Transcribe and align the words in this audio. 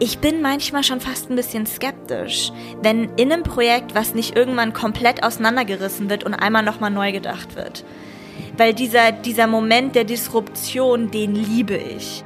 ich 0.00 0.18
bin 0.18 0.40
manchmal 0.40 0.82
schon 0.82 1.00
fast 1.00 1.30
ein 1.30 1.36
bisschen 1.36 1.66
skeptisch, 1.66 2.52
wenn 2.82 3.10
in 3.16 3.30
einem 3.30 3.42
Projekt, 3.42 3.94
was 3.94 4.14
nicht 4.14 4.34
irgendwann 4.34 4.72
komplett 4.72 5.22
auseinandergerissen 5.22 6.08
wird 6.08 6.24
und 6.24 6.32
einmal 6.32 6.62
nochmal 6.62 6.90
neu 6.90 7.12
gedacht 7.12 7.54
wird. 7.54 7.84
Weil 8.56 8.72
dieser, 8.72 9.12
dieser 9.12 9.46
Moment 9.46 9.94
der 9.94 10.04
Disruption, 10.04 11.10
den 11.10 11.34
liebe 11.34 11.76
ich. 11.76 12.24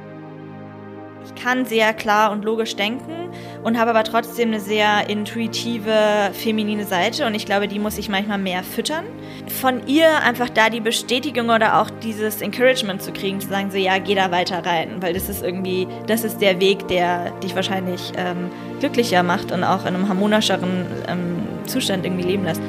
Ich 1.25 1.43
kann 1.43 1.65
sehr 1.65 1.93
klar 1.93 2.31
und 2.31 2.45
logisch 2.45 2.77
denken 2.77 3.29
und 3.61 3.77
habe 3.77 3.89
aber 3.89 4.05
trotzdem 4.05 4.49
eine 4.49 4.61
sehr 4.61 5.09
intuitive, 5.09 6.31
feminine 6.31 6.85
Seite 6.85 7.25
und 7.25 7.35
ich 7.35 7.45
glaube, 7.45 7.67
die 7.67 7.79
muss 7.79 7.97
ich 7.97 8.07
manchmal 8.07 8.37
mehr 8.37 8.63
füttern. 8.63 9.03
Von 9.47 9.85
ihr 9.87 10.23
einfach 10.23 10.49
da 10.49 10.71
die 10.71 10.79
Bestätigung 10.79 11.49
oder 11.49 11.79
auch 11.79 11.91
dieses 12.01 12.41
Encouragement 12.41 13.01
zu 13.01 13.13
kriegen, 13.13 13.39
zu 13.39 13.47
sagen, 13.47 13.69
so 13.69 13.77
ja, 13.77 13.99
geh 13.99 14.15
da 14.15 14.31
weiter 14.31 14.65
rein, 14.65 15.01
weil 15.01 15.13
das 15.13 15.29
ist 15.29 15.43
irgendwie, 15.43 15.87
das 16.07 16.23
ist 16.23 16.39
der 16.39 16.59
Weg, 16.59 16.87
der 16.87 17.29
dich 17.41 17.55
wahrscheinlich 17.55 18.11
ähm, 18.17 18.49
glücklicher 18.79 19.21
macht 19.21 19.51
und 19.51 19.63
auch 19.63 19.81
in 19.81 19.93
einem 19.93 20.09
harmonischeren 20.09 20.87
ähm, 21.07 21.43
Zustand 21.67 22.05
irgendwie 22.05 22.23
leben 22.23 22.43
lässt. 22.43 22.61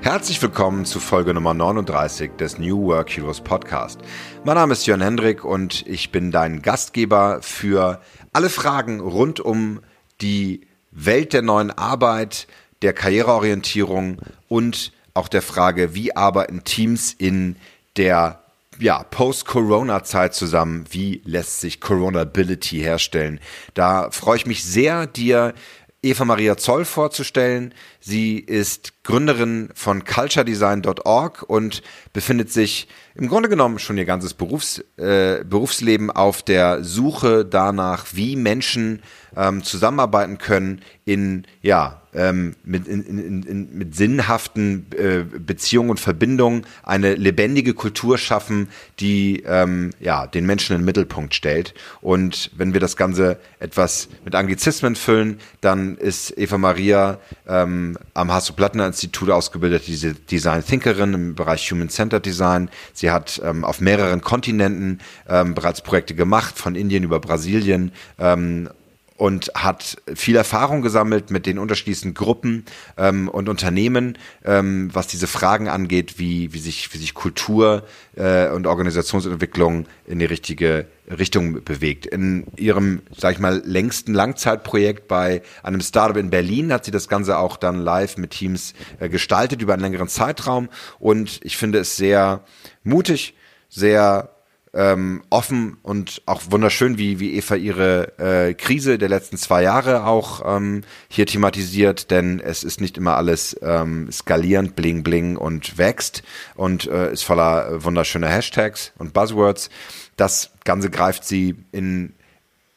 Herzlich 0.00 0.40
willkommen 0.40 0.86
zu 0.86 1.00
Folge 1.00 1.34
Nummer 1.34 1.52
39 1.52 2.32
des 2.36 2.58
New 2.58 2.86
Work 2.86 3.10
Heroes 3.10 3.42
Podcast. 3.42 4.00
Mein 4.44 4.56
Name 4.56 4.72
ist 4.72 4.86
Jörn 4.86 5.02
Hendrik 5.02 5.44
und 5.44 5.86
ich 5.86 6.12
bin 6.12 6.30
dein 6.30 6.62
Gastgeber 6.62 7.40
für 7.42 8.00
alle 8.32 8.48
Fragen 8.48 9.00
rund 9.00 9.40
um 9.40 9.80
die 10.22 10.66
Welt 10.90 11.32
der 11.32 11.42
neuen 11.42 11.70
Arbeit, 11.70 12.46
der 12.84 12.92
Karriereorientierung 12.92 14.18
und 14.48 14.92
auch 15.14 15.28
der 15.28 15.42
Frage, 15.42 15.94
wie 15.94 16.14
arbeiten 16.14 16.64
Teams 16.64 17.12
in 17.12 17.56
der 17.96 18.40
ja, 18.78 19.02
Post-Corona-Zeit 19.04 20.34
zusammen, 20.34 20.84
wie 20.90 21.22
lässt 21.24 21.60
sich 21.60 21.80
Coronability 21.80 22.78
herstellen. 22.80 23.40
Da 23.72 24.10
freue 24.10 24.36
ich 24.36 24.46
mich 24.46 24.64
sehr, 24.64 25.06
dir 25.06 25.54
Eva 26.02 26.26
Maria 26.26 26.58
Zoll 26.58 26.84
vorzustellen. 26.84 27.72
Sie 28.00 28.38
ist 28.38 28.92
Gründerin 29.04 29.70
von 29.74 30.04
culturedesign.org 30.04 31.44
und 31.44 31.82
befindet 32.12 32.52
sich 32.52 32.88
im 33.14 33.28
Grunde 33.28 33.48
genommen 33.48 33.78
schon 33.78 33.96
ihr 33.96 34.04
ganzes 34.04 34.34
Berufs, 34.34 34.84
äh, 34.98 35.42
Berufsleben 35.44 36.10
auf 36.10 36.42
der 36.42 36.84
Suche 36.84 37.46
danach, 37.46 38.06
wie 38.12 38.36
Menschen 38.36 39.02
ähm, 39.36 39.62
zusammenarbeiten 39.62 40.38
können 40.38 40.80
in 41.04 41.44
ja 41.62 42.00
ähm, 42.14 42.54
mit, 42.64 42.86
in, 42.86 43.04
in, 43.04 43.42
in, 43.42 43.76
mit 43.76 43.94
sinnhaften 43.94 44.86
äh, 44.96 45.24
Beziehungen 45.24 45.90
und 45.90 46.00
Verbindungen 46.00 46.66
eine 46.82 47.14
lebendige 47.14 47.74
Kultur 47.74 48.18
schaffen, 48.18 48.68
die 49.00 49.42
ähm, 49.46 49.90
ja, 50.00 50.26
den 50.26 50.46
Menschen 50.46 50.74
in 50.74 50.82
den 50.82 50.86
Mittelpunkt 50.86 51.34
stellt. 51.34 51.74
Und 52.00 52.50
wenn 52.56 52.72
wir 52.72 52.80
das 52.80 52.96
Ganze 52.96 53.38
etwas 53.58 54.08
mit 54.24 54.34
Anglizismen 54.34 54.96
füllen, 54.96 55.38
dann 55.60 55.96
ist 55.96 56.36
Eva 56.38 56.58
Maria 56.58 57.18
ähm, 57.48 57.98
am 58.14 58.32
Hasso-Plattner-Institut 58.32 59.30
ausgebildete 59.30 59.86
diese 59.86 60.14
Design 60.14 60.64
Thinkerin 60.64 61.14
im 61.14 61.34
Bereich 61.34 61.70
Human-Centered 61.70 62.24
Design. 62.24 62.70
Sie 62.92 63.10
hat 63.10 63.40
ähm, 63.44 63.64
auf 63.64 63.80
mehreren 63.80 64.20
Kontinenten 64.20 65.00
ähm, 65.28 65.54
bereits 65.54 65.82
Projekte 65.82 66.14
gemacht, 66.14 66.58
von 66.58 66.74
Indien 66.74 67.02
über 67.02 67.18
Brasilien 67.18 67.92
ähm, 68.18 68.68
und 69.16 69.52
hat 69.54 69.96
viel 70.14 70.34
Erfahrung 70.34 70.82
gesammelt 70.82 71.30
mit 71.30 71.46
den 71.46 71.58
unterschiedlichsten 71.58 72.14
Gruppen 72.14 72.64
ähm, 72.96 73.28
und 73.28 73.48
Unternehmen, 73.48 74.18
ähm, 74.44 74.90
was 74.92 75.06
diese 75.06 75.28
Fragen 75.28 75.68
angeht, 75.68 76.18
wie, 76.18 76.52
wie, 76.52 76.58
sich, 76.58 76.92
wie 76.92 76.98
sich 76.98 77.14
Kultur 77.14 77.84
äh, 78.16 78.48
und 78.48 78.66
Organisationsentwicklung 78.66 79.86
in 80.06 80.18
die 80.18 80.24
richtige 80.24 80.86
Richtung 81.06 81.62
bewegt. 81.62 82.06
In 82.06 82.46
ihrem, 82.56 83.02
sag 83.16 83.34
ich 83.34 83.38
mal, 83.38 83.62
längsten 83.64 84.14
Langzeitprojekt 84.14 85.06
bei 85.06 85.42
einem 85.62 85.80
Startup 85.80 86.16
in 86.16 86.30
Berlin 86.30 86.72
hat 86.72 86.84
sie 86.84 86.90
das 86.90 87.08
Ganze 87.08 87.38
auch 87.38 87.56
dann 87.56 87.78
live 87.78 88.16
mit 88.16 88.32
Teams 88.32 88.74
äh, 88.98 89.08
gestaltet 89.08 89.62
über 89.62 89.74
einen 89.74 89.82
längeren 89.82 90.08
Zeitraum 90.08 90.68
und 90.98 91.40
ich 91.44 91.56
finde 91.56 91.78
es 91.78 91.96
sehr 91.96 92.44
mutig, 92.82 93.34
sehr 93.68 94.33
ähm, 94.74 95.22
offen 95.30 95.76
und 95.82 96.22
auch 96.26 96.42
wunderschön, 96.50 96.98
wie, 96.98 97.20
wie 97.20 97.34
Eva 97.34 97.54
ihre 97.54 98.18
äh, 98.18 98.54
Krise 98.54 98.98
der 98.98 99.08
letzten 99.08 99.36
zwei 99.36 99.62
Jahre 99.62 100.06
auch 100.06 100.42
ähm, 100.44 100.82
hier 101.08 101.26
thematisiert, 101.26 102.10
denn 102.10 102.40
es 102.40 102.64
ist 102.64 102.80
nicht 102.80 102.96
immer 102.96 103.16
alles 103.16 103.56
ähm, 103.62 104.10
skalierend, 104.10 104.76
bling 104.76 105.02
bling 105.02 105.36
und 105.36 105.78
wächst 105.78 106.22
und 106.54 106.86
äh, 106.86 107.12
ist 107.12 107.22
voller 107.22 107.84
wunderschöner 107.84 108.28
Hashtags 108.28 108.92
und 108.98 109.12
Buzzwords. 109.12 109.70
Das 110.16 110.50
Ganze 110.64 110.90
greift 110.90 111.24
sie 111.24 111.56
in 111.72 112.12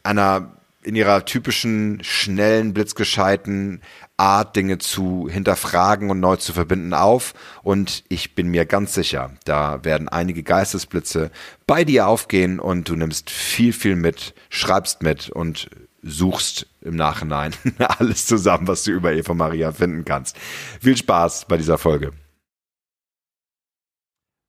einer 0.03 0.56
in 0.87 0.95
ihrer 0.95 1.25
typischen, 1.25 1.99
schnellen, 2.01 2.73
blitzgescheiten 2.73 3.81
Art, 4.15 4.55
Dinge 4.55 4.77
zu 4.77 5.27
hinterfragen 5.29 6.09
und 6.09 6.21
neu 6.21 6.37
zu 6.37 6.53
verbinden 6.53 6.93
auf. 6.93 7.33
Und 7.61 8.05
ich 8.07 8.35
bin 8.35 8.47
mir 8.47 8.65
ganz 8.65 8.93
sicher, 8.93 9.31
da 9.43 9.83
werden 9.83 10.07
einige 10.07 10.43
Geistesblitze 10.43 11.29
bei 11.67 11.83
dir 11.83 12.07
aufgehen 12.07 12.59
und 12.59 12.87
du 12.87 12.95
nimmst 12.95 13.29
viel, 13.29 13.73
viel 13.73 13.97
mit, 13.97 14.33
schreibst 14.49 15.03
mit 15.03 15.29
und 15.29 15.69
suchst 16.01 16.67
im 16.81 16.95
Nachhinein 16.95 17.53
alles 17.99 18.25
zusammen, 18.25 18.67
was 18.67 18.83
du 18.85 18.91
über 18.91 19.11
Eva 19.11 19.33
Maria 19.33 19.73
finden 19.73 20.05
kannst. 20.05 20.37
Viel 20.79 20.95
Spaß 20.95 21.45
bei 21.49 21.57
dieser 21.57 21.77
Folge. 21.77 22.13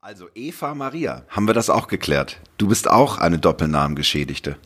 Also 0.00 0.28
Eva 0.36 0.74
Maria, 0.74 1.24
haben 1.28 1.48
wir 1.48 1.54
das 1.54 1.68
auch 1.68 1.88
geklärt? 1.88 2.40
Du 2.56 2.68
bist 2.68 2.88
auch 2.88 3.18
eine 3.18 3.40
Doppelnamengeschädigte. 3.40 4.56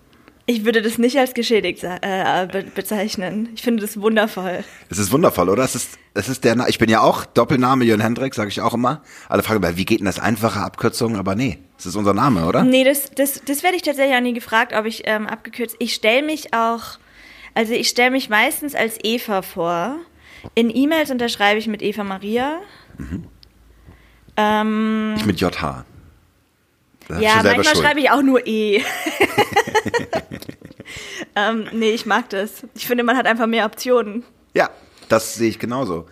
Ich 0.47 0.65
würde 0.65 0.83
das 0.83 0.99
nicht 0.99 1.17
als 1.19 1.35
geschädigt 1.35 1.85
äh, 1.85 2.47
be 2.51 2.65
bezeichnen. 2.75 3.51
Ich 3.55 3.63
finde 3.63 3.83
das 3.83 4.01
wundervoll. 4.01 4.65
Es 4.91 4.99
ist 4.99 5.13
wundervoll, 5.13 5.49
oder? 5.49 5.63
Es 5.63 5.77
ist, 5.77 5.99
es 6.15 6.29
ist 6.29 6.43
der, 6.43 6.57
ich 6.69 6.79
bin 6.79 6.91
ja 6.91 7.01
auch 7.01 7.25
Doppelname 7.25 7.85
Jörn 7.85 8.01
Hendrik, 8.01 8.35
sage 8.35 8.49
ich 8.49 8.61
auch 8.61 8.75
immer. 8.75 9.03
Alle 9.29 9.45
fragen, 9.45 9.77
wie 9.77 9.85
geht 9.85 10.01
denn 10.01 10.07
das 10.07 10.19
einfache 10.19 10.59
Abkürzung? 10.61 11.17
Aber 11.17 11.37
nee, 11.37 11.59
es 11.79 11.87
ist 11.87 11.95
unser 11.95 12.13
Name, 12.13 12.47
oder? 12.47 12.65
Nee, 12.65 12.83
das, 12.83 13.11
das, 13.15 13.41
das 13.45 13.63
werde 13.63 13.77
ich 13.77 13.83
tatsächlich 13.83 14.17
auch 14.17 14.21
nie 14.21 14.35
gefragt, 14.35 14.73
ob 14.75 14.85
ich 14.85 15.03
ähm, 15.05 15.29
abgekürzt. 15.29 15.77
Ich 15.79 15.95
stelle 15.95 16.27
mich 16.27 16.53
auch, 16.53 16.99
also 17.55 17.73
ich 17.73 17.89
stelle 17.89 18.11
mich 18.11 18.29
meistens 18.29 18.75
als 18.75 18.99
Eva 19.05 19.43
vor. 19.43 19.97
In 20.57 20.75
E-Mails 20.75 21.13
unterschreibe 21.13 21.61
ich 21.61 21.69
mit 21.69 21.83
Eva 21.83 22.03
Maria. 22.03 22.59
Mhm. 22.99 23.25
Ähm, 24.37 25.15
ich 25.17 25.25
mit 25.25 25.41
JH. 25.41 25.85
Ja, 27.21 27.43
manchmal 27.43 27.77
schreibe 27.77 28.01
ich 28.01 28.11
auch 28.11 28.23
nur 28.23 28.47
E. 28.47 28.83
ähm, 31.37 31.67
nee, 31.73 31.91
ich 31.91 32.07
mag 32.07 32.29
das. 32.31 32.65
Ich 32.75 32.87
finde, 32.87 33.05
man 33.05 33.17
hat 33.17 33.27
einfach 33.27 33.47
mehr 33.47 33.67
Optionen. 33.67 34.25
Ja, 34.55 34.71
das 35.13 35.35
sehe 35.35 35.51
ich 35.51 35.59
genauso. 35.59 36.07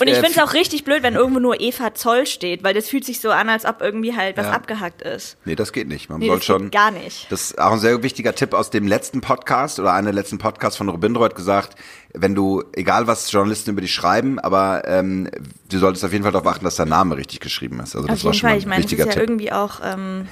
Und 0.00 0.06
ich 0.08 0.16
äh, 0.16 0.20
finde 0.20 0.30
es 0.30 0.38
auch 0.38 0.54
richtig 0.54 0.84
blöd, 0.84 1.02
wenn 1.02 1.14
irgendwo 1.14 1.38
nur 1.38 1.60
Eva 1.60 1.94
Zoll 1.94 2.26
steht, 2.26 2.64
weil 2.64 2.72
das 2.72 2.88
fühlt 2.88 3.04
sich 3.04 3.20
so 3.20 3.30
an, 3.30 3.50
als 3.50 3.66
ob 3.66 3.82
irgendwie 3.82 4.16
halt 4.16 4.38
was 4.38 4.46
ja. 4.46 4.52
abgehackt 4.52 5.02
ist. 5.02 5.36
Nee, 5.44 5.54
das 5.54 5.72
geht 5.72 5.86
nicht. 5.86 6.08
Man 6.08 6.18
nee, 6.18 6.28
soll 6.28 6.36
das 6.36 6.46
schon. 6.46 6.70
gar 6.70 6.90
nicht. 6.90 7.30
Das 7.30 7.50
ist 7.50 7.58
auch 7.58 7.72
ein 7.72 7.78
sehr 7.78 8.02
wichtiger 8.02 8.34
Tipp 8.34 8.54
aus 8.54 8.70
dem 8.70 8.86
letzten 8.86 9.20
Podcast 9.20 9.78
oder 9.78 9.92
einer 9.92 10.06
der 10.06 10.14
letzten 10.14 10.38
Podcasts 10.38 10.78
von 10.78 10.88
Robindro 10.88 11.24
hat 11.24 11.34
gesagt, 11.34 11.76
wenn 12.14 12.34
du, 12.34 12.64
egal 12.72 13.06
was 13.06 13.30
Journalisten 13.30 13.72
über 13.72 13.82
dich 13.82 13.92
schreiben, 13.92 14.38
aber 14.38 14.82
ähm, 14.86 15.28
du 15.70 15.78
solltest 15.78 16.04
auf 16.06 16.12
jeden 16.12 16.24
Fall 16.24 16.32
darauf 16.32 16.46
achten, 16.46 16.64
dass 16.64 16.76
dein 16.76 16.88
Name 16.88 17.18
richtig 17.18 17.40
geschrieben 17.40 17.80
ist. 17.80 17.94
Also 17.94 18.08
das 18.08 18.20
auf 18.20 18.24
war 18.24 18.32
jeden 18.32 18.40
schon 18.40 18.48
Fall. 18.48 18.58
Ich 18.58 18.66
meine, 18.66 18.82
das 18.82 18.92
ist 18.92 18.98
ja 18.98 19.04
Tipp. 19.04 19.22
irgendwie 19.22 19.52
auch 19.52 19.80
ähm, 19.84 20.26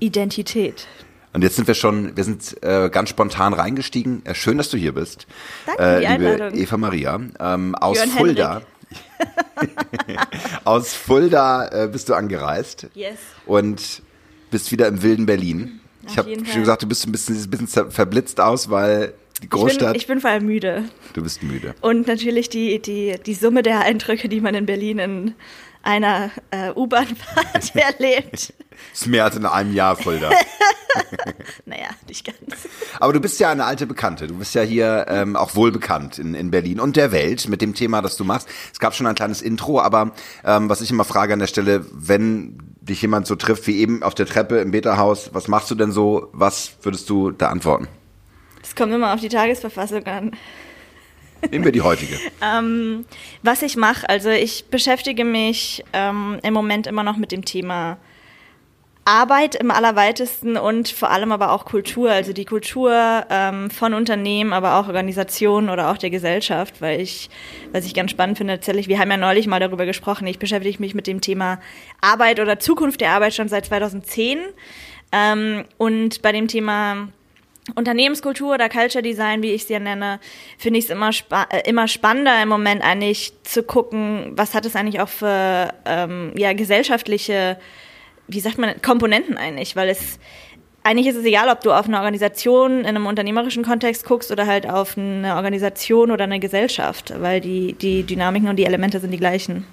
Identität. 0.00 0.88
Und 1.32 1.42
jetzt 1.42 1.56
sind 1.56 1.66
wir 1.66 1.74
schon, 1.74 2.16
wir 2.16 2.24
sind 2.24 2.62
äh, 2.62 2.90
ganz 2.90 3.08
spontan 3.08 3.54
reingestiegen. 3.54 4.24
Äh, 4.24 4.34
schön, 4.34 4.58
dass 4.58 4.68
du 4.68 4.76
hier 4.76 4.92
bist. 4.92 5.26
Danke, 5.66 5.82
äh, 5.82 5.98
liebe 6.00 6.30
Einladung. 6.30 6.58
Eva 6.58 6.76
Maria 6.76 7.20
ähm, 7.40 7.74
aus 7.74 7.96
Björn 7.96 8.10
Fulda. 8.10 8.62
aus 10.64 10.92
Fulda 10.92 11.84
äh, 11.84 11.88
bist 11.88 12.08
du 12.08 12.14
angereist. 12.14 12.88
Yes. 12.94 13.18
Und 13.46 14.02
bist 14.50 14.70
wieder 14.72 14.88
im 14.88 15.02
wilden 15.02 15.24
Berlin. 15.24 15.80
Auf 16.04 16.12
ich 16.12 16.18
habe 16.18 16.46
schon 16.46 16.60
gesagt, 16.60 16.82
du 16.82 16.88
bist 16.88 17.06
ein 17.06 17.12
bisschen, 17.12 17.36
ein 17.36 17.50
bisschen 17.50 17.90
verblitzt 17.90 18.40
aus, 18.40 18.68
weil 18.68 19.14
die 19.40 19.44
Ich 19.44 19.50
bin, 19.50 19.60
Großstadt. 19.60 19.96
ich 19.96 20.06
bin 20.06 20.20
vor 20.20 20.30
allem 20.30 20.46
müde. 20.46 20.84
du 21.14 21.22
bist 21.22 21.42
müde. 21.42 21.74
Und 21.80 22.06
natürlich 22.06 22.50
die, 22.50 22.80
die, 22.80 23.16
die 23.24 23.34
Summe 23.34 23.62
der 23.62 23.80
Eindrücke, 23.80 24.28
die 24.28 24.40
man 24.40 24.54
in 24.54 24.66
Berlin 24.66 24.98
in 24.98 25.34
einer 25.82 26.30
äh, 26.50 26.70
U-Bahn-Fahrt 26.74 27.74
erlebt. 28.00 28.54
Ist 28.92 29.06
mehr 29.06 29.24
als 29.24 29.36
in 29.36 29.46
einem 29.46 29.74
Jahr 29.74 29.96
Fulda. 29.96 30.30
Naja, 31.64 31.88
nicht 32.06 32.26
ganz. 32.26 32.68
Aber 33.00 33.14
du 33.14 33.20
bist 33.20 33.40
ja 33.40 33.50
eine 33.50 33.64
alte 33.64 33.86
Bekannte. 33.86 34.26
Du 34.26 34.34
bist 34.36 34.54
ja 34.54 34.60
hier 34.60 35.06
ähm, 35.08 35.36
auch 35.36 35.54
wohl 35.54 35.72
bekannt 35.72 36.18
in, 36.18 36.34
in 36.34 36.50
Berlin 36.50 36.80
und 36.80 36.96
der 36.96 37.12
Welt 37.12 37.48
mit 37.48 37.62
dem 37.62 37.74
Thema, 37.74 38.02
das 38.02 38.16
du 38.18 38.24
machst. 38.24 38.48
Es 38.72 38.78
gab 38.78 38.94
schon 38.94 39.06
ein 39.06 39.14
kleines 39.14 39.40
Intro, 39.40 39.80
aber 39.80 40.12
ähm, 40.44 40.68
was 40.68 40.82
ich 40.82 40.90
immer 40.90 41.04
frage 41.04 41.32
an 41.32 41.38
der 41.38 41.46
Stelle, 41.46 41.86
wenn 41.92 42.58
dich 42.82 43.00
jemand 43.00 43.26
so 43.26 43.36
trifft 43.36 43.66
wie 43.66 43.78
eben 43.78 44.02
auf 44.02 44.14
der 44.14 44.26
Treppe 44.26 44.58
im 44.58 44.70
Beta-Haus, 44.72 45.30
was 45.32 45.48
machst 45.48 45.70
du 45.70 45.74
denn 45.74 45.92
so? 45.92 46.28
Was 46.32 46.72
würdest 46.82 47.08
du 47.08 47.30
da 47.30 47.48
antworten? 47.48 47.88
Es 48.62 48.74
kommt 48.74 48.92
immer 48.92 49.14
auf 49.14 49.20
die 49.20 49.28
Tagesverfassung 49.28 50.04
an. 50.06 50.32
Nehmen 51.50 51.64
wir 51.64 51.72
die 51.72 51.82
heutige. 51.82 52.18
Ähm, 52.42 53.04
was 53.42 53.62
ich 53.62 53.76
mache, 53.76 54.08
also 54.08 54.28
ich 54.28 54.64
beschäftige 54.66 55.24
mich 55.24 55.84
ähm, 55.92 56.38
im 56.42 56.52
Moment 56.52 56.88
immer 56.88 57.04
noch 57.04 57.16
mit 57.16 57.30
dem 57.30 57.44
Thema 57.44 57.98
Arbeit 59.04 59.56
im 59.56 59.72
allerweitesten 59.72 60.56
und 60.56 60.88
vor 60.88 61.10
allem 61.10 61.32
aber 61.32 61.50
auch 61.50 61.64
Kultur, 61.64 62.10
also 62.10 62.32
die 62.32 62.44
Kultur 62.44 63.26
ähm, 63.30 63.68
von 63.70 63.94
Unternehmen, 63.94 64.52
aber 64.52 64.76
auch 64.76 64.86
Organisationen 64.86 65.70
oder 65.70 65.90
auch 65.90 65.98
der 65.98 66.10
Gesellschaft, 66.10 66.80
weil 66.80 67.00
ich, 67.00 67.28
was 67.72 67.84
ich 67.84 67.94
ganz 67.94 68.12
spannend 68.12 68.38
finde, 68.38 68.54
tatsächlich, 68.54 68.86
wir 68.86 69.00
haben 69.00 69.10
ja 69.10 69.16
neulich 69.16 69.48
mal 69.48 69.58
darüber 69.58 69.86
gesprochen, 69.86 70.26
ich 70.28 70.38
beschäftige 70.38 70.78
mich 70.80 70.94
mit 70.94 71.08
dem 71.08 71.20
Thema 71.20 71.58
Arbeit 72.00 72.38
oder 72.38 72.60
Zukunft 72.60 73.00
der 73.00 73.10
Arbeit 73.10 73.34
schon 73.34 73.48
seit 73.48 73.66
2010 73.66 74.38
ähm, 75.10 75.64
und 75.78 76.22
bei 76.22 76.30
dem 76.30 76.46
Thema 76.46 77.08
Unternehmenskultur 77.74 78.54
oder 78.54 78.68
Culture 78.68 79.02
Design, 79.02 79.42
wie 79.42 79.52
ich 79.52 79.62
es 79.62 79.68
ja 79.68 79.78
nenne, 79.78 80.18
finde 80.58 80.78
ich 80.78 80.86
es 80.86 80.90
immer, 80.90 81.12
spa 81.12 81.46
äh, 81.50 81.68
immer 81.68 81.86
spannender 81.86 82.42
im 82.42 82.48
Moment 82.48 82.82
eigentlich 82.82 83.32
zu 83.44 83.62
gucken, 83.62 84.32
was 84.34 84.54
hat 84.54 84.66
es 84.66 84.74
eigentlich 84.74 85.00
auch 85.00 85.08
für 85.08 85.72
ähm, 85.84 86.32
ja, 86.36 86.52
gesellschaftliche 86.52 87.58
wie 88.28 88.40
sagt 88.40 88.58
man, 88.58 88.80
Komponenten 88.82 89.36
eigentlich, 89.36 89.76
weil 89.76 89.88
es 89.88 90.18
eigentlich 90.84 91.06
ist 91.06 91.16
es 91.16 91.24
egal, 91.24 91.48
ob 91.48 91.60
du 91.60 91.70
auf 91.70 91.86
eine 91.86 91.98
Organisation 91.98 92.80
in 92.80 92.86
einem 92.86 93.06
unternehmerischen 93.06 93.62
Kontext 93.62 94.04
guckst 94.04 94.32
oder 94.32 94.46
halt 94.46 94.68
auf 94.68 94.98
eine 94.98 95.36
Organisation 95.36 96.10
oder 96.10 96.24
eine 96.24 96.40
Gesellschaft, 96.40 97.14
weil 97.20 97.40
die, 97.40 97.74
die 97.74 98.02
Dynamiken 98.02 98.48
und 98.48 98.56
die 98.56 98.64
Elemente 98.64 98.98
sind 98.98 99.12
die 99.12 99.18
gleichen. 99.18 99.64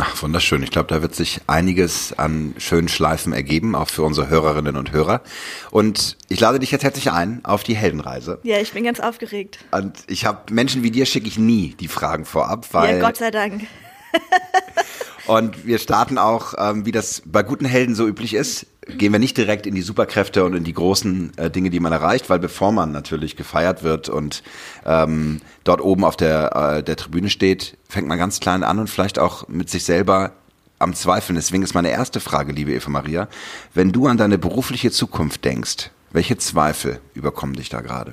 Ach, 0.00 0.22
wunderschön. 0.22 0.62
Ich 0.62 0.70
glaube, 0.70 0.88
da 0.88 1.02
wird 1.02 1.14
sich 1.14 1.40
einiges 1.46 2.12
an 2.18 2.54
schönen 2.58 2.88
Schleifen 2.88 3.32
ergeben, 3.32 3.76
auch 3.76 3.88
für 3.88 4.02
unsere 4.02 4.28
Hörerinnen 4.28 4.76
und 4.76 4.90
Hörer. 4.90 5.22
Und 5.70 6.16
ich 6.28 6.40
lade 6.40 6.58
dich 6.58 6.72
jetzt 6.72 6.82
herzlich 6.82 7.12
ein 7.12 7.44
auf 7.44 7.62
die 7.62 7.76
Heldenreise. 7.76 8.40
Ja, 8.42 8.58
ich 8.58 8.72
bin 8.72 8.84
ganz 8.84 8.98
aufgeregt. 8.98 9.58
Und 9.70 9.98
ich 10.08 10.26
habe 10.26 10.52
Menschen 10.52 10.82
wie 10.82 10.90
dir 10.90 11.06
schicke 11.06 11.28
ich 11.28 11.38
nie 11.38 11.76
die 11.78 11.88
Fragen 11.88 12.24
vorab, 12.24 12.66
weil. 12.72 12.96
Ja, 12.96 13.06
Gott 13.06 13.18
sei 13.18 13.30
Dank. 13.30 13.62
Und 15.26 15.66
wir 15.66 15.78
starten 15.78 16.18
auch, 16.18 16.54
ähm, 16.58 16.84
wie 16.84 16.92
das 16.92 17.22
bei 17.24 17.42
guten 17.42 17.64
Helden 17.64 17.94
so 17.94 18.06
üblich 18.06 18.34
ist, 18.34 18.66
gehen 18.86 19.12
wir 19.12 19.18
nicht 19.18 19.36
direkt 19.36 19.66
in 19.66 19.74
die 19.74 19.82
Superkräfte 19.82 20.44
und 20.44 20.54
in 20.54 20.64
die 20.64 20.72
großen 20.72 21.32
äh, 21.36 21.50
Dinge, 21.50 21.70
die 21.70 21.80
man 21.80 21.92
erreicht, 21.92 22.30
weil 22.30 22.38
bevor 22.38 22.72
man 22.72 22.92
natürlich 22.92 23.36
gefeiert 23.36 23.82
wird 23.82 24.08
und 24.08 24.42
ähm, 24.84 25.40
dort 25.64 25.80
oben 25.80 26.04
auf 26.04 26.16
der, 26.16 26.54
äh, 26.56 26.82
der 26.82 26.96
Tribüne 26.96 27.30
steht, 27.30 27.76
fängt 27.88 28.08
man 28.08 28.18
ganz 28.18 28.40
klein 28.40 28.62
an 28.62 28.78
und 28.78 28.88
vielleicht 28.88 29.18
auch 29.18 29.48
mit 29.48 29.70
sich 29.70 29.84
selber 29.84 30.32
am 30.78 30.94
Zweifeln. 30.94 31.36
Deswegen 31.36 31.62
ist 31.62 31.74
meine 31.74 31.90
erste 31.90 32.20
Frage, 32.20 32.52
liebe 32.52 32.72
Eva 32.72 32.90
Maria, 32.90 33.28
wenn 33.72 33.92
du 33.92 34.06
an 34.06 34.16
deine 34.16 34.38
berufliche 34.38 34.90
Zukunft 34.90 35.44
denkst, 35.44 35.90
welche 36.12 36.36
Zweifel 36.36 37.00
überkommen 37.14 37.56
dich 37.56 37.68
da 37.68 37.80
gerade? 37.80 38.12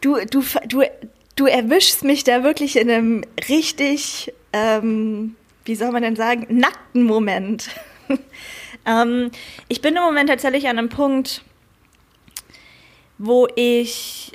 Du, 0.00 0.16
du, 0.30 0.42
du, 0.68 0.82
du 1.36 1.46
erwischst 1.46 2.04
mich 2.04 2.24
da 2.24 2.42
wirklich 2.42 2.76
in 2.76 2.90
einem 2.90 3.24
richtig 3.48 4.32
ähm, 4.52 5.36
wie 5.64 5.74
soll 5.74 5.92
man 5.92 6.02
denn 6.02 6.16
sagen, 6.16 6.46
nackten 6.48 7.04
Moment. 7.04 7.68
ähm, 8.86 9.30
ich 9.68 9.80
bin 9.80 9.96
im 9.96 10.02
Moment 10.02 10.28
tatsächlich 10.28 10.68
an 10.68 10.78
einem 10.78 10.88
Punkt, 10.88 11.42
wo 13.18 13.46
ich, 13.54 14.32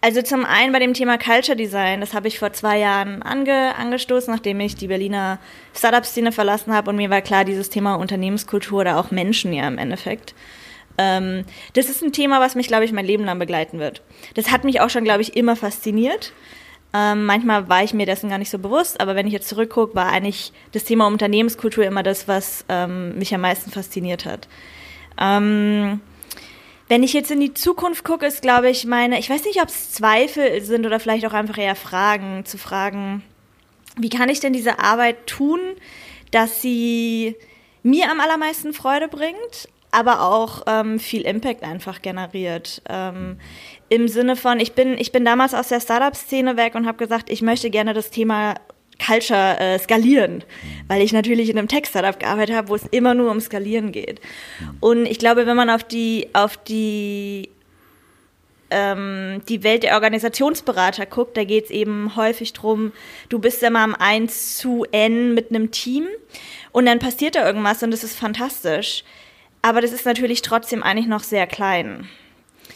also 0.00 0.22
zum 0.22 0.44
einen 0.44 0.72
bei 0.72 0.78
dem 0.78 0.94
Thema 0.94 1.18
Culture 1.18 1.56
Design, 1.56 2.00
das 2.00 2.14
habe 2.14 2.28
ich 2.28 2.38
vor 2.38 2.52
zwei 2.52 2.78
Jahren 2.78 3.22
ange, 3.22 3.74
angestoßen, 3.76 4.32
nachdem 4.32 4.60
ich 4.60 4.74
die 4.74 4.88
Berliner 4.88 5.38
Startup-Szene 5.74 6.32
verlassen 6.32 6.74
habe 6.74 6.90
und 6.90 6.96
mir 6.96 7.10
war 7.10 7.22
klar, 7.22 7.44
dieses 7.44 7.70
Thema 7.70 7.94
Unternehmenskultur 7.94 8.80
oder 8.80 8.98
auch 8.98 9.10
Menschen 9.10 9.52
ja 9.52 9.68
im 9.68 9.78
Endeffekt. 9.78 10.34
Ähm, 10.98 11.44
das 11.74 11.88
ist 11.88 12.02
ein 12.02 12.12
Thema, 12.12 12.40
was 12.40 12.54
mich, 12.54 12.68
glaube 12.68 12.84
ich, 12.84 12.92
mein 12.92 13.06
Leben 13.06 13.24
lang 13.24 13.38
begleiten 13.38 13.78
wird. 13.78 14.02
Das 14.34 14.50
hat 14.50 14.64
mich 14.64 14.80
auch 14.80 14.90
schon, 14.90 15.04
glaube 15.04 15.22
ich, 15.22 15.36
immer 15.36 15.54
fasziniert. 15.56 16.32
Ähm, 16.96 17.26
manchmal 17.26 17.68
war 17.68 17.84
ich 17.84 17.92
mir 17.92 18.06
dessen 18.06 18.30
gar 18.30 18.38
nicht 18.38 18.48
so 18.50 18.58
bewusst, 18.58 19.00
aber 19.02 19.14
wenn 19.14 19.26
ich 19.26 19.32
jetzt 19.34 19.48
zurückgucke, 19.48 19.94
war 19.94 20.06
eigentlich 20.06 20.52
das 20.72 20.84
Thema 20.84 21.06
Unternehmenskultur 21.06 21.84
immer 21.84 22.02
das, 22.02 22.26
was 22.26 22.64
ähm, 22.70 23.18
mich 23.18 23.34
am 23.34 23.42
meisten 23.42 23.70
fasziniert 23.70 24.24
hat. 24.24 24.48
Ähm, 25.20 26.00
wenn 26.88 27.02
ich 27.02 27.12
jetzt 27.12 27.30
in 27.30 27.40
die 27.40 27.52
Zukunft 27.52 28.02
gucke, 28.02 28.24
ist, 28.24 28.40
glaube 28.40 28.70
ich, 28.70 28.86
meine, 28.86 29.18
ich 29.18 29.28
weiß 29.28 29.44
nicht, 29.44 29.60
ob 29.60 29.68
es 29.68 29.92
Zweifel 29.92 30.62
sind 30.62 30.86
oder 30.86 30.98
vielleicht 30.98 31.26
auch 31.26 31.34
einfach 31.34 31.58
eher 31.58 31.74
Fragen, 31.74 32.46
zu 32.46 32.56
fragen, 32.56 33.22
wie 33.98 34.08
kann 34.08 34.30
ich 34.30 34.40
denn 34.40 34.54
diese 34.54 34.78
Arbeit 34.78 35.26
tun, 35.26 35.60
dass 36.30 36.62
sie 36.62 37.36
mir 37.82 38.10
am 38.10 38.20
allermeisten 38.20 38.72
Freude 38.72 39.08
bringt, 39.08 39.68
aber 39.90 40.22
auch 40.22 40.62
ähm, 40.66 40.98
viel 40.98 41.22
Impact 41.22 41.62
einfach 41.62 42.00
generiert. 42.00 42.80
Ähm, 42.88 43.38
Im 43.88 44.08
Sinne 44.08 44.36
von, 44.36 44.58
ich 44.60 44.72
bin, 44.72 44.98
ich 44.98 45.12
bin 45.12 45.24
damals 45.24 45.54
aus 45.54 45.68
der 45.68 45.80
Startup-Szene 45.80 46.56
weg 46.56 46.74
und 46.74 46.86
habe 46.86 46.98
gesagt, 46.98 47.30
ich 47.30 47.42
möchte 47.42 47.70
gerne 47.70 47.94
das 47.94 48.10
Thema 48.10 48.54
Culture 49.04 49.58
äh, 49.60 49.78
skalieren, 49.78 50.42
weil 50.88 51.02
ich 51.02 51.12
natürlich 51.12 51.50
in 51.50 51.58
einem 51.58 51.68
Tech-Startup 51.68 52.18
gearbeitet 52.18 52.56
habe, 52.56 52.68
wo 52.68 52.74
es 52.74 52.84
immer 52.90 53.14
nur 53.14 53.30
um 53.30 53.40
Skalieren 53.40 53.92
geht. 53.92 54.20
Und 54.80 55.06
ich 55.06 55.18
glaube, 55.18 55.46
wenn 55.46 55.56
man 55.56 55.70
auf 55.70 55.84
die, 55.84 56.28
auf 56.32 56.56
die 56.56 57.50
ähm, 58.70 59.42
die 59.48 59.62
Welt 59.62 59.82
der 59.82 59.94
Organisationsberater 59.94 61.06
guckt, 61.06 61.36
da 61.36 61.44
geht 61.44 61.66
es 61.66 61.70
eben 61.70 62.16
häufig 62.16 62.52
drum, 62.52 62.92
du 63.28 63.38
bist 63.38 63.62
immer 63.62 63.80
am 63.80 63.94
1 63.94 64.56
zu 64.56 64.84
N 64.90 65.34
mit 65.34 65.50
einem 65.50 65.70
Team 65.70 66.06
und 66.72 66.86
dann 66.86 66.98
passiert 66.98 67.36
da 67.36 67.46
irgendwas 67.46 67.82
und 67.82 67.90
das 67.90 68.04
ist 68.04 68.16
fantastisch. 68.18 69.04
Aber 69.62 69.80
das 69.80 69.92
ist 69.92 70.04
natürlich 70.04 70.42
trotzdem 70.42 70.82
eigentlich 70.82 71.06
noch 71.06 71.22
sehr 71.22 71.46
klein. 71.46 72.08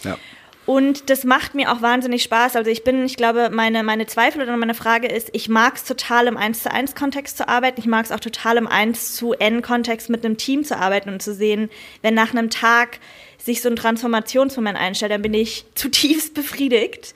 Ja. 0.03 0.19
Und 0.67 1.11
das 1.11 1.25
macht 1.25 1.55
mir 1.55 1.73
auch 1.73 1.83
wahnsinnig 1.83 2.23
Spaß. 2.23 2.55
Also 2.55 2.71
ich 2.71 2.85
bin, 2.85 3.05
ich 3.05 3.17
glaube, 3.17 3.51
meine, 3.51 3.83
meine 3.83 4.07
Zweifel 4.07 4.43
oder 4.43 4.57
meine 4.57 4.75
Frage 4.75 5.09
ist, 5.09 5.31
ich 5.33 5.49
mag 5.49 5.77
es 5.77 5.85
total 5.85 6.27
im 6.27 6.37
1 6.37 6.63
zu 6.63 6.71
1 6.71 6.95
Kontext 6.95 7.39
zu 7.39 7.49
arbeiten. 7.49 7.81
Ich 7.81 7.87
mag 7.87 8.05
es 8.05 8.13
auch 8.13 8.21
total 8.21 8.57
im 8.57 8.67
1 8.67 9.17
zu 9.17 9.33
N 9.33 9.63
Kontext 9.63 10.11
mit 10.11 10.25
einem 10.25 10.37
Team 10.37 10.63
zu 10.63 10.77
arbeiten 10.77 11.09
und 11.09 11.23
zu 11.23 11.35
sehen, 11.35 11.71
wenn 12.03 12.15
nach 12.15 12.33
einem 12.33 12.51
Tag 12.51 13.01
sich 13.43 13.63
so 13.63 13.69
ein 13.69 13.77
Transformationsmoment 13.77 14.79
einstellt, 14.79 15.13
dann 15.13 15.23
bin 15.23 15.35
ich 15.35 15.65
zutiefst 15.75 16.35
befriedigt. 16.35 17.15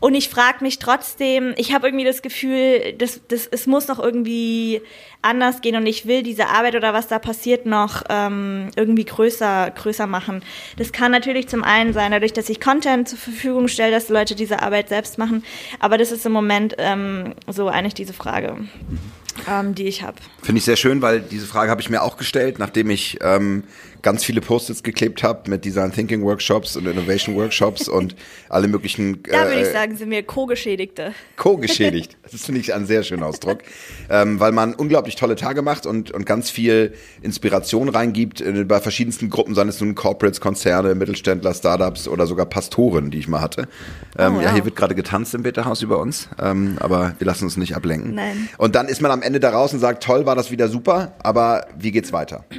Und 0.00 0.14
ich 0.14 0.28
frage 0.28 0.58
mich 0.62 0.78
trotzdem, 0.78 1.54
ich 1.56 1.72
habe 1.72 1.88
irgendwie 1.88 2.04
das 2.04 2.22
Gefühl, 2.22 2.94
das, 2.98 3.20
das, 3.28 3.46
es 3.46 3.66
muss 3.66 3.88
noch 3.88 3.98
irgendwie 3.98 4.82
anders 5.22 5.60
gehen 5.60 5.76
und 5.76 5.86
ich 5.86 6.06
will 6.06 6.24
diese 6.24 6.48
Arbeit 6.48 6.74
oder 6.74 6.92
was 6.92 7.06
da 7.06 7.20
passiert 7.20 7.64
noch 7.64 8.02
ähm, 8.08 8.70
irgendwie 8.74 9.04
größer, 9.04 9.70
größer 9.70 10.08
machen. 10.08 10.42
Das 10.76 10.90
kann 10.90 11.12
natürlich 11.12 11.48
zum 11.48 11.62
einen 11.62 11.92
sein, 11.92 12.10
dadurch, 12.10 12.32
dass 12.32 12.48
ich 12.48 12.60
Content 12.60 13.08
zur 13.08 13.18
Verfügung 13.18 13.68
stelle, 13.68 13.92
dass 13.92 14.08
Leute 14.08 14.34
diese 14.34 14.62
Arbeit 14.62 14.88
selbst 14.88 15.18
machen. 15.18 15.44
Aber 15.78 15.96
das 15.96 16.10
ist 16.10 16.26
im 16.26 16.32
Moment 16.32 16.74
ähm, 16.78 17.34
so 17.46 17.68
eigentlich 17.68 17.94
diese 17.94 18.12
Frage. 18.12 18.56
Ähm, 19.48 19.74
die 19.74 19.84
ich 19.84 20.02
habe. 20.02 20.16
Finde 20.42 20.58
ich 20.58 20.64
sehr 20.64 20.76
schön, 20.76 21.00
weil 21.00 21.20
diese 21.20 21.46
Frage 21.46 21.70
habe 21.70 21.80
ich 21.80 21.88
mir 21.88 22.02
auch 22.02 22.18
gestellt, 22.18 22.58
nachdem 22.58 22.90
ich 22.90 23.18
ähm, 23.22 23.64
ganz 24.02 24.24
viele 24.24 24.40
Post-its 24.40 24.82
geklebt 24.82 25.22
habe 25.22 25.48
mit 25.48 25.64
Design 25.64 25.92
Thinking 25.92 26.22
Workshops 26.22 26.76
und 26.76 26.86
Innovation 26.86 27.34
Workshops 27.36 27.88
und 27.88 28.14
alle 28.48 28.68
möglichen. 28.68 29.24
Äh, 29.24 29.30
da 29.30 29.46
würde 29.46 29.60
ich 29.62 29.68
sagen, 29.68 29.96
sind 29.96 30.10
wir 30.10 30.22
Co-Geschädigte. 30.22 31.14
Co-geschädigt. 31.36 32.16
Das 32.32 32.46
finde 32.46 32.60
ich 32.62 32.72
ein 32.72 32.86
sehr 32.86 33.02
schöner 33.02 33.26
Ausdruck. 33.26 33.58
ähm, 34.08 34.40
weil 34.40 34.52
man 34.52 34.72
unglaublich 34.72 35.16
tolle 35.16 35.36
Tage 35.36 35.60
macht 35.60 35.84
und, 35.84 36.12
und 36.12 36.24
ganz 36.24 36.48
viel 36.48 36.94
Inspiration 37.20 37.90
reingibt 37.90 38.40
äh, 38.40 38.64
bei 38.64 38.80
verschiedensten 38.80 39.28
Gruppen, 39.28 39.54
seien 39.54 39.68
es 39.68 39.80
nun 39.80 39.94
Corporates, 39.94 40.40
Konzerne, 40.40 40.94
Mittelständler, 40.94 41.52
Startups 41.52 42.08
oder 42.08 42.26
sogar 42.26 42.46
Pastoren, 42.46 43.10
die 43.10 43.18
ich 43.18 43.28
mal 43.28 43.42
hatte. 43.42 43.68
Ähm, 44.18 44.32
oh, 44.32 44.36
wow. 44.36 44.42
Ja, 44.42 44.54
hier 44.54 44.64
wird 44.64 44.76
gerade 44.76 44.94
getanzt 44.94 45.34
im 45.34 45.42
Bitterhaus 45.42 45.82
über 45.82 45.98
uns, 45.98 46.30
ähm, 46.40 46.78
aber 46.80 47.14
wir 47.18 47.26
lassen 47.26 47.44
uns 47.44 47.58
nicht 47.58 47.76
ablenken. 47.76 48.14
Nein. 48.14 48.48
Und 48.56 48.74
dann 48.74 48.88
ist 48.88 49.02
man 49.02 49.10
am 49.10 49.20
Ende 49.20 49.38
da 49.38 49.50
raus 49.50 49.74
und 49.74 49.80
sagt, 49.80 50.02
toll, 50.02 50.24
war 50.24 50.34
das 50.34 50.50
wieder 50.50 50.68
super, 50.68 51.14
aber 51.22 51.66
wie 51.78 51.90
geht's 51.90 52.12
weiter? 52.12 52.44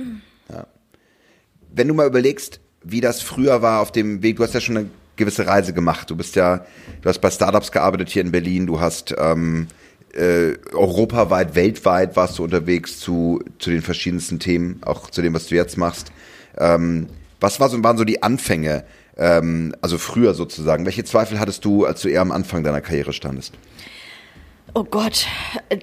wenn 1.74 1.88
du 1.88 1.94
mal 1.94 2.08
überlegst, 2.08 2.60
wie 2.84 3.01
das 3.01 3.22
früher 3.22 3.62
war 3.62 3.82
auf 3.82 3.92
dem 3.92 4.22
Weg, 4.24 4.38
du 4.38 4.44
hast 4.44 4.53
ja 4.53 4.62
schon 4.62 4.77
eine 4.77 4.89
gewisse 5.15 5.46
Reise 5.48 5.74
gemacht. 5.74 6.10
Du 6.10 6.15
bist 6.15 6.36
ja, 6.36 6.65
du 7.01 7.10
hast 7.10 7.20
bei 7.20 7.30
Startups 7.30 7.72
gearbeitet 7.72 8.10
hier 8.10 8.22
in 8.22 8.32
Berlin, 8.32 8.68
du 8.68 8.80
hast 8.80 9.13
ähm, 9.18 9.68
äh, 10.13 10.53
europaweit, 10.74 11.56
weltweit 11.56 12.15
warst 12.15 12.38
du 12.38 12.44
unterwegs 12.44 13.00
zu, 13.00 13.42
zu 13.60 13.70
den 13.70 13.82
verschiedensten 13.82 14.39
Themen, 14.39 14.82
auch 14.86 15.10
zu 15.10 15.22
dem, 15.22 15.34
was 15.34 15.48
du 15.48 15.56
jetzt 15.56 15.77
machst. 15.77 16.12
Ähm, 16.58 17.08
was 17.39 17.60
war 17.60 17.70
so, 17.70 17.84
waren 17.84 17.98
so 17.98 18.03
die 18.03 18.24
Anfänge, 18.24 18.86
ähm, 19.18 19.75
also 19.82 19.98
früher 19.98 20.34
sozusagen? 20.34 20.86
Welche 20.86 21.03
Zweifel 21.03 21.39
hattest 21.39 21.65
du, 21.65 21.86
als 21.86 22.01
du 22.01 22.10
eher 22.10 22.22
am 22.22 22.32
Anfang 22.32 22.63
deiner 22.63 22.82
Karriere 22.82 23.13
standest? 23.13 23.53
Oh 24.74 24.84
Gott, 24.84 25.27
äh, 25.70 25.80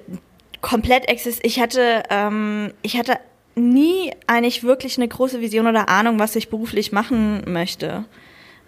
komplett 0.61 1.09
exist. 1.09 1.41
Ich 1.43 1.61
hatte, 1.61 2.03
ähm, 2.11 2.73
ich 2.83 2.97
hatte 2.97 3.19
nie 3.55 4.13
eigentlich 4.27 4.63
wirklich 4.63 4.97
eine 4.97 5.09
große 5.09 5.41
Vision 5.41 5.67
oder 5.67 5.89
Ahnung, 5.89 6.19
was 6.19 6.37
ich 6.37 6.51
beruflich 6.51 6.93
machen 6.93 7.43
möchte. 7.47 8.05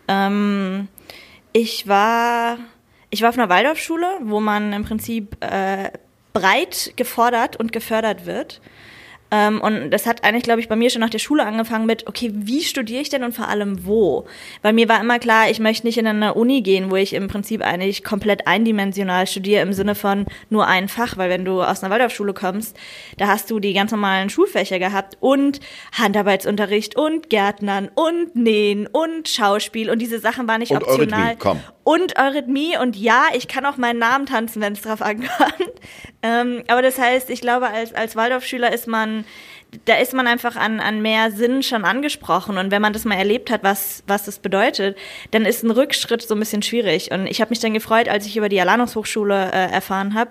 Ähm, 0.09 0.89
ich 1.53 1.87
war, 1.87 2.59
ich 3.11 3.23
war 3.23 3.29
auf 3.29 3.39
einer 3.39 3.49
Waldorfschule, 3.49 4.07
wo 4.23 4.41
man 4.41 4.73
im 4.73 4.85
Prinzip 4.85 5.37
äh, 5.41 5.91
breit 6.33 6.93
gefordert 6.97 7.57
und 7.57 7.73
gefördert 7.73 8.27
wird. 8.27 8.61
Ähm, 9.33 9.62
und 9.62 9.91
das 9.91 10.07
hat 10.07 10.25
eigentlich, 10.25 10.43
glaube 10.43 10.61
ich, 10.61 10.69
bei 10.69 10.77
mir 10.77 10.91
schon 10.91 11.01
nach 11.01 11.09
der 11.09 11.19
Schule 11.19 11.45
angefangen 11.47 11.87
mit, 11.87 12.07
okay, 12.07 12.31
wie 12.35 12.62
studiere 12.62 13.01
ich 13.01 13.09
denn 13.09 13.25
und 13.25 13.35
vor 13.35 13.49
allem 13.49 13.87
wo? 13.87 14.27
Weil 14.61 14.75
mir 14.75 14.91
war 14.91 15.01
immer 15.01 15.19
klar, 15.19 15.49
ich 15.49 15.59
möchte 15.59 15.87
nicht 15.87 15.97
in 15.97 16.07
eine 16.07 16.35
Uni 16.35 16.61
gehen, 16.61 16.91
wo 16.91 16.97
ich 16.97 17.15
im 17.15 17.29
Prinzip 17.29 17.62
eigentlich 17.62 18.05
komplett 18.05 18.47
eindimensional 18.47 19.27
studiere 19.27 19.62
im 19.62 19.73
Sinne 19.73 19.95
von 19.95 20.27
nur 20.51 20.67
ein 20.67 20.87
Fach, 20.87 21.17
weil 21.17 21.31
wenn 21.31 21.47
du 21.47 21.62
aus 21.62 21.83
einer 21.83 21.91
Waldorfschule 21.91 22.35
kommst, 22.35 22.77
da 23.17 23.29
hast 23.29 23.51
du 23.51 23.59
die 23.59 23.73
ganz 23.73 23.91
normalen 23.91 24.29
Schulfächer 24.29 24.79
gehabt 24.79 25.17
und 25.21 25.61
Handarbeitsunterricht 25.93 26.97
und 26.97 27.31
Gärtnern 27.31 27.91
und 27.95 28.37
Nähen 28.37 28.87
und 28.87 29.29
Schauspiel 29.29 29.89
und 29.89 30.01
diese 30.01 30.19
Sachen 30.19 30.47
waren 30.47 30.61
nicht 30.61 30.73
und 30.73 30.83
optional. 30.83 31.21
Eurythmie, 31.21 31.37
komm. 31.39 31.61
Und 31.85 32.17
Eurythmie 32.17 32.77
und 32.81 32.97
ja, 32.97 33.25
ich 33.35 33.49
kann 33.49 33.67
auch 33.67 33.77
meinen 33.77 33.99
Namen 33.99 34.27
tanzen, 34.27 34.62
wenn 34.62 34.75
es 34.75 34.83
drauf 34.83 35.03
ankommt. 35.03 35.31
Ähm, 36.25 36.62
aber 36.69 36.83
das 36.83 37.01
heißt, 37.01 37.31
ich 37.31 37.41
glaube, 37.41 37.67
als, 37.67 37.93
als 37.95 38.15
Waldorfschüler 38.15 38.73
ist 38.73 38.87
man, 38.87 39.25
da 39.87 39.97
ist 39.97 40.15
man 40.15 40.29
einfach 40.29 40.55
an, 40.55 40.79
an 40.79 41.03
mehr 41.03 41.33
Sinn 41.33 41.65
schon 41.65 41.85
angesprochen. 41.85 42.59
Und 42.59 42.71
wenn 42.71 42.81
man 42.81 42.93
das 42.93 43.05
mal 43.05 43.17
erlebt 43.17 43.51
hat, 43.51 43.65
was, 43.65 44.05
was 44.07 44.27
das 44.27 44.39
bedeutet, 44.39 44.97
dann 45.33 45.45
ist 45.45 45.65
ein 45.65 45.73
Rückschritt 45.73 46.23
so 46.23 46.37
ein 46.37 46.39
bisschen 46.39 46.62
schwierig. 46.62 47.11
Und 47.11 47.27
ich 47.27 47.41
habe 47.41 47.51
mich 47.51 47.59
dann 47.59 47.75
gefreut, 47.75 48.09
als 48.09 48.25
ich 48.27 48.37
über 48.37 48.49
die 48.49 48.61
Alanus 48.61 48.95
Hochschule 48.95 49.51
äh, 49.51 49.73
erfahren 49.73 50.15
habe, 50.15 50.31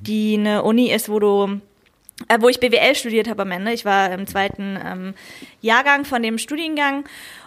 die 0.00 0.36
eine 0.38 0.62
Uni 0.62 0.92
ist, 0.92 1.08
wo 1.08 1.18
du 1.18 1.60
äh, 2.28 2.38
wo 2.40 2.48
ich 2.48 2.60
BWL 2.60 2.94
studiert 2.94 3.28
habe 3.28 3.42
am 3.42 3.50
Ende. 3.50 3.72
Ich 3.72 3.84
war 3.84 4.12
im 4.12 4.26
zweiten 4.26 4.78
ähm, 4.84 5.14
Jahrgang 5.60 6.04
von 6.04 6.22
dem 6.22 6.38
Studiengang 6.38 7.04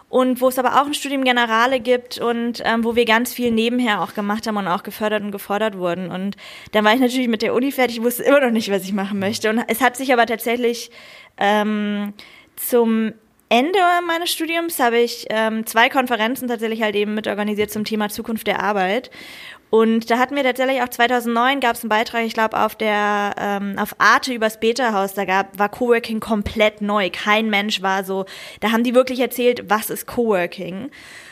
und 0.09 0.41
wo 0.41 0.47
es 0.47 0.59
aber 0.59 0.81
auch 0.81 0.85
ein 0.85 0.93
Studium 0.93 1.23
Generale 1.23 1.79
gibt 1.79 2.19
und 2.19 2.61
ähm, 2.63 2.83
wo 2.83 2.95
wir 2.95 3.05
ganz 3.05 3.33
viel 3.33 3.51
nebenher 3.51 4.01
auch 4.01 4.13
gemacht 4.13 4.47
haben 4.47 4.57
und 4.57 4.67
auch 4.67 4.83
gefördert 4.83 5.23
und 5.23 5.31
gefordert 5.31 5.77
wurden. 5.77 6.11
Und 6.11 6.35
dann 6.71 6.85
war 6.85 6.93
ich 6.93 6.99
natürlich 6.99 7.27
mit 7.27 7.41
der 7.41 7.53
Uni 7.53 7.71
fertig, 7.71 8.01
wusste 8.01 8.23
immer 8.23 8.41
noch 8.41 8.51
nicht, 8.51 8.71
was 8.71 8.83
ich 8.83 8.93
machen 8.93 9.19
möchte. 9.19 9.49
Und 9.49 9.63
es 9.67 9.81
hat 9.81 9.97
sich 9.97 10.13
aber 10.13 10.25
tatsächlich 10.25 10.91
ähm, 11.37 12.13
zum 12.55 13.13
Ende 13.49 13.79
meines 14.07 14.31
Studiums 14.31 14.79
habe 14.79 14.97
ich 14.97 15.27
ähm, 15.29 15.65
zwei 15.65 15.89
Konferenzen 15.89 16.47
tatsächlich 16.47 16.81
halt 16.81 16.95
eben 16.95 17.13
mitorganisiert 17.13 17.69
zum 17.69 17.85
Thema 17.85 18.09
Zukunft 18.09 18.47
der 18.47 18.61
Arbeit. 18.61 19.11
Und 19.75 20.09
da 20.09 20.19
hatten 20.19 20.37
wir 20.37 20.43
tatsächlich 20.43 20.81
auch 20.81 20.87
2009 20.87 21.59
gab 21.59 21.75
es 21.75 21.81
einen 21.81 21.89
Beitrag, 21.89 22.23
ich 22.23 22.33
glaube 22.33 22.57
auf 22.57 22.75
der 22.75 23.35
ähm, 23.37 23.75
auf 23.77 23.95
Arte 23.97 24.33
übers 24.33 24.57
Beta-Haus, 24.61 25.15
da 25.15 25.25
gab 25.25 25.59
war 25.59 25.67
Coworking 25.67 26.21
komplett 26.21 26.81
neu. 26.81 27.09
Kein 27.11 27.49
Mensch 27.49 27.81
war 27.81 28.05
so. 28.05 28.23
Da 28.61 28.71
haben 28.71 28.85
die 28.85 28.95
wirklich 28.95 29.19
erzählt, 29.19 29.69
was 29.69 29.89
ist 29.89 30.05
Coworking. 30.05 30.91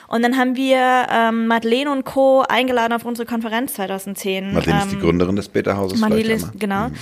Und 0.09 0.23
dann 0.23 0.37
haben 0.37 0.57
wir 0.57 1.07
ähm, 1.09 1.47
Madeleine 1.47 1.89
und 1.89 2.03
Co. 2.03 2.41
eingeladen 2.41 2.91
auf 2.91 3.05
unsere 3.05 3.25
Konferenz 3.25 3.75
2010. 3.75 4.53
Madeleine 4.53 4.81
ähm, 4.81 4.87
ist 4.87 4.93
die 4.93 4.99
Gründerin 4.99 5.37
des 5.37 5.47
Beta-Hauses. 5.47 6.01
Madeleine 6.01 6.33
ist, 6.33 6.51
genau. 6.59 6.89
Mhm. 6.89 6.95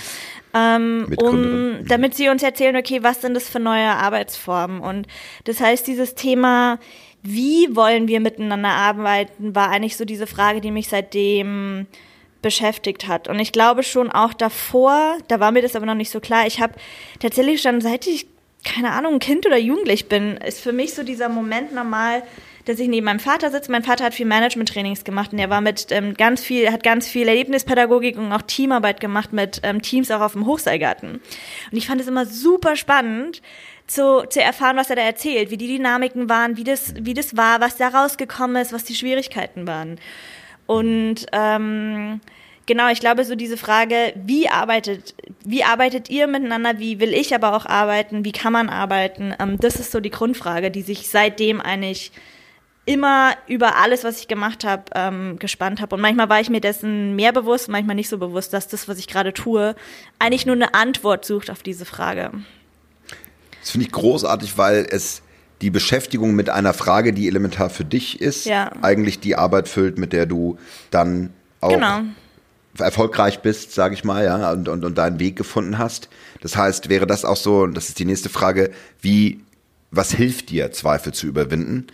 Ähm, 0.54 1.16
um, 1.18 1.88
damit 1.88 2.14
sie 2.14 2.30
uns 2.30 2.44
erzählen, 2.44 2.76
okay, 2.76 3.02
was 3.02 3.22
sind 3.22 3.34
das 3.34 3.50
für 3.50 3.60
neue 3.60 3.90
Arbeitsformen? 3.90 4.80
Und 4.80 5.08
das 5.46 5.60
heißt, 5.60 5.88
dieses 5.88 6.14
Thema, 6.14 6.78
wie 7.24 7.76
wollen 7.76 8.08
wir 8.08 8.20
miteinander 8.20 8.70
arbeiten, 8.70 9.56
war 9.56 9.70
eigentlich 9.70 9.98
so 9.98 10.06
diese 10.06 10.28
Frage, 10.28 10.62
die 10.62 10.72
mich 10.72 10.88
seitdem 10.88 11.88
beschäftigt 12.42 13.08
hat. 13.08 13.28
Und 13.28 13.40
ich 13.40 13.52
glaube 13.52 13.84
schon 13.84 14.12
auch 14.12 14.34
davor, 14.34 15.18
da 15.28 15.40
war 15.40 15.52
mir 15.52 15.62
das 15.62 15.76
aber 15.76 15.86
noch 15.86 15.96
nicht 15.96 16.10
so 16.10 16.20
klar, 16.20 16.48
ich 16.48 16.60
habe 16.60 16.74
tatsächlich 17.20 17.62
schon, 17.62 17.82
seit 17.82 18.08
ich, 18.08 18.28
keine 18.64 18.92
Ahnung, 18.92 19.20
Kind 19.20 19.46
oder 19.46 19.58
Jugendlich 19.58 20.08
bin, 20.08 20.38
ist 20.38 20.62
für 20.62 20.72
mich 20.72 20.94
so 20.94 21.04
dieser 21.04 21.30
Moment 21.30 21.74
normal, 21.74 22.24
dass 22.66 22.80
ich 22.80 22.88
neben 22.88 23.06
meinem 23.06 23.20
Vater 23.20 23.50
sitze. 23.50 23.72
Mein 23.72 23.84
Vater 23.84 24.06
hat 24.06 24.14
viel 24.14 24.26
Management-Trainings 24.26 25.04
gemacht 25.04 25.34
und 25.34 25.40
er 25.40 25.50
war 25.50 25.62
mit 25.62 25.88
ähm, 25.90 26.14
ganz 26.16 26.42
viel, 26.42 26.72
hat 26.72 26.84
ganz 26.84 27.08
viel 27.08 27.28
Erlebnispädagogik 27.28 28.18
und 28.18 28.32
auch 28.32 28.44
Teamarbeit 28.44 29.00
gemacht 29.00 29.34
mit 29.34 29.62
ähm, 29.64 29.82
Teams 29.82 30.12
auch 30.12 30.22
auf 30.22 30.34
dem 30.34 30.46
Hochseilgarten. 30.46 31.14
Und 31.14 31.78
ich 31.78 31.88
fand 31.88 32.02
es 32.02 32.08
immer 32.08 32.26
super 32.26 32.76
spannend, 32.76 33.42
zu, 33.92 34.26
zu 34.30 34.42
erfahren, 34.42 34.78
was 34.78 34.90
er 34.90 34.96
da 34.96 35.02
erzählt, 35.02 35.52
wie 35.52 35.58
die 35.58 35.68
Dynamiken 35.68 36.30
waren, 36.30 36.56
wie 36.56 36.64
das, 36.64 36.94
wie 36.98 37.14
das 37.14 37.36
war, 37.36 37.60
was 37.60 37.76
da 37.76 37.90
rausgekommen 37.90 38.62
ist, 38.62 38.72
was 38.72 38.86
die 38.86 38.96
Schwierigkeiten 38.96 39.68
waren. 39.68 40.00
Und 40.66 41.26
ähm, 41.34 42.22
genau, 42.66 42.90
ich 42.90 43.02
glaube, 43.02 43.26
so 43.26 43.36
diese 43.36 43.58
Frage, 43.58 44.14
wie 44.16 44.48
arbeitet, 44.48 45.14
wie 45.44 45.66
arbeitet 45.66 46.10
ihr 46.10 46.28
miteinander, 46.28 46.80
wie 46.80 47.02
will 47.02 47.14
ich 47.14 47.36
aber 47.36 47.54
auch 47.54 47.66
arbeiten, 47.66 48.24
wie 48.24 48.32
kann 48.32 48.54
man 48.54 48.70
arbeiten, 48.70 49.34
ähm, 49.40 49.58
das 49.60 49.76
ist 49.76 49.92
so 49.92 50.00
die 50.00 50.10
Grundfrage, 50.10 50.72
die 50.72 50.84
sich 50.84 51.10
seitdem 51.10 51.60
eigentlich 51.60 52.14
immer 52.86 53.34
über 53.48 53.76
alles, 53.76 54.04
was 54.06 54.22
ich 54.22 54.28
gemacht 54.28 54.64
habe, 54.64 54.84
ähm, 54.96 55.38
gespannt 55.38 55.82
habe. 55.82 55.96
Und 55.96 56.02
manchmal 56.02 56.30
war 56.30 56.40
ich 56.40 56.50
mir 56.50 56.62
dessen 56.62 57.16
mehr 57.16 57.34
bewusst, 57.34 57.68
manchmal 57.68 57.96
nicht 57.96 58.10
so 58.10 58.18
bewusst, 58.18 58.54
dass 58.54 58.70
das, 58.70 58.88
was 58.88 58.98
ich 58.98 59.08
gerade 59.08 59.34
tue, 59.34 59.76
eigentlich 60.18 60.46
nur 60.46 60.56
eine 60.56 60.74
Antwort 60.74 61.26
sucht 61.26 61.52
auf 61.52 61.62
diese 61.62 61.86
Frage. 61.86 62.32
Das 63.62 63.72
finde 63.72 63.88
ich 63.88 63.94
großartig, 63.94 64.58
weil 64.58 64.86
es 64.90 65.22
die 65.62 65.70
Beschäftigung 65.70 66.34
mit 66.34 66.50
einer 66.50 66.74
Frage, 66.74 67.14
die 67.14 67.28
elementar 67.28 67.70
für 67.70 67.86
dich 67.86 68.20
ist, 68.20 68.46
ja. 68.46 68.72
eigentlich 68.82 69.20
die 69.20 69.36
Arbeit 69.36 69.68
füllt, 69.68 69.98
mit 69.98 70.12
der 70.12 70.26
du 70.26 70.58
dann 70.90 71.32
auch 71.62 71.70
genau. 71.70 72.02
erfolgreich 72.80 73.42
bist, 73.42 73.74
sage 73.74 73.94
ich 73.94 74.04
mal, 74.04 74.26
ja, 74.26 74.52
und, 74.52 74.68
und, 74.68 74.84
und 74.84 74.98
deinen 74.98 75.20
Weg 75.20 75.36
gefunden 75.36 75.78
hast. 75.78 76.10
Das 76.42 76.58
heißt, 76.58 76.90
wäre 76.90 77.06
das 77.06 77.24
auch 77.24 77.36
so, 77.36 77.62
und 77.62 77.76
das 77.76 77.90
ist 77.90 78.00
die 78.00 78.06
nächste 78.06 78.30
Frage, 78.30 78.72
wie, 79.02 79.42
was 79.92 80.12
hilft 80.12 80.50
dir, 80.50 80.72
Zweifel 80.72 81.14
zu 81.14 81.28
überwinden? 81.28 81.88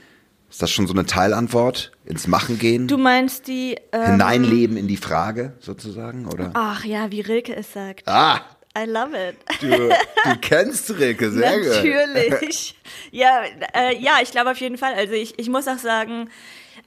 Ist 0.50 0.62
das 0.62 0.72
schon 0.72 0.88
so 0.88 0.94
eine 0.94 1.06
Teilantwort? 1.06 1.92
Ins 2.06 2.26
Machen 2.26 2.58
gehen? 2.58 2.88
Du 2.88 2.98
meinst 2.98 3.48
die 3.50 3.76
ähm, 3.92 4.12
Hineinleben 4.12 4.78
in 4.78 4.88
die 4.88 4.96
Frage 4.96 5.54
sozusagen, 5.60 6.26
oder? 6.26 6.52
Ach 6.54 6.86
ja, 6.86 7.12
wie 7.12 7.20
Rilke 7.20 7.54
es 7.54 7.74
sagt. 7.74 8.08
Ah! 8.08 8.40
I 8.78 8.86
love 8.86 9.16
it. 9.16 9.38
Du, 9.60 9.70
du 9.70 10.38
kennst 10.40 10.90
Rilke 10.92 11.32
sehr 11.32 11.60
gut. 11.60 11.68
Natürlich. 11.68 12.76
ja, 13.12 13.42
äh, 13.74 13.98
ja, 13.98 14.20
ich 14.22 14.30
glaube 14.32 14.52
auf 14.52 14.60
jeden 14.60 14.78
Fall. 14.78 14.94
Also 14.94 15.14
ich, 15.14 15.40
ich 15.40 15.50
muss 15.50 15.68
auch 15.68 15.80
sagen, 15.80 16.30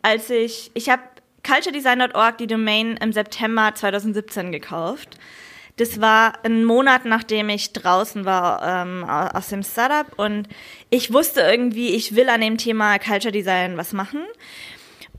als 0.03 0.31
ich, 0.31 0.71
ich 0.75 0.89
habe 0.89 1.03
culturedesign.org 1.43 2.39
die 2.39 2.47
Domain 2.47 2.97
im 2.99 3.13
September 3.13 3.73
2017 3.75 4.53
gekauft. 4.53 5.19
Das 5.77 6.01
war 6.01 6.35
ein 6.45 6.65
Monat, 6.65 7.07
nachdem 7.07 7.49
ich 7.49 7.73
draußen 7.73 8.25
war 8.25 8.63
ähm, 8.63 9.05
aus 9.05 9.49
dem 9.49 9.63
Startup 9.63 10.07
und 10.19 10.47
ich 10.91 11.13
wusste 11.13 11.41
irgendwie, 11.41 11.95
ich 11.95 12.15
will 12.15 12.29
an 12.29 12.43
dem 12.43 12.59
Thema 12.59 12.99
Culture 12.99 13.33
Design 13.33 13.77
was 13.79 13.93
machen. 13.93 14.21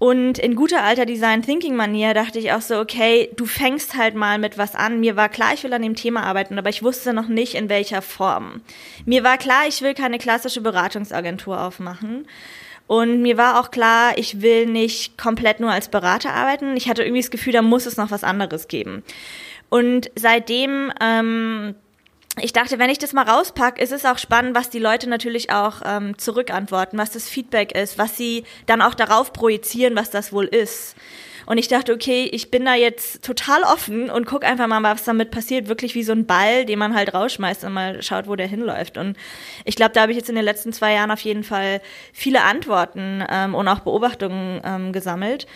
Und 0.02 0.40
in 0.40 0.56
guter 0.56 0.82
alter 0.82 1.06
Design 1.06 1.44
Thinking 1.44 1.76
Manier 1.76 2.16
dachte 2.16 2.40
ich 2.40 2.54
auch 2.54 2.62
so, 2.62 2.80
okay, 2.80 3.30
du 3.36 3.46
fängst 3.46 3.96
halt 3.96 4.16
mal 4.16 4.40
mit 4.40 4.58
was 4.58 4.74
an. 4.74 5.00
Mir 5.00 5.16
war 5.16 5.30
klar, 5.30 5.54
ich 5.54 5.64
will 5.64 5.72
an 5.74 5.84
dem 5.84 5.94
Thema 5.94 6.24
arbeiten, 6.24 6.58
aber 6.58 6.72
ich 6.72 6.82
wusste 6.82 7.14
noch 7.14 7.28
nicht 7.28 7.54
in 7.54 7.70
welcher 7.70 8.02
Form. 8.02 8.62
Mir 9.06 9.24
war 9.24 9.38
klar, 9.38 9.68
ich 9.68 9.84
will 9.84 9.94
keine 9.94 10.18
klassische 10.18 10.62
Beratungsagentur 10.62 11.62
aufmachen. 11.62 12.26
Und 12.88 13.22
mir 13.22 13.38
war 13.38 13.60
auch 13.60 13.70
klar, 13.70 14.18
ich 14.18 14.42
will 14.42 14.66
nicht 14.66 15.20
komplett 15.20 15.60
nur 15.60 15.70
als 15.70 15.88
Berater 15.88 16.34
arbeiten. 16.34 16.76
Ich 16.76 16.90
hatte 16.90 17.04
irgendwie 17.04 17.22
das 17.22 17.30
Gefühl, 17.30 17.54
da 17.54 17.62
muss 17.62 17.86
es 17.86 17.98
noch 17.98 18.10
was 18.10 18.24
anderes 18.24 18.68
geben. 18.68 19.04
Und 19.70 20.10
seitdem, 20.16 20.92
ähm, 21.00 21.76
ich 22.40 22.54
dachte, 22.54 22.80
wenn 22.80 22.90
ich 22.90 22.98
das 22.98 23.14
mal 23.14 23.28
rauspacke, 23.28 23.82
ist 23.82 23.92
es 23.92 24.06
auch 24.06 24.18
spannend, 24.18 24.56
was 24.56 24.70
die 24.70 24.80
Leute 24.80 25.10
natürlich 25.10 25.52
auch 25.52 25.82
ähm, 25.84 26.18
zurückantworten, 26.18 26.98
was 26.98 27.12
das 27.12 27.28
Feedback 27.28 27.74
ist, 27.74 27.98
was 27.98 28.16
sie 28.16 28.46
dann 28.68 28.82
auch 28.82 28.94
darauf 28.94 29.34
projizieren, 29.34 29.96
was 29.96 30.12
das 30.12 30.32
wohl 30.32 30.46
ist. 30.46 30.96
Und 31.46 31.58
ich 31.58 31.68
dachte, 31.68 31.94
okay, 31.94 32.30
ich 32.32 32.52
bin 32.52 32.64
da 32.64 32.76
jetzt 32.76 33.26
total 33.26 33.64
offen 33.64 34.10
und 34.10 34.26
guck 34.26 34.46
einfach 34.46 34.68
mal, 34.68 34.82
was 34.84 35.04
damit 35.04 35.32
passiert. 35.32 35.68
Wirklich 35.68 35.96
wie 35.96 36.04
so 36.04 36.14
ein 36.14 36.26
Ball, 36.26 36.66
den 36.66 36.80
man 36.80 36.96
halt 36.96 37.14
rausschmeißt 37.14 37.66
und 37.66 37.74
mal 37.74 38.02
schaut, 38.02 38.28
wo 38.28 38.38
der 38.38 38.48
hinläuft. 38.48 38.98
Und 38.98 39.18
ich 39.66 39.76
glaube, 39.76 39.92
da 39.94 40.02
habe 40.02 40.14
ich 40.14 40.18
jetzt 40.18 40.30
in 40.30 40.36
den 40.36 40.46
letzten 40.46 40.72
zwei 40.72 40.94
Jahren 40.94 41.12
auf 41.12 41.22
jeden 41.22 41.44
Fall 41.44 41.82
viele 42.14 42.44
Antworten 42.44 43.24
ähm, 43.30 43.56
und 43.56 43.68
auch 43.68 43.80
Beobachtungen 43.80 44.62
ähm, 44.64 44.94
gesammelt, 44.94 45.48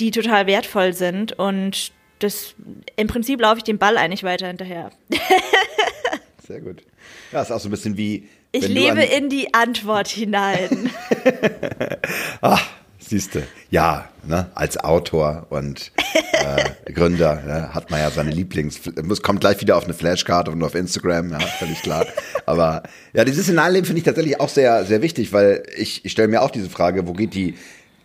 die 0.00 0.10
total 0.10 0.46
wertvoll 0.46 0.92
sind. 0.92 1.38
Und 1.38 1.92
das, 2.18 2.54
im 2.96 3.06
Prinzip 3.06 3.40
laufe 3.40 3.58
ich 3.58 3.64
den 3.64 3.78
Ball 3.78 3.96
eigentlich 3.96 4.24
weiter 4.24 4.48
hinterher. 4.48 4.90
Sehr 6.46 6.60
gut. 6.60 6.82
Ja, 7.32 7.42
ist 7.42 7.50
auch 7.50 7.60
so 7.60 7.68
ein 7.68 7.70
bisschen 7.70 7.96
wie. 7.96 8.28
Ich 8.52 8.68
lebe 8.68 9.02
in 9.02 9.30
die 9.30 9.54
Antwort 9.54 10.08
hinein. 10.08 10.90
Ach, 12.40 12.62
siehste. 12.98 13.44
Ja, 13.70 14.10
ne, 14.24 14.50
als 14.54 14.76
Autor 14.76 15.46
und 15.50 15.90
äh, 16.32 16.92
Gründer 16.92 17.42
ne, 17.46 17.74
hat 17.74 17.90
man 17.90 18.00
ja 18.00 18.10
seine 18.10 18.30
Lieblings. 18.30 18.80
Muss 19.02 19.22
kommt 19.22 19.40
gleich 19.40 19.60
wieder 19.60 19.76
auf 19.76 19.84
eine 19.84 19.94
Flashcard 19.94 20.48
und 20.50 20.62
auf 20.62 20.74
Instagram, 20.74 21.30
ja, 21.30 21.40
völlig 21.40 21.80
klar. 21.82 22.06
Aber 22.46 22.82
ja, 23.14 23.24
dieses 23.24 23.46
Hineinleben 23.46 23.86
finde 23.86 23.98
ich 24.00 24.04
tatsächlich 24.04 24.38
auch 24.38 24.50
sehr, 24.50 24.84
sehr 24.84 25.00
wichtig, 25.00 25.32
weil 25.32 25.62
ich, 25.76 26.04
ich 26.04 26.12
stelle 26.12 26.28
mir 26.28 26.42
auch 26.42 26.50
diese 26.50 26.68
Frage, 26.68 27.06
wo 27.06 27.14
geht 27.14 27.34
die 27.34 27.54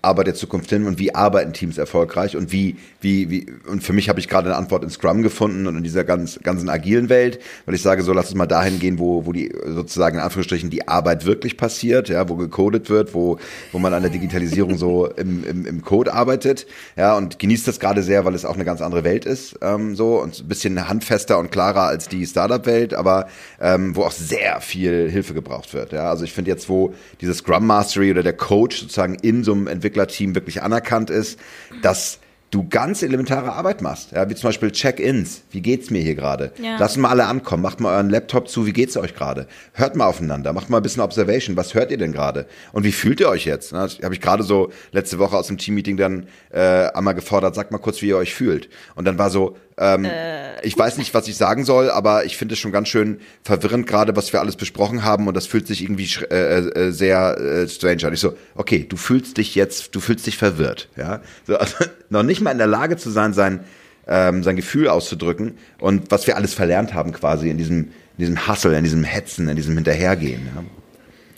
Arbeit 0.02 0.28
der 0.28 0.34
Zukunft 0.36 0.70
hin 0.70 0.88
und 0.88 0.98
wie 0.98 1.14
arbeiten 1.14 1.52
Teams 1.52 1.78
erfolgreich 1.78 2.38
und 2.38 2.54
wie, 2.54 2.78
wie, 3.02 3.30
wie, 3.30 3.46
und 3.68 3.84
für 3.84 3.92
mich 3.92 4.08
habe 4.08 4.20
ich 4.20 4.30
gerade 4.30 4.48
eine 4.48 4.56
Antwort 4.56 4.84
in 4.84 4.90
Scrum 4.90 5.24
gefunden 5.24 5.68
und 5.68 5.76
in 5.76 5.84
dieser 5.84 6.06
ganz, 6.06 6.40
ganzen 6.42 6.70
agilen 6.70 7.10
Welt, 7.10 7.40
weil 7.66 7.76
ich 7.76 7.82
sage, 7.82 8.02
so 8.04 8.14
lass 8.14 8.28
uns 8.28 8.36
mal 8.36 8.46
dahin 8.46 8.80
gehen, 8.80 8.98
wo, 8.98 9.26
wo 9.26 9.34
die 9.34 9.54
sozusagen 9.66 10.18
in 10.18 10.24
Anführungsstrichen 10.24 10.70
die 10.70 10.88
Arbeit 10.88 11.26
wirklich 11.26 11.58
passiert, 11.58 12.08
ja, 12.08 12.30
wo 12.30 12.36
gecodet 12.36 12.90
wird, 12.90 13.14
wo, 13.14 13.40
wo 13.74 13.80
man 13.80 13.94
an 13.94 14.02
der 14.02 14.12
Digitalisierung 14.12 14.78
so 14.78 15.08
im, 15.08 15.44
im, 15.44 15.66
im 15.66 15.82
Code 15.82 16.14
arbeitet, 16.14 16.66
ja, 16.96 17.18
und 17.18 17.38
genießt 17.38 17.68
das 17.68 17.82
gerade 17.82 18.02
sehr, 18.02 18.24
weil 18.24 18.36
es 18.36 18.46
auch 18.46 18.56
eine 18.56 18.66
ganz 18.66 18.82
andere 18.82 19.04
Welt 19.04 19.26
ist, 19.26 19.60
ähm, 19.62 19.96
so, 19.96 20.22
und 20.22 20.40
ein 20.40 20.48
bisschen 20.48 20.88
handfester 20.88 21.40
und 21.40 21.52
klarer 21.52 21.84
als 21.84 22.08
die 22.08 22.26
Startup-Welt, 22.26 22.94
aber 22.94 23.28
ähm, 23.60 23.98
wo 23.98 24.04
auch 24.04 24.12
sehr 24.12 24.62
viel 24.62 25.10
Hilfe 25.12 25.34
gebraucht 25.34 25.74
wird, 25.74 25.92
ja, 25.92 26.10
also 26.10 26.24
ich 26.24 26.32
finde 26.32 26.52
jetzt, 26.52 26.70
wo 26.70 26.94
dieses 27.20 27.40
Scrum 27.40 27.68
Mastery 27.68 28.12
oder 28.12 28.24
der 28.24 28.34
Coach 28.34 28.80
sozusagen 28.80 29.16
in 29.16 29.44
so 29.44 29.52
einem 29.52 29.68
Entwicklerteam 29.90 30.36
wirklich 30.36 30.62
anerkannt 30.62 31.10
ist, 31.10 31.40
dass 31.82 32.20
du 32.52 32.68
ganz 32.68 33.04
elementare 33.04 33.54
Arbeit 33.54 33.84
machst. 33.84 34.12
Ja, 34.12 34.28
wie 34.28 34.34
zum 34.34 34.48
Beispiel 34.48 34.72
Check-ins. 34.72 35.44
Wie 35.52 35.62
geht's 35.62 35.92
mir 35.92 36.02
hier 36.02 36.16
gerade? 36.16 36.52
Ja. 36.60 36.78
Lasst 36.80 36.98
mal 36.98 37.10
alle 37.10 37.26
ankommen. 37.26 37.62
Macht 37.62 37.80
mal 37.80 37.96
euren 37.96 38.10
Laptop 38.10 38.50
zu. 38.50 38.66
Wie 38.66 38.74
geht's 38.74 38.98
euch 38.98 39.14
gerade? 39.14 39.48
Hört 39.74 39.96
mal 39.96 40.08
aufeinander. 40.08 40.52
Macht 40.52 40.70
mal 40.70 40.78
ein 40.78 40.84
bisschen 40.84 41.04
Observation. 41.04 41.56
Was 41.58 41.76
hört 41.76 41.92
ihr 41.92 41.98
denn 41.98 42.12
gerade? 42.12 42.48
Und 42.72 42.86
wie 42.86 42.92
fühlt 42.92 43.20
ihr 43.20 43.30
euch 43.30 43.46
jetzt? 43.46 43.72
Habe 43.72 44.14
ich 44.14 44.22
gerade 44.22 44.42
so 44.42 44.72
letzte 44.92 45.20
Woche 45.20 45.38
aus 45.38 45.46
dem 45.46 45.60
Teammeeting 45.60 45.98
dann 45.98 46.26
äh, 46.52 46.60
einmal 46.60 47.14
gefordert. 47.14 47.54
Sagt 47.54 47.72
mal 47.72 47.78
kurz, 47.78 48.02
wie 48.02 48.08
ihr 48.08 48.18
euch 48.18 48.34
fühlt. 48.34 48.70
Und 48.96 49.06
dann 49.06 49.20
war 49.20 49.30
so, 49.30 49.56
ähm, 49.80 50.06
äh, 50.06 50.62
ich 50.62 50.78
weiß 50.78 50.98
nicht, 50.98 51.14
was 51.14 51.28
ich 51.28 51.38
sagen 51.38 51.64
soll, 51.64 51.90
aber 51.90 52.26
ich 52.26 52.38
finde 52.38 52.54
es 52.54 52.60
schon 52.60 52.72
ganz 52.72 52.90
schön 52.90 53.22
verwirrend 53.44 53.88
gerade, 53.88 54.16
was 54.16 54.34
wir 54.34 54.42
alles 54.42 54.58
besprochen 54.58 55.04
haben 55.04 55.28
und 55.28 55.34
das 55.34 55.48
fühlt 55.48 55.68
sich 55.68 55.82
irgendwie 55.82 56.10
äh, 56.30 56.60
äh, 56.60 56.92
sehr 56.92 57.38
äh, 57.38 57.68
strange 57.68 58.06
an. 58.06 58.14
Ich 58.14 58.20
so, 58.20 58.36
okay, 58.56 58.86
du 58.88 58.98
fühlst 58.98 59.38
dich 59.38 59.56
jetzt, 59.56 59.96
du 59.96 60.02
fühlst 60.02 60.28
dich 60.28 60.38
verwirrt, 60.38 60.90
ja, 60.98 61.22
so, 61.48 61.58
also, 61.58 61.76
noch 62.10 62.24
nicht 62.24 62.42
mal 62.42 62.52
in 62.52 62.58
der 62.58 62.68
Lage 62.68 62.98
zu 62.98 63.10
sein, 63.10 63.34
sein 63.34 63.62
ähm, 64.08 64.44
sein 64.44 64.56
Gefühl 64.56 64.90
auszudrücken 64.90 65.58
und 65.80 66.12
was 66.12 66.28
wir 66.28 66.36
alles 66.36 66.54
verlernt 66.54 66.94
haben 66.94 67.14
quasi 67.14 67.50
in 67.50 67.58
diesem 67.58 67.92
in 68.18 68.26
diesem 68.26 68.48
Hustle, 68.48 68.78
in 68.78 68.84
diesem 68.84 69.06
Hetzen, 69.06 69.48
in 69.48 69.56
diesem 69.56 69.76
Hinterhergehen. 69.76 70.50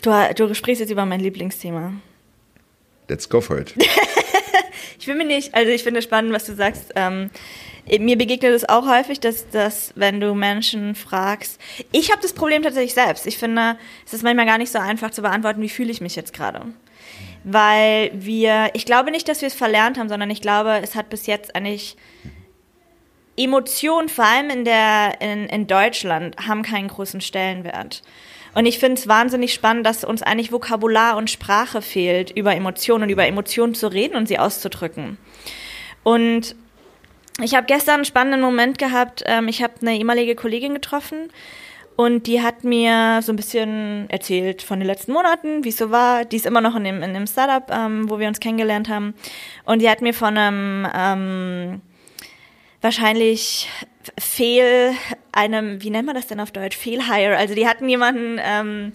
Ja. 0.04 0.32
Du, 0.34 0.46
du 0.48 0.54
sprichst 0.54 0.80
jetzt 0.80 0.90
über 0.90 1.06
mein 1.06 1.20
Lieblingsthema. 1.20 1.92
Let's 3.08 3.28
go 3.28 3.40
for 3.40 3.58
it. 3.58 3.74
ich 4.98 5.06
will 5.06 5.14
mir 5.14 5.26
nicht, 5.26 5.54
also 5.54 5.70
ich 5.70 5.84
finde 5.84 5.98
es 5.98 6.04
spannend, 6.04 6.32
was 6.32 6.44
du 6.44 6.54
sagst. 6.56 6.92
Ähm, 6.96 7.30
mir 7.98 8.16
begegnet 8.16 8.52
es 8.52 8.68
auch 8.68 8.86
häufig, 8.86 9.20
dass, 9.20 9.48
dass 9.50 9.92
wenn 9.96 10.20
du 10.20 10.34
Menschen 10.34 10.94
fragst, 10.94 11.60
ich 11.90 12.10
habe 12.10 12.22
das 12.22 12.32
Problem 12.32 12.62
tatsächlich 12.62 12.94
selbst. 12.94 13.26
Ich 13.26 13.38
finde, 13.38 13.76
es 14.06 14.12
ist 14.12 14.22
manchmal 14.22 14.46
gar 14.46 14.58
nicht 14.58 14.72
so 14.72 14.78
einfach 14.78 15.10
zu 15.10 15.22
beantworten, 15.22 15.60
wie 15.62 15.68
fühle 15.68 15.90
ich 15.90 16.00
mich 16.00 16.14
jetzt 16.14 16.32
gerade. 16.32 16.66
Weil 17.44 18.10
wir, 18.14 18.70
ich 18.74 18.86
glaube 18.86 19.10
nicht, 19.10 19.28
dass 19.28 19.40
wir 19.40 19.48
es 19.48 19.54
verlernt 19.54 19.98
haben, 19.98 20.08
sondern 20.08 20.30
ich 20.30 20.40
glaube, 20.40 20.80
es 20.82 20.94
hat 20.94 21.10
bis 21.10 21.26
jetzt 21.26 21.56
eigentlich 21.56 21.96
Emotionen, 23.36 24.08
vor 24.08 24.26
allem 24.26 24.50
in, 24.50 24.64
der, 24.64 25.20
in, 25.20 25.46
in 25.46 25.66
Deutschland, 25.66 26.36
haben 26.46 26.62
keinen 26.62 26.88
großen 26.88 27.20
Stellenwert. 27.20 28.02
Und 28.54 28.66
ich 28.66 28.78
finde 28.78 29.00
es 29.00 29.08
wahnsinnig 29.08 29.54
spannend, 29.54 29.86
dass 29.86 30.04
uns 30.04 30.22
eigentlich 30.22 30.52
Vokabular 30.52 31.16
und 31.16 31.30
Sprache 31.30 31.80
fehlt, 31.80 32.30
über 32.30 32.54
Emotionen 32.54 33.04
und 33.04 33.10
über 33.10 33.26
Emotionen 33.26 33.74
zu 33.74 33.88
reden 33.88 34.14
und 34.14 34.28
sie 34.28 34.38
auszudrücken. 34.38 35.16
Und 36.02 36.54
ich 37.40 37.54
habe 37.54 37.66
gestern 37.66 37.96
einen 37.96 38.04
spannenden 38.04 38.40
Moment 38.40 38.78
gehabt. 38.78 39.22
Ähm, 39.26 39.48
ich 39.48 39.62
habe 39.62 39.74
eine 39.80 39.96
ehemalige 39.96 40.34
Kollegin 40.34 40.74
getroffen 40.74 41.30
und 41.96 42.26
die 42.26 42.42
hat 42.42 42.64
mir 42.64 43.20
so 43.22 43.32
ein 43.32 43.36
bisschen 43.36 44.08
erzählt 44.08 44.62
von 44.62 44.80
den 44.80 44.86
letzten 44.86 45.12
Monaten, 45.12 45.64
wie 45.64 45.68
es 45.68 45.76
so 45.76 45.90
war. 45.90 46.24
Die 46.24 46.36
ist 46.36 46.46
immer 46.46 46.60
noch 46.60 46.76
in 46.76 46.84
dem, 46.84 47.02
in 47.02 47.14
dem 47.14 47.26
Startup, 47.26 47.70
ähm, 47.70 48.08
wo 48.10 48.18
wir 48.18 48.28
uns 48.28 48.40
kennengelernt 48.40 48.88
haben. 48.88 49.14
Und 49.64 49.82
die 49.82 49.88
hat 49.88 50.00
mir 50.00 50.14
von 50.14 50.36
einem 50.36 50.86
ähm, 50.94 51.80
wahrscheinlich 52.80 53.68
Fehl, 54.18 54.92
einem, 55.32 55.82
wie 55.82 55.90
nennt 55.90 56.06
man 56.06 56.16
das 56.16 56.26
denn 56.26 56.40
auf 56.40 56.50
Deutsch? 56.50 56.76
Fehlhire. 56.76 57.36
Also 57.36 57.54
die 57.54 57.68
hatten 57.68 57.88
jemanden 57.88 58.40
ähm, 58.42 58.92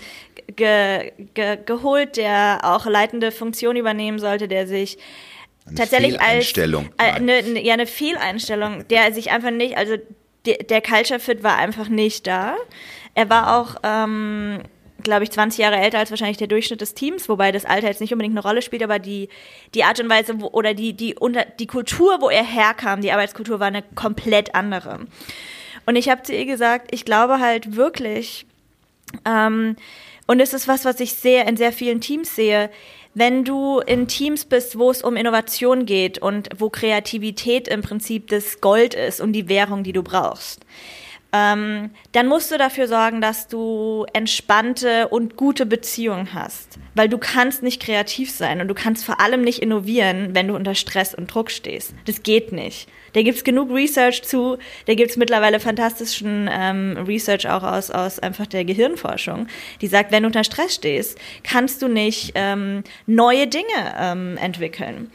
ge, 0.56 1.14
ge, 1.34 1.58
geholt, 1.66 2.18
der 2.18 2.60
auch 2.64 2.86
leitende 2.86 3.32
Funktion 3.32 3.76
übernehmen 3.76 4.20
sollte, 4.20 4.48
der 4.48 4.68
sich 4.68 4.98
eine 5.68 5.76
tatsächlich 5.76 6.22
als 6.22 6.52
äh, 6.56 6.82
eine, 6.98 7.34
eine, 7.34 7.62
ja 7.62 7.74
eine 7.74 7.88
Fehleinstellung, 7.88 8.88
der 8.88 9.14
sich 9.14 9.32
einfach 9.32 9.52
nicht, 9.52 9.78
also 9.78 9.96
de, 10.46 10.64
der 10.64 10.82
Culture 10.82 11.20
Fit 11.20 11.44
war 11.44 11.58
einfach 11.58 11.90
nicht 11.90 12.28
da. 12.28 12.56
Er 13.16 13.30
war 13.30 13.58
auch, 13.58 13.76
ähm, 13.84 14.62
glaube 15.04 15.24
ich, 15.24 15.32
20 15.32 15.60
Jahre 15.60 15.78
älter 15.78 16.00
als 16.00 16.10
wahrscheinlich 16.10 16.38
der 16.38 16.48
Durchschnitt 16.48 16.82
des 16.82 16.94
Teams, 16.94 17.30
wobei 17.30 17.52
das 17.52 17.66
Alter 17.66 17.88
jetzt 17.88 18.02
nicht 18.02 18.14
unbedingt 18.14 18.38
eine 18.38 18.48
Rolle 18.48 18.62
spielt, 18.62 18.84
aber 18.84 19.00
die 19.00 19.30
die 19.74 19.84
Art 19.84 20.00
und 20.00 20.10
Weise 20.10 20.40
wo, 20.40 20.48
oder 20.48 20.74
die 20.74 20.94
die 20.94 21.16
unter 21.16 21.46
die 21.46 21.68
Kultur, 21.68 22.18
wo 22.22 22.30
er 22.30 22.44
herkam, 22.44 23.02
die 23.02 23.12
Arbeitskultur 23.12 23.60
war 23.60 23.68
eine 23.68 23.84
komplett 23.96 24.56
andere. 24.56 25.08
Und 25.86 25.96
ich 25.96 26.10
habe 26.10 26.24
zu 26.24 26.34
ihr 26.34 26.46
gesagt, 26.46 26.94
ich 26.94 27.06
glaube 27.06 27.40
halt 27.40 27.76
wirklich, 27.76 28.46
ähm, 29.26 29.76
und 30.28 30.42
es 30.42 30.54
ist 30.54 30.68
was, 30.68 30.84
was 30.84 31.00
ich 31.00 31.14
sehr 31.14 31.48
in 31.48 31.56
sehr 31.56 31.72
vielen 31.72 32.02
Teams 32.02 32.36
sehe 32.36 32.70
wenn 33.18 33.44
du 33.44 33.80
in 33.80 34.08
Teams 34.08 34.46
bist, 34.46 34.78
wo 34.78 34.92
es 34.92 35.02
um 35.02 35.16
Innovation 35.16 35.88
geht 35.88 36.20
und 36.20 36.50
wo 36.58 36.70
Kreativität 36.70 37.68
im 37.68 37.82
Prinzip 37.82 38.28
das 38.28 38.62
Gold 38.62 38.94
ist 38.94 39.20
und 39.22 39.34
die 39.34 39.50
Währung, 39.50 39.84
die 39.84 39.92
du 39.92 40.04
brauchst, 40.04 40.64
ähm, 41.34 41.90
dann 42.12 42.28
musst 42.28 42.52
du 42.52 42.60
dafür 42.60 42.88
sorgen, 42.88 43.20
dass 43.20 43.48
du 43.48 44.06
entspannte 44.14 45.08
und 45.08 45.36
gute 45.36 45.66
Beziehungen 45.66 46.36
hast. 46.36 46.78
Weil 46.94 47.10
du 47.10 47.18
kannst 47.18 47.64
nicht 47.64 47.82
kreativ 47.82 48.30
sein 48.30 48.62
und 48.62 48.68
du 48.68 48.76
kannst 48.76 49.04
vor 49.04 49.20
allem 49.20 49.42
nicht 49.42 49.64
innovieren, 49.64 50.36
wenn 50.36 50.48
du 50.48 50.56
unter 50.56 50.76
Stress 50.76 51.16
und 51.16 51.34
Druck 51.34 51.50
stehst. 51.50 51.96
Das 52.06 52.22
geht 52.22 52.52
nicht. 52.52 52.88
Da 53.18 53.24
gibt's 53.24 53.44
genug 53.44 53.72
Research 53.72 54.22
zu, 54.22 54.60
da 54.86 54.94
gibt's 54.94 55.18
mittlerweile 55.18 55.60
fantastischen 55.60 56.48
ähm, 56.52 56.98
Research 57.08 57.50
auch 57.50 57.64
aus, 57.64 57.90
aus 57.90 58.20
einfach 58.20 58.46
der 58.46 58.64
Gehirnforschung, 58.64 59.48
die 59.82 59.88
sagt, 59.88 60.12
wenn 60.12 60.22
du 60.22 60.28
unter 60.28 60.44
Stress 60.44 60.76
stehst, 60.76 61.18
kannst 61.44 61.82
du 61.82 61.88
nicht 61.88 62.34
ähm, 62.36 62.84
neue 63.08 63.48
Dinge 63.48 63.66
ähm, 63.98 64.38
entwickeln. 64.38 65.10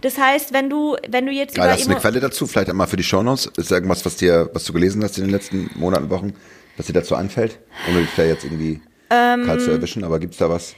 Das 0.00 0.16
heißt, 0.16 0.52
wenn 0.52 0.70
du, 0.70 0.96
wenn 1.08 1.26
du 1.26 1.32
jetzt 1.32 1.56
Geil, 1.56 1.72
hast 1.72 1.86
du 1.86 1.90
eine 1.90 1.98
Quelle 1.98 2.20
dazu? 2.20 2.46
Vielleicht 2.46 2.70
einmal 2.70 2.86
für 2.86 2.96
die 2.96 3.02
Shownotes? 3.02 3.46
Ist 3.56 3.72
irgendwas, 3.72 4.06
was 4.06 4.14
dir, 4.14 4.48
was 4.52 4.62
du 4.62 4.72
gelesen 4.72 5.02
hast 5.02 5.18
in 5.18 5.24
den 5.24 5.32
letzten 5.32 5.70
Monaten, 5.74 6.08
Wochen, 6.08 6.34
was 6.76 6.86
dir 6.86 6.92
dazu 6.92 7.16
einfällt? 7.16 7.58
Ohne 7.88 8.02
dich 8.02 8.10
da 8.16 8.22
jetzt 8.22 8.44
irgendwie 8.44 8.80
ähm, 9.10 9.44
kalt 9.44 9.60
zu 9.60 9.72
erwischen, 9.72 10.04
aber 10.04 10.20
gibt's 10.20 10.36
da 10.36 10.48
was? 10.48 10.76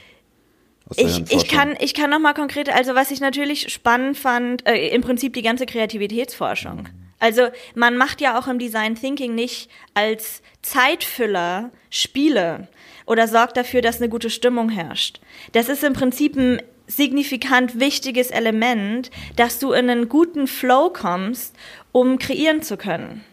Ich, 0.97 1.31
ich, 1.31 1.47
kann, 1.47 1.75
ich 1.79 1.93
kann 1.93 2.09
noch 2.09 2.19
mal 2.19 2.33
konkret, 2.33 2.69
also 2.69 2.95
was 2.95 3.11
ich 3.11 3.19
natürlich 3.19 3.71
spannend 3.71 4.17
fand, 4.17 4.67
äh, 4.67 4.89
im 4.89 5.01
Prinzip 5.01 5.33
die 5.33 5.41
ganze 5.41 5.65
Kreativitätsforschung. 5.65 6.89
Also 7.19 7.43
man 7.73 7.95
macht 7.95 8.19
ja 8.19 8.37
auch 8.37 8.47
im 8.47 8.59
Design 8.59 8.95
Thinking 8.95 9.33
nicht 9.33 9.69
als 9.93 10.41
Zeitfüller 10.61 11.71
Spiele 11.89 12.67
oder 13.05 13.27
sorgt 13.27 13.55
dafür, 13.55 13.81
dass 13.81 14.01
eine 14.01 14.09
gute 14.09 14.29
Stimmung 14.29 14.69
herrscht. 14.69 15.21
Das 15.53 15.69
ist 15.69 15.83
im 15.83 15.93
Prinzip 15.93 16.35
ein 16.35 16.61
signifikant 16.87 17.79
wichtiges 17.79 18.29
Element, 18.29 19.09
dass 19.35 19.59
du 19.59 19.71
in 19.71 19.89
einen 19.89 20.09
guten 20.09 20.47
Flow 20.47 20.89
kommst, 20.89 21.55
um 21.91 22.19
kreieren 22.19 22.61
zu 22.61 22.75
können. 22.75 23.23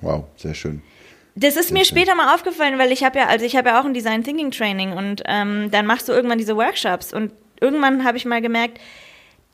Wow, 0.00 0.24
sehr 0.36 0.54
schön. 0.54 0.82
Das 1.34 1.56
ist 1.56 1.70
mir 1.70 1.84
später 1.84 2.14
mal 2.14 2.34
aufgefallen, 2.34 2.78
weil 2.78 2.92
ich 2.92 3.04
habe 3.04 3.18
ja, 3.18 3.26
also 3.26 3.44
ich 3.44 3.56
habe 3.56 3.70
ja 3.70 3.80
auch 3.80 3.84
ein 3.84 3.94
Design 3.94 4.24
Thinking 4.24 4.50
Training 4.50 4.92
und 4.92 5.22
ähm, 5.26 5.70
dann 5.70 5.86
machst 5.86 6.08
du 6.08 6.12
irgendwann 6.12 6.38
diese 6.38 6.56
Workshops 6.56 7.12
und 7.12 7.32
irgendwann 7.60 8.04
habe 8.04 8.16
ich 8.16 8.24
mal 8.24 8.40
gemerkt, 8.40 8.78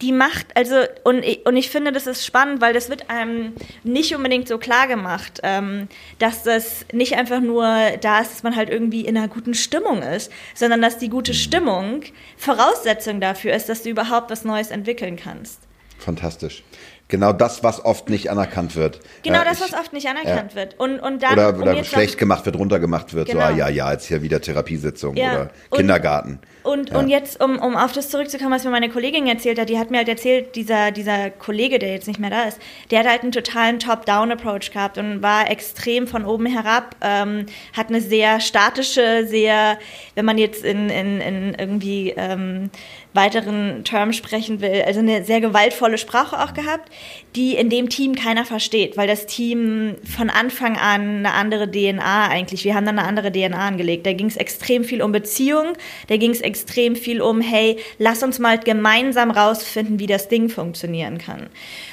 die 0.02 0.12
macht, 0.12 0.54
also, 0.54 0.76
und 1.04 1.24
ich, 1.24 1.46
und 1.46 1.56
ich 1.56 1.70
finde, 1.70 1.90
das 1.90 2.06
ist 2.06 2.26
spannend, 2.26 2.60
weil 2.60 2.74
das 2.74 2.90
wird 2.90 3.08
einem 3.08 3.54
nicht 3.82 4.14
unbedingt 4.14 4.46
so 4.46 4.58
klar 4.58 4.86
gemacht, 4.88 5.40
ähm, 5.42 5.88
dass 6.18 6.42
das 6.42 6.84
nicht 6.92 7.14
einfach 7.14 7.40
nur 7.40 7.66
da 8.00 8.20
ist, 8.20 8.32
dass 8.32 8.42
man 8.42 8.56
halt 8.56 8.68
irgendwie 8.68 9.06
in 9.06 9.16
einer 9.16 9.28
guten 9.28 9.54
Stimmung 9.54 10.02
ist, 10.02 10.30
sondern 10.54 10.82
dass 10.82 10.98
die 10.98 11.08
gute 11.08 11.32
Stimmung 11.32 12.02
Voraussetzung 12.36 13.20
dafür 13.20 13.54
ist, 13.54 13.70
dass 13.70 13.84
du 13.84 13.88
überhaupt 13.88 14.30
was 14.30 14.44
Neues 14.44 14.70
entwickeln 14.70 15.16
kannst. 15.16 15.60
Fantastisch. 15.98 16.62
Genau 17.08 17.32
das, 17.32 17.62
was 17.62 17.84
oft 17.84 18.10
nicht 18.10 18.30
anerkannt 18.30 18.74
wird. 18.74 18.98
Genau 19.22 19.44
das, 19.44 19.60
was 19.60 19.74
oft 19.74 19.92
nicht 19.92 20.08
anerkannt 20.08 20.52
ja. 20.52 20.56
wird. 20.56 20.80
Und, 20.80 20.98
und 20.98 21.22
dann, 21.22 21.34
oder 21.34 21.56
oder 21.56 21.76
um 21.76 21.84
schlecht 21.84 22.18
gemacht 22.18 22.44
wird, 22.46 22.58
runtergemacht 22.58 23.14
wird. 23.14 23.28
Genau. 23.28 23.40
So, 23.40 23.46
ah, 23.46 23.50
ja, 23.50 23.68
ja, 23.68 23.92
jetzt 23.92 24.06
hier 24.06 24.22
wieder 24.22 24.40
Therapiesitzung 24.40 25.14
ja. 25.14 25.32
oder 25.32 25.50
Kindergarten. 25.70 26.40
Und, 26.64 26.90
ja. 26.90 26.98
und 26.98 27.08
jetzt, 27.08 27.40
um, 27.40 27.60
um 27.60 27.76
auf 27.76 27.92
das 27.92 28.08
zurückzukommen, 28.08 28.50
was 28.50 28.64
mir 28.64 28.70
meine 28.70 28.88
Kollegin 28.88 29.28
erzählt 29.28 29.60
hat, 29.60 29.68
die 29.68 29.78
hat 29.78 29.92
mir 29.92 29.98
halt 29.98 30.08
erzählt, 30.08 30.56
dieser, 30.56 30.90
dieser 30.90 31.30
Kollege, 31.30 31.78
der 31.78 31.92
jetzt 31.92 32.08
nicht 32.08 32.18
mehr 32.18 32.30
da 32.30 32.42
ist, 32.42 32.58
der 32.90 33.00
hat 33.00 33.06
halt 33.06 33.22
einen 33.22 33.30
totalen 33.30 33.78
Top-Down-Approach 33.78 34.72
gehabt 34.72 34.98
und 34.98 35.22
war 35.22 35.48
extrem 35.48 36.08
von 36.08 36.24
oben 36.24 36.46
herab, 36.46 36.96
ähm, 37.02 37.46
hat 37.72 37.88
eine 37.88 38.00
sehr 38.00 38.40
statische, 38.40 39.26
sehr, 39.28 39.78
wenn 40.16 40.24
man 40.24 40.38
jetzt 40.38 40.64
in, 40.64 40.90
in, 40.90 41.20
in 41.20 41.54
irgendwie 41.54 42.14
ähm, 42.16 42.70
weiteren 43.12 43.84
Terms 43.84 44.16
sprechen 44.16 44.60
will, 44.60 44.82
also 44.84 44.98
eine 44.98 45.24
sehr 45.24 45.40
gewaltvolle 45.40 45.98
Sprache 45.98 46.42
auch 46.42 46.52
gehabt 46.52 46.90
die 47.36 47.54
in 47.54 47.68
dem 47.68 47.90
Team 47.90 48.14
keiner 48.14 48.46
versteht, 48.46 48.96
weil 48.96 49.06
das 49.06 49.26
Team 49.26 49.96
von 50.04 50.30
Anfang 50.30 50.78
an 50.78 51.18
eine 51.18 51.32
andere 51.32 51.70
DNA 51.70 52.28
eigentlich, 52.28 52.64
wir 52.64 52.74
haben 52.74 52.86
dann 52.86 52.98
eine 52.98 53.06
andere 53.06 53.30
DNA 53.30 53.58
angelegt. 53.58 54.06
Da 54.06 54.14
ging 54.14 54.26
es 54.26 54.36
extrem 54.36 54.84
viel 54.84 55.02
um 55.02 55.12
Beziehung, 55.12 55.74
da 56.08 56.16
ging 56.16 56.30
es 56.30 56.40
extrem 56.40 56.96
viel 56.96 57.20
um, 57.20 57.42
hey, 57.42 57.78
lass 57.98 58.22
uns 58.22 58.38
mal 58.38 58.58
gemeinsam 58.58 59.30
rausfinden, 59.30 59.98
wie 59.98 60.06
das 60.06 60.28
Ding 60.28 60.48
funktionieren 60.48 61.18
kann. 61.18 61.48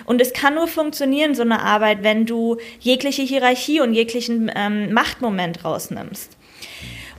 Und 0.05 0.21
es 0.21 0.31
kann 0.31 0.55
nur 0.55 0.67
funktionieren, 0.67 1.35
so 1.35 1.41
eine 1.41 1.61
Arbeit, 1.61 2.03
wenn 2.03 2.25
du 2.25 2.57
jegliche 2.79 3.23
Hierarchie 3.23 3.81
und 3.81 3.93
jeglichen 3.93 4.49
ähm, 4.55 4.93
Machtmoment 4.93 5.65
rausnimmst. 5.65 6.37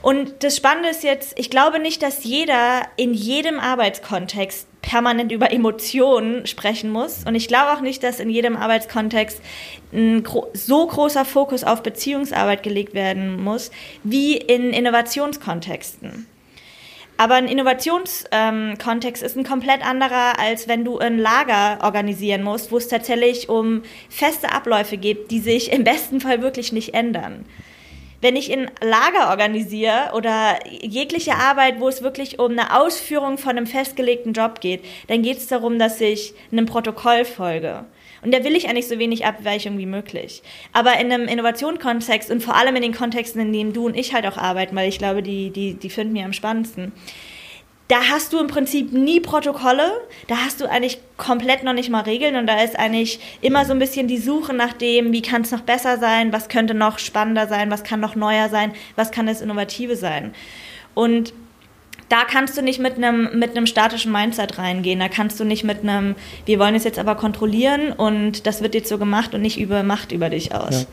Und 0.01 0.43
das 0.43 0.57
Spannende 0.57 0.89
ist 0.89 1.03
jetzt, 1.03 1.33
ich 1.37 1.49
glaube 1.49 1.79
nicht, 1.79 2.03
dass 2.03 2.23
jeder 2.23 2.83
in 2.95 3.15
jedem 3.15 3.59
Arbeitskontext 3.59 4.67
permanent 4.85 5.31
über 5.31 5.51
Emotionen 5.51 6.45
sprechen 6.45 6.91
muss. 6.91 7.23
Und 7.25 7.35
ich 7.35 7.47
glaube 7.47 7.73
auch 7.73 7.81
nicht, 7.81 8.03
dass 8.03 8.19
in 8.19 8.29
jedem 8.29 8.55
Arbeitskontext 8.55 9.41
ein 9.91 10.23
so 10.53 10.87
großer 10.87 11.25
Fokus 11.25 11.63
auf 11.63 11.81
Beziehungsarbeit 11.81 12.61
gelegt 12.61 12.93
werden 12.93 13.43
muss, 13.43 13.71
wie 14.03 14.37
in 14.37 14.71
Innovationskontexten. 14.71 16.27
Aber 17.17 17.35
ein 17.35 17.47
Innovationskontext 17.47 19.23
ähm, 19.23 19.25
ist 19.25 19.37
ein 19.37 19.45
komplett 19.45 19.85
anderer, 19.85 20.37
als 20.37 20.67
wenn 20.67 20.83
du 20.83 20.99
ein 20.99 21.17
Lager 21.17 21.79
organisieren 21.81 22.43
musst, 22.43 22.71
wo 22.71 22.77
es 22.77 22.89
tatsächlich 22.89 23.49
um 23.49 23.83
feste 24.09 24.51
Abläufe 24.51 24.97
geht, 24.97 25.31
die 25.31 25.39
sich 25.39 25.71
im 25.71 25.83
besten 25.83 26.19
Fall 26.19 26.41
wirklich 26.41 26.73
nicht 26.73 26.93
ändern 26.93 27.45
wenn 28.25 28.35
ich 28.35 28.49
in 28.51 28.71
Lager 28.81 29.29
organisiere 29.29 30.09
oder 30.15 30.57
jegliche 30.81 31.35
Arbeit, 31.35 31.79
wo 31.79 31.87
es 31.87 32.01
wirklich 32.01 32.39
um 32.39 32.53
eine 32.53 32.75
Ausführung 32.75 33.37
von 33.37 33.51
einem 33.51 33.67
festgelegten 33.67 34.33
Job 34.33 34.61
geht, 34.61 34.83
dann 35.09 35.21
geht 35.21 35.37
es 35.37 35.45
darum, 35.45 35.77
dass 35.77 36.01
ich 36.01 36.33
einem 36.51 36.65
Protokoll 36.65 37.23
folge. 37.23 37.85
Und 38.23 38.33
da 38.33 38.43
will 38.43 38.55
ich 38.55 38.67
eigentlich 38.67 38.87
so 38.87 38.97
wenig 38.97 39.27
Abweichung 39.27 39.77
wie 39.77 39.85
möglich. 39.85 40.41
Aber 40.73 40.99
in 40.99 41.11
einem 41.11 41.27
Innovationskontext 41.27 42.31
und 42.31 42.41
vor 42.41 42.55
allem 42.55 42.75
in 42.75 42.81
den 42.81 42.95
Kontexten, 42.95 43.41
in 43.41 43.53
denen 43.53 43.73
du 43.73 43.85
und 43.85 43.95
ich 43.95 44.15
halt 44.15 44.25
auch 44.25 44.37
arbeiten, 44.37 44.75
weil 44.75 44.89
ich 44.89 44.97
glaube, 44.97 45.21
die, 45.21 45.51
die, 45.51 45.75
die 45.75 45.89
finden 45.91 46.15
wir 46.15 46.25
am 46.25 46.33
spannendsten, 46.33 46.93
da 47.87 47.97
hast 48.09 48.33
du 48.33 48.39
im 48.39 48.47
Prinzip 48.47 48.93
nie 48.93 49.19
Protokolle, 49.19 49.91
da 50.27 50.37
hast 50.37 50.59
du 50.59 50.69
eigentlich 50.69 50.99
komplett 51.17 51.63
noch 51.63 51.73
nicht 51.73 51.89
mal 51.89 52.01
Regeln 52.01 52.35
und 52.35 52.47
da 52.47 52.61
ist 52.61 52.77
eigentlich 52.77 53.19
immer 53.41 53.65
so 53.65 53.73
ein 53.73 53.79
bisschen 53.79 54.07
die 54.07 54.17
Suche 54.17 54.53
nach 54.53 54.73
dem, 54.73 55.11
wie 55.11 55.21
kann 55.21 55.43
es 55.43 55.51
noch 55.51 55.61
besser 55.61 55.99
sein, 55.99 56.33
was 56.33 56.49
könnte 56.49 56.73
noch 56.73 56.97
spannender 56.97 57.47
sein, 57.47 57.69
was 57.69 57.83
kann 57.83 57.99
noch 57.99 58.15
neuer 58.15 58.49
sein, 58.49 58.73
was 58.95 59.11
kann 59.11 59.27
das 59.27 59.41
Innovative 59.41 59.95
sein. 59.95 60.33
Und 60.95 61.33
da 62.09 62.23
kannst 62.27 62.57
du 62.57 62.61
nicht 62.61 62.79
mit 62.79 62.97
einem 62.97 63.37
mit 63.37 63.69
statischen 63.69 64.11
Mindset 64.11 64.57
reingehen. 64.57 64.99
Da 64.99 65.09
kannst 65.09 65.39
du 65.39 65.43
nicht 65.43 65.63
mit 65.63 65.81
einem, 65.81 66.15
wir 66.45 66.59
wollen 66.59 66.75
es 66.75 66.83
jetzt 66.83 66.99
aber 66.99 67.15
kontrollieren 67.15 67.91
und 67.91 68.45
das 68.45 68.61
wird 68.61 68.75
jetzt 68.75 68.89
so 68.89 68.97
gemacht 68.97 69.33
und 69.33 69.41
nicht 69.41 69.59
über 69.59 69.83
Macht 69.83 70.11
über 70.11 70.29
dich 70.29 70.53
aus. 70.53 70.81
Ja. 70.81 70.87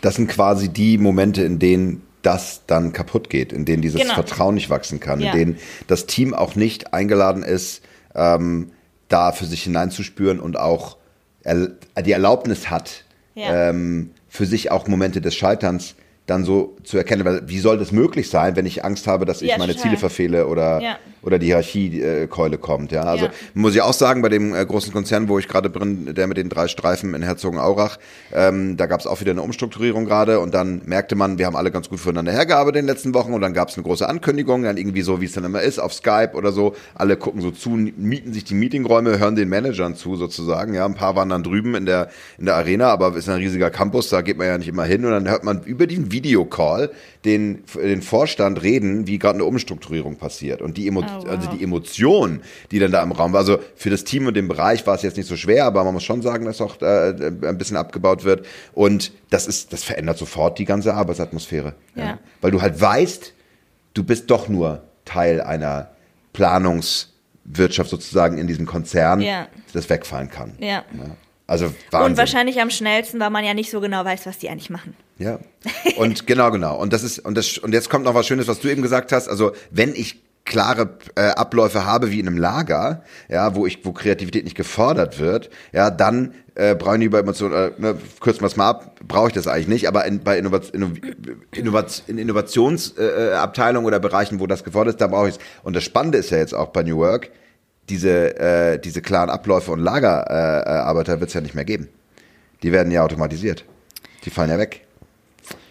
Das 0.00 0.14
sind 0.14 0.28
quasi 0.28 0.68
die 0.68 0.96
Momente, 0.96 1.42
in 1.42 1.58
denen 1.58 2.02
das 2.22 2.62
dann 2.66 2.92
kaputt 2.92 3.30
geht, 3.30 3.52
in 3.52 3.64
denen 3.64 3.82
dieses 3.82 4.00
genau. 4.00 4.14
Vertrauen 4.14 4.54
nicht 4.54 4.70
wachsen 4.70 5.00
kann, 5.00 5.20
ja. 5.20 5.32
in 5.32 5.38
denen 5.38 5.58
das 5.86 6.06
Team 6.06 6.34
auch 6.34 6.54
nicht 6.54 6.92
eingeladen 6.92 7.42
ist, 7.42 7.82
ähm, 8.14 8.72
da 9.08 9.32
für 9.32 9.46
sich 9.46 9.62
hineinzuspüren 9.62 10.40
und 10.40 10.58
auch 10.58 10.96
er, 11.42 11.68
die 12.02 12.12
Erlaubnis 12.12 12.70
hat, 12.70 13.04
ja. 13.34 13.70
ähm, 13.70 14.10
für 14.28 14.46
sich 14.46 14.70
auch 14.70 14.86
Momente 14.86 15.20
des 15.20 15.34
Scheiterns 15.34 15.94
dann 16.26 16.44
so 16.44 16.76
zu 16.84 16.98
erkennen, 16.98 17.24
weil 17.24 17.48
wie 17.48 17.58
soll 17.58 17.78
das 17.78 17.90
möglich 17.90 18.28
sein, 18.28 18.54
wenn 18.54 18.66
ich 18.66 18.84
Angst 18.84 19.06
habe, 19.06 19.24
dass 19.24 19.40
ich 19.40 19.50
ja, 19.50 19.58
meine 19.58 19.72
total. 19.72 19.90
Ziele 19.90 19.96
verfehle 19.96 20.46
oder. 20.46 20.80
Oder 21.22 21.38
die 21.38 21.46
Hierarchiekeule 21.46 22.56
äh, 22.56 22.58
kommt. 22.58 22.92
Ja, 22.92 23.02
also 23.02 23.26
ja. 23.26 23.32
muss 23.54 23.74
ich 23.74 23.82
auch 23.82 23.92
sagen, 23.92 24.22
bei 24.22 24.28
dem 24.28 24.54
äh, 24.54 24.64
großen 24.64 24.92
Konzern, 24.92 25.28
wo 25.28 25.38
ich 25.38 25.48
gerade 25.48 25.68
bin, 25.68 26.14
der 26.14 26.26
mit 26.26 26.36
den 26.36 26.48
drei 26.48 26.68
Streifen 26.68 27.14
in 27.14 27.22
Herzogenaurach, 27.22 27.98
ähm, 28.32 28.76
da 28.76 28.86
gab 28.86 29.00
es 29.00 29.06
auch 29.06 29.20
wieder 29.20 29.32
eine 29.32 29.42
Umstrukturierung 29.42 30.04
gerade 30.04 30.40
und 30.40 30.54
dann 30.54 30.82
merkte 30.84 31.16
man, 31.16 31.38
wir 31.38 31.46
haben 31.46 31.56
alle 31.56 31.70
ganz 31.70 31.88
gut 31.88 32.00
füreinander 32.00 32.32
hergearbeitet 32.32 32.80
in 32.80 32.86
den 32.86 32.94
letzten 32.94 33.14
Wochen 33.14 33.32
und 33.32 33.40
dann 33.40 33.54
gab 33.54 33.68
es 33.68 33.76
eine 33.76 33.84
große 33.84 34.08
Ankündigung, 34.08 34.62
dann 34.62 34.76
irgendwie 34.76 35.02
so, 35.02 35.20
wie 35.20 35.26
es 35.26 35.32
dann 35.32 35.44
immer 35.44 35.62
ist, 35.62 35.78
auf 35.78 35.92
Skype 35.92 36.32
oder 36.34 36.52
so, 36.52 36.74
alle 36.94 37.16
gucken 37.16 37.40
so 37.40 37.50
zu, 37.50 37.70
mieten 37.70 38.32
sich 38.32 38.44
die 38.44 38.54
Meetingräume, 38.54 39.18
hören 39.18 39.36
den 39.36 39.48
Managern 39.48 39.94
zu 39.94 40.16
sozusagen. 40.16 40.74
Ja, 40.74 40.84
ein 40.84 40.94
paar 40.94 41.16
waren 41.16 41.28
dann 41.28 41.42
drüben 41.42 41.74
in 41.74 41.86
der 41.86 42.08
in 42.38 42.46
der 42.46 42.56
Arena, 42.56 42.88
aber 42.88 43.16
ist 43.16 43.28
ein 43.28 43.36
riesiger 43.36 43.70
Campus, 43.70 44.08
da 44.08 44.22
geht 44.22 44.38
man 44.38 44.46
ja 44.46 44.58
nicht 44.58 44.68
immer 44.68 44.84
hin 44.84 45.04
und 45.04 45.10
dann 45.10 45.28
hört 45.28 45.44
man 45.44 45.62
über 45.64 45.86
diesen 45.86 46.12
Videocall 46.12 46.90
den, 47.24 47.64
den 47.74 48.02
Vorstand 48.02 48.62
reden, 48.62 49.06
wie 49.06 49.18
gerade 49.18 49.34
eine 49.34 49.44
Umstrukturierung 49.44 50.16
passiert. 50.16 50.62
Und 50.62 50.76
die, 50.76 50.86
Emo 50.86 51.02
oh, 51.08 51.22
wow. 51.22 51.28
also 51.28 51.50
die 51.50 51.62
Emotion, 51.62 52.42
die 52.70 52.78
dann 52.78 52.92
da 52.92 53.02
im 53.02 53.12
Raum 53.12 53.32
war, 53.32 53.40
also 53.40 53.58
für 53.76 53.90
das 53.90 54.04
Team 54.04 54.26
und 54.26 54.34
den 54.34 54.48
Bereich 54.48 54.86
war 54.86 54.94
es 54.94 55.02
jetzt 55.02 55.16
nicht 55.16 55.28
so 55.28 55.36
schwer, 55.36 55.64
aber 55.64 55.84
man 55.84 55.94
muss 55.94 56.04
schon 56.04 56.22
sagen, 56.22 56.44
dass 56.44 56.60
auch 56.60 56.80
äh, 56.80 57.32
ein 57.42 57.58
bisschen 57.58 57.76
abgebaut 57.76 58.24
wird. 58.24 58.46
Und 58.72 59.12
das 59.30 59.46
ist, 59.46 59.72
das 59.72 59.84
verändert 59.84 60.18
sofort 60.18 60.58
die 60.58 60.64
ganze 60.64 60.94
Arbeitsatmosphäre. 60.94 61.74
Ja. 61.94 62.04
ja. 62.04 62.18
Weil 62.40 62.50
du 62.50 62.62
halt 62.62 62.80
weißt, 62.80 63.32
du 63.94 64.04
bist 64.04 64.30
doch 64.30 64.48
nur 64.48 64.82
Teil 65.04 65.40
einer 65.40 65.90
Planungswirtschaft 66.32 67.90
sozusagen 67.90 68.38
in 68.38 68.46
diesem 68.46 68.66
Konzern, 68.66 69.20
ja. 69.20 69.48
das 69.72 69.88
wegfallen 69.90 70.30
kann. 70.30 70.54
Ja. 70.58 70.66
ja. 70.66 70.84
Also 71.48 71.72
Wahnsinn. 71.90 72.12
Und 72.12 72.18
wahrscheinlich 72.18 72.60
am 72.60 72.68
schnellsten, 72.68 73.18
weil 73.20 73.30
man 73.30 73.42
ja 73.42 73.54
nicht 73.54 73.70
so 73.70 73.80
genau 73.80 74.04
weiß, 74.04 74.26
was 74.26 74.38
die 74.38 74.50
eigentlich 74.50 74.68
machen. 74.68 74.94
Ja. 75.18 75.38
Und 75.96 76.26
genau, 76.26 76.50
genau. 76.50 76.76
Und 76.76 76.92
das 76.92 77.02
ist, 77.02 77.20
und 77.20 77.36
das, 77.36 77.56
und 77.56 77.72
jetzt 77.72 77.88
kommt 77.88 78.04
noch 78.04 78.14
was 78.14 78.26
Schönes, 78.26 78.48
was 78.48 78.60
du 78.60 78.68
eben 78.68 78.82
gesagt 78.82 79.12
hast. 79.12 79.28
Also, 79.28 79.52
wenn 79.70 79.94
ich 79.94 80.20
klare 80.48 80.98
äh, 81.14 81.28
Abläufe 81.28 81.84
habe 81.84 82.10
wie 82.10 82.18
in 82.18 82.26
einem 82.26 82.38
Lager, 82.38 83.02
ja, 83.28 83.54
wo 83.54 83.66
ich, 83.66 83.84
wo 83.84 83.92
Kreativität 83.92 84.44
nicht 84.44 84.56
gefordert 84.56 85.20
wird, 85.20 85.50
ja, 85.72 85.90
dann 85.90 86.34
äh, 86.56 86.74
brauche 86.74 86.98
ich 86.98 87.10
bei 87.10 87.20
Emotionen, 87.20 87.54
äh, 87.54 87.70
ne, 87.78 87.96
kürzen 88.20 88.40
wir 88.40 88.46
es 88.46 88.56
mal 88.56 88.68
ab, 88.68 88.96
brauche 89.06 89.28
ich 89.28 89.34
das 89.34 89.46
eigentlich 89.46 89.68
nicht, 89.68 89.86
aber 89.86 90.06
in, 90.06 90.24
bei 90.24 90.38
Innovat 90.38 90.72
Innovat 91.54 92.02
in 92.08 92.18
Innovationsabteilungen 92.18 93.84
äh, 93.84 93.86
oder 93.86 94.00
Bereichen, 94.00 94.40
wo 94.40 94.46
das 94.46 94.64
gefordert 94.64 94.94
ist, 94.94 95.00
da 95.00 95.06
brauche 95.06 95.28
ich 95.28 95.36
es. 95.36 95.40
Und 95.62 95.76
das 95.76 95.84
Spannende 95.84 96.18
ist 96.18 96.30
ja 96.30 96.38
jetzt 96.38 96.54
auch 96.54 96.68
bei 96.68 96.82
New 96.82 96.96
Work, 96.96 97.30
diese, 97.88 98.36
äh, 98.38 98.78
diese 98.78 99.02
klaren 99.02 99.30
Abläufe 99.30 99.70
und 99.70 99.80
Lagerarbeiter 99.80 101.14
äh, 101.14 101.20
wird 101.20 101.28
es 101.28 101.34
ja 101.34 101.40
nicht 101.40 101.54
mehr 101.54 101.64
geben. 101.64 101.88
Die 102.62 102.72
werden 102.72 102.90
ja 102.90 103.02
automatisiert. 103.02 103.64
Die 104.24 104.30
fallen 104.30 104.50
ja 104.50 104.58
weg. 104.58 104.84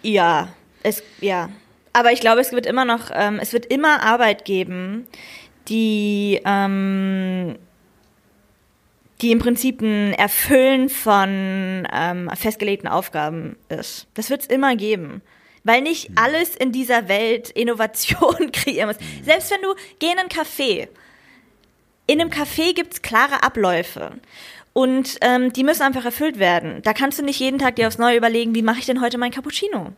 Ja, 0.02 0.48
es, 0.82 1.02
ja. 1.20 1.50
Aber 1.92 2.12
ich 2.12 2.20
glaube, 2.20 2.40
es 2.40 2.52
wird 2.52 2.66
immer 2.66 2.84
noch, 2.84 3.10
ähm, 3.12 3.38
es 3.40 3.52
wird 3.52 3.66
immer 3.66 4.02
Arbeit 4.02 4.44
geben, 4.44 5.06
die, 5.68 6.40
ähm, 6.44 7.56
die 9.20 9.32
im 9.32 9.38
Prinzip 9.38 9.80
ein 9.80 10.12
Erfüllen 10.14 10.88
von 10.88 11.88
ähm, 11.92 12.30
festgelegten 12.34 12.88
Aufgaben 12.88 13.56
ist. 13.68 14.06
Das 14.14 14.30
wird 14.30 14.42
es 14.42 14.46
immer 14.46 14.76
geben. 14.76 15.22
Weil 15.64 15.82
nicht 15.82 16.08
hm. 16.08 16.14
alles 16.16 16.54
in 16.56 16.72
dieser 16.72 17.08
Welt 17.08 17.50
Innovation 17.50 18.52
kreieren 18.52 18.88
muss. 18.88 18.98
Selbst 19.24 19.50
wenn 19.50 19.62
du, 19.62 19.74
geh 19.98 20.12
in 20.12 20.18
ein 20.18 20.28
Café 20.28 20.88
in 22.08 22.20
einem 22.20 22.30
Café 22.30 22.74
gibt's 22.74 23.02
klare 23.02 23.44
Abläufe. 23.44 24.12
Und 24.72 25.18
ähm, 25.20 25.52
die 25.52 25.62
müssen 25.62 25.82
einfach 25.82 26.04
erfüllt 26.04 26.38
werden. 26.38 26.82
Da 26.82 26.92
kannst 26.92 27.18
du 27.18 27.22
nicht 27.22 27.38
jeden 27.38 27.58
Tag 27.58 27.76
dir 27.76 27.86
aufs 27.86 27.98
Neue 27.98 28.16
überlegen, 28.16 28.54
wie 28.54 28.62
mache 28.62 28.78
ich 28.78 28.86
denn 28.86 29.00
heute 29.00 29.18
mein 29.18 29.30
Cappuccino? 29.30 29.92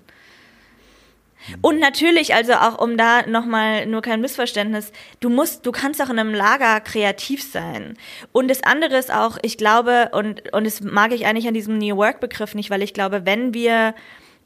Und 1.63 1.79
natürlich, 1.79 2.35
also 2.35 2.55
auch 2.55 2.79
um 2.79 2.97
da 2.97 3.27
nochmal 3.27 3.87
nur 3.87 4.03
kein 4.03 4.21
Missverständnis, 4.21 4.93
du 5.21 5.31
musst, 5.31 5.67
du 5.67 5.73
kannst 5.73 6.01
auch 6.03 6.11
in 6.11 6.19
einem 6.19 6.35
Lager 6.35 6.81
kreativ 6.81 7.43
sein. 7.43 7.97
Und 8.33 8.49
das 8.49 8.63
andere 8.63 8.97
ist 8.97 9.13
auch, 9.13 9.39
ich 9.43 9.57
glaube, 9.57 10.11
und, 10.13 10.53
und 10.53 10.65
das 10.65 10.81
mag 10.81 11.13
ich 11.13 11.27
eigentlich 11.27 11.49
an 11.49 11.55
diesem 11.55 11.79
New 11.79 11.97
Work 11.97 12.21
Begriff 12.21 12.55
nicht, 12.55 12.71
weil 12.71 12.83
ich 12.83 12.95
glaube, 12.95 13.25
wenn 13.25 13.55
wir 13.55 13.95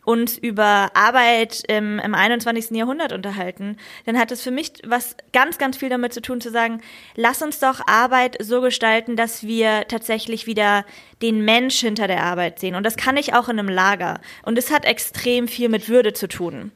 uns 0.04 0.38
über 0.38 0.90
Arbeit 0.94 1.62
im, 1.68 1.98
im 1.98 2.14
21. 2.14 2.70
Jahrhundert 2.72 3.12
unterhalten, 3.12 3.76
dann 4.06 4.18
hat 4.18 4.30
es 4.30 4.42
für 4.42 4.50
mich 4.50 4.72
was 4.84 5.16
ganz, 5.32 5.58
ganz 5.58 5.76
viel 5.76 5.88
damit 5.88 6.12
zu 6.12 6.20
tun, 6.20 6.40
zu 6.40 6.50
sagen, 6.50 6.80
lass 7.14 7.42
uns 7.42 7.58
doch 7.58 7.86
Arbeit 7.86 8.36
so 8.40 8.60
gestalten, 8.60 9.16
dass 9.16 9.42
wir 9.42 9.86
tatsächlich 9.88 10.46
wieder 10.46 10.84
den 11.22 11.44
Mensch 11.44 11.78
hinter 11.80 12.06
der 12.06 12.22
Arbeit 12.22 12.58
sehen. 12.58 12.74
Und 12.74 12.84
das 12.84 12.96
kann 12.96 13.16
ich 13.16 13.34
auch 13.34 13.48
in 13.48 13.58
einem 13.58 13.68
Lager. 13.68 14.20
Und 14.42 14.58
es 14.58 14.70
hat 14.70 14.84
extrem 14.84 15.48
viel 15.48 15.68
mit 15.68 15.88
Würde 15.88 16.12
zu 16.12 16.28
tun. 16.28 16.72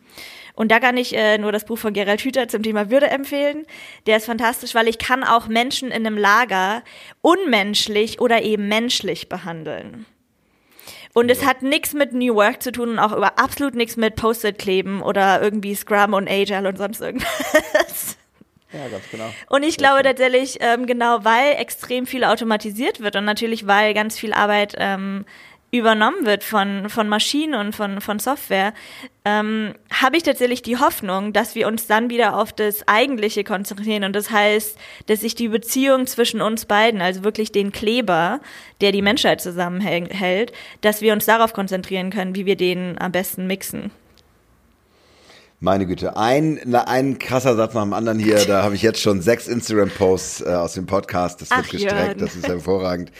Und 0.58 0.72
da 0.72 0.80
kann 0.80 0.96
ich 0.96 1.14
äh, 1.14 1.38
nur 1.38 1.52
das 1.52 1.64
Buch 1.64 1.78
von 1.78 1.92
Gerald 1.92 2.20
Hüther 2.22 2.48
zum 2.48 2.64
Thema 2.64 2.90
Würde 2.90 3.06
empfehlen. 3.06 3.64
Der 4.06 4.16
ist 4.16 4.26
fantastisch, 4.26 4.74
weil 4.74 4.88
ich 4.88 4.98
kann 4.98 5.22
auch 5.22 5.46
Menschen 5.46 5.92
in 5.92 6.04
einem 6.04 6.18
Lager 6.18 6.82
unmenschlich 7.20 8.20
oder 8.20 8.42
eben 8.42 8.66
menschlich 8.66 9.28
behandeln. 9.28 10.04
Und 11.14 11.30
es 11.30 11.44
hat 11.44 11.62
nichts 11.62 11.94
mit 11.94 12.12
New 12.12 12.34
Work 12.34 12.62
zu 12.62 12.72
tun 12.72 12.90
und 12.90 12.98
auch 12.98 13.16
über 13.16 13.38
absolut 13.38 13.74
nichts 13.74 13.96
mit 13.96 14.16
Post-it 14.16 14.58
kleben 14.58 15.02
oder 15.02 15.42
irgendwie 15.42 15.74
Scrum 15.74 16.12
und 16.12 16.28
Agile 16.28 16.68
und 16.68 16.78
sonst 16.78 17.00
irgendwas. 17.00 18.16
Ja, 18.72 18.86
ganz 18.88 19.04
genau. 19.10 19.32
Und 19.48 19.62
ich 19.62 19.78
glaube 19.78 20.02
tatsächlich, 20.02 20.58
ähm, 20.60 20.86
genau, 20.86 21.24
weil 21.24 21.54
extrem 21.56 22.06
viel 22.06 22.22
automatisiert 22.22 23.00
wird 23.00 23.16
und 23.16 23.24
natürlich, 23.24 23.66
weil 23.66 23.94
ganz 23.94 24.18
viel 24.18 24.34
Arbeit 24.34 24.74
ähm, 24.76 25.24
übernommen 25.70 26.24
wird 26.24 26.44
von, 26.44 26.88
von 26.88 27.08
Maschinen 27.08 27.54
und 27.54 27.76
von, 27.76 28.00
von 28.00 28.18
Software, 28.18 28.72
ähm, 29.24 29.74
habe 29.92 30.16
ich 30.16 30.22
tatsächlich 30.22 30.62
die 30.62 30.78
Hoffnung, 30.78 31.32
dass 31.32 31.54
wir 31.54 31.66
uns 31.68 31.86
dann 31.86 32.08
wieder 32.08 32.36
auf 32.36 32.52
das 32.52 32.88
Eigentliche 32.88 33.44
konzentrieren. 33.44 34.04
Und 34.04 34.14
das 34.14 34.30
heißt, 34.30 34.78
dass 35.06 35.20
sich 35.20 35.34
die 35.34 35.48
Beziehung 35.48 36.06
zwischen 36.06 36.40
uns 36.40 36.64
beiden, 36.64 37.02
also 37.02 37.22
wirklich 37.22 37.52
den 37.52 37.70
Kleber, 37.72 38.40
der 38.80 38.92
die 38.92 39.02
Menschheit 39.02 39.42
zusammenhält, 39.42 40.52
dass 40.80 41.02
wir 41.02 41.12
uns 41.12 41.26
darauf 41.26 41.52
konzentrieren 41.52 42.10
können, 42.10 42.34
wie 42.34 42.46
wir 42.46 42.56
den 42.56 42.98
am 42.98 43.12
besten 43.12 43.46
mixen. 43.46 43.90
Meine 45.60 45.86
Güte, 45.86 46.16
ein, 46.16 46.72
ein 46.72 47.18
krasser 47.18 47.56
Satz 47.56 47.74
nach 47.74 47.82
dem 47.82 47.92
anderen 47.92 48.20
hier. 48.20 48.44
Da 48.44 48.62
habe 48.62 48.76
ich 48.76 48.82
jetzt 48.82 49.00
schon 49.00 49.20
sechs 49.22 49.48
Instagram-Posts 49.48 50.42
äh, 50.42 50.50
aus 50.50 50.74
dem 50.74 50.86
Podcast. 50.86 51.40
Das 51.40 51.50
wird 51.50 51.60
Ach, 51.64 51.68
gestreckt, 51.68 51.92
Jörn. 51.92 52.18
das 52.18 52.36
ist 52.36 52.46
hervorragend. 52.46 53.10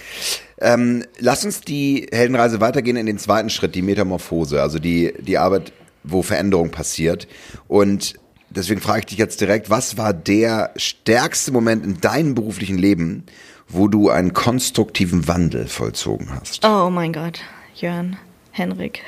Ähm, 0.61 1.05
lass 1.19 1.45
uns 1.45 1.63
die 1.63 2.07
Heldenreise 2.13 2.61
weitergehen 2.61 2.97
in 2.97 3.07
den 3.07 3.19
zweiten 3.19 3.51
Schritt, 3.51 3.75
die 3.75 3.83
Metamorphose, 3.83 4.63
also 4.63 4.79
die, 4.79 5.13
die 5.19 5.37
Arbeit, 5.37 5.73
wo 6.05 6.23
Veränderung 6.23 6.71
passiert. 6.71 7.27
Und 7.67 8.15
deswegen 8.51 8.81
frage 8.81 9.01
ich 9.01 9.07
dich 9.07 9.19
jetzt 9.19 9.41
direkt, 9.41 9.69
was 9.69 9.97
war 9.99 10.15
der 10.15 10.71
stärkste 10.77 11.51
Moment 11.51 11.85
in 11.85 12.01
deinem 12.01 12.37
beruflichen 12.37 12.79
Leben, 12.79 13.25
wo 13.67 13.89
du 13.89 14.11
einen 14.11 14.33
konstruktiven 14.33 15.27
Wandel 15.27 15.67
vollzogen 15.67 16.29
hast? 16.31 16.65
Oh 16.65 16.89
mein 16.89 17.13
Gott, 17.13 17.41
Jörn. 17.75 18.17
Henrik. 18.53 19.03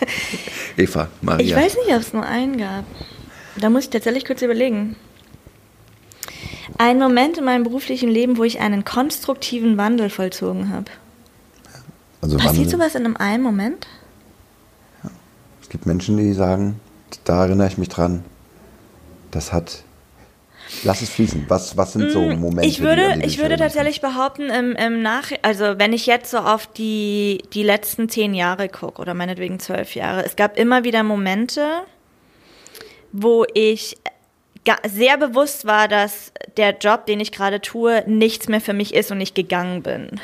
Eva, 0.76 1.08
Maria. 1.20 1.46
Ich 1.46 1.54
weiß 1.54 1.76
nicht, 1.76 1.94
ob 1.94 2.00
es 2.00 2.12
nur 2.12 2.24
einen 2.24 2.58
gab. 2.58 2.84
Da 3.56 3.70
muss 3.70 3.84
ich 3.84 3.90
tatsächlich 3.90 4.24
kurz 4.24 4.42
überlegen. 4.42 4.96
Ein 6.78 6.98
Moment 6.98 7.38
in 7.38 7.44
meinem 7.44 7.64
beruflichen 7.64 8.08
Leben, 8.08 8.38
wo 8.38 8.44
ich 8.44 8.60
einen 8.60 8.84
konstruktiven 8.84 9.76
Wandel 9.76 10.10
vollzogen 10.10 10.70
habe. 10.70 10.90
Also 12.20 12.38
Passiert 12.38 12.70
sowas 12.70 12.94
in 12.94 13.04
einem 13.04 13.16
einen 13.16 13.42
Moment? 13.42 13.86
Ja. 15.02 15.10
Es 15.60 15.68
gibt 15.68 15.86
Menschen, 15.86 16.16
die 16.16 16.32
sagen, 16.32 16.80
da 17.24 17.44
erinnere 17.44 17.66
ich 17.68 17.78
mich 17.78 17.88
dran, 17.88 18.24
das 19.30 19.52
hat 19.52 19.82
Lass 20.84 21.02
es 21.02 21.10
fließen. 21.10 21.44
Was, 21.48 21.76
was 21.76 21.92
sind 21.92 22.10
so 22.10 22.22
mm, 22.22 22.40
Momente? 22.40 22.68
Ich 22.68 22.80
würde, 22.80 23.20
ich 23.24 23.38
würde 23.38 23.56
tatsächlich 23.56 24.00
behaupten, 24.00 24.50
im, 24.50 24.74
im 24.74 25.02
Nach, 25.02 25.30
also 25.42 25.78
wenn 25.78 25.92
ich 25.92 26.06
jetzt 26.06 26.30
so 26.30 26.38
auf 26.38 26.66
die, 26.66 27.42
die 27.52 27.62
letzten 27.62 28.08
zehn 28.08 28.34
Jahre 28.34 28.68
gucke 28.68 29.00
oder 29.00 29.14
meinetwegen 29.14 29.60
zwölf 29.60 29.94
Jahre, 29.94 30.24
es 30.24 30.36
gab 30.36 30.58
immer 30.58 30.84
wieder 30.84 31.02
Momente, 31.02 31.66
wo 33.12 33.44
ich 33.54 33.96
sehr 34.88 35.18
bewusst 35.18 35.66
war, 35.66 35.88
dass 35.88 36.32
der 36.56 36.76
Job, 36.78 37.06
den 37.06 37.20
ich 37.20 37.32
gerade 37.32 37.60
tue, 37.60 38.04
nichts 38.06 38.48
mehr 38.48 38.60
für 38.60 38.72
mich 38.72 38.94
ist 38.94 39.10
und 39.10 39.20
ich 39.20 39.34
gegangen 39.34 39.82
bin. 39.82 40.08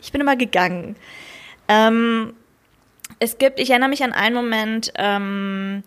Ich 0.00 0.12
bin 0.12 0.22
immer 0.22 0.34
gegangen. 0.34 0.96
Ähm, 1.68 2.32
es 3.18 3.36
gibt, 3.36 3.60
ich 3.60 3.68
erinnere 3.68 3.90
mich 3.90 4.02
an 4.02 4.12
einen 4.12 4.34
Moment, 4.34 4.92
ähm, 4.96 5.82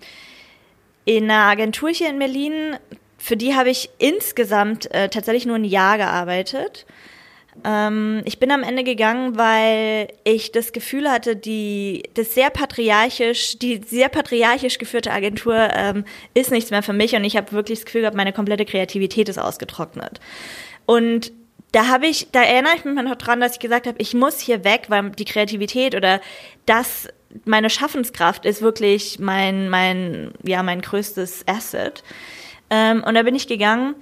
in 1.06 1.24
einer 1.24 1.46
Agentur 1.46 1.90
hier 1.90 2.10
in 2.10 2.20
Berlin 2.20 2.78
für 3.22 3.38
die 3.38 3.56
habe 3.56 3.70
ich 3.70 3.90
insgesamt 4.00 4.92
äh, 4.92 5.08
tatsächlich 5.08 5.46
nur 5.46 5.56
ein 5.56 5.64
Jahr 5.64 5.98
gearbeitet. 5.98 6.88
Ähm, 7.64 8.22
ich 8.26 8.40
bin 8.40 8.50
am 8.52 8.64
Ende 8.64 8.84
gegangen, 8.84 9.38
weil 9.38 10.08
ich 10.24 10.52
das 10.52 10.74
Gefühl 10.74 11.10
hatte, 11.10 11.36
die 11.36 12.04
das 12.16 12.34
sehr 12.34 12.50
patriarchisch, 12.50 13.60
die 13.60 13.82
sehr 13.86 14.10
patriarchisch 14.10 14.80
geführte 14.80 15.12
Agentur 15.12 15.56
ähm, 15.56 16.04
ist 16.34 16.50
nichts 16.50 16.72
mehr 16.72 16.82
für 16.82 16.94
mich 16.94 17.16
und 17.16 17.24
ich 17.24 17.38
habe 17.38 17.52
wirklich 17.52 17.80
das 17.80 17.86
Gefühl 17.86 18.02
gehabt, 18.02 18.18
meine 18.18 18.34
komplette 18.34 18.66
Kreativität 18.66 19.30
ist 19.30 19.38
ausgetrocknet. 19.38 20.20
Und 20.88 21.32
da 21.74 21.88
habe 21.88 22.08
ich, 22.08 22.32
da 22.32 22.42
erinnere 22.42 22.74
ich 22.76 22.86
mich 22.86 23.04
noch 23.04 23.16
dran, 23.16 23.40
dass 23.40 23.54
ich 23.54 23.60
gesagt 23.60 23.86
habe, 23.86 23.98
ich 24.00 24.14
muss 24.14 24.40
hier 24.40 24.64
weg, 24.64 24.86
weil 24.88 25.12
die 25.12 25.26
Kreativität 25.26 25.94
oder 25.94 26.22
das, 26.66 27.08
meine 27.46 27.70
Schaffenskraft 27.70 28.46
ist 28.46 28.62
wirklich 28.62 29.20
mein, 29.20 29.70
mein, 29.70 30.32
ja, 30.44 30.64
mein 30.64 30.82
größtes 30.82 31.48
Asset. 31.48 32.04
Ähm, 32.72 33.04
und 33.04 33.14
da 33.14 33.22
bin 33.22 33.36
ich 33.36 33.48
gegangen. 33.48 33.94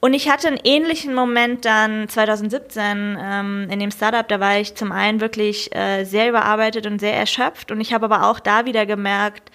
Und 0.00 0.14
ich 0.14 0.28
hatte 0.28 0.48
einen 0.48 0.60
ähnlichen 0.64 1.14
Moment 1.14 1.64
dann 1.64 2.08
2017 2.08 3.18
ähm, 3.20 3.68
in 3.70 3.78
dem 3.78 3.90
Startup. 3.90 4.26
Da 4.26 4.40
war 4.40 4.58
ich 4.58 4.74
zum 4.74 4.92
einen 4.92 5.20
wirklich 5.20 5.74
äh, 5.74 6.04
sehr 6.04 6.28
überarbeitet 6.28 6.86
und 6.86 6.98
sehr 6.98 7.14
erschöpft. 7.14 7.70
Und 7.70 7.80
ich 7.80 7.92
habe 7.92 8.06
aber 8.06 8.28
auch 8.28 8.40
da 8.40 8.64
wieder 8.64 8.86
gemerkt, 8.86 9.50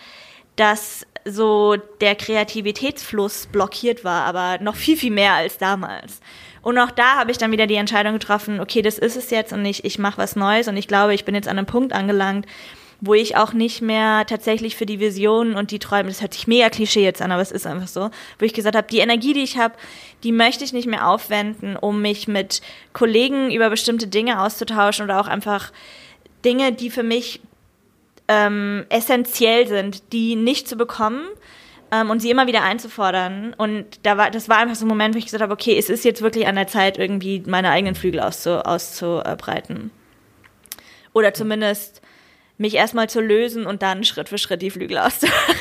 dass 0.56 1.06
so 1.26 1.76
der 2.00 2.16
Kreativitätsfluss 2.16 3.48
blockiert 3.48 4.04
war, 4.04 4.26
aber 4.26 4.64
noch 4.64 4.76
viel, 4.76 4.96
viel 4.96 5.12
mehr 5.12 5.34
als 5.34 5.58
damals. 5.58 6.22
Und 6.62 6.78
auch 6.78 6.92
da 6.92 7.16
habe 7.18 7.32
ich 7.32 7.40
dann 7.40 7.52
wieder 7.52 7.68
die 7.68 7.76
Entscheidung 7.76 8.14
getroffen, 8.14 8.60
okay, 8.60 8.82
das 8.82 9.00
ist 9.00 9.18
es 9.18 9.32
jetzt 9.32 9.52
und 9.52 9.66
ich, 9.66 9.84
ich 9.84 10.00
mache 10.00 10.20
was 10.20 10.36
Neues. 10.36 10.68
Und 10.68 10.78
ich 10.78 10.88
glaube, 10.88 11.14
ich 11.14 11.26
bin 11.26 11.36
jetzt 11.36 11.48
an 11.48 11.58
einem 11.58 11.68
Punkt 11.68 11.94
angelangt, 11.94 12.46
wo 13.06 13.14
ich 13.14 13.38
auch 13.38 13.54
nicht 13.54 13.82
mehr 13.82 14.26
tatsächlich 14.26 14.76
für 14.76 14.86
die 14.86 15.00
Visionen 15.00 15.56
und 15.56 15.72
die 15.72 15.80
Träume, 15.80 16.10
das 16.10 16.22
hört 16.22 16.34
sich 16.34 16.48
mega 16.48 16.70
Klischee 16.70 17.04
jetzt 17.04 17.22
an, 17.22 17.32
aber 17.32 17.42
es 17.42 17.52
ist 17.52 17.68
einfach 17.68 17.88
so, 17.88 18.10
wo 18.40 18.46
ich 18.46 18.54
gesagt 18.54 18.76
habe, 18.76 18.88
die 18.90 19.00
Energie, 19.00 19.34
die 19.34 19.44
ich 19.44 19.58
habe, 19.58 19.76
die 20.24 20.32
möchte 20.32 20.64
ich 20.64 20.74
nicht 20.74 20.88
mehr 20.88 21.08
aufwenden, 21.08 21.76
um 21.76 22.02
mich 22.02 22.28
mit 22.28 22.62
Kollegen 22.94 23.52
über 23.52 23.70
bestimmte 23.70 24.08
Dinge 24.08 24.42
auszutauschen 24.42 25.06
oder 25.06 25.20
auch 25.20 25.28
einfach 25.28 25.72
Dinge, 26.44 26.72
die 26.72 26.90
für 26.90 27.04
mich 27.04 27.42
ähm, 28.28 28.86
essentiell 28.90 29.68
sind, 29.68 30.12
die 30.14 30.36
nicht 30.36 30.68
zu 30.68 30.76
bekommen 30.76 31.28
ähm, 31.92 32.10
und 32.10 32.22
sie 32.22 32.32
immer 32.32 32.48
wieder 32.48 32.64
einzufordern. 32.64 33.54
Und 33.58 33.86
da 34.04 34.18
war, 34.18 34.32
das 34.32 34.50
war 34.50 34.58
einfach 34.58 34.76
so 34.76 34.86
ein 34.86 34.90
Moment, 34.90 35.16
wo 35.16 35.20
ich 35.20 35.26
gesagt 35.26 35.44
habe, 35.44 35.54
okay, 35.54 35.78
es 35.78 35.90
ist 35.90 36.06
jetzt 36.06 36.22
wirklich 36.22 36.48
an 36.48 36.56
der 36.56 36.68
Zeit, 36.68 36.98
irgendwie 36.98 37.44
meine 37.46 37.70
eigenen 37.70 37.96
Flügel 37.96 38.20
auszu, 38.20 38.66
auszubreiten. 38.66 39.92
Oder 41.14 41.34
zumindest 41.34 42.02
mich 42.58 42.76
erstmal 42.76 43.10
zu 43.10 43.22
lösen 43.22 43.66
und 43.66 43.82
dann 43.82 44.04
Schritt 44.04 44.30
für 44.30 44.38
Schritt 44.38 44.62
die 44.62 44.72
Flügel 44.72 44.98
auszuhalten. 45.00 45.56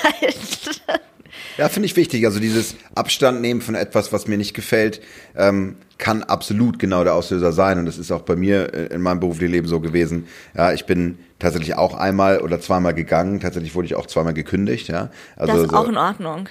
Ja, 1.57 1.69
finde 1.69 1.87
ich 1.87 1.97
wichtig. 1.97 2.25
Also 2.27 2.41
dieses 2.41 2.77
Abstand 2.95 3.41
nehmen 3.41 3.61
von 3.61 3.75
etwas, 3.75 4.13
was 4.13 4.27
mir 4.27 4.37
nicht 4.37 4.55
gefällt, 4.55 5.01
ähm, 5.37 5.77
kann 5.99 6.23
absolut 6.25 6.79
genau 6.79 7.05
der 7.05 7.15
Auslöser 7.15 7.53
sein. 7.53 7.79
Und 7.79 7.87
das 7.87 7.99
ist 7.99 8.11
auch 8.11 8.23
bei 8.23 8.35
mir 8.35 8.91
in 8.91 9.01
meinem 9.01 9.21
beruflichen 9.21 9.53
Leben 9.53 9.69
so 9.69 9.81
gewesen. 9.81 10.27
Ja, 10.57 10.73
ich 10.73 10.87
bin 10.87 11.19
tatsächlich 11.39 11.77
auch 11.77 11.95
einmal 11.95 12.41
oder 12.41 12.61
zweimal 12.61 12.95
gegangen. 12.95 13.41
Tatsächlich 13.41 13.75
wurde 13.75 13.87
ich 13.87 13.95
auch 13.95 14.07
zweimal 14.07 14.35
gekündigt. 14.35 14.89
Ja, 14.89 15.11
also 15.37 15.53
das 15.53 15.63
ist 15.65 15.71
so, 15.71 15.77
auch 15.77 15.89
in 15.89 15.97
Ordnung. 15.97 16.49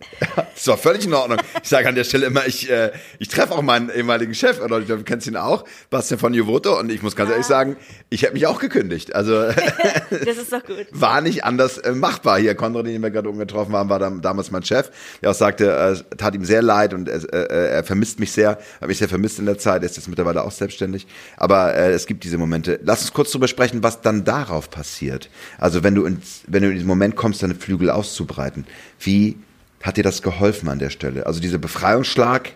Das 0.54 0.66
war 0.66 0.76
völlig 0.76 1.06
in 1.06 1.14
Ordnung. 1.14 1.38
Ich 1.62 1.68
sage 1.68 1.88
an 1.88 1.94
der 1.94 2.02
Stelle 2.04 2.26
immer, 2.26 2.46
ich, 2.46 2.68
äh, 2.68 2.90
ich 3.18 3.28
treffe 3.28 3.54
auch 3.54 3.62
meinen 3.62 3.90
ehemaligen 3.90 4.34
Chef, 4.34 4.60
oder 4.60 4.80
du 4.80 5.02
kennst 5.04 5.26
ihn 5.26 5.36
auch, 5.36 5.64
Bastian 5.88 6.18
von 6.18 6.34
Juvoto, 6.34 6.78
und 6.78 6.90
ich 6.90 7.02
muss 7.02 7.14
ganz 7.14 7.28
ja. 7.28 7.34
ehrlich 7.34 7.46
sagen, 7.46 7.76
ich 8.10 8.24
habe 8.24 8.34
mich 8.34 8.46
auch 8.46 8.58
gekündigt. 8.58 9.14
Also 9.14 9.44
das 10.10 10.36
ist 10.36 10.52
doch 10.52 10.64
gut. 10.64 10.86
war 10.90 11.20
nicht 11.20 11.44
anders 11.44 11.78
äh, 11.78 11.92
machbar. 11.92 12.38
Hier, 12.38 12.54
Konrad, 12.54 12.86
den 12.86 13.00
wir 13.02 13.10
gerade 13.10 13.28
umgetroffen 13.28 13.74
haben, 13.74 13.88
war 13.88 13.98
dann, 13.98 14.20
damals 14.20 14.50
mein 14.50 14.64
Chef, 14.64 14.90
der 15.22 15.30
auch 15.30 15.34
sagte, 15.34 15.70
äh, 15.70 16.16
tat 16.16 16.34
ihm 16.34 16.44
sehr 16.44 16.62
leid 16.62 16.92
und 16.92 17.08
äh, 17.08 17.18
äh, 17.18 17.68
er 17.68 17.84
vermisst 17.84 18.18
mich 18.18 18.32
sehr, 18.32 18.58
hat 18.80 18.88
mich 18.88 18.98
sehr 18.98 19.08
vermisst 19.08 19.38
in 19.38 19.46
der 19.46 19.58
Zeit, 19.58 19.82
er 19.82 19.86
ist 19.86 19.96
jetzt 19.96 20.08
mittlerweile 20.08 20.42
auch 20.42 20.52
selbstständig. 20.52 21.06
Aber 21.36 21.74
äh, 21.74 21.92
es 21.92 22.06
gibt 22.06 22.24
diese 22.24 22.38
Momente. 22.38 22.80
Lass 22.82 23.02
uns 23.02 23.12
kurz 23.12 23.30
darüber 23.30 23.48
sprechen, 23.48 23.82
was 23.82 24.00
dann 24.00 24.24
darauf 24.24 24.70
passiert. 24.70 25.30
Also 25.58 25.84
wenn 25.84 25.94
du, 25.94 26.04
ins, 26.04 26.42
wenn 26.48 26.62
du 26.62 26.68
in 26.68 26.74
diesen 26.74 26.88
Moment 26.88 27.14
kommst, 27.14 27.42
deine 27.42 27.54
Flügel 27.54 27.90
auszubreiten, 27.90 28.66
wie 28.98 29.38
hat 29.82 29.96
dir 29.96 30.04
das 30.04 30.22
geholfen 30.22 30.68
an 30.68 30.78
der 30.78 30.90
Stelle? 30.90 31.26
Also 31.26 31.40
dieser 31.40 31.58
Befreiungsschlag, 31.58 32.52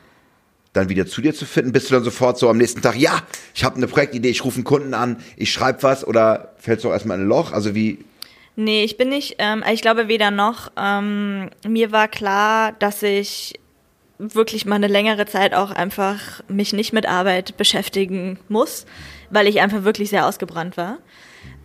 dann 0.72 0.88
wieder 0.88 1.06
zu 1.06 1.20
dir 1.20 1.34
zu 1.34 1.44
finden? 1.44 1.72
Bist 1.72 1.90
du 1.90 1.94
dann 1.94 2.04
sofort 2.04 2.38
so 2.38 2.48
am 2.48 2.58
nächsten 2.58 2.82
Tag, 2.82 2.96
ja, 2.96 3.22
ich 3.54 3.64
habe 3.64 3.76
eine 3.76 3.86
Projektidee, 3.86 4.30
ich 4.30 4.44
rufe 4.44 4.56
einen 4.56 4.64
Kunden 4.64 4.94
an, 4.94 5.18
ich 5.36 5.52
schreibe 5.52 5.82
was 5.82 6.06
oder 6.06 6.54
fällst 6.58 6.84
du 6.84 6.88
auch 6.88 6.92
erstmal 6.92 7.18
in 7.18 7.24
ein 7.24 7.28
Loch? 7.28 7.52
Also 7.52 7.74
wie? 7.74 8.04
Nee, 8.56 8.84
ich 8.84 8.96
bin 8.96 9.08
nicht, 9.08 9.36
ähm, 9.38 9.64
ich 9.72 9.82
glaube 9.82 10.08
weder 10.08 10.30
noch. 10.30 10.70
Ähm, 10.76 11.50
mir 11.66 11.92
war 11.92 12.08
klar, 12.08 12.72
dass 12.72 13.02
ich 13.02 13.54
wirklich 14.18 14.66
mal 14.66 14.76
eine 14.76 14.88
längere 14.88 15.26
Zeit 15.26 15.54
auch 15.54 15.70
einfach 15.70 16.42
mich 16.48 16.72
nicht 16.72 16.92
mit 16.92 17.06
Arbeit 17.06 17.56
beschäftigen 17.56 18.38
muss, 18.48 18.86
weil 19.30 19.48
ich 19.48 19.60
einfach 19.60 19.84
wirklich 19.84 20.10
sehr 20.10 20.26
ausgebrannt 20.26 20.76
war. 20.76 20.98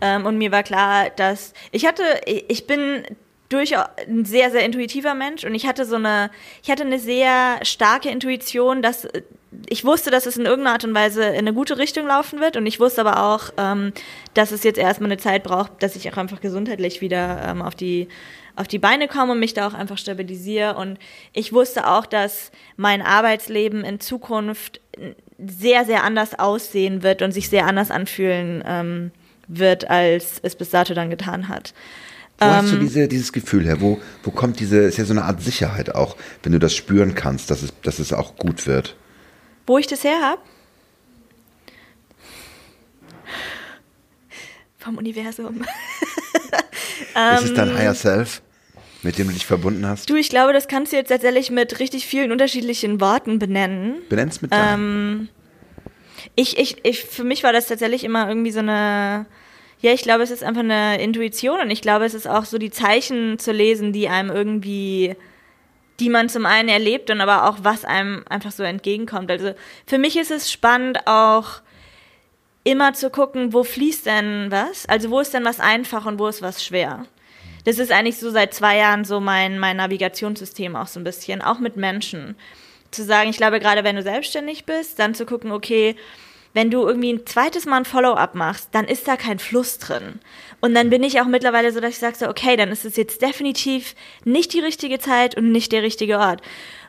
Ähm, 0.02 0.26
und 0.26 0.38
mir 0.38 0.52
war 0.52 0.63
klar, 0.63 1.10
dass 1.15 1.54
ich 1.72 1.86
hatte, 1.86 2.04
ich 2.26 2.67
bin 2.67 3.04
durchaus 3.50 3.86
ein 4.08 4.26
sehr, 4.26 4.52
sehr 4.52 4.66
intuitiver 4.66 5.14
Mensch. 5.14 5.44
Und 5.44 5.56
ich 5.56 5.66
hatte 5.68 5.86
so 5.86 5.96
eine, 5.96 6.30
ich 6.64 6.70
hatte 6.70 6.84
eine 6.84 7.00
sehr 7.00 7.60
starke 7.64 8.10
Intuition, 8.10 8.82
dass 8.82 9.08
ich 9.70 9.86
wusste, 9.86 10.12
dass 10.12 10.26
es 10.26 10.38
in 10.38 10.46
irgendeiner 10.46 10.74
Art 10.74 10.84
und 10.84 10.94
Weise 10.94 11.24
in 11.24 11.40
eine 11.40 11.54
gute 11.54 11.78
Richtung 11.78 12.06
laufen 12.08 12.40
wird. 12.40 12.58
Und 12.58 12.66
ich 12.66 12.80
wusste 12.80 13.02
aber 13.02 13.24
auch, 13.24 13.52
ähm, 13.58 13.94
dass 14.34 14.52
es 14.52 14.64
jetzt 14.64 14.78
erstmal 14.78 15.12
eine 15.12 15.20
Zeit 15.20 15.44
braucht, 15.44 15.82
dass 15.82 15.96
ich 15.96 16.12
auch 16.12 16.18
einfach 16.18 16.42
gesundheitlich 16.42 17.02
wieder 17.02 17.42
ähm, 17.48 17.62
auf 17.62 17.76
die 17.76 18.08
auf 18.56 18.68
die 18.68 18.80
Beine 18.80 19.08
komme 19.08 19.34
und 19.34 19.40
mich 19.40 19.54
da 19.54 19.68
auch 19.68 19.76
einfach 19.76 20.00
stabilisiere. 20.00 20.76
Und 20.76 20.98
ich 21.32 21.54
wusste 21.54 21.88
auch, 21.88 22.08
dass 22.08 22.52
mein 22.76 23.04
Arbeitsleben 23.04 23.84
in 23.84 24.00
Zukunft 24.00 24.82
sehr, 25.38 25.86
sehr 25.86 26.04
anders 26.04 26.38
aussehen 26.38 27.04
wird 27.04 27.22
und 27.22 27.32
sich 27.32 27.50
sehr 27.50 27.68
anders 27.68 27.92
anfühlen 27.92 28.64
ähm, 28.66 29.12
wird, 29.48 29.90
als 29.90 30.40
es 30.42 30.56
bis 30.56 30.72
dato 30.72 30.96
dann 30.96 31.12
getan 31.12 31.48
hat. 31.48 31.76
Wo 32.39 32.45
ähm, 32.45 32.52
hast 32.52 32.71
du 32.71 32.76
ähm, 32.76 32.82
diese, 32.82 33.08
dieses 33.08 33.34
Gefühl 33.34 33.65
her? 33.65 33.82
Wo, 33.82 34.00
wo 34.23 34.32
kommt 34.32 34.60
diese, 34.60 34.80
ist 34.80 34.97
ja 34.97 35.06
so 35.06 35.13
eine 35.13 35.23
Art 35.23 35.41
Sicherheit 35.41 35.95
auch, 35.95 36.15
wenn 36.43 36.52
du 36.52 36.60
das 36.60 36.76
spüren 36.76 37.15
kannst, 37.15 37.50
dass 37.50 37.63
es, 37.63 37.73
dass 37.82 38.00
es 38.00 38.13
auch 38.13 38.36
gut 38.36 38.67
wird? 38.67 38.95
Wo 39.65 39.78
ich 39.78 39.88
das 39.88 40.04
her 40.04 40.19
habe? 40.21 40.41
vom 44.88 44.97
Universum. 44.97 45.62
ist 47.36 47.43
es 47.43 47.54
dein 47.54 47.78
Higher 47.78 47.93
Self, 47.93 48.41
mit 49.04 49.17
dem 49.17 49.28
du 49.28 49.34
dich 49.34 49.45
verbunden 49.45 49.86
hast? 49.86 50.10
Du, 50.10 50.15
ich 50.15 50.30
glaube, 50.30 50.54
das 50.54 50.69
kannst 50.69 50.93
du 50.93 50.95
jetzt 50.95 51.10
tatsächlich 51.10 51.52
mit 51.52 51.80
richtig 51.80 52.08
vielen 52.08 52.32
unterschiedlichen 52.32 53.02
Worten 53.02 53.38
benennen. 53.38 53.95
Benenn's 54.08 54.41
mit 54.41 54.54
deinem. 54.54 54.80
Ähm, 54.82 55.30
ich, 56.36 56.58
ich, 56.58 56.78
ich, 56.86 57.04
für 57.04 57.26
mich 57.26 57.43
war 57.43 57.52
das 57.52 57.67
tatsächlich 57.67 58.06
immer 58.06 58.30
irgendwie 58.30 58.52
so 58.52 58.60
eine, 58.60 59.26
ja, 59.80 59.94
ich 59.94 60.02
glaube, 60.02 60.24
es 60.24 60.32
ist 60.32 60.44
einfach 60.44 60.62
eine 60.62 61.02
Intuition 61.02 61.60
und 61.60 61.70
ich 61.70 61.82
glaube, 61.82 62.06
es 62.06 62.13
ist 62.13 62.28
auch 62.28 62.46
so 62.46 62.58
die 62.58 62.72
Zeichen 62.72 63.38
zu 63.38 63.52
lesen, 63.52 63.94
die 63.94 64.10
einem 64.10 64.32
irgendwie, 64.32 65.16
die 66.00 66.10
man 66.10 66.30
zum 66.30 66.46
einen 66.46 66.70
erlebt 66.70 67.12
und 67.12 67.22
aber 67.22 67.48
auch 67.48 67.60
was 67.62 67.86
einem 67.86 68.24
einfach 68.28 68.52
so 68.52 68.63
entgegenkommt. 68.63 69.30
Also 69.30 69.54
für 69.86 70.00
mich 70.00 70.18
ist 70.18 70.32
es 70.32 70.52
spannend 70.52 71.06
auch 71.06 71.62
immer 72.63 72.94
zu 72.94 73.10
gucken, 73.10 73.54
wo 73.54 73.63
fließt 73.63 74.08
denn 74.08 74.48
was? 74.50 74.88
Also 74.88 75.12
wo 75.12 75.20
ist 75.20 75.34
denn 75.34 75.46
was 75.46 75.60
einfach 75.60 76.06
und 76.06 76.18
wo 76.18 76.28
ist 76.28 76.42
was 76.42 76.66
schwer? 76.66 77.06
Das 77.63 77.80
ist 77.80 77.92
eigentlich 77.92 78.18
so 78.18 78.32
seit 78.32 78.54
zwei 78.54 78.78
Jahren 78.78 79.06
so 79.06 79.20
mein, 79.20 79.60
mein 79.60 79.78
Navigationssystem 79.78 80.76
auch 80.76 80.88
so 80.88 81.00
ein 81.00 81.04
bisschen, 81.04 81.42
auch 81.42 81.60
mit 81.60 81.78
Menschen. 81.78 82.36
Zu 82.92 83.04
sagen, 83.04 83.30
ich 83.30 83.38
glaube, 83.38 83.60
gerade 83.60 83.84
wenn 83.84 83.96
du 83.96 84.02
selbstständig 84.02 84.66
bist, 84.66 85.00
dann 85.00 85.13
zu 85.13 85.26
gucken, 85.26 85.52
okay, 85.52 85.96
wenn 86.58 86.72
du 86.72 86.88
irgendwie 86.88 87.13
ein 87.13 87.24
zweites 87.28 87.67
Mal 87.67 87.78
ein 87.78 87.86
Follow-up 87.86 88.34
machst, 88.34 88.70
dann 88.72 88.86
ist 88.86 89.08
da 89.08 89.15
kein 89.15 89.38
Fluss 89.38 89.78
drin. 89.78 90.20
Und 90.60 90.74
dann 90.74 90.89
bin 90.89 91.04
ich 91.04 91.22
auch 91.22 91.28
mittlerweile 91.28 91.72
so, 91.72 91.80
dass 91.80 91.91
ich 91.91 92.00
sage, 92.00 92.17
so, 92.17 92.28
okay, 92.28 92.56
dann 92.56 92.70
ist 92.70 92.84
es 92.84 92.96
jetzt 92.96 93.22
definitiv 93.22 93.93
nicht 94.26 94.54
die 94.54 94.60
richtige 94.60 94.98
Zeit 94.98 95.38
und 95.38 95.52
nicht 95.52 95.72
der 95.72 95.84
richtige 95.84 96.17
Ort. 96.17 96.41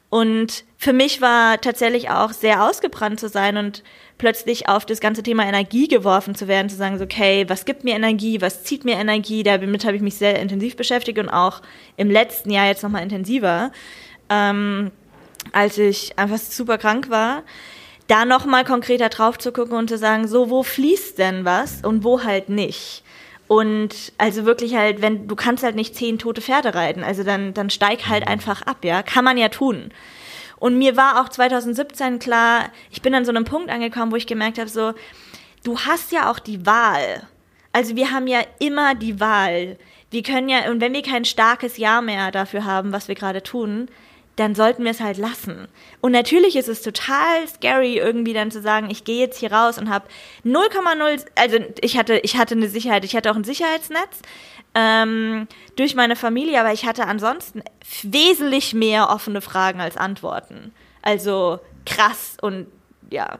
Und 0.08 0.64
für 0.78 0.94
mich 0.94 1.20
war 1.20 1.60
tatsächlich 1.60 2.08
auch 2.08 2.32
sehr 2.32 2.64
ausgebrannt 2.64 3.20
zu 3.20 3.28
sein 3.28 3.58
und 3.58 3.82
plötzlich 4.16 4.70
auf 4.70 4.86
das 4.86 5.00
ganze 5.00 5.22
Thema 5.22 5.44
Energie 5.44 5.86
geworfen 5.86 6.34
zu 6.34 6.48
werden, 6.48 6.70
zu 6.70 6.76
sagen, 6.76 6.96
so, 6.96 7.04
okay, 7.04 7.44
was 7.46 7.66
gibt 7.66 7.84
mir 7.84 7.94
Energie, 7.94 8.40
was 8.40 8.64
zieht 8.64 8.86
mir 8.86 8.96
Energie, 8.96 9.42
damit 9.42 9.84
habe 9.84 9.96
ich 9.96 10.02
mich 10.02 10.14
sehr 10.14 10.38
intensiv 10.38 10.76
beschäftigt 10.76 11.18
und 11.18 11.28
auch 11.28 11.60
im 11.98 12.10
letzten 12.10 12.50
Jahr 12.50 12.68
jetzt 12.68 12.82
nochmal 12.82 13.02
intensiver, 13.02 13.70
ähm, 14.30 14.92
als 15.52 15.76
ich 15.76 16.18
einfach 16.18 16.38
super 16.38 16.78
krank 16.78 17.10
war 17.10 17.42
da 18.08 18.24
nochmal 18.24 18.64
konkreter 18.64 19.10
drauf 19.10 19.38
zu 19.38 19.52
gucken 19.52 19.76
und 19.76 19.88
zu 19.88 19.98
sagen, 19.98 20.26
so, 20.26 20.50
wo 20.50 20.62
fließt 20.62 21.18
denn 21.18 21.44
was 21.44 21.82
und 21.82 22.02
wo 22.02 22.24
halt 22.24 22.48
nicht? 22.48 23.04
Und 23.46 24.12
also 24.18 24.44
wirklich 24.44 24.74
halt, 24.74 25.00
wenn 25.00 25.28
du 25.28 25.36
kannst 25.36 25.62
halt 25.62 25.76
nicht 25.76 25.94
zehn 25.94 26.18
tote 26.18 26.42
Pferde 26.42 26.74
reiten, 26.74 27.04
also 27.04 27.22
dann, 27.22 27.54
dann 27.54 27.70
steig 27.70 28.08
halt 28.08 28.24
mhm. 28.24 28.32
einfach 28.32 28.62
ab, 28.62 28.84
ja. 28.84 29.02
Kann 29.02 29.24
man 29.24 29.38
ja 29.38 29.48
tun. 29.48 29.90
Und 30.56 30.76
mir 30.76 30.96
war 30.96 31.22
auch 31.22 31.28
2017 31.28 32.18
klar, 32.18 32.70
ich 32.90 33.00
bin 33.00 33.14
an 33.14 33.24
so 33.24 33.30
einem 33.30 33.44
Punkt 33.44 33.70
angekommen, 33.70 34.10
wo 34.10 34.16
ich 34.16 34.26
gemerkt 34.26 34.58
habe, 34.58 34.68
so, 34.68 34.92
du 35.62 35.78
hast 35.78 36.10
ja 36.10 36.30
auch 36.30 36.38
die 36.38 36.66
Wahl. 36.66 37.26
Also 37.72 37.94
wir 37.94 38.10
haben 38.10 38.26
ja 38.26 38.40
immer 38.58 38.94
die 38.94 39.20
Wahl. 39.20 39.78
Wir 40.10 40.22
können 40.22 40.48
ja, 40.48 40.70
und 40.70 40.80
wenn 40.80 40.94
wir 40.94 41.02
kein 41.02 41.24
starkes 41.24 41.76
Ja 41.76 42.00
mehr 42.00 42.30
dafür 42.32 42.64
haben, 42.64 42.92
was 42.92 43.08
wir 43.08 43.14
gerade 43.14 43.42
tun, 43.42 43.88
dann 44.38 44.54
sollten 44.54 44.84
wir 44.84 44.92
es 44.92 45.00
halt 45.00 45.18
lassen. 45.18 45.66
Und 46.00 46.12
natürlich 46.12 46.54
ist 46.56 46.68
es 46.68 46.82
total 46.82 47.46
scary, 47.48 47.98
irgendwie 47.98 48.32
dann 48.32 48.50
zu 48.50 48.62
sagen, 48.62 48.88
ich 48.90 49.04
gehe 49.04 49.18
jetzt 49.18 49.38
hier 49.38 49.52
raus 49.52 49.78
und 49.78 49.90
habe 49.90 50.06
0,0, 50.44 51.24
also 51.34 51.58
ich 51.80 51.98
hatte, 51.98 52.18
ich 52.22 52.36
hatte 52.36 52.54
eine 52.54 52.68
Sicherheit, 52.68 53.04
ich 53.04 53.16
hatte 53.16 53.30
auch 53.32 53.36
ein 53.36 53.44
Sicherheitsnetz 53.44 54.22
ähm, 54.74 55.48
durch 55.76 55.94
meine 55.94 56.14
Familie, 56.14 56.60
aber 56.60 56.72
ich 56.72 56.86
hatte 56.86 57.06
ansonsten 57.06 57.62
wesentlich 58.02 58.74
mehr 58.74 59.10
offene 59.10 59.40
Fragen 59.40 59.80
als 59.80 59.96
Antworten. 59.96 60.72
Also 61.02 61.58
krass 61.84 62.36
und 62.40 62.66
ja. 63.10 63.38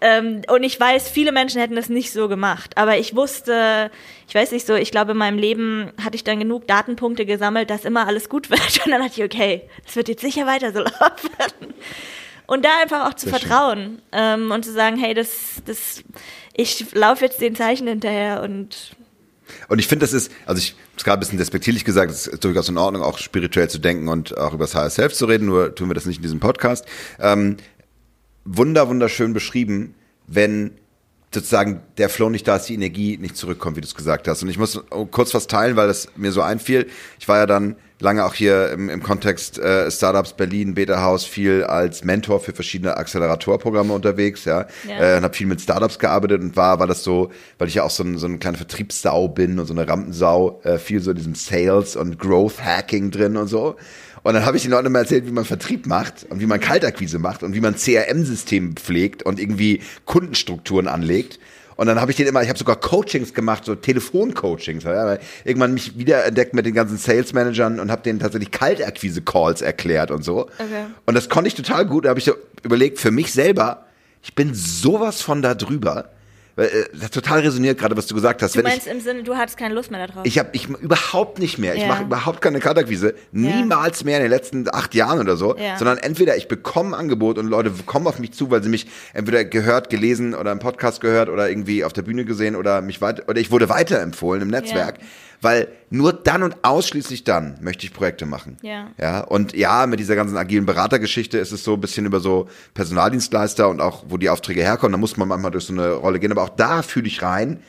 Ähm, 0.00 0.42
und 0.48 0.62
ich 0.62 0.78
weiß, 0.78 1.08
viele 1.08 1.32
Menschen 1.32 1.60
hätten 1.60 1.76
das 1.76 1.88
nicht 1.88 2.12
so 2.12 2.28
gemacht. 2.28 2.76
Aber 2.76 2.98
ich 2.98 3.16
wusste, 3.16 3.90
ich 4.28 4.34
weiß 4.34 4.52
nicht 4.52 4.66
so, 4.66 4.74
ich 4.74 4.90
glaube, 4.90 5.12
in 5.12 5.18
meinem 5.18 5.38
Leben 5.38 5.90
hatte 6.02 6.16
ich 6.16 6.24
dann 6.24 6.38
genug 6.38 6.66
Datenpunkte 6.66 7.24
gesammelt, 7.24 7.70
dass 7.70 7.84
immer 7.84 8.06
alles 8.06 8.28
gut 8.28 8.50
wird. 8.50 8.84
Und 8.84 8.92
dann 8.92 9.00
dachte 9.00 9.20
ich, 9.20 9.24
okay, 9.24 9.62
das 9.84 9.96
wird 9.96 10.08
jetzt 10.08 10.22
sicher 10.22 10.46
weiter 10.46 10.72
so 10.72 10.80
laufen. 11.00 11.74
Und 12.46 12.64
da 12.64 12.70
einfach 12.80 13.08
auch 13.08 13.14
zu 13.14 13.28
Sehr 13.28 13.38
vertrauen 13.38 14.00
ähm, 14.12 14.52
und 14.52 14.64
zu 14.64 14.72
sagen, 14.72 14.96
hey, 14.96 15.14
das, 15.14 15.62
das, 15.64 16.04
ich 16.54 16.92
laufe 16.94 17.24
jetzt 17.24 17.40
den 17.40 17.56
Zeichen 17.56 17.88
hinterher 17.88 18.42
und 18.42 18.96
und 19.68 19.78
ich 19.78 19.86
finde, 19.86 20.04
das 20.04 20.12
ist, 20.12 20.32
also 20.44 20.58
ich 20.58 20.72
habe 20.72 20.80
es 20.96 21.04
gerade 21.04 21.18
ein 21.18 21.20
bisschen 21.20 21.38
despektierlich 21.38 21.84
gesagt, 21.84 22.10
es 22.10 22.26
ist 22.26 22.44
durchaus 22.44 22.68
in 22.68 22.78
Ordnung, 22.78 23.02
auch 23.02 23.18
spirituell 23.18 23.70
zu 23.70 23.78
denken 23.78 24.08
und 24.08 24.36
auch 24.36 24.52
über 24.52 24.64
das 24.64 24.74
Higher 24.74 24.90
Self 24.90 25.14
zu 25.14 25.26
reden, 25.26 25.46
nur 25.46 25.74
tun 25.74 25.88
wir 25.88 25.94
das 25.94 26.06
nicht 26.06 26.16
in 26.16 26.22
diesem 26.22 26.40
Podcast. 26.40 26.84
Ähm, 27.20 27.56
wunder, 28.46 28.88
wunderschön 28.88 29.32
beschrieben, 29.32 29.94
wenn 30.26 30.72
sozusagen 31.34 31.82
der 31.98 32.08
Flow 32.08 32.30
nicht 32.30 32.48
da 32.48 32.56
ist, 32.56 32.68
die 32.68 32.74
Energie 32.74 33.18
nicht 33.18 33.36
zurückkommt, 33.36 33.76
wie 33.76 33.80
du 33.80 33.86
es 33.86 33.94
gesagt 33.94 34.26
hast. 34.28 34.42
Und 34.42 34.48
ich 34.48 34.58
muss 34.58 34.82
kurz 35.10 35.34
was 35.34 35.46
teilen, 35.46 35.76
weil 35.76 35.88
das 35.88 36.08
mir 36.16 36.32
so 36.32 36.40
einfiel. 36.40 36.86
Ich 37.18 37.28
war 37.28 37.38
ja 37.38 37.46
dann 37.46 37.76
lange 37.98 38.24
auch 38.24 38.34
hier 38.34 38.70
im, 38.70 38.88
im 38.88 39.02
Kontext 39.02 39.58
äh, 39.58 39.90
Startups 39.90 40.34
Berlin, 40.34 40.74
Beta 40.74 41.02
House 41.02 41.24
viel 41.24 41.64
als 41.64 42.04
Mentor 42.04 42.40
für 42.40 42.52
verschiedene 42.52 42.96
Acceleratorprogramme 42.96 43.92
unterwegs, 43.92 44.44
ja, 44.44 44.66
ja. 44.86 45.14
Äh, 45.14 45.16
und 45.18 45.24
habe 45.24 45.34
viel 45.34 45.46
mit 45.46 45.60
Startups 45.60 45.98
gearbeitet 45.98 46.42
und 46.42 46.56
war 46.56 46.78
war 46.78 46.86
das 46.86 47.02
so, 47.04 47.30
weil 47.58 47.68
ich 47.68 47.74
ja 47.74 47.84
auch 47.84 47.90
so 47.90 48.04
ein 48.04 48.18
so 48.18 48.26
eine 48.26 48.38
kleine 48.38 48.58
Vertriebssau 48.58 49.28
bin 49.28 49.58
und 49.58 49.66
so 49.66 49.74
eine 49.74 49.88
Rampensau, 49.88 50.60
äh, 50.62 50.78
viel 50.78 51.00
so 51.00 51.10
in 51.10 51.16
diesem 51.16 51.34
Sales 51.34 51.96
und 51.96 52.18
Growth 52.18 52.62
Hacking 52.62 53.10
drin 53.10 53.36
und 53.36 53.48
so. 53.48 53.76
Und 54.26 54.34
dann 54.34 54.44
habe 54.44 54.56
ich 54.56 54.64
den 54.64 54.72
Leuten 54.72 54.86
immer 54.86 54.98
erzählt, 54.98 55.24
wie 55.24 55.30
man 55.30 55.44
Vertrieb 55.44 55.86
macht 55.86 56.26
und 56.28 56.40
wie 56.40 56.46
man 56.46 56.58
Kaltakquise 56.58 57.20
macht 57.20 57.44
und 57.44 57.54
wie 57.54 57.60
man 57.60 57.76
CRM-Systeme 57.76 58.72
pflegt 58.72 59.22
und 59.22 59.38
irgendwie 59.38 59.82
Kundenstrukturen 60.04 60.88
anlegt. 60.88 61.38
Und 61.76 61.86
dann 61.86 62.00
habe 62.00 62.10
ich 62.10 62.16
den 62.16 62.26
immer, 62.26 62.42
ich 62.42 62.48
habe 62.48 62.58
sogar 62.58 62.74
Coachings 62.74 63.34
gemacht, 63.34 63.64
so 63.64 63.76
Telefoncoachings. 63.76 64.82
Ja, 64.82 65.18
irgendwann 65.44 65.74
mich 65.74 65.96
wiederentdeckt 65.96 66.54
mit 66.54 66.66
den 66.66 66.74
ganzen 66.74 66.96
Sales 66.98 67.34
Managern 67.34 67.78
und 67.78 67.88
habe 67.92 68.02
denen 68.02 68.18
tatsächlich 68.18 68.50
Kaltakquise-Calls 68.50 69.62
erklärt 69.62 70.10
und 70.10 70.24
so. 70.24 70.50
Okay. 70.58 70.86
Und 71.04 71.14
das 71.14 71.28
konnte 71.28 71.46
ich 71.46 71.54
total 71.54 71.86
gut. 71.86 72.04
Da 72.04 72.08
habe 72.08 72.18
ich 72.18 72.24
so 72.24 72.34
überlegt, 72.64 72.98
für 72.98 73.12
mich 73.12 73.32
selber, 73.32 73.86
ich 74.24 74.34
bin 74.34 74.54
sowas 74.54 75.22
von 75.22 75.40
da 75.40 75.54
drüber 75.54 76.10
äh, 76.56 76.84
das 76.94 77.10
total 77.10 77.40
resoniert 77.40 77.78
gerade, 77.78 77.96
was 77.96 78.06
du 78.06 78.14
gesagt 78.14 78.42
hast. 78.42 78.56
Du 78.56 78.62
meinst 78.62 78.86
ich, 78.86 78.92
im 78.92 79.00
Sinne, 79.00 79.22
du 79.22 79.36
hattest 79.36 79.58
keine 79.58 79.74
Lust 79.74 79.90
mehr 79.90 80.06
darauf? 80.06 80.24
Ich 80.24 80.38
habe 80.38 80.48
ich 80.52 80.68
überhaupt 80.68 81.38
nicht 81.38 81.58
mehr. 81.58 81.74
Ich 81.74 81.82
ja. 81.82 81.88
mache 81.88 82.04
überhaupt 82.04 82.40
keine 82.40 82.60
Kaltakquise. 82.60 83.14
Niemals 83.32 84.04
mehr 84.04 84.16
in 84.16 84.22
den 84.22 84.30
letzten 84.30 84.66
acht 84.72 84.94
Jahren 84.94 85.20
oder 85.20 85.36
so. 85.36 85.56
Ja. 85.56 85.76
Sondern 85.76 85.98
entweder 85.98 86.36
ich 86.36 86.48
bekomme 86.48 86.96
ein 86.96 87.00
Angebot 87.00 87.38
und 87.38 87.46
Leute 87.46 87.72
kommen 87.84 88.06
auf 88.06 88.18
mich 88.18 88.32
zu, 88.32 88.50
weil 88.50 88.62
sie 88.62 88.70
mich 88.70 88.86
entweder 89.12 89.44
gehört, 89.44 89.90
gelesen 89.90 90.34
oder 90.34 90.52
im 90.52 90.58
Podcast 90.58 91.00
gehört 91.00 91.28
oder 91.28 91.48
irgendwie 91.48 91.84
auf 91.84 91.92
der 91.92 92.02
Bühne 92.02 92.24
gesehen 92.24 92.56
oder 92.56 92.80
mich 92.80 93.00
weiter 93.00 93.24
oder 93.28 93.40
ich 93.40 93.50
wurde 93.50 93.68
weiterempfohlen 93.68 94.42
im 94.42 94.48
Netzwerk. 94.48 94.98
Ja 94.98 95.06
weil 95.40 95.68
nur 95.90 96.12
dann 96.12 96.42
und 96.42 96.56
ausschließlich 96.62 97.24
dann 97.24 97.58
möchte 97.60 97.86
ich 97.86 97.92
Projekte 97.92 98.26
machen. 98.26 98.56
Ja. 98.62 98.90
Ja, 98.98 99.20
und 99.20 99.54
ja, 99.54 99.86
mit 99.86 100.00
dieser 100.00 100.16
ganzen 100.16 100.36
agilen 100.36 100.66
Beratergeschichte 100.66 101.38
ist 101.38 101.52
es 101.52 101.64
so 101.64 101.74
ein 101.74 101.80
bisschen 101.80 102.06
über 102.06 102.20
so 102.20 102.48
Personaldienstleister 102.74 103.68
und 103.68 103.80
auch, 103.80 104.04
wo 104.08 104.16
die 104.16 104.30
Aufträge 104.30 104.62
herkommen, 104.62 104.92
da 104.92 104.98
muss 104.98 105.16
man 105.16 105.28
manchmal 105.28 105.50
durch 105.50 105.64
so 105.64 105.72
eine 105.72 105.92
Rolle 105.92 106.18
gehen, 106.18 106.32
aber 106.32 106.42
auch 106.42 106.48
da 106.50 106.82
fühle 106.82 107.06
ich 107.06 107.22
rein, 107.22 107.60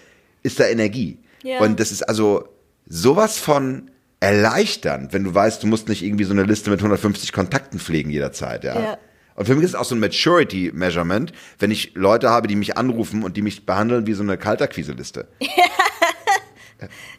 ist 0.44 0.60
da 0.60 0.66
Energie. 0.66 1.20
Ja. 1.44 1.60
Und 1.60 1.80
das 1.80 1.92
ist 1.92 2.04
also 2.04 2.48
sowas 2.88 3.38
von 3.38 3.92
erleichternd, 4.20 5.14
wenn 5.14 5.24
du 5.24 5.34
weißt, 5.34 5.62
du 5.62 5.68
musst 5.68 5.90
nicht 5.90 6.04
irgendwie 6.04 6.24
so 6.24 6.34
eine 6.34 6.44
Liste 6.44 6.70
mit 6.70 6.80
150 6.80 7.32
Kontakten 7.34 7.80
pflegen 7.80 8.10
jederzeit, 8.10 8.64
ja. 8.64 8.80
ja. 8.80 8.98
Und 9.36 9.46
für 9.46 9.54
mich 9.54 9.64
ist 9.64 9.72
es 9.72 9.76
auch 9.76 9.86
so 9.86 9.94
ein 9.94 10.00
Maturity 10.00 10.72
Measurement, 10.74 11.32
wenn 11.60 11.70
ich 11.70 11.94
Leute 11.94 12.32
habe, 12.32 12.48
die 12.48 12.56
mich 12.56 12.76
anrufen 12.76 13.24
und 13.24 13.38
die 13.38 13.44
mich 13.44 13.68
behandeln 13.68 14.08
wie 14.08 14.14
so 14.14 14.24
eine 14.24 14.38
Kaltakquise-Liste. 14.38 15.28
Ja. 15.40 15.48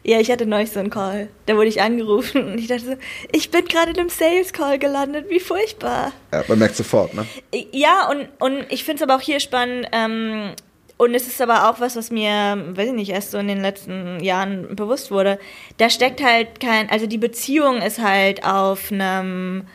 Ja, 0.03 0.19
ich 0.19 0.31
hatte 0.31 0.45
neulich 0.45 0.71
so 0.71 0.79
einen 0.79 0.89
Call. 0.89 1.29
Da 1.45 1.55
wurde 1.55 1.67
ich 1.67 1.81
angerufen 1.81 2.53
und 2.53 2.57
ich 2.57 2.67
dachte 2.67 2.85
so, 2.85 2.95
ich 3.31 3.51
bin 3.51 3.65
gerade 3.65 3.91
in 3.91 3.99
einem 3.99 4.09
Sales 4.09 4.53
Call 4.53 4.79
gelandet, 4.79 5.29
wie 5.29 5.39
furchtbar. 5.39 6.13
Ja, 6.31 6.43
man 6.47 6.59
merkt 6.59 6.75
sofort, 6.75 7.13
ne? 7.13 7.25
Ja, 7.71 8.09
und, 8.09 8.29
und 8.39 8.65
ich 8.69 8.83
finde 8.83 9.03
es 9.03 9.09
aber 9.09 9.17
auch 9.17 9.21
hier 9.21 9.39
spannend, 9.39 9.87
ähm, 9.91 10.53
und 10.99 11.15
es 11.15 11.27
ist 11.27 11.41
aber 11.41 11.69
auch 11.69 11.79
was, 11.79 11.95
was 11.95 12.11
mir, 12.11 12.61
weiß 12.71 12.89
ich 12.89 12.93
nicht, 12.93 13.09
erst 13.09 13.31
so 13.31 13.37
in 13.37 13.47
den 13.47 13.61
letzten 13.61 14.21
Jahren 14.21 14.75
bewusst 14.75 15.11
wurde. 15.11 15.39
Da 15.77 15.89
steckt 15.89 16.21
halt 16.21 16.59
kein, 16.59 16.89
also 16.89 17.07
die 17.07 17.17
Beziehung 17.17 17.81
ist 17.81 17.99
halt 17.99 18.43
auf 18.43 18.91
einem 18.91 19.65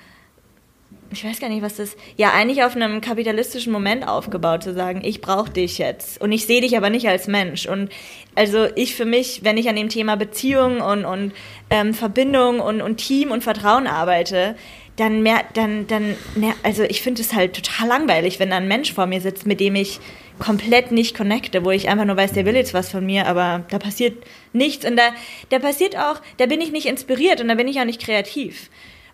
ich 1.15 1.25
weiß 1.25 1.41
gar 1.41 1.49
nicht, 1.49 1.63
was 1.63 1.77
das, 1.77 1.97
ja, 2.17 2.33
eigentlich 2.33 2.63
auf 2.63 2.77
einem 2.77 3.01
kapitalistischen 3.01 3.73
Moment 3.73 4.07
aufgebaut, 4.07 4.63
zu 4.63 4.75
sagen, 4.75 5.03
ich 5.05 5.21
brauche 5.21 5.51
dich 5.51 5.79
jetzt 5.79 6.21
und 6.21 6.33
ich 6.33 6.47
sehe 6.47 6.61
dich 6.61 6.77
aber 6.77 6.91
nicht 6.91 7.09
als 7.09 7.27
Mensch. 7.27 7.67
Und 7.67 7.91
also 8.35 8.67
ich 8.75 8.95
für 8.95 9.05
mich, 9.05 9.41
wenn 9.43 9.57
ich 9.57 9.69
an 9.69 9.77
dem 9.77 9.89
Thema 9.89 10.17
Beziehung 10.17 10.81
und, 10.81 11.05
und 11.05 11.33
ähm, 11.71 11.95
Verbindung 11.95 12.61
und, 12.61 12.83
und 12.83 12.97
Team 12.99 13.31
und 13.31 13.43
Vertrauen 13.43 13.87
arbeite, 13.87 14.57
dann 14.97 15.23
mehr, 15.23 15.43
dann, 15.55 15.87
dann, 15.87 16.17
mehr, 16.37 16.55
also 16.63 16.83
ich 16.83 17.03
finde 17.03 17.23
es 17.23 17.33
halt 17.33 17.55
total 17.55 17.89
langweilig, 17.89 18.39
wenn 18.39 18.51
da 18.51 18.57
ein 18.57 18.69
Mensch 18.69 18.93
vor 18.93 19.07
mir 19.07 19.21
sitzt, 19.21 19.47
mit 19.47 19.61
dem 19.61 19.75
ich 19.75 19.99
komplett 20.39 20.93
nicht 20.93 21.17
connecte, 21.17 21.65
wo 21.65 21.71
ich 21.71 21.89
einfach 21.89 22.05
nur 22.05 22.17
weiß, 22.17 22.33
der 22.33 22.45
will 22.45 22.55
jetzt 22.55 22.75
was 22.75 22.91
von 22.91 23.05
mir, 23.05 23.27
aber 23.27 23.65
da 23.71 23.79
passiert 23.79 24.25
nichts 24.53 24.85
und 24.85 24.97
da, 24.97 25.11
da 25.49 25.59
passiert 25.59 25.97
auch, 25.97 26.21
da 26.39 26.47
bin 26.47 26.61
ich 26.61 26.73
nicht 26.73 26.87
inspiriert 26.87 27.41
und 27.41 27.49
da 27.49 27.55
bin 27.55 27.69
ich 27.69 27.81
auch 27.81 27.85
nicht 27.85 28.03
kreativ. 28.03 28.69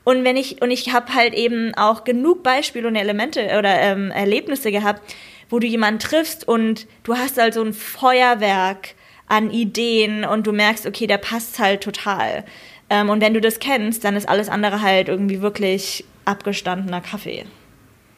Und 0.04 0.24
wenn 0.24 0.36
ich, 0.36 0.62
und 0.62 0.70
ich 0.70 0.92
habe 0.92 1.14
halt 1.14 1.34
eben 1.34 1.74
auch 1.74 2.04
genug 2.04 2.42
Beispiele 2.42 2.88
und 2.88 2.96
Elemente 2.96 3.44
oder 3.58 3.80
ähm, 3.80 4.10
Erlebnisse 4.10 4.72
gehabt, 4.72 5.02
wo 5.50 5.58
du 5.58 5.66
jemanden 5.66 6.00
triffst 6.00 6.46
und 6.46 6.86
du 7.02 7.16
hast 7.16 7.38
halt 7.38 7.54
so 7.54 7.62
ein 7.62 7.72
Feuerwerk 7.72 8.94
an 9.26 9.50
Ideen 9.50 10.24
und 10.24 10.46
du 10.46 10.52
merkst, 10.52 10.86
okay, 10.86 11.06
der 11.06 11.18
passt 11.18 11.58
halt 11.58 11.82
total. 11.82 12.44
Ähm, 12.88 13.10
und 13.10 13.20
wenn 13.20 13.34
du 13.34 13.40
das 13.40 13.58
kennst, 13.58 14.04
dann 14.04 14.16
ist 14.16 14.28
alles 14.28 14.48
andere 14.48 14.82
halt 14.82 15.08
irgendwie 15.08 15.42
wirklich 15.42 16.04
abgestandener 16.24 17.00
Kaffee. 17.00 17.44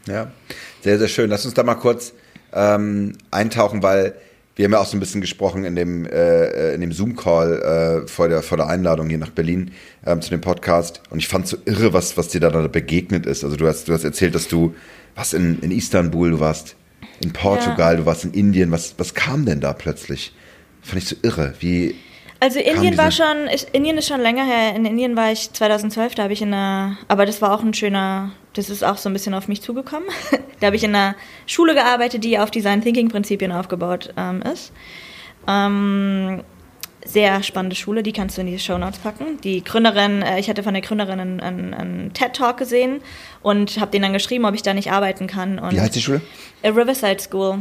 Ja, 0.07 0.31
sehr, 0.81 0.99
sehr 0.99 1.09
schön. 1.09 1.31
Lass 1.31 1.45
uns 1.45 1.55
da 1.55 1.63
mal 1.63 1.75
kurz 1.75 2.15
ähm, 2.53 3.17
eintauchen, 3.31 3.83
weil 3.83 4.15
wir 4.55 4.67
haben 4.67 4.73
ja 4.73 4.81
auch 4.81 4.87
so 4.87 4.97
ein 4.97 5.01
bisschen 5.01 5.21
gesprochen 5.21 5.65
in 5.65 5.77
dem, 5.77 6.05
äh, 6.07 6.75
in 6.75 6.81
dem 6.83 6.93
Zoom-Call 6.93 8.05
äh, 8.05 8.09
vor, 8.09 8.29
der, 8.29 8.43
vor 8.43 8.59
der 8.59 8.67
Einladung 8.67 9.09
hier 9.09 9.19
nach 9.19 9.31
Berlin 9.31 9.73
ähm, 10.05 10.21
zu 10.21 10.31
dem 10.31 10.41
Podcast. 10.43 11.03
Und 11.11 11.19
ich 11.19 11.29
fand 11.29 11.47
so 11.47 11.57
irre, 11.65 11.93
was, 11.93 12.17
was 12.17 12.29
dir 12.29 12.41
da, 12.41 12.51
da 12.51 12.67
begegnet 12.69 13.25
ist. 13.25 13.45
Also 13.45 13.57
du 13.57 13.67
hast, 13.67 13.89
du 13.89 13.95
hast 13.95 14.05
erzählt, 14.05 14.35
dass 14.35 14.49
du 14.49 14.75
was 15.15 15.33
in, 15.33 15.61
in 15.61 15.71
Istanbul, 15.71 16.33
du 16.33 16.41
warst 16.41 16.77
in 17.21 17.33
Portugal, 17.33 17.95
ja. 17.95 18.01
du 18.01 18.07
warst 18.07 18.25
in 18.25 18.33
Indien. 18.33 18.71
Was, 18.73 18.95
was 18.99 19.15
kam 19.15 19.47
denn 19.47 19.61
da 19.61 19.73
plötzlich? 19.73 20.35
Fand 20.83 21.03
ich 21.03 21.09
so 21.09 21.17
irre. 21.23 21.55
Wie, 21.61 21.95
also 22.43 22.59
Indien 22.59 22.99
war 22.99 23.13
schon, 23.13 23.47
ich, 23.55 23.67
Indien 23.73 23.97
ist 23.99 24.09
schon 24.09 24.21
länger 24.21 24.45
her. 24.45 24.75
In 24.75 24.85
Indien 24.85 25.15
war 25.15 25.31
ich 25.31 25.53
2012, 25.53 26.17
da 26.17 26.25
habe 26.25 26.33
ich 26.33 26.43
in 26.43 26.53
einer, 26.53 26.99
aber 27.07 27.25
das 27.25 27.41
war 27.41 27.53
auch 27.53 27.63
ein 27.63 27.73
schöner, 27.73 28.33
das 28.55 28.69
ist 28.69 28.83
auch 28.83 28.97
so 28.97 29.09
ein 29.09 29.13
bisschen 29.13 29.33
auf 29.33 29.47
mich 29.47 29.63
zugekommen. 29.63 30.09
da 30.61 30.67
habe 30.67 30.75
ich 30.75 30.83
in 30.83 30.93
einer 30.93 31.15
Schule 31.47 31.75
gearbeitet, 31.75 32.25
die 32.25 32.41
auf 32.41 32.51
Design 32.51 32.83
Thinking 32.83 33.11
Prinzipien 33.11 33.53
aufgebaut 33.53 34.13
ähm, 34.17 34.43
ist. 34.43 34.73
Ähm, 35.47 36.43
sehr 37.05 37.45
spannende 37.45 37.77
Schule, 37.77 38.03
die 38.03 38.13
kannst 38.13 38.37
du 38.37 38.41
in 38.41 38.49
die 38.49 38.59
Show 38.59 38.77
Notes 38.77 38.99
packen. 38.99 39.41
Die 39.43 39.63
Gründerin, 39.63 40.23
äh, 40.23 40.41
ich 40.41 40.51
hatte 40.51 40.65
von 40.65 40.75
der 40.75 40.83
Gründerin 40.83 41.21
einen, 41.21 41.41
einen, 41.41 41.75
einen 41.75 42.13
TED 42.13 42.33
Talk 42.33 42.57
gesehen 42.57 43.03
und 43.43 43.79
habe 43.79 43.93
denen 43.93 44.03
dann 44.03 44.13
geschrieben, 44.13 44.47
ob 44.47 44.55
ich 44.57 44.63
da 44.63 44.75
nicht 44.75 44.91
arbeiten 44.91 45.29
kann. 45.29 45.61
Und 45.61 45.71
Wie 45.71 45.81
heißt 45.81 45.95
die 45.95 46.03
Schule? 46.03 46.23
Riverside 46.65 47.21
School. 47.21 47.59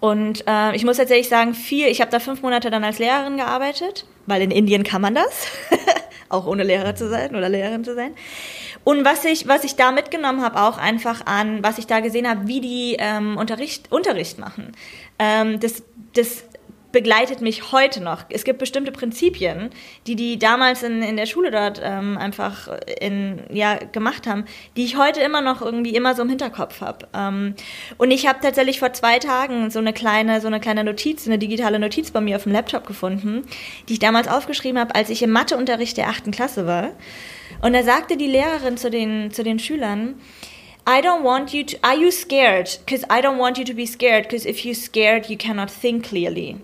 Und 0.00 0.44
äh, 0.46 0.76
ich 0.76 0.84
muss 0.84 0.96
tatsächlich 0.96 1.28
sagen, 1.28 1.54
viel, 1.54 1.88
ich 1.88 2.00
habe 2.00 2.10
da 2.10 2.20
fünf 2.20 2.42
Monate 2.42 2.70
dann 2.70 2.84
als 2.84 2.98
Lehrerin 2.98 3.36
gearbeitet, 3.36 4.06
weil 4.26 4.42
in 4.42 4.50
Indien 4.50 4.84
kann 4.84 5.02
man 5.02 5.14
das, 5.14 5.46
auch 6.28 6.46
ohne 6.46 6.62
Lehrer 6.62 6.94
zu 6.94 7.08
sein 7.08 7.34
oder 7.34 7.48
Lehrerin 7.48 7.84
zu 7.84 7.94
sein. 7.94 8.14
Und 8.84 9.04
was 9.04 9.24
ich, 9.24 9.48
was 9.48 9.64
ich 9.64 9.74
da 9.74 9.90
mitgenommen 9.90 10.42
habe, 10.42 10.62
auch 10.62 10.78
einfach 10.78 11.26
an, 11.26 11.62
was 11.62 11.78
ich 11.78 11.86
da 11.86 12.00
gesehen 12.00 12.28
habe, 12.28 12.46
wie 12.46 12.60
die 12.60 12.96
ähm, 12.98 13.36
Unterricht, 13.36 13.90
Unterricht 13.90 14.38
machen. 14.38 14.72
Ähm, 15.18 15.58
das, 15.60 15.82
das 16.14 16.44
begleitet 16.90 17.40
mich 17.40 17.72
heute 17.72 18.02
noch. 18.02 18.24
Es 18.30 18.44
gibt 18.44 18.58
bestimmte 18.58 18.92
Prinzipien, 18.92 19.70
die 20.06 20.16
die 20.16 20.38
damals 20.38 20.82
in, 20.82 21.02
in 21.02 21.16
der 21.16 21.26
Schule 21.26 21.50
dort 21.50 21.80
ähm, 21.82 22.16
einfach 22.16 22.68
in, 23.00 23.40
ja, 23.50 23.74
gemacht 23.76 24.26
haben, 24.26 24.44
die 24.76 24.84
ich 24.84 24.96
heute 24.96 25.20
immer 25.20 25.42
noch 25.42 25.60
irgendwie 25.60 25.94
immer 25.94 26.14
so 26.14 26.22
im 26.22 26.28
Hinterkopf 26.28 26.80
habe. 26.80 27.06
Ähm, 27.14 27.54
und 27.98 28.10
ich 28.10 28.26
habe 28.26 28.38
tatsächlich 28.40 28.78
vor 28.78 28.92
zwei 28.92 29.18
Tagen 29.18 29.70
so 29.70 29.78
eine 29.78 29.92
kleine, 29.92 30.40
so 30.40 30.46
eine 30.46 30.60
kleine 30.60 30.82
Notiz, 30.82 31.26
eine 31.26 31.38
digitale 31.38 31.78
Notiz 31.78 32.10
bei 32.10 32.20
mir 32.20 32.36
auf 32.36 32.44
dem 32.44 32.52
Laptop 32.52 32.86
gefunden, 32.86 33.42
die 33.88 33.94
ich 33.94 33.98
damals 33.98 34.28
aufgeschrieben 34.28 34.80
habe, 34.80 34.94
als 34.94 35.10
ich 35.10 35.22
im 35.22 35.30
Matheunterricht 35.30 35.96
der 35.96 36.08
achten 36.08 36.30
Klasse 36.30 36.66
war. 36.66 36.92
Und 37.60 37.74
da 37.74 37.82
sagte 37.82 38.16
die 38.16 38.26
Lehrerin 38.26 38.76
zu 38.76 38.90
den, 38.90 39.30
zu 39.30 39.42
den 39.42 39.58
Schülern, 39.58 40.14
I 40.86 41.02
don't 41.02 41.22
want 41.22 41.52
you 41.52 41.64
to, 41.64 41.76
are 41.82 41.96
you 41.96 42.10
scared? 42.10 42.80
Because 42.86 43.04
I 43.10 43.20
don't 43.20 43.38
want 43.38 43.58
you 43.58 43.64
to 43.64 43.74
be 43.74 43.86
scared, 43.86 44.22
because 44.22 44.48
if 44.48 44.64
you're 44.64 44.74
scared, 44.74 45.26
you 45.26 45.36
cannot 45.36 45.70
think 45.70 46.06
clearly. 46.06 46.56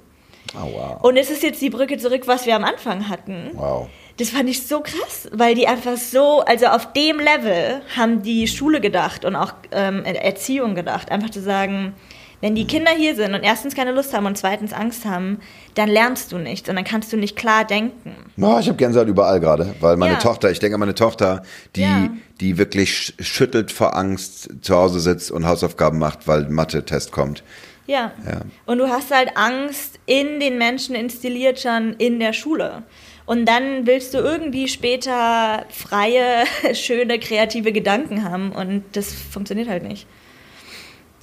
Oh, 0.55 0.73
wow. 0.73 1.03
Und 1.03 1.17
es 1.17 1.31
ist 1.31 1.43
jetzt 1.43 1.61
die 1.63 1.71
Brücke 1.71 1.99
zurück, 1.99 2.23
was 2.27 2.47
wir 2.47 2.55
am 2.57 2.65
Anfang 2.65 3.09
hatten. 3.09 3.51
Wow. 3.55 3.89
Das 4.17 4.31
fand 4.31 4.49
ich 4.49 4.65
so 4.67 4.81
krass, 4.81 5.29
weil 5.33 5.57
die 5.57 5.67
einfach 5.67 5.97
so, 5.97 6.41
also 6.43 6.67
auf 6.67 6.93
dem 6.93 7.19
Level 7.19 7.83
haben 7.97 8.23
die 8.23 8.47
Schule 8.47 8.81
gedacht 8.81 9.25
und 9.25 9.35
auch 9.35 9.53
ähm, 9.73 10.05
Erziehung 10.05 10.77
gedacht. 10.77 11.11
Einfach 11.11 11.31
zu 11.31 11.43
sagen, 11.43 11.95
wenn 12.41 12.55
die 12.55 12.67
Kinder 12.67 12.93
hier 12.93 13.17
sind 13.17 13.35
und 13.35 13.43
erstens 13.43 13.75
keine 13.75 13.91
Lust 13.91 14.13
haben 14.13 14.27
und 14.27 14.37
zweitens 14.37 14.73
Angst 14.73 15.05
haben, 15.05 15.39
dann 15.75 15.89
lernst 15.89 16.31
du 16.31 16.39
nicht 16.39 16.69
und 16.69 16.77
dann 16.77 16.85
kannst 16.85 17.13
du 17.13 17.17
nicht 17.17 17.37
klar 17.37 17.65
denken. 17.65 18.15
Oh, 18.39 18.59
ich 18.61 18.69
habe 18.69 18.77
Gänsehaut 18.77 19.09
überall 19.09 19.41
gerade, 19.41 19.75
weil 19.81 19.97
meine 19.97 20.15
ja. 20.15 20.19
Tochter, 20.19 20.51
ich 20.51 20.59
denke 20.61 20.75
an 20.75 20.81
meine 20.81 20.95
Tochter, 20.95 21.43
die, 21.75 21.81
ja. 21.81 22.11
die 22.41 22.59
wirklich 22.59 23.15
schüttelt 23.19 23.73
vor 23.73 23.97
Angst 23.97 24.51
zu 24.61 24.77
Hause 24.77 25.01
sitzt 25.01 25.31
und 25.31 25.47
Hausaufgaben 25.47 25.99
macht, 25.99 26.29
weil 26.29 26.49
Mathe-Test 26.49 27.13
kommt. 27.13 27.43
Ja. 27.87 28.13
ja. 28.27 28.41
Und 28.67 28.79
du 28.79 28.89
hast 28.89 29.11
halt 29.11 29.37
Angst 29.37 29.99
in 30.07 30.41
den 30.41 30.59
Menschen 30.59 30.95
installiert 30.95 31.61
schon 31.61 31.95
in 31.95 32.19
der 32.19 32.33
Schule. 32.33 32.83
Und 33.27 33.47
dann 33.47 33.87
willst 33.87 34.13
du 34.15 34.19
irgendwie 34.19 34.69
später 34.69 35.65
freie, 35.71 36.45
schöne, 36.75 37.19
kreative 37.19 37.73
Gedanken 37.73 38.25
haben 38.25 38.53
und 38.53 38.85
das 38.93 39.13
funktioniert 39.13 39.69
halt 39.69 39.83
nicht. 39.83 40.07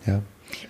Ja. 0.06 0.22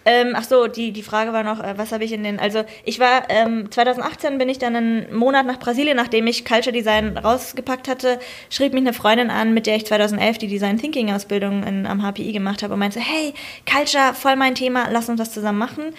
Ähm, 0.05 0.33
ach 0.35 0.43
so, 0.43 0.67
die, 0.67 0.91
die 0.91 1.03
Frage 1.03 1.33
war 1.33 1.43
noch, 1.43 1.63
äh, 1.63 1.77
was 1.77 1.91
habe 1.91 2.03
ich 2.03 2.11
in 2.11 2.23
den, 2.23 2.39
also 2.39 2.63
ich 2.83 2.99
war, 2.99 3.29
ähm, 3.29 3.69
2018 3.71 4.37
bin 4.37 4.49
ich 4.49 4.59
dann 4.59 4.75
einen 4.75 5.15
Monat 5.15 5.45
nach 5.45 5.59
Brasilien, 5.59 5.97
nachdem 5.97 6.27
ich 6.27 6.45
Culture 6.45 6.73
Design 6.73 7.17
rausgepackt 7.17 7.87
hatte, 7.87 8.19
schrieb 8.49 8.73
mich 8.73 8.81
eine 8.81 8.93
Freundin 8.93 9.29
an, 9.29 9.53
mit 9.53 9.67
der 9.67 9.75
ich 9.75 9.85
2011 9.85 10.37
die 10.39 10.47
Design 10.47 10.77
Thinking 10.77 11.11
Ausbildung 11.11 11.63
in, 11.63 11.85
am 11.85 12.01
HPI 12.01 12.31
gemacht 12.31 12.63
habe 12.63 12.73
und 12.73 12.79
meinte, 12.79 12.99
hey, 12.99 13.33
Culture, 13.69 14.13
voll 14.13 14.35
mein 14.35 14.55
Thema, 14.55 14.87
lass 14.91 15.09
uns 15.09 15.19
das 15.19 15.33
zusammen 15.33 15.59
machen. 15.59 15.93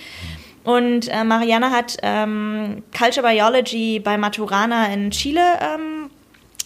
Und 0.64 1.08
äh, 1.08 1.24
Mariana 1.24 1.70
hat 1.70 1.96
ähm, 2.02 2.82
Culture 2.96 3.26
Biology 3.26 3.98
bei 3.98 4.16
Maturana 4.16 4.92
in 4.92 5.10
Chile 5.10 5.42
ähm, 5.60 6.10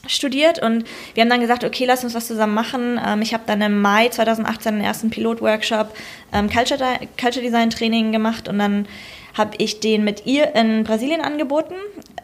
studiert 0.09 0.63
und 0.63 0.85
wir 1.15 1.23
haben 1.23 1.31
dann 1.31 1.41
gesagt, 1.41 1.65
okay, 1.65 1.85
lass 1.85 2.05
uns 2.05 2.15
was 2.15 2.27
zusammen 2.27 2.55
machen. 2.55 3.01
Ähm, 3.05 3.23
ich 3.23 3.35
habe 3.35 3.45
dann 3.47 3.61
im 3.63 3.81
Mai 3.81 4.09
2018 4.09 4.77
den 4.77 4.85
ersten 4.85 5.11
Pilotworkshop 5.11 5.95
ähm, 6.33 6.51
Culture, 6.51 6.79
Culture 7.21 7.45
Design 7.45 7.71
Training 7.71 8.13
gemacht 8.13 8.49
und 8.49 8.59
dann 8.59 8.87
habe 9.35 9.57
ich 9.59 9.81
den 9.81 10.05
mit 10.05 10.27
ihr 10.27 10.55
in 10.55 10.85
Brasilien 10.85 11.21
angeboten, 11.21 11.75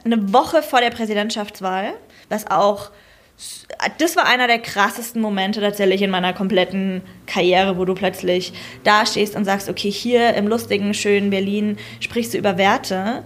eine 0.05 0.33
Woche 0.33 0.63
vor 0.63 0.81
der 0.81 0.91
Präsidentschaftswahl, 0.91 1.93
was 2.29 2.51
auch 2.51 2.91
das 3.99 4.17
war 4.17 4.27
einer 4.27 4.47
der 4.47 4.59
krassesten 4.59 5.21
Momente 5.21 5.61
tatsächlich 5.61 6.03
in 6.03 6.11
meiner 6.11 6.33
kompletten 6.33 7.03
Karriere, 7.27 7.77
wo 7.77 7.85
du 7.85 7.95
plötzlich 7.95 8.53
da 8.85 9.07
stehst 9.07 9.35
und 9.35 9.45
sagst, 9.45 9.69
okay, 9.69 9.91
hier 9.91 10.35
im 10.35 10.47
lustigen, 10.47 10.95
schönen 10.95 11.31
Berlin 11.31 11.79
sprichst 12.01 12.35
du 12.35 12.39
über 12.39 12.59
Werte. 12.59 13.25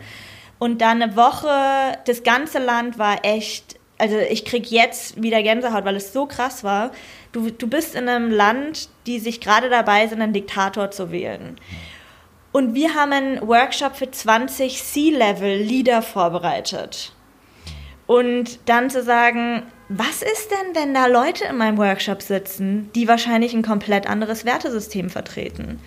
Und 0.58 0.80
dann 0.80 1.02
eine 1.02 1.16
Woche, 1.16 1.98
das 2.06 2.22
ganze 2.22 2.58
Land 2.58 2.98
war 2.98 3.24
echt 3.24 3.75
also 3.98 4.16
ich 4.18 4.44
krieg 4.44 4.70
jetzt 4.70 5.20
wieder 5.22 5.42
Gänsehaut, 5.42 5.84
weil 5.84 5.96
es 5.96 6.12
so 6.12 6.26
krass 6.26 6.64
war. 6.64 6.90
Du, 7.32 7.50
du 7.50 7.66
bist 7.66 7.94
in 7.94 8.08
einem 8.08 8.30
Land, 8.30 8.88
die 9.06 9.18
sich 9.18 9.40
gerade 9.40 9.70
dabei 9.70 10.06
sind, 10.06 10.20
einen 10.20 10.32
Diktator 10.32 10.90
zu 10.90 11.10
wählen. 11.10 11.58
Und 12.52 12.74
wir 12.74 12.94
haben 12.94 13.12
einen 13.12 13.46
Workshop 13.46 13.96
für 13.96 14.10
20 14.10 14.82
C-Level-Leader 14.82 16.02
vorbereitet. 16.02 17.12
Und 18.06 18.60
dann 18.66 18.88
zu 18.88 19.02
sagen, 19.02 19.64
was 19.88 20.22
ist 20.22 20.50
denn, 20.50 20.74
wenn 20.74 20.94
da 20.94 21.06
Leute 21.06 21.44
in 21.44 21.56
meinem 21.56 21.76
Workshop 21.76 22.22
sitzen, 22.22 22.90
die 22.94 23.08
wahrscheinlich 23.08 23.52
ein 23.52 23.62
komplett 23.62 24.08
anderes 24.08 24.44
Wertesystem 24.44 25.10
vertreten? 25.10 25.80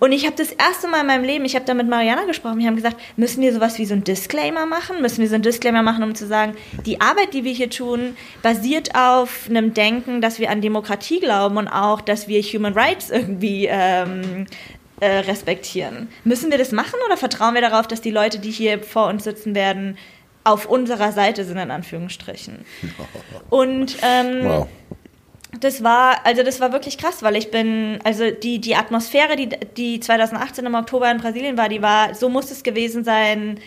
Und 0.00 0.12
ich 0.12 0.24
habe 0.24 0.34
das 0.34 0.50
erste 0.50 0.88
Mal 0.88 1.02
in 1.02 1.06
meinem 1.06 1.24
Leben, 1.24 1.44
ich 1.44 1.54
habe 1.54 1.66
da 1.66 1.74
mit 1.74 1.86
Mariana 1.86 2.24
gesprochen, 2.24 2.58
wir 2.58 2.66
haben 2.66 2.74
gesagt, 2.74 2.96
müssen 3.16 3.42
wir 3.42 3.52
sowas 3.52 3.78
wie 3.78 3.84
so 3.84 3.94
ein 3.94 4.02
Disclaimer 4.02 4.64
machen? 4.64 5.02
Müssen 5.02 5.20
wir 5.20 5.28
so 5.28 5.34
ein 5.34 5.42
Disclaimer 5.42 5.82
machen, 5.82 6.02
um 6.02 6.14
zu 6.14 6.26
sagen, 6.26 6.54
die 6.86 7.02
Arbeit, 7.02 7.34
die 7.34 7.44
wir 7.44 7.52
hier 7.52 7.68
tun, 7.68 8.16
basiert 8.42 8.94
auf 8.94 9.46
einem 9.48 9.74
Denken, 9.74 10.22
dass 10.22 10.38
wir 10.38 10.50
an 10.50 10.62
Demokratie 10.62 11.20
glauben 11.20 11.58
und 11.58 11.68
auch, 11.68 12.00
dass 12.00 12.28
wir 12.28 12.40
Human 12.40 12.72
Rights 12.72 13.10
irgendwie 13.10 13.68
ähm, 13.70 14.46
äh, 15.00 15.18
respektieren. 15.18 16.08
Müssen 16.24 16.50
wir 16.50 16.56
das 16.56 16.72
machen 16.72 16.98
oder 17.04 17.18
vertrauen 17.18 17.54
wir 17.54 17.60
darauf, 17.60 17.86
dass 17.86 18.00
die 18.00 18.10
Leute, 18.10 18.38
die 18.38 18.50
hier 18.50 18.82
vor 18.82 19.08
uns 19.08 19.24
sitzen 19.24 19.54
werden, 19.54 19.98
auf 20.44 20.64
unserer 20.64 21.12
Seite 21.12 21.44
sind, 21.44 21.58
in 21.58 21.70
Anführungsstrichen? 21.70 22.64
Und 23.50 23.98
ähm, 24.02 24.44
wow 24.44 24.68
das 25.58 25.82
war, 25.82 26.24
also 26.24 26.42
das 26.42 26.60
war 26.60 26.72
wirklich 26.72 26.96
krass, 26.96 27.22
weil 27.22 27.36
ich 27.36 27.50
bin, 27.50 27.98
also 28.04 28.30
die, 28.30 28.60
die 28.60 28.76
Atmosphäre, 28.76 29.34
die, 29.34 29.48
die 29.76 29.98
2018 29.98 30.64
im 30.64 30.74
Oktober 30.74 31.10
in 31.10 31.18
Brasilien 31.18 31.58
war, 31.58 31.68
die 31.68 31.82
war, 31.82 32.14
so 32.14 32.28
muss 32.28 32.50
es 32.50 32.62
gewesen 32.62 33.02
sein, 33.02 33.58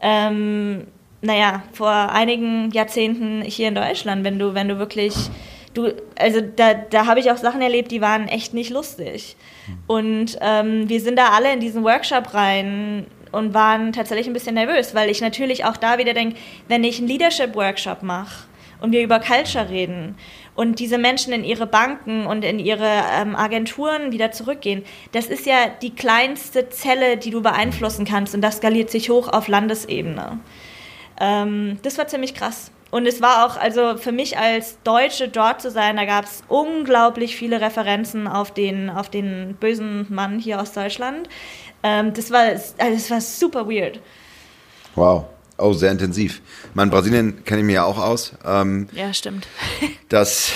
ähm, 0.00 0.86
naja, 1.20 1.64
vor 1.72 1.90
einigen 1.90 2.70
Jahrzehnten 2.70 3.42
hier 3.42 3.68
in 3.68 3.74
Deutschland, 3.74 4.24
wenn 4.24 4.38
du, 4.38 4.54
wenn 4.54 4.68
du 4.68 4.78
wirklich, 4.78 5.14
du, 5.74 5.92
also 6.18 6.40
da, 6.40 6.74
da 6.74 7.06
habe 7.06 7.20
ich 7.20 7.30
auch 7.30 7.36
Sachen 7.36 7.60
erlebt, 7.60 7.90
die 7.90 8.00
waren 8.00 8.28
echt 8.28 8.54
nicht 8.54 8.70
lustig. 8.70 9.36
Und 9.86 10.38
ähm, 10.40 10.88
wir 10.88 11.00
sind 11.00 11.18
da 11.18 11.30
alle 11.30 11.52
in 11.52 11.60
diesen 11.60 11.84
Workshop 11.84 12.32
rein 12.32 13.06
und 13.32 13.52
waren 13.52 13.92
tatsächlich 13.92 14.28
ein 14.28 14.32
bisschen 14.32 14.54
nervös, 14.54 14.94
weil 14.94 15.10
ich 15.10 15.20
natürlich 15.20 15.64
auch 15.64 15.76
da 15.76 15.98
wieder 15.98 16.14
denke, 16.14 16.36
wenn 16.68 16.84
ich 16.84 16.98
einen 16.98 17.08
Leadership-Workshop 17.08 18.02
mache 18.02 18.46
und 18.80 18.92
wir 18.92 19.02
über 19.02 19.18
Culture 19.20 19.68
reden 19.68 20.16
und 20.58 20.80
diese 20.80 20.98
Menschen 20.98 21.32
in 21.32 21.44
ihre 21.44 21.68
Banken 21.68 22.26
und 22.26 22.44
in 22.44 22.58
ihre 22.58 22.90
ähm, 23.12 23.36
Agenturen 23.36 24.10
wieder 24.10 24.32
zurückgehen, 24.32 24.84
das 25.12 25.26
ist 25.26 25.46
ja 25.46 25.68
die 25.80 25.94
kleinste 25.94 26.68
Zelle, 26.68 27.16
die 27.16 27.30
du 27.30 27.42
beeinflussen 27.42 28.04
kannst 28.04 28.34
und 28.34 28.40
das 28.40 28.56
skaliert 28.56 28.90
sich 28.90 29.08
hoch 29.08 29.28
auf 29.28 29.46
Landesebene. 29.46 30.40
Ähm, 31.20 31.78
das 31.82 31.96
war 31.96 32.08
ziemlich 32.08 32.34
krass. 32.34 32.72
Und 32.90 33.06
es 33.06 33.22
war 33.22 33.46
auch, 33.46 33.56
also 33.56 33.98
für 33.98 34.10
mich 34.10 34.36
als 34.36 34.82
Deutsche 34.82 35.28
dort 35.28 35.62
zu 35.62 35.70
sein, 35.70 35.94
da 35.94 36.04
gab 36.06 36.24
es 36.24 36.42
unglaublich 36.48 37.36
viele 37.36 37.60
Referenzen 37.60 38.26
auf 38.26 38.50
den, 38.50 38.90
auf 38.90 39.08
den 39.08 39.54
bösen 39.60 40.06
Mann 40.12 40.40
hier 40.40 40.60
aus 40.60 40.72
Deutschland. 40.72 41.28
Ähm, 41.84 42.14
das, 42.14 42.32
war, 42.32 42.40
also 42.40 42.72
das 42.78 43.10
war 43.12 43.20
super 43.20 43.68
weird. 43.68 44.00
Wow. 44.96 45.26
Oh, 45.58 45.72
sehr 45.72 45.90
intensiv. 45.90 46.40
Ich 46.70 46.74
meine, 46.74 46.90
Brasilien 46.90 47.44
kenne 47.44 47.60
ich 47.60 47.66
mir 47.66 47.72
ja 47.74 47.84
auch 47.84 47.98
aus. 47.98 48.32
Ähm, 48.44 48.88
ja, 48.92 49.12
stimmt. 49.12 49.48
das 50.08 50.52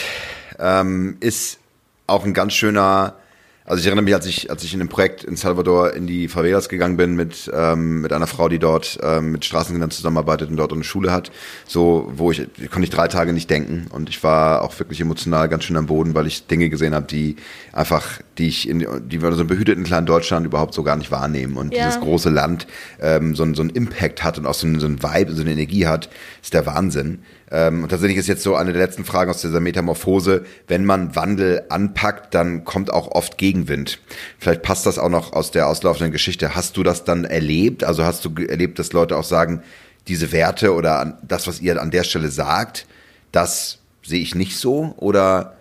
ähm, 0.58 1.16
ist 1.20 1.58
auch 2.06 2.24
ein 2.24 2.34
ganz 2.34 2.52
schöner 2.52 3.16
also 3.64 3.80
ich 3.80 3.86
erinnere 3.86 4.04
mich, 4.04 4.14
als 4.14 4.26
ich, 4.26 4.50
als 4.50 4.64
ich 4.64 4.72
in 4.72 4.80
dem 4.80 4.88
Projekt 4.88 5.22
in 5.22 5.36
Salvador 5.36 5.94
in 5.94 6.08
die 6.08 6.26
Favelas 6.26 6.68
gegangen 6.68 6.96
bin 6.96 7.14
mit, 7.14 7.50
ähm, 7.54 8.00
mit 8.00 8.12
einer 8.12 8.26
Frau, 8.26 8.48
die 8.48 8.58
dort 8.58 8.98
ähm, 9.02 9.32
mit 9.32 9.44
Straßenkindern 9.44 9.90
zusammenarbeitet 9.92 10.50
und 10.50 10.56
dort 10.56 10.72
eine 10.72 10.82
Schule 10.82 11.12
hat, 11.12 11.30
so 11.66 12.10
wo 12.14 12.32
ich, 12.32 12.40
ich 12.40 12.70
konnte 12.70 12.84
ich 12.84 12.90
drei 12.90 13.06
Tage 13.06 13.32
nicht 13.32 13.48
denken 13.48 13.86
und 13.90 14.08
ich 14.08 14.22
war 14.24 14.62
auch 14.62 14.76
wirklich 14.80 15.00
emotional 15.00 15.48
ganz 15.48 15.64
schön 15.64 15.76
am 15.76 15.86
Boden, 15.86 16.14
weil 16.14 16.26
ich 16.26 16.48
Dinge 16.48 16.70
gesehen 16.70 16.94
habe, 16.94 17.06
die 17.06 17.36
einfach, 17.72 18.20
die 18.38 18.48
ich 18.48 18.68
in, 18.68 18.78
die 18.80 19.20
wir 19.20 19.28
in 19.28 19.34
so 19.34 19.40
einem 19.40 19.48
behüteten 19.48 19.84
kleinen 19.84 20.06
Deutschland 20.06 20.46
überhaupt 20.46 20.74
so 20.74 20.82
gar 20.82 20.96
nicht 20.96 21.10
wahrnehmen 21.10 21.56
und 21.56 21.74
ja. 21.74 21.86
dieses 21.86 22.00
große 22.00 22.30
Land 22.30 22.66
ähm, 23.00 23.34
so, 23.34 23.44
so 23.54 23.62
einen 23.62 23.70
Impact 23.70 24.24
hat 24.24 24.38
und 24.38 24.46
auch 24.46 24.54
so, 24.54 24.66
einen, 24.66 24.80
so 24.80 24.86
einen 24.86 25.02
Vibe, 25.02 25.32
so 25.32 25.42
eine 25.42 25.52
Energie 25.52 25.86
hat, 25.86 26.08
ist 26.42 26.54
der 26.54 26.64
Wahnsinn. 26.66 27.20
Ähm, 27.50 27.82
und 27.82 27.90
tatsächlich 27.90 28.18
ist 28.18 28.28
jetzt 28.28 28.42
so 28.42 28.56
eine 28.56 28.72
der 28.72 28.80
letzten 28.80 29.04
Fragen 29.04 29.30
aus 29.30 29.42
dieser 29.42 29.60
Metamorphose, 29.60 30.44
wenn 30.68 30.86
man 30.86 31.14
Wandel 31.14 31.64
anpackt, 31.68 32.34
dann 32.34 32.64
kommt 32.64 32.90
auch 32.90 33.08
oft 33.08 33.36
Gegenwind. 33.36 33.98
Vielleicht 34.38 34.62
passt 34.62 34.86
das 34.86 34.98
auch 34.98 35.10
noch 35.10 35.34
aus 35.34 35.50
der 35.50 35.68
auslaufenden 35.68 36.12
Geschichte. 36.12 36.54
Hast 36.54 36.78
du 36.78 36.82
das 36.82 37.04
dann 37.04 37.24
erlebt? 37.24 37.84
Also 37.84 38.04
hast 38.04 38.24
du 38.24 38.30
erlebt, 38.48 38.78
dass 38.78 38.92
Leute 38.92 39.16
auch 39.18 39.24
sagen, 39.24 39.62
diese 40.08 40.32
Werte 40.32 40.72
oder 40.72 41.18
das, 41.22 41.46
was 41.46 41.60
ihr 41.60 41.80
an 41.80 41.90
der 41.90 42.04
Stelle 42.04 42.28
sagt, 42.28 42.86
das 43.30 43.78
sehe 44.02 44.20
ich 44.20 44.34
nicht 44.34 44.56
so? 44.56 44.94
Oder 44.96 45.56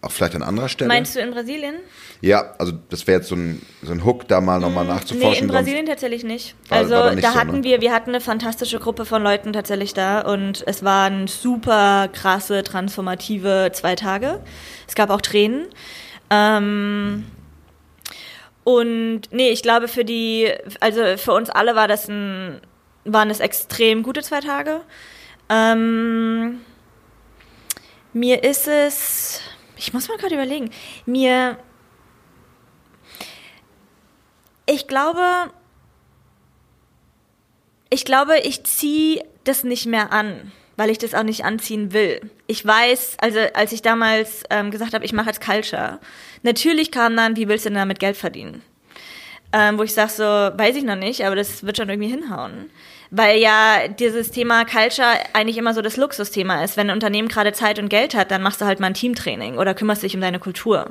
auch 0.00 0.12
vielleicht 0.12 0.34
an 0.34 0.42
anderer 0.42 0.68
Stelle? 0.68 0.88
Meinst 0.88 1.16
du 1.16 1.20
in 1.20 1.30
Brasilien? 1.30 1.76
Ja, 2.20 2.54
also 2.58 2.72
das 2.88 3.06
wäre 3.06 3.18
jetzt 3.18 3.28
so 3.28 3.36
ein, 3.36 3.62
so 3.82 3.92
ein 3.92 4.04
Hook, 4.04 4.26
da 4.26 4.40
mal 4.40 4.58
nochmal 4.58 4.86
hm, 4.86 4.94
nachzuforschen. 4.94 5.30
Nee, 5.30 5.38
in 5.38 5.48
Brasilien 5.48 5.86
tatsächlich 5.86 6.24
nicht. 6.24 6.56
War, 6.68 6.78
also 6.78 6.94
war 6.94 7.14
nicht 7.14 7.24
da 7.24 7.32
so, 7.32 7.38
hatten 7.38 7.58
ne? 7.58 7.64
wir, 7.64 7.80
wir 7.80 7.92
hatten 7.92 8.10
eine 8.10 8.20
fantastische 8.20 8.80
Gruppe 8.80 9.04
von 9.04 9.22
Leuten 9.22 9.52
tatsächlich 9.52 9.94
da 9.94 10.20
und 10.22 10.64
es 10.66 10.82
waren 10.82 11.28
super 11.28 12.08
krasse, 12.12 12.64
transformative 12.64 13.70
zwei 13.72 13.94
Tage. 13.94 14.40
Es 14.88 14.96
gab 14.96 15.10
auch 15.10 15.20
Tränen. 15.20 15.66
Ähm, 16.30 17.24
und 18.64 19.22
nee, 19.30 19.50
ich 19.50 19.62
glaube 19.62 19.86
für 19.86 20.04
die, 20.04 20.52
also 20.80 21.16
für 21.16 21.32
uns 21.32 21.50
alle 21.50 21.76
war 21.76 21.86
das 21.86 22.08
ein, 22.08 22.60
waren 23.04 23.30
es 23.30 23.38
extrem 23.38 24.02
gute 24.02 24.22
zwei 24.22 24.40
Tage. 24.40 24.80
Ähm, 25.48 26.60
mir 28.12 28.42
ist 28.42 28.66
es 28.66 29.40
ich 29.78 29.92
muss 29.92 30.08
mal 30.08 30.18
gerade 30.18 30.34
überlegen. 30.34 30.70
Mir. 31.06 31.56
Ich 34.68 34.86
glaube. 34.86 35.22
Ich 37.90 38.04
glaube, 38.04 38.38
ich 38.38 38.64
ziehe 38.64 39.24
das 39.44 39.64
nicht 39.64 39.86
mehr 39.86 40.12
an, 40.12 40.52
weil 40.76 40.90
ich 40.90 40.98
das 40.98 41.14
auch 41.14 41.22
nicht 41.22 41.42
anziehen 41.42 41.94
will. 41.94 42.20
Ich 42.46 42.66
weiß, 42.66 43.16
also 43.18 43.38
als 43.54 43.72
ich 43.72 43.80
damals 43.80 44.44
ähm, 44.50 44.70
gesagt 44.70 44.92
habe, 44.92 45.06
ich 45.06 45.14
mache 45.14 45.28
jetzt 45.28 45.40
Culture, 45.40 45.98
natürlich 46.42 46.90
kam 46.90 47.16
dann, 47.16 47.36
wie 47.36 47.48
willst 47.48 47.64
du 47.64 47.70
denn 47.70 47.78
damit 47.78 47.98
Geld 47.98 48.18
verdienen? 48.18 48.62
Ähm, 49.54 49.78
wo 49.78 49.84
ich 49.84 49.94
sage 49.94 50.10
so, 50.10 50.22
weiß 50.22 50.76
ich 50.76 50.84
noch 50.84 50.96
nicht, 50.96 51.24
aber 51.24 51.34
das 51.34 51.64
wird 51.64 51.78
schon 51.78 51.88
irgendwie 51.88 52.10
hinhauen 52.10 52.70
weil 53.10 53.38
ja 53.38 53.88
dieses 53.88 54.30
Thema 54.30 54.64
Culture 54.64 55.06
eigentlich 55.32 55.56
immer 55.56 55.74
so 55.74 55.82
das 55.82 55.96
Luxusthema 55.96 56.62
ist. 56.62 56.76
Wenn 56.76 56.90
ein 56.90 56.94
Unternehmen 56.94 57.28
gerade 57.28 57.52
Zeit 57.52 57.78
und 57.78 57.88
Geld 57.88 58.14
hat, 58.14 58.30
dann 58.30 58.42
machst 58.42 58.60
du 58.60 58.66
halt 58.66 58.80
mal 58.80 58.88
ein 58.88 58.94
Teamtraining 58.94 59.56
oder 59.56 59.74
kümmerst 59.74 60.02
dich 60.02 60.14
um 60.14 60.20
deine 60.20 60.38
Kultur. 60.38 60.90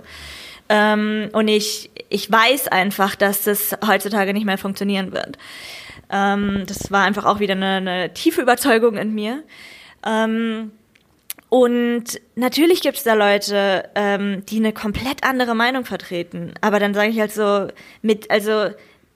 Ähm, 0.69 1.29
und 1.33 1.47
ich, 1.47 1.89
ich 2.09 2.31
weiß 2.31 2.67
einfach, 2.67 3.15
dass 3.15 3.43
das 3.43 3.77
heutzutage 3.85 4.33
nicht 4.33 4.45
mehr 4.45 4.57
funktionieren 4.57 5.11
wird. 5.13 5.37
Ähm, 6.09 6.63
das 6.67 6.91
war 6.91 7.03
einfach 7.03 7.25
auch 7.25 7.39
wieder 7.39 7.53
eine, 7.53 7.75
eine 7.75 8.13
tiefe 8.13 8.41
Überzeugung 8.41 8.97
in 8.97 9.13
mir. 9.13 9.43
Ähm, 10.05 10.71
und 11.49 12.19
natürlich 12.35 12.81
gibt 12.81 12.97
es 12.97 13.03
da 13.03 13.13
Leute, 13.13 13.89
ähm, 13.95 14.45
die 14.47 14.57
eine 14.57 14.73
komplett 14.73 15.23
andere 15.23 15.55
Meinung 15.55 15.85
vertreten. 15.85 16.53
Aber 16.61 16.79
dann 16.79 16.93
sage 16.93 17.09
ich 17.09 17.19
halt 17.19 17.31
so, 17.31 17.67
mit, 18.01 18.29
also 18.29 18.67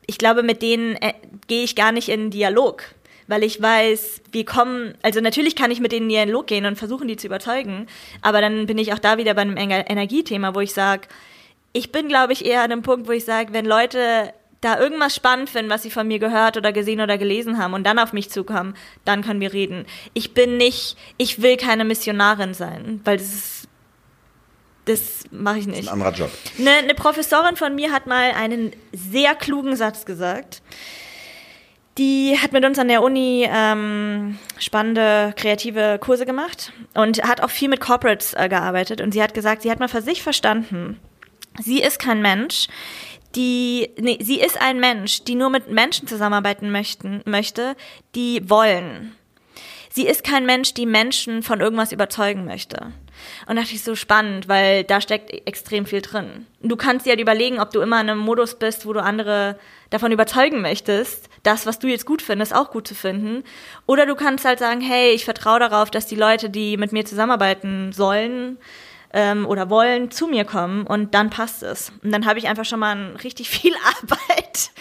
ich 0.07 0.17
glaube, 0.17 0.43
mit 0.43 0.61
denen 0.61 0.95
äh, 0.95 1.13
gehe 1.47 1.63
ich 1.63 1.75
gar 1.75 1.91
nicht 1.91 2.07
in 2.07 2.31
Dialog, 2.31 2.83
weil 3.27 3.43
ich 3.43 3.61
weiß, 3.61 4.21
wir 4.31 4.45
kommen, 4.45 4.93
also 5.01 5.19
natürlich 5.19 5.55
kann 5.55 5.71
ich 5.71 5.81
mit 5.81 5.91
denen 5.91 6.09
in 6.09 6.09
Dialog 6.09 6.47
gehen 6.47 6.65
und 6.65 6.77
versuchen, 6.77 7.07
die 7.07 7.17
zu 7.17 7.27
überzeugen, 7.27 7.87
aber 8.21 8.39
dann 8.41 8.65
bin 8.65 8.77
ich 8.77 8.93
auch 8.93 8.99
da 8.99 9.17
wieder 9.17 9.33
bei 9.33 9.41
einem 9.41 9.57
Energiethema, 9.57 10.55
wo 10.55 10.61
ich 10.61 10.73
sage, 10.73 11.07
ich 11.73 11.91
bin, 11.91 12.07
glaube 12.07 12.33
ich, 12.33 12.45
eher 12.45 12.61
an 12.61 12.71
einem 12.71 12.81
Punkt, 12.81 13.07
wo 13.07 13.11
ich 13.11 13.25
sage, 13.25 13.53
wenn 13.53 13.65
Leute 13.65 14.33
da 14.61 14.79
irgendwas 14.79 15.15
spannend 15.15 15.49
finden, 15.49 15.71
was 15.71 15.81
sie 15.81 15.89
von 15.89 16.07
mir 16.07 16.19
gehört 16.19 16.55
oder 16.55 16.71
gesehen 16.71 17.01
oder 17.01 17.17
gelesen 17.17 17.57
haben 17.57 17.73
und 17.73 17.83
dann 17.83 17.97
auf 17.97 18.13
mich 18.13 18.29
zukommen, 18.29 18.75
dann 19.05 19.23
können 19.23 19.41
wir 19.41 19.53
reden. 19.53 19.85
Ich 20.13 20.33
bin 20.33 20.57
nicht, 20.57 20.97
ich 21.17 21.41
will 21.41 21.57
keine 21.57 21.83
Missionarin 21.83 22.53
sein, 22.53 23.01
weil 23.03 23.17
das 23.17 23.27
ist 23.27 23.67
das 24.85 25.25
mache 25.29 25.59
ich 25.59 25.67
nicht. 25.67 25.79
Das 25.79 25.85
ist 25.85 25.91
ein 25.91 26.01
anderer 26.01 26.13
Job. 26.13 26.31
Eine, 26.57 26.71
eine 26.71 26.95
Professorin 26.95 27.55
von 27.55 27.75
mir 27.75 27.91
hat 27.91 28.07
mal 28.07 28.31
einen 28.31 28.71
sehr 28.91 29.35
klugen 29.35 29.75
Satz 29.75 30.05
gesagt. 30.05 30.61
Die 31.97 32.37
hat 32.41 32.51
mit 32.51 32.65
uns 32.65 32.79
an 32.79 32.87
der 32.87 33.03
Uni 33.03 33.47
ähm, 33.49 34.39
spannende 34.57 35.33
kreative 35.35 35.99
Kurse 36.01 36.25
gemacht 36.25 36.73
und 36.95 37.21
hat 37.23 37.41
auch 37.41 37.49
viel 37.49 37.69
mit 37.69 37.79
Corporates 37.79 38.33
äh, 38.33 38.49
gearbeitet. 38.49 39.01
Und 39.01 39.11
sie 39.11 39.21
hat 39.21 39.33
gesagt, 39.33 39.61
sie 39.61 39.69
hat 39.69 39.79
mal 39.79 39.89
für 39.89 40.01
sich 40.01 40.23
verstanden, 40.23 40.99
sie 41.59 41.81
ist 41.81 41.99
kein 41.99 42.21
Mensch, 42.21 42.67
die, 43.35 43.89
nee, 43.97 44.17
sie 44.21 44.39
ist 44.39 44.59
ein 44.61 44.79
Mensch, 44.79 45.23
die 45.23 45.35
nur 45.35 45.49
mit 45.49 45.69
Menschen 45.69 46.07
zusammenarbeiten 46.07 46.71
möchten, 46.71 47.21
möchte, 47.25 47.75
die 48.15 48.49
wollen. 48.49 49.15
Sie 49.93 50.07
ist 50.07 50.23
kein 50.23 50.45
Mensch, 50.45 50.73
die 50.73 50.85
Menschen 50.85 51.43
von 51.43 51.59
irgendwas 51.59 51.91
überzeugen 51.91 52.45
möchte. 52.45 52.93
Und 53.45 53.57
dachte 53.57 53.73
ich 53.73 53.83
so 53.83 53.95
spannend, 53.95 54.47
weil 54.47 54.83
da 54.85 55.01
steckt 55.01 55.31
extrem 55.45 55.85
viel 55.85 56.01
drin. 56.01 56.47
Du 56.61 56.77
kannst 56.77 57.05
dir 57.05 57.11
halt 57.11 57.19
überlegen, 57.19 57.59
ob 57.59 57.71
du 57.71 57.81
immer 57.81 57.99
in 57.99 58.09
einem 58.09 58.19
Modus 58.19 58.55
bist, 58.55 58.85
wo 58.85 58.93
du 58.93 59.03
andere 59.03 59.59
davon 59.89 60.13
überzeugen 60.13 60.61
möchtest, 60.61 61.29
das, 61.43 61.65
was 61.65 61.79
du 61.79 61.87
jetzt 61.87 62.05
gut 62.05 62.21
findest, 62.21 62.55
auch 62.55 62.71
gut 62.71 62.87
zu 62.87 62.95
finden. 62.95 63.43
Oder 63.85 64.05
du 64.05 64.15
kannst 64.15 64.45
halt 64.45 64.59
sagen, 64.59 64.79
hey, 64.79 65.11
ich 65.11 65.25
vertraue 65.25 65.59
darauf, 65.59 65.91
dass 65.91 66.07
die 66.07 66.15
Leute, 66.15 66.49
die 66.49 66.77
mit 66.77 66.93
mir 66.93 67.05
zusammenarbeiten 67.05 67.91
sollen, 67.91 68.57
ähm, 69.13 69.45
oder 69.45 69.69
wollen, 69.69 70.11
zu 70.11 70.27
mir 70.27 70.45
kommen 70.45 70.85
und 70.85 71.13
dann 71.13 71.29
passt 71.29 71.63
es. 71.63 71.91
Und 72.03 72.11
dann 72.11 72.25
habe 72.25 72.39
ich 72.39 72.47
einfach 72.47 72.65
schon 72.65 72.79
mal 72.79 73.15
richtig 73.23 73.49
viel 73.49 73.73
Arbeit 74.01 74.71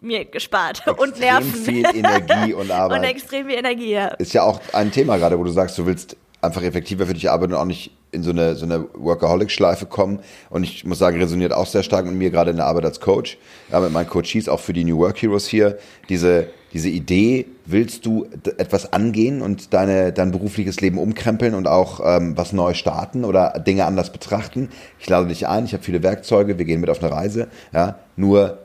mir 0.00 0.24
gespart 0.24 0.78
extrem 0.78 0.98
und 0.98 1.20
Nerven. 1.20 1.52
viel 1.52 1.86
Energie 1.94 2.54
und 2.54 2.70
Arbeit. 2.70 2.98
Und 2.98 3.04
extrem 3.04 3.46
viel 3.46 3.56
Energie, 3.58 3.92
ja. 3.92 4.08
Ist 4.08 4.32
ja 4.32 4.42
auch 4.42 4.60
ein 4.72 4.90
Thema 4.90 5.18
gerade, 5.18 5.38
wo 5.38 5.44
du 5.44 5.50
sagst, 5.50 5.76
du 5.78 5.86
willst 5.86 6.16
einfach 6.40 6.62
effektiver 6.62 7.06
für 7.06 7.14
dich 7.14 7.30
arbeiten 7.30 7.52
und 7.52 7.58
auch 7.58 7.66
nicht 7.66 7.90
in 8.12 8.22
so 8.22 8.30
eine, 8.30 8.56
so 8.56 8.64
eine 8.64 8.86
Workaholic-Schleife 8.94 9.86
kommen. 9.86 10.20
Und 10.48 10.64
ich 10.64 10.84
muss 10.84 10.98
sagen, 10.98 11.18
resoniert 11.20 11.52
auch 11.52 11.66
sehr 11.66 11.82
stark 11.82 12.06
mit 12.06 12.14
mir, 12.14 12.30
gerade 12.30 12.50
in 12.50 12.56
der 12.56 12.66
Arbeit 12.66 12.84
als 12.84 13.00
Coach, 13.00 13.38
ja, 13.70 13.80
mit 13.80 13.92
meinen 13.92 14.08
Coaches, 14.08 14.48
auch 14.48 14.60
für 14.60 14.72
die 14.72 14.84
New 14.84 14.98
Work 14.98 15.20
Heroes 15.22 15.46
hier. 15.46 15.78
Diese, 16.08 16.48
diese 16.72 16.88
Idee, 16.88 17.46
willst 17.66 18.06
du 18.06 18.26
etwas 18.58 18.92
angehen 18.92 19.42
und 19.42 19.74
deine, 19.74 20.12
dein 20.12 20.30
berufliches 20.30 20.80
Leben 20.80 20.98
umkrempeln 20.98 21.54
und 21.54 21.66
auch 21.66 22.00
ähm, 22.04 22.36
was 22.36 22.52
neu 22.52 22.74
starten 22.74 23.24
oder 23.24 23.58
Dinge 23.58 23.86
anders 23.86 24.12
betrachten? 24.12 24.68
Ich 24.98 25.08
lade 25.08 25.26
dich 25.26 25.48
ein, 25.48 25.64
ich 25.64 25.72
habe 25.72 25.82
viele 25.82 26.02
Werkzeuge, 26.02 26.58
wir 26.58 26.64
gehen 26.64 26.80
mit 26.80 26.90
auf 26.90 27.02
eine 27.02 27.12
Reise. 27.12 27.48
Ja, 27.72 27.98
nur 28.16 28.58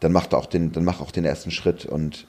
dann 0.00 0.12
mach 0.12 0.30
auch 0.32 0.46
den, 0.46 0.72
dann 0.72 0.84
mach 0.84 1.00
auch 1.00 1.10
den 1.10 1.24
ersten 1.24 1.50
Schritt 1.50 1.86
und 1.86 2.26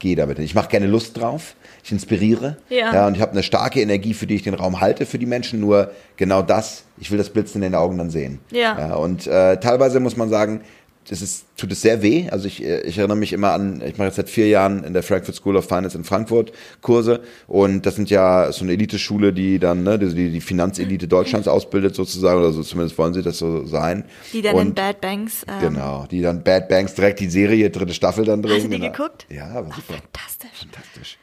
gehe 0.00 0.16
damit. 0.16 0.38
Ich 0.38 0.54
mache 0.54 0.68
gerne 0.68 0.86
Lust 0.86 1.16
drauf, 1.18 1.54
ich 1.84 1.92
inspiriere. 1.92 2.56
Ja. 2.68 2.92
ja 2.92 3.06
und 3.06 3.16
ich 3.16 3.22
habe 3.22 3.32
eine 3.32 3.42
starke 3.42 3.80
Energie, 3.80 4.14
für 4.14 4.26
die 4.26 4.34
ich 4.34 4.42
den 4.42 4.54
Raum 4.54 4.80
halte 4.80 5.06
für 5.06 5.18
die 5.18 5.26
Menschen. 5.26 5.60
Nur 5.60 5.92
genau 6.16 6.42
das, 6.42 6.84
ich 6.98 7.10
will 7.10 7.18
das 7.18 7.30
Blitzen 7.30 7.62
in 7.62 7.72
den 7.72 7.74
Augen 7.74 7.98
dann 7.98 8.10
sehen. 8.10 8.40
Ja. 8.50 8.78
ja 8.78 8.94
und 8.94 9.26
äh, 9.26 9.60
teilweise 9.60 10.00
muss 10.00 10.16
man 10.16 10.28
sagen, 10.28 10.62
das 11.08 11.22
ist, 11.22 11.46
tut 11.56 11.72
es 11.72 11.82
sehr 11.82 12.02
weh. 12.02 12.28
Also 12.30 12.46
ich, 12.46 12.62
ich 12.62 12.98
erinnere 12.98 13.16
mich 13.16 13.32
immer 13.32 13.52
an, 13.52 13.82
ich 13.84 13.98
mache 13.98 14.06
jetzt 14.06 14.16
seit 14.16 14.28
vier 14.28 14.48
Jahren 14.48 14.84
in 14.84 14.92
der 14.92 15.02
Frankfurt 15.02 15.34
School 15.34 15.56
of 15.56 15.66
Finance 15.66 15.96
in 15.96 16.04
Frankfurt 16.04 16.52
Kurse 16.82 17.20
und 17.48 17.86
das 17.86 17.96
sind 17.96 18.10
ja 18.10 18.52
so 18.52 18.62
eine 18.64 18.72
Eliteschule, 18.72 19.32
die 19.32 19.58
dann 19.58 19.82
ne, 19.82 19.98
die, 19.98 20.30
die 20.30 20.40
Finanzelite 20.40 21.08
Deutschlands 21.08 21.48
ausbildet 21.48 21.94
sozusagen 21.94 22.38
oder 22.38 22.52
so 22.52 22.62
zumindest 22.62 22.96
wollen 22.98 23.14
sie 23.14 23.22
das 23.22 23.38
so 23.38 23.66
sein. 23.66 24.04
Die 24.32 24.42
dann 24.42 24.54
und, 24.54 24.68
in 24.68 24.74
Bad 24.74 25.00
Banks. 25.00 25.44
Ähm, 25.48 25.74
genau, 25.74 26.06
die 26.10 26.22
dann 26.22 26.44
Bad 26.44 26.68
Banks 26.68 26.94
direkt 26.94 27.20
die 27.20 27.30
Serie 27.30 27.70
dritte 27.70 27.94
Staffel 27.94 28.24
dann 28.24 28.42
drehen. 28.42 28.56
Hast 28.56 28.64
du 28.64 28.68
die 28.68 28.78
genau. 28.78 28.92
geguckt? 28.92 29.26
Ja, 29.30 29.54
war 29.54 29.64
super. 29.64 29.94
fantastisch. 29.94 30.50
Fantastisch. 30.60 31.18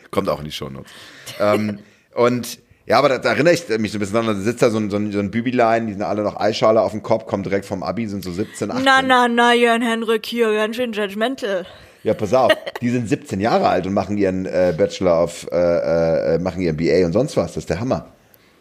Kommt 0.10 0.28
auch 0.28 0.40
in 0.40 0.44
die 0.44 0.52
Show 0.52 0.68
Notes. 0.68 0.90
ähm, 1.38 1.78
und 2.14 2.58
ja, 2.86 2.98
aber 2.98 3.08
da, 3.08 3.18
da, 3.18 3.30
erinnere 3.30 3.54
ich 3.54 3.68
mich 3.78 3.92
so 3.92 3.98
ein 3.98 4.00
bisschen 4.00 4.14
dran. 4.14 4.26
Da 4.26 4.34
sitzt 4.34 4.62
da 4.62 4.70
so 4.70 4.78
ein, 4.78 4.90
so 4.90 4.96
ein, 4.96 5.12
so 5.12 5.18
ein 5.18 5.30
Bübilein, 5.30 5.86
die 5.86 5.92
sind 5.92 6.02
alle 6.02 6.22
noch 6.22 6.38
Eischale 6.38 6.80
auf 6.80 6.92
dem 6.92 7.02
Kopf, 7.02 7.26
kommen 7.26 7.42
direkt 7.42 7.66
vom 7.66 7.82
Abi, 7.82 8.06
sind 8.06 8.24
so 8.24 8.32
17, 8.32 8.70
18. 8.70 8.84
Na, 8.84 9.02
na, 9.02 9.28
na, 9.28 9.54
Jörn 9.54 9.82
Henrik 9.82 10.26
hier, 10.26 10.52
ganz 10.54 10.76
schön 10.76 10.92
judgmental. 10.92 11.66
Ja, 12.02 12.14
pass 12.14 12.32
auf, 12.32 12.52
die 12.80 12.88
sind 12.88 13.08
17 13.08 13.40
Jahre 13.40 13.68
alt 13.68 13.86
und 13.86 13.92
machen 13.92 14.16
ihren 14.16 14.46
äh, 14.46 14.74
Bachelor 14.76 15.22
of, 15.24 15.46
äh, 15.52 16.34
äh, 16.34 16.38
machen 16.38 16.62
ihren 16.62 16.76
BA 16.76 17.04
und 17.04 17.12
sonst 17.12 17.36
was. 17.36 17.48
Das 17.48 17.58
ist 17.58 17.70
der 17.70 17.80
Hammer. 17.80 18.06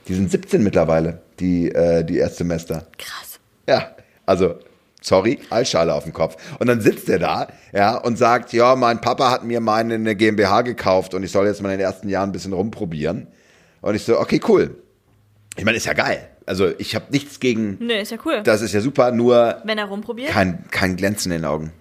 Die 0.07 0.13
sind 0.13 0.29
17 0.29 0.61
mittlerweile, 0.61 1.21
die, 1.39 1.71
äh, 1.71 2.03
die 2.03 2.17
Erstsemester. 2.17 2.87
Krass. 2.97 3.39
Ja, 3.67 3.95
also 4.25 4.55
Sorry, 5.01 5.39
Altschale 5.49 5.93
auf 5.93 6.03
dem 6.03 6.13
Kopf. 6.13 6.35
Und 6.59 6.67
dann 6.67 6.81
sitzt 6.81 7.09
er 7.09 7.19
da, 7.19 7.47
ja, 7.71 7.95
und 7.97 8.17
sagt, 8.17 8.51
ja, 8.51 8.75
mein 8.75 8.99
Papa 8.99 9.31
hat 9.31 9.45
mir 9.45 9.61
meine 9.61 9.95
eine 9.95 10.15
GmbH 10.15 10.61
gekauft 10.61 11.13
und 11.13 11.23
ich 11.23 11.31
soll 11.31 11.47
jetzt 11.47 11.61
mal 11.61 11.71
in 11.71 11.77
den 11.77 11.85
ersten 11.85 12.09
Jahren 12.09 12.29
ein 12.29 12.33
bisschen 12.33 12.53
rumprobieren. 12.53 13.27
Und 13.81 13.95
ich 13.95 14.03
so, 14.03 14.19
okay, 14.19 14.39
cool. 14.47 14.75
Ich 15.55 15.65
meine, 15.65 15.77
ist 15.77 15.85
ja 15.85 15.93
geil. 15.93 16.29
Also 16.45 16.71
ich 16.77 16.95
habe 16.95 17.05
nichts 17.11 17.39
gegen. 17.39 17.77
Nö, 17.79 17.93
ist 17.93 18.11
ja 18.11 18.17
cool. 18.25 18.41
Das 18.43 18.61
ist 18.61 18.73
ja 18.73 18.81
super, 18.81 19.11
nur 19.11 19.61
Wenn 19.65 19.77
er 19.77 19.85
rumprobiert. 19.85 20.29
kein, 20.31 20.65
kein 20.71 20.95
Glänzen 20.95 21.31
in 21.31 21.39
den 21.41 21.45
Augen. 21.45 21.71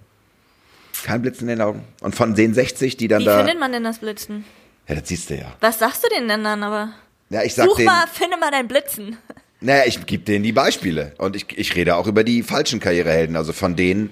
Kein 1.04 1.22
Blitz 1.22 1.40
in 1.40 1.46
den 1.46 1.60
Augen. 1.60 1.84
Und 2.00 2.14
von 2.16 2.34
den 2.34 2.54
60, 2.54 2.96
die 2.96 3.06
dann 3.08 3.20
Wie 3.20 3.26
da. 3.26 3.38
findet 3.38 3.60
man 3.60 3.70
denn 3.72 3.84
das 3.84 3.98
Blitzen? 3.98 4.44
Ja, 4.88 4.96
das 4.96 5.08
siehst 5.08 5.30
du 5.30 5.36
ja. 5.36 5.54
Was 5.60 5.78
sagst 5.78 6.02
du 6.04 6.08
denen 6.08 6.28
denn 6.28 6.42
dann 6.42 6.62
aber? 6.62 6.90
Ja, 7.30 7.42
ich 7.44 7.54
sag 7.54 7.66
Such 7.68 7.76
denen. 7.76 7.86
mal, 7.86 8.06
finde 8.12 8.36
mal 8.36 8.50
dein 8.50 8.66
Blitzen. 8.68 9.16
Naja, 9.60 9.82
ich 9.86 10.04
gebe 10.06 10.24
denen 10.24 10.42
die 10.44 10.52
Beispiele. 10.52 11.12
Und 11.18 11.36
ich, 11.36 11.46
ich 11.56 11.74
rede 11.76 11.96
auch 11.96 12.06
über 12.06 12.24
die 12.24 12.42
falschen 12.42 12.80
Karrierehelden, 12.80 13.36
also 13.36 13.52
von 13.52 13.76
denen, 13.76 14.10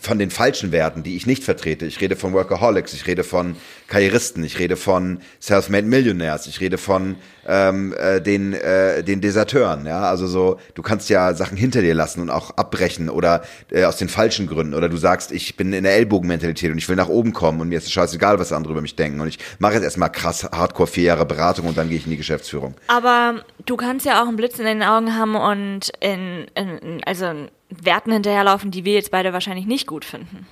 von 0.00 0.18
den 0.18 0.30
falschen 0.30 0.70
Werten, 0.70 1.02
die 1.02 1.16
ich 1.16 1.26
nicht 1.26 1.42
vertrete. 1.42 1.86
Ich 1.86 2.00
rede 2.00 2.14
von 2.14 2.32
Workaholics, 2.32 2.92
ich 2.92 3.06
rede 3.06 3.24
von 3.24 3.56
Karrieristen, 3.88 4.44
ich 4.44 4.58
rede 4.58 4.76
von 4.76 5.20
Self-Made 5.40 5.86
Millionaires, 5.86 6.46
ich 6.46 6.60
rede 6.60 6.78
von 6.78 7.16
ähm, 7.46 7.92
äh, 7.98 8.20
den, 8.20 8.54
äh, 8.54 9.02
den 9.02 9.20
Deserteuren. 9.20 9.84
Ja? 9.84 10.02
Also 10.02 10.28
so, 10.28 10.60
du 10.74 10.82
kannst 10.82 11.10
ja 11.10 11.34
Sachen 11.34 11.56
hinter 11.56 11.82
dir 11.82 11.94
lassen 11.94 12.20
und 12.20 12.30
auch 12.30 12.52
abbrechen 12.56 13.10
oder 13.10 13.42
äh, 13.70 13.84
aus 13.84 13.96
den 13.96 14.08
falschen 14.08 14.46
Gründen. 14.46 14.74
Oder 14.74 14.88
du 14.88 14.96
sagst, 14.96 15.32
ich 15.32 15.56
bin 15.56 15.72
in 15.72 15.82
der 15.82 15.96
Ellbogenmentalität 15.96 16.70
und 16.70 16.78
ich 16.78 16.88
will 16.88 16.96
nach 16.96 17.08
oben 17.08 17.32
kommen 17.32 17.60
und 17.60 17.68
mir 17.68 17.78
ist 17.78 17.86
es 17.86 17.92
scheißegal, 17.92 18.38
was 18.38 18.52
andere 18.52 18.72
über 18.72 18.82
mich 18.82 18.94
denken. 18.94 19.20
Und 19.20 19.28
ich 19.28 19.38
mache 19.58 19.74
jetzt 19.74 19.82
erstmal 19.82 20.12
krass 20.12 20.44
hardcore 20.44 20.86
vier 20.86 21.04
Jahre 21.04 21.26
Beratung 21.26 21.66
und 21.66 21.76
dann 21.76 21.88
gehe 21.88 21.98
ich 21.98 22.04
in 22.04 22.10
die 22.10 22.16
Geschäftsführung. 22.16 22.74
Aber 22.86 23.44
du 23.66 23.76
kannst 23.76 24.06
ja 24.06 24.22
auch 24.22 24.28
einen 24.28 24.36
Blitz 24.36 24.60
in 24.60 24.64
den 24.64 24.84
Augen 24.84 25.16
haben 25.16 25.34
und 25.34 25.90
in, 26.00 26.46
in 26.54 27.02
also 27.04 27.48
Werten 27.82 28.12
hinterherlaufen, 28.12 28.70
die 28.70 28.84
wir 28.84 28.94
jetzt 28.94 29.10
beide 29.10 29.32
wahrscheinlich 29.32 29.66
nicht 29.66 29.86
gut 29.86 30.04
finden. 30.04 30.46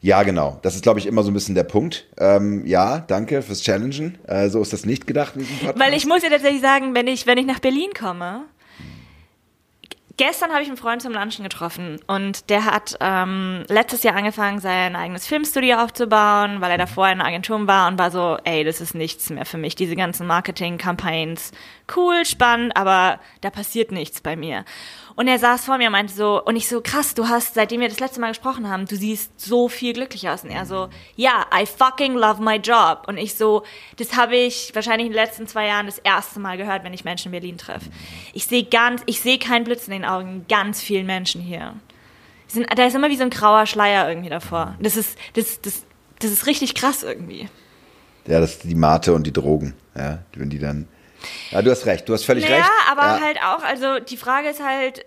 Ja, 0.00 0.24
genau. 0.24 0.58
Das 0.62 0.74
ist, 0.74 0.82
glaube 0.82 0.98
ich, 0.98 1.06
immer 1.06 1.22
so 1.22 1.30
ein 1.30 1.34
bisschen 1.34 1.54
der 1.54 1.62
Punkt. 1.62 2.06
Ähm, 2.18 2.66
ja, 2.66 2.98
danke 2.98 3.40
fürs 3.40 3.62
Challengen. 3.62 4.18
Äh, 4.26 4.48
so 4.48 4.60
ist 4.60 4.72
das 4.72 4.84
nicht 4.84 5.06
gedacht 5.06 5.36
in 5.36 5.42
diesem 5.42 5.58
Podcast. 5.58 5.78
Weil 5.78 5.94
ich 5.94 6.06
muss 6.06 6.24
ja 6.24 6.28
tatsächlich 6.28 6.60
sagen, 6.60 6.94
wenn 6.94 7.06
ich, 7.06 7.26
wenn 7.26 7.38
ich 7.38 7.46
nach 7.46 7.60
Berlin 7.60 7.90
komme, 7.96 8.42
gestern 10.16 10.50
habe 10.50 10.62
ich 10.62 10.68
einen 10.68 10.76
Freund 10.76 11.02
zum 11.02 11.12
Lunchen 11.12 11.44
getroffen 11.44 12.00
und 12.06 12.50
der 12.50 12.64
hat 12.64 12.96
ähm, 13.00 13.64
letztes 13.68 14.02
Jahr 14.02 14.16
angefangen, 14.16 14.60
sein 14.60 14.96
eigenes 14.96 15.26
Filmstudio 15.26 15.78
aufzubauen, 15.78 16.60
weil 16.60 16.70
er 16.70 16.78
davor 16.78 17.06
in 17.06 17.20
einer 17.20 17.26
Agentur 17.26 17.66
war 17.66 17.88
und 17.88 17.98
war 17.98 18.10
so, 18.10 18.38
ey, 18.44 18.64
das 18.64 18.80
ist 18.80 18.94
nichts 18.94 19.30
mehr 19.30 19.46
für 19.46 19.58
mich, 19.58 19.74
diese 19.74 19.96
ganzen 19.96 20.26
Marketing-Campaigns. 20.26 21.52
Cool, 21.94 22.24
spannend, 22.24 22.76
aber 22.76 23.20
da 23.40 23.50
passiert 23.50 23.92
nichts 23.92 24.20
bei 24.20 24.36
mir. 24.36 24.64
Und 25.22 25.28
er 25.28 25.38
saß 25.38 25.66
vor 25.66 25.78
mir 25.78 25.86
und 25.86 25.92
meinte 25.92 26.12
so, 26.12 26.42
und 26.42 26.56
ich 26.56 26.66
so, 26.66 26.80
krass, 26.80 27.14
du 27.14 27.28
hast, 27.28 27.54
seitdem 27.54 27.80
wir 27.80 27.88
das 27.88 28.00
letzte 28.00 28.20
Mal 28.20 28.30
gesprochen 28.30 28.68
haben, 28.68 28.86
du 28.86 28.96
siehst 28.96 29.40
so 29.40 29.68
viel 29.68 29.92
glücklicher 29.92 30.34
aus. 30.34 30.42
Und 30.42 30.50
er 30.50 30.66
so, 30.66 30.88
ja, 31.14 31.46
I 31.54 31.64
fucking 31.64 32.14
love 32.14 32.42
my 32.42 32.56
job. 32.56 33.04
Und 33.06 33.18
ich 33.18 33.36
so, 33.36 33.62
das 33.98 34.16
habe 34.16 34.34
ich 34.34 34.72
wahrscheinlich 34.74 35.06
in 35.06 35.12
den 35.12 35.24
letzten 35.24 35.46
zwei 35.46 35.68
Jahren 35.68 35.86
das 35.86 35.98
erste 35.98 36.40
Mal 36.40 36.56
gehört, 36.56 36.82
wenn 36.82 36.92
ich 36.92 37.04
Menschen 37.04 37.28
in 37.28 37.40
Berlin 37.40 37.56
treffe. 37.56 37.88
Ich 38.32 38.46
sehe 38.46 38.64
ganz, 38.64 39.00
ich 39.06 39.20
sehe 39.20 39.38
keinen 39.38 39.62
Blitz 39.62 39.86
in 39.86 39.92
den 39.92 40.04
Augen 40.04 40.44
ganz 40.48 40.80
vielen 40.80 41.06
Menschen 41.06 41.40
hier. 41.40 41.74
Sind, 42.48 42.66
da 42.76 42.84
ist 42.84 42.96
immer 42.96 43.08
wie 43.08 43.16
so 43.16 43.22
ein 43.22 43.30
grauer 43.30 43.66
Schleier 43.66 44.08
irgendwie 44.08 44.28
davor. 44.28 44.74
Das 44.80 44.96
ist, 44.96 45.16
das, 45.34 45.60
das, 45.62 45.84
das 46.18 46.32
ist 46.32 46.46
richtig 46.48 46.74
krass 46.74 47.04
irgendwie. 47.04 47.48
Ja, 48.26 48.40
das 48.40 48.54
ist 48.54 48.64
die 48.64 48.74
Mate 48.74 49.14
und 49.14 49.24
die 49.24 49.32
Drogen. 49.32 49.74
Ja, 49.96 50.18
wenn 50.34 50.50
die 50.50 50.58
dann. 50.58 50.88
Ja, 51.50 51.62
du 51.62 51.70
hast 51.70 51.86
recht. 51.86 52.08
Du 52.08 52.12
hast 52.12 52.24
völlig 52.24 52.44
Naja, 52.44 52.56
recht. 52.56 52.70
aber 52.90 53.02
ja. 53.02 53.20
halt 53.20 53.38
auch, 53.42 53.62
also 53.62 53.98
die 54.00 54.16
Frage 54.16 54.48
ist 54.48 54.62
halt, 54.62 55.04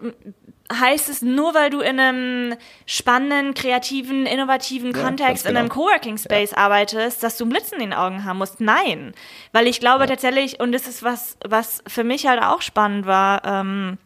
heißt 0.73 1.09
es 1.09 1.21
nur, 1.21 1.53
weil 1.53 1.69
du 1.69 1.79
in 1.81 1.99
einem 1.99 2.55
spannenden, 2.85 3.53
kreativen, 3.53 4.25
innovativen 4.25 4.91
Ja, 4.95 5.03
Kontext 5.03 5.43
ganz 5.43 5.51
in 5.51 5.57
einem 5.57 5.69
genau. 5.69 5.85
Coworking 5.85 6.17
Space 6.17 6.53
arbeitest, 6.53 7.21
dass 7.21 7.37
du 7.37 7.43
einen 7.43 7.51
Blitz 7.51 7.71
in 7.71 7.79
den 7.79 7.93
Augen 7.93 8.23
haben 8.25 8.37
musst? 8.39 8.61
Nein. 8.61 9.13
Weil 9.51 9.67
ich 9.67 9.79
glaube 9.79 10.07
tatsächlich, 10.07 10.59
und 10.59 10.71
das 10.71 10.87
ist 10.87 11.03
was, 11.03 11.37
was 11.45 11.83
für 11.87 12.03
mich 12.03 12.25
halt 12.25 12.41
auch 12.41 12.61
spannend 12.61 13.05
war, 13.05 13.45
ähm, 13.45 13.97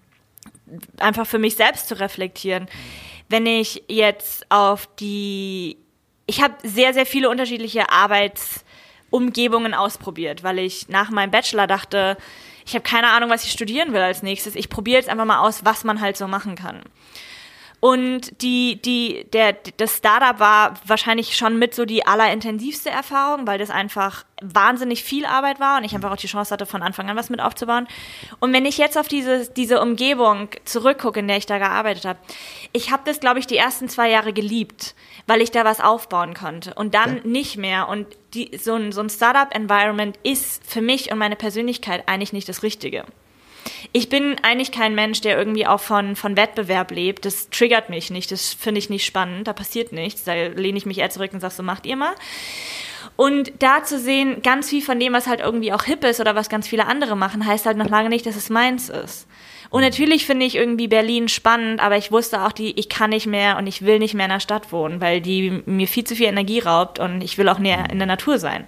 einfach 0.99 1.25
für 1.25 1.39
mich 1.39 1.55
selbst 1.55 1.87
zu 1.87 1.99
reflektieren. 1.99 2.67
Wenn 3.29 3.45
ich 3.45 3.83
jetzt 3.87 4.45
auf 4.51 4.87
die, 4.99 5.77
ich 6.25 6.41
habe 6.41 6.55
sehr, 6.63 6.93
sehr 6.93 7.05
viele 7.05 7.29
unterschiedliche 7.29 7.89
Arbeitsumgebungen 9.11 9.73
ausprobiert, 9.73 10.43
weil 10.43 10.59
ich 10.59 10.89
nach 10.89 11.09
meinem 11.09 11.31
Bachelor 11.31 11.67
dachte, 11.67 12.17
ich 12.65 12.73
habe 12.75 12.83
keine 12.83 13.09
Ahnung, 13.09 13.29
was 13.29 13.43
ich 13.43 13.51
studieren 13.51 13.93
will 13.93 14.01
als 14.01 14.21
nächstes. 14.21 14.55
Ich 14.55 14.69
probiere 14.69 14.97
jetzt 14.97 15.09
einfach 15.09 15.25
mal 15.25 15.39
aus, 15.39 15.65
was 15.65 15.83
man 15.83 16.01
halt 16.01 16.17
so 16.17 16.27
machen 16.27 16.55
kann. 16.55 16.81
Und 17.81 18.41
die, 18.41 18.81
die, 18.81 19.25
der, 19.31 19.53
das 19.77 19.97
Startup 19.97 20.39
war 20.39 20.73
wahrscheinlich 20.85 21.37
schon 21.37 21.57
mit 21.57 21.73
so 21.73 21.85
die 21.85 22.05
allerintensivste 22.05 22.89
Erfahrung, 22.89 23.47
weil 23.47 23.57
das 23.57 23.69
einfach 23.69 24.25
wahnsinnig 24.41 25.03
viel 25.03 25.25
Arbeit 25.25 25.59
war 25.61 25.77
und 25.77 25.85
ich 25.85 25.95
einfach 25.95 26.11
auch 26.11 26.17
die 26.17 26.27
Chance 26.27 26.51
hatte, 26.53 26.65
von 26.65 26.81
Anfang 26.81 27.09
an 27.09 27.15
was 27.15 27.29
mit 27.29 27.39
aufzubauen. 27.39 27.87
Und 28.39 28.51
wenn 28.51 28.65
ich 28.65 28.77
jetzt 28.77 28.97
auf 28.97 29.07
diese, 29.07 29.49
diese 29.49 29.81
Umgebung 29.81 30.49
zurückgucke, 30.65 31.21
in 31.21 31.27
der 31.29 31.37
ich 31.37 31.45
da 31.45 31.57
gearbeitet 31.57 32.05
habe, 32.05 32.19
ich 32.73 32.91
habe 32.91 33.03
das, 33.05 33.21
glaube 33.21 33.39
ich, 33.39 33.47
die 33.47 33.57
ersten 33.57 33.87
zwei 33.87 34.09
Jahre 34.09 34.33
geliebt, 34.33 34.93
weil 35.25 35.41
ich 35.41 35.51
da 35.51 35.63
was 35.63 35.79
aufbauen 35.79 36.33
konnte 36.33 36.73
und 36.73 36.93
dann 36.95 37.17
Ja. 37.17 37.21
nicht 37.23 37.57
mehr. 37.57 37.87
Und 37.87 38.07
die, 38.33 38.57
so 38.57 38.73
ein, 38.73 38.91
so 38.91 39.01
ein 39.01 39.09
Startup-Environment 39.09 40.17
ist 40.23 40.61
für 40.69 40.81
mich 40.81 41.11
und 41.11 41.17
meine 41.17 41.35
Persönlichkeit 41.37 42.03
eigentlich 42.07 42.33
nicht 42.33 42.49
das 42.49 42.61
Richtige. 42.61 43.05
Ich 43.91 44.09
bin 44.09 44.35
eigentlich 44.43 44.71
kein 44.71 44.95
Mensch, 44.95 45.21
der 45.21 45.37
irgendwie 45.37 45.65
auch 45.65 45.79
von, 45.79 46.15
von 46.15 46.37
Wettbewerb 46.37 46.91
lebt. 46.91 47.25
Das 47.25 47.49
triggert 47.49 47.89
mich 47.89 48.09
nicht. 48.09 48.31
Das 48.31 48.53
finde 48.53 48.79
ich 48.79 48.89
nicht 48.89 49.05
spannend. 49.05 49.47
Da 49.47 49.53
passiert 49.53 49.91
nichts. 49.91 50.23
Da 50.23 50.33
lehne 50.33 50.77
ich 50.77 50.85
mich 50.85 50.99
eher 50.99 51.09
zurück 51.09 51.33
und 51.33 51.39
sage, 51.39 51.53
so 51.53 51.63
macht 51.63 51.85
ihr 51.85 51.95
mal. 51.95 52.13
Und 53.15 53.51
da 53.59 53.83
zu 53.83 53.99
sehen, 53.99 54.41
ganz 54.43 54.69
viel 54.69 54.81
von 54.81 54.99
dem, 54.99 55.13
was 55.13 55.27
halt 55.27 55.41
irgendwie 55.41 55.73
auch 55.73 55.83
hip 55.83 56.03
ist 56.05 56.21
oder 56.21 56.35
was 56.35 56.49
ganz 56.49 56.67
viele 56.67 56.85
andere 56.85 57.17
machen, 57.17 57.45
heißt 57.45 57.65
halt 57.65 57.77
noch 57.77 57.89
lange 57.89 58.09
nicht, 58.09 58.25
dass 58.25 58.35
es 58.35 58.49
meins 58.49 58.89
ist. 58.89 59.27
Und 59.69 59.81
natürlich 59.81 60.25
finde 60.25 60.45
ich 60.45 60.55
irgendwie 60.55 60.87
Berlin 60.87 61.27
spannend, 61.27 61.81
aber 61.81 61.97
ich 61.97 62.11
wusste 62.11 62.43
auch, 62.43 62.51
die, 62.51 62.79
ich 62.79 62.89
kann 62.89 63.11
nicht 63.11 63.27
mehr 63.27 63.57
und 63.57 63.67
ich 63.67 63.83
will 63.83 63.99
nicht 63.99 64.13
mehr 64.13 64.25
in 64.25 64.31
der 64.31 64.39
Stadt 64.39 64.71
wohnen, 64.71 64.99
weil 64.99 65.21
die 65.21 65.61
mir 65.65 65.87
viel 65.87 66.05
zu 66.05 66.15
viel 66.15 66.27
Energie 66.27 66.59
raubt 66.59 66.97
und 66.97 67.21
ich 67.21 67.37
will 67.37 67.49
auch 67.49 67.59
näher 67.59 67.89
in 67.91 67.99
der 67.99 68.07
Natur 68.07 68.39
sein. 68.39 68.65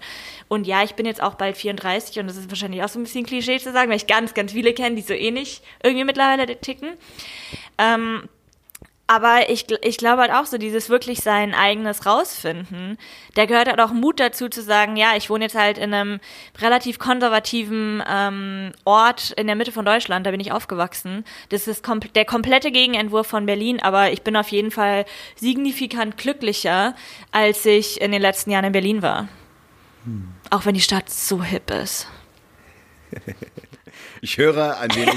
Und 0.51 0.67
ja, 0.67 0.83
ich 0.83 0.95
bin 0.95 1.05
jetzt 1.05 1.23
auch 1.23 1.35
bald 1.35 1.55
34 1.55 2.19
und 2.19 2.27
das 2.27 2.35
ist 2.35 2.49
wahrscheinlich 2.49 2.83
auch 2.83 2.89
so 2.89 2.99
ein 2.99 3.03
bisschen 3.03 3.25
Klischee 3.25 3.57
zu 3.57 3.71
sagen, 3.71 3.89
weil 3.89 3.95
ich 3.95 4.05
ganz, 4.05 4.33
ganz 4.33 4.51
viele 4.51 4.73
kenne, 4.73 4.97
die 4.97 5.01
so 5.01 5.13
ähnlich 5.13 5.61
irgendwie 5.81 6.03
mittlerweile 6.03 6.59
ticken. 6.59 6.89
Ähm, 7.77 8.27
aber 9.07 9.49
ich, 9.49 9.67
ich 9.81 9.95
glaube 9.95 10.23
halt 10.23 10.33
auch 10.33 10.45
so, 10.45 10.57
dieses 10.57 10.89
wirklich 10.89 11.21
sein 11.21 11.53
eigenes 11.53 12.05
rausfinden, 12.05 12.97
da 13.35 13.45
gehört 13.45 13.69
halt 13.69 13.79
auch 13.79 13.93
Mut 13.93 14.19
dazu 14.19 14.49
zu 14.49 14.61
sagen, 14.61 14.97
ja, 14.97 15.15
ich 15.15 15.29
wohne 15.29 15.45
jetzt 15.45 15.55
halt 15.55 15.77
in 15.77 15.93
einem 15.93 16.19
relativ 16.59 16.99
konservativen 16.99 18.03
ähm, 18.05 18.73
Ort 18.83 19.31
in 19.31 19.47
der 19.47 19.55
Mitte 19.55 19.71
von 19.71 19.85
Deutschland, 19.85 20.27
da 20.27 20.31
bin 20.31 20.41
ich 20.41 20.51
aufgewachsen. 20.51 21.23
Das 21.47 21.69
ist 21.69 21.81
kom 21.81 22.01
der 22.13 22.25
komplette 22.25 22.71
Gegenentwurf 22.71 23.27
von 23.27 23.45
Berlin, 23.45 23.81
aber 23.81 24.11
ich 24.11 24.23
bin 24.23 24.35
auf 24.35 24.49
jeden 24.49 24.71
Fall 24.71 25.05
signifikant 25.37 26.17
glücklicher, 26.17 26.93
als 27.31 27.65
ich 27.65 28.01
in 28.01 28.11
den 28.11 28.21
letzten 28.21 28.51
Jahren 28.51 28.65
in 28.65 28.73
Berlin 28.73 29.01
war. 29.01 29.29
Auch 30.49 30.65
wenn 30.65 30.73
die 30.73 30.81
Stadt 30.81 31.09
so 31.09 31.43
hip 31.43 31.69
ist. 31.71 32.07
Ich 34.23 34.37
höre 34.37 34.77
ein 34.79 34.93
wenig 34.95 35.15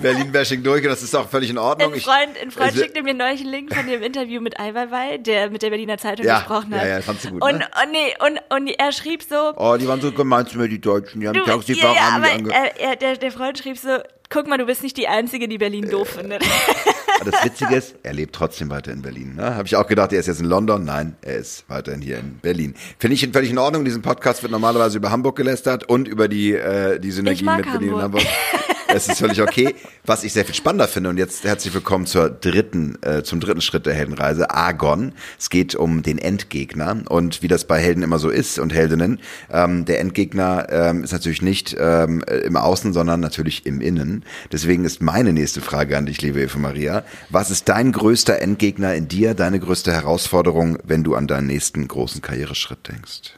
Berlin-Bashing 0.00 0.62
durch 0.62 0.82
und 0.82 0.88
das 0.90 1.02
ist 1.02 1.14
auch 1.16 1.28
völlig 1.28 1.50
in 1.50 1.58
Ordnung. 1.58 1.92
Ein 1.92 1.98
Ich- 1.98 2.04
Freund, 2.04 2.30
ein 2.40 2.50
Freund 2.52 2.68
also- 2.70 2.80
schickte 2.82 3.02
mir 3.02 3.12
neulich 3.12 3.40
einen 3.40 3.50
Link 3.50 3.74
von 3.74 3.86
dem 3.86 4.02
Interview 4.02 4.40
mit 4.40 4.58
Eiweiwei, 4.60 5.18
der 5.18 5.50
mit 5.50 5.62
der 5.62 5.70
Berliner 5.70 5.98
Zeitung 5.98 6.24
Ja, 6.24 6.38
gesprochen 6.38 6.70
ja, 6.72 6.78
hat. 6.78 6.86
ja, 6.88 7.00
fandst 7.02 7.24
du 7.24 7.30
gut, 7.30 7.42
Und, 7.42 7.58
ne? 7.58 7.68
und, 7.82 7.92
nee, 7.92 8.14
und, 8.24 8.38
und 8.56 8.68
er 8.68 8.92
schrieb 8.92 9.22
so, 9.24 9.52
Oh, 9.56 9.76
die 9.78 9.86
waren 9.88 10.00
so 10.00 10.12
gemein 10.12 10.46
zu 10.46 10.58
mir, 10.58 10.68
die 10.68 10.80
Deutschen. 10.80 11.20
Die 11.20 11.28
haben 11.28 11.34
du, 11.34 11.44
die 11.60 11.72
ja, 11.74 11.92
ja, 11.92 12.08
aber 12.14 12.28
er, 12.52 12.80
er, 12.80 12.96
der, 12.96 13.16
der 13.16 13.32
Freund 13.32 13.58
schrieb 13.58 13.78
so, 13.78 13.98
guck 14.30 14.46
mal, 14.46 14.58
du 14.58 14.66
bist 14.66 14.82
nicht 14.84 14.96
die 14.96 15.08
Einzige, 15.08 15.48
die 15.48 15.58
Berlin 15.58 15.90
doof 15.90 16.10
findet. 16.10 16.42
Aber 17.20 17.30
Das 17.30 17.44
Witzige 17.44 17.74
ist, 17.74 17.94
er 18.02 18.12
lebt 18.12 18.34
trotzdem 18.34 18.70
weiter 18.70 18.92
in 18.92 19.02
Berlin. 19.02 19.34
Ne? 19.36 19.54
Habe 19.54 19.66
ich 19.66 19.76
auch 19.76 19.86
gedacht, 19.86 20.12
er 20.12 20.20
ist 20.20 20.26
jetzt 20.26 20.40
in 20.40 20.46
London. 20.46 20.84
Nein, 20.84 21.16
er 21.22 21.36
ist 21.36 21.64
weiterhin 21.68 22.00
hier 22.00 22.18
in 22.18 22.38
Berlin. 22.38 22.74
Finde 22.98 23.14
ich 23.14 23.28
völlig 23.32 23.50
in 23.50 23.58
Ordnung. 23.58 23.84
Diesen 23.84 24.02
Podcast 24.02 24.42
wird 24.42 24.52
normalerweise 24.52 24.98
über 24.98 25.10
Hamburg 25.10 25.36
gelästert 25.36 25.84
und 25.84 26.08
über 26.08 26.28
die, 26.28 26.52
äh, 26.52 26.98
die 27.00 27.10
Synergien 27.10 27.56
mit 27.56 27.66
Berlin 27.66 27.94
und 27.94 28.02
Hamburg. 28.02 28.22
Es 28.96 29.08
ist 29.08 29.18
völlig 29.18 29.42
okay. 29.42 29.74
Was 30.06 30.24
ich 30.24 30.32
sehr 30.32 30.46
viel 30.46 30.54
spannender 30.54 30.88
finde, 30.88 31.10
und 31.10 31.18
jetzt 31.18 31.44
herzlich 31.44 31.74
willkommen 31.74 32.06
zur 32.06 32.30
dritten, 32.30 32.96
äh, 33.02 33.22
zum 33.22 33.40
dritten 33.40 33.60
Schritt 33.60 33.84
der 33.84 33.92
Heldenreise, 33.92 34.50
Argon. 34.50 35.12
Es 35.38 35.50
geht 35.50 35.74
um 35.74 36.02
den 36.02 36.16
Endgegner 36.16 37.02
und 37.10 37.42
wie 37.42 37.48
das 37.48 37.66
bei 37.66 37.78
Helden 37.78 38.02
immer 38.02 38.18
so 38.18 38.30
ist 38.30 38.58
und 38.58 38.72
Heldinnen. 38.72 39.20
Ähm, 39.52 39.84
der 39.84 40.00
Endgegner 40.00 40.68
ähm, 40.70 41.04
ist 41.04 41.12
natürlich 41.12 41.42
nicht 41.42 41.76
ähm, 41.78 42.24
äh, 42.26 42.38
im 42.38 42.56
Außen, 42.56 42.94
sondern 42.94 43.20
natürlich 43.20 43.66
im 43.66 43.82
Innen. 43.82 44.24
Deswegen 44.50 44.86
ist 44.86 45.02
meine 45.02 45.34
nächste 45.34 45.60
Frage 45.60 45.98
an 45.98 46.06
dich, 46.06 46.22
liebe 46.22 46.40
Eva 46.40 46.58
Maria. 46.58 47.04
Was 47.28 47.50
ist 47.50 47.68
dein 47.68 47.92
größter 47.92 48.40
Endgegner 48.40 48.94
in 48.94 49.08
dir, 49.08 49.34
deine 49.34 49.60
größte 49.60 49.92
Herausforderung, 49.92 50.78
wenn 50.84 51.04
du 51.04 51.16
an 51.16 51.26
deinen 51.26 51.48
nächsten 51.48 51.86
großen 51.86 52.22
Karriereschritt 52.22 52.88
denkst? 52.88 53.34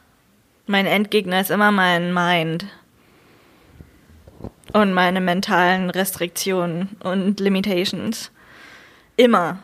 mein 0.69 0.85
Endgegner 0.85 1.41
ist 1.41 1.49
immer 1.49 1.71
mein 1.71 2.13
Mind. 2.13 2.67
Und 4.73 4.93
meine 4.93 5.21
mentalen 5.21 5.89
Restriktionen 5.89 6.97
und 7.03 7.39
Limitations. 7.39 8.31
Immer. 9.15 9.59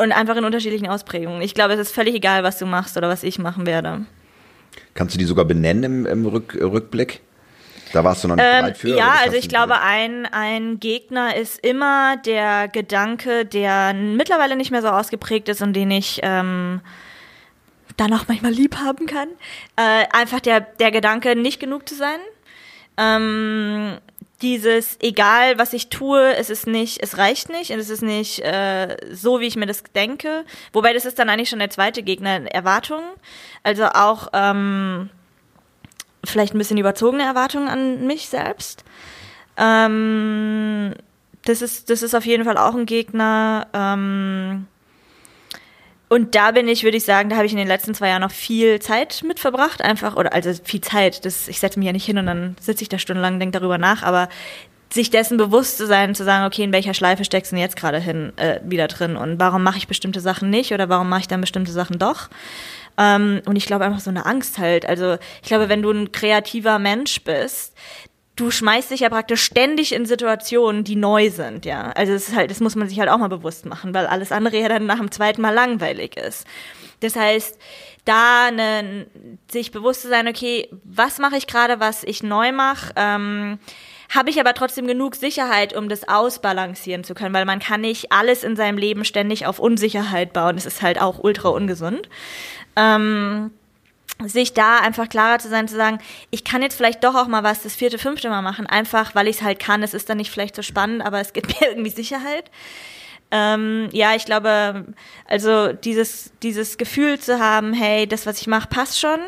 Und 0.00 0.12
einfach 0.12 0.36
in 0.36 0.44
unterschiedlichen 0.44 0.88
Ausprägungen. 0.88 1.42
Ich 1.42 1.54
glaube, 1.54 1.74
es 1.74 1.80
ist 1.80 1.94
völlig 1.94 2.14
egal, 2.14 2.42
was 2.42 2.58
du 2.58 2.66
machst 2.66 2.96
oder 2.96 3.08
was 3.08 3.22
ich 3.22 3.38
machen 3.38 3.66
werde. 3.66 4.04
Kannst 4.94 5.14
du 5.14 5.18
die 5.18 5.24
sogar 5.24 5.44
benennen 5.44 5.84
im, 5.84 6.06
im 6.06 6.26
Rück, 6.26 6.56
Rückblick? 6.60 7.20
Da 7.92 8.02
warst 8.02 8.24
du 8.24 8.28
noch 8.28 8.36
nicht 8.36 8.44
Ähm, 8.44 8.60
bereit 8.62 8.76
für? 8.78 8.96
ja, 8.96 9.14
also 9.22 9.36
ich 9.36 9.48
glaube, 9.48 9.80
ein, 9.80 10.26
ein 10.26 10.80
Gegner 10.80 11.36
ist 11.36 11.64
immer 11.64 12.16
der 12.16 12.66
Gedanke, 12.68 13.44
der 13.46 13.94
mittlerweile 13.94 14.56
nicht 14.56 14.72
mehr 14.72 14.82
so 14.82 14.88
ausgeprägt 14.88 15.48
ist 15.48 15.62
und 15.62 15.72
den 15.72 15.92
ich 15.92 16.20
ähm, 16.24 16.80
dann 17.96 18.12
auch 18.12 18.24
manchmal 18.26 18.52
lieb 18.52 18.76
haben 18.78 19.06
kann. 19.06 19.28
Äh, 19.76 20.04
einfach 20.12 20.40
der, 20.40 20.60
der 20.60 20.90
Gedanke, 20.90 21.36
nicht 21.36 21.60
genug 21.60 21.88
zu 21.88 21.94
sein. 21.94 22.18
Ähm, 22.96 23.98
dieses, 24.42 24.98
egal 25.00 25.58
was 25.58 25.72
ich 25.72 25.88
tue, 25.88 26.34
es 26.36 26.50
ist 26.50 26.66
nicht, 26.66 27.02
es 27.02 27.16
reicht 27.16 27.48
nicht 27.48 27.70
und 27.70 27.78
es 27.78 27.88
ist 27.88 28.02
nicht 28.02 28.40
äh, 28.40 28.96
so, 29.12 29.40
wie 29.40 29.46
ich 29.46 29.56
mir 29.56 29.66
das 29.66 29.82
denke. 29.94 30.44
Wobei 30.72 30.92
das 30.92 31.06
ist 31.06 31.18
dann 31.18 31.30
eigentlich 31.30 31.48
schon 31.48 31.58
der 31.58 31.70
zweite 31.70 32.02
Gegner, 32.02 32.42
Erwartungen. 32.52 33.08
Also 33.62 33.86
auch 33.86 34.28
ähm, 34.34 35.08
vielleicht 36.24 36.54
ein 36.54 36.58
bisschen 36.58 36.78
überzogene 36.78 37.22
Erwartungen 37.22 37.68
an 37.68 38.06
mich 38.06 38.28
selbst. 38.28 38.84
Ähm, 39.56 40.94
das 41.44 41.62
ist, 41.62 41.88
das 41.88 42.02
ist 42.02 42.14
auf 42.14 42.26
jeden 42.26 42.44
Fall 42.44 42.58
auch 42.58 42.74
ein 42.74 42.86
Gegner. 42.86 43.68
Ähm, 43.72 44.66
und 46.08 46.34
da 46.34 46.52
bin 46.52 46.68
ich, 46.68 46.84
würde 46.84 46.96
ich 46.96 47.04
sagen, 47.04 47.28
da 47.28 47.36
habe 47.36 47.46
ich 47.46 47.52
in 47.52 47.58
den 47.58 47.66
letzten 47.66 47.94
zwei 47.94 48.08
Jahren 48.08 48.22
noch 48.22 48.30
viel 48.30 48.80
Zeit 48.80 49.22
mit 49.26 49.40
verbracht, 49.40 49.82
einfach, 49.82 50.16
oder 50.16 50.32
also 50.32 50.52
viel 50.62 50.80
Zeit. 50.80 51.24
Das, 51.24 51.48
ich 51.48 51.58
setze 51.58 51.78
mich 51.78 51.86
ja 51.86 51.92
nicht 51.92 52.06
hin 52.06 52.18
und 52.18 52.26
dann 52.26 52.56
sitze 52.60 52.82
ich 52.82 52.88
da 52.88 52.98
stundenlang 52.98 53.34
und 53.34 53.40
denke 53.40 53.58
darüber 53.58 53.78
nach, 53.78 54.02
aber 54.02 54.28
sich 54.88 55.10
dessen 55.10 55.36
bewusst 55.36 55.78
zu 55.78 55.86
sein, 55.86 56.14
zu 56.14 56.24
sagen, 56.24 56.46
okay, 56.46 56.62
in 56.62 56.72
welcher 56.72 56.94
Schleife 56.94 57.24
steckst 57.24 57.50
du 57.50 57.56
denn 57.56 57.62
jetzt 57.62 57.76
gerade 57.76 57.98
hin, 57.98 58.32
äh, 58.36 58.60
wieder 58.64 58.86
drin 58.86 59.16
und 59.16 59.40
warum 59.40 59.64
mache 59.64 59.78
ich 59.78 59.88
bestimmte 59.88 60.20
Sachen 60.20 60.48
nicht 60.48 60.72
oder 60.72 60.88
warum 60.88 61.08
mache 61.08 61.22
ich 61.22 61.28
dann 61.28 61.40
bestimmte 61.40 61.72
Sachen 61.72 61.98
doch? 61.98 62.28
Ähm, 62.96 63.42
und 63.46 63.56
ich 63.56 63.66
glaube 63.66 63.84
einfach 63.84 64.00
so 64.00 64.10
eine 64.10 64.26
Angst 64.26 64.58
halt. 64.58 64.86
Also 64.86 65.18
ich 65.42 65.48
glaube, 65.48 65.68
wenn 65.68 65.82
du 65.82 65.90
ein 65.90 66.12
kreativer 66.12 66.78
Mensch 66.78 67.22
bist, 67.22 67.74
du 68.36 68.50
schmeißt 68.50 68.90
dich 68.90 69.00
ja 69.00 69.08
praktisch 69.08 69.42
ständig 69.42 69.92
in 69.92 70.06
Situationen, 70.06 70.84
die 70.84 70.96
neu 70.96 71.30
sind, 71.30 71.64
ja. 71.64 71.90
Also 71.92 72.12
es 72.12 72.28
ist 72.28 72.36
halt, 72.36 72.50
das 72.50 72.60
muss 72.60 72.76
man 72.76 72.88
sich 72.88 73.00
halt 73.00 73.08
auch 73.08 73.18
mal 73.18 73.28
bewusst 73.28 73.64
machen, 73.66 73.94
weil 73.94 74.06
alles 74.06 74.30
andere 74.30 74.58
ja 74.58 74.68
dann 74.68 74.86
nach 74.86 74.98
dem 74.98 75.10
zweiten 75.10 75.40
Mal 75.40 75.54
langweilig 75.54 76.16
ist. 76.16 76.46
Das 77.00 77.16
heißt, 77.16 77.58
da 78.04 78.50
ne, 78.50 79.06
sich 79.50 79.72
bewusst 79.72 80.02
zu 80.02 80.08
sein, 80.08 80.28
okay, 80.28 80.68
was 80.84 81.18
mache 81.18 81.36
ich 81.36 81.46
gerade, 81.46 81.80
was 81.80 82.04
ich 82.04 82.22
neu 82.22 82.52
mache, 82.52 82.92
ähm, 82.96 83.58
habe 84.14 84.30
ich 84.30 84.38
aber 84.38 84.54
trotzdem 84.54 84.86
genug 84.86 85.16
Sicherheit, 85.16 85.74
um 85.74 85.88
das 85.88 86.08
ausbalancieren 86.08 87.04
zu 87.04 87.14
können, 87.14 87.34
weil 87.34 87.44
man 87.44 87.58
kann 87.58 87.80
nicht 87.80 88.12
alles 88.12 88.44
in 88.44 88.54
seinem 88.54 88.78
Leben 88.78 89.04
ständig 89.04 89.46
auf 89.46 89.58
Unsicherheit 89.58 90.32
bauen. 90.32 90.54
Das 90.56 90.66
ist 90.66 90.82
halt 90.82 91.00
auch 91.00 91.18
ultra 91.18 91.48
ungesund. 91.48 92.08
Ähm, 92.76 93.50
sich 94.24 94.54
da 94.54 94.78
einfach 94.78 95.08
klarer 95.08 95.38
zu 95.38 95.48
sein, 95.48 95.68
zu 95.68 95.76
sagen, 95.76 95.98
ich 96.30 96.44
kann 96.44 96.62
jetzt 96.62 96.76
vielleicht 96.76 97.04
doch 97.04 97.14
auch 97.14 97.26
mal 97.26 97.42
was 97.42 97.62
das 97.62 97.74
vierte, 97.74 97.98
fünfte 97.98 98.30
Mal 98.30 98.42
machen, 98.42 98.66
einfach 98.66 99.14
weil 99.14 99.28
ich 99.28 99.36
es 99.36 99.42
halt 99.42 99.58
kann. 99.58 99.82
Es 99.82 99.94
ist 99.94 100.08
dann 100.08 100.16
nicht 100.16 100.30
vielleicht 100.30 100.56
so 100.56 100.62
spannend, 100.62 101.04
aber 101.04 101.20
es 101.20 101.32
gibt 101.32 101.48
mir 101.60 101.68
irgendwie 101.68 101.90
Sicherheit. 101.90 102.50
Ähm, 103.30 103.88
ja, 103.92 104.14
ich 104.14 104.24
glaube, 104.24 104.86
also 105.26 105.72
dieses, 105.72 106.32
dieses 106.42 106.78
Gefühl 106.78 107.18
zu 107.18 107.40
haben, 107.40 107.72
hey, 107.72 108.06
das, 108.06 108.24
was 108.24 108.40
ich 108.40 108.46
mache, 108.46 108.68
passt 108.68 109.00
schon. 109.00 109.18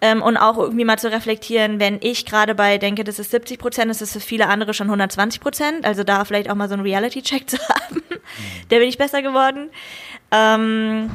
Ähm, 0.00 0.22
und 0.22 0.36
auch 0.36 0.58
irgendwie 0.58 0.84
mal 0.84 0.98
zu 0.98 1.12
reflektieren, 1.12 1.78
wenn 1.78 1.98
ich 2.00 2.26
gerade 2.26 2.54
bei 2.54 2.78
denke, 2.78 3.04
das 3.04 3.18
ist 3.18 3.30
70 3.30 3.58
Prozent, 3.58 3.90
ist 3.90 4.02
es 4.02 4.12
für 4.12 4.20
viele 4.20 4.48
andere 4.48 4.74
schon 4.74 4.88
120 4.88 5.40
Prozent. 5.40 5.84
Also 5.84 6.02
da 6.02 6.24
vielleicht 6.24 6.50
auch 6.50 6.54
mal 6.54 6.68
so 6.68 6.74
einen 6.74 6.82
Reality-Check 6.82 7.48
zu 7.50 7.58
haben. 7.68 8.02
Der 8.70 8.78
bin 8.78 8.88
ich 8.88 8.98
besser 8.98 9.22
geworden. 9.22 9.70
Ähm, 10.30 11.10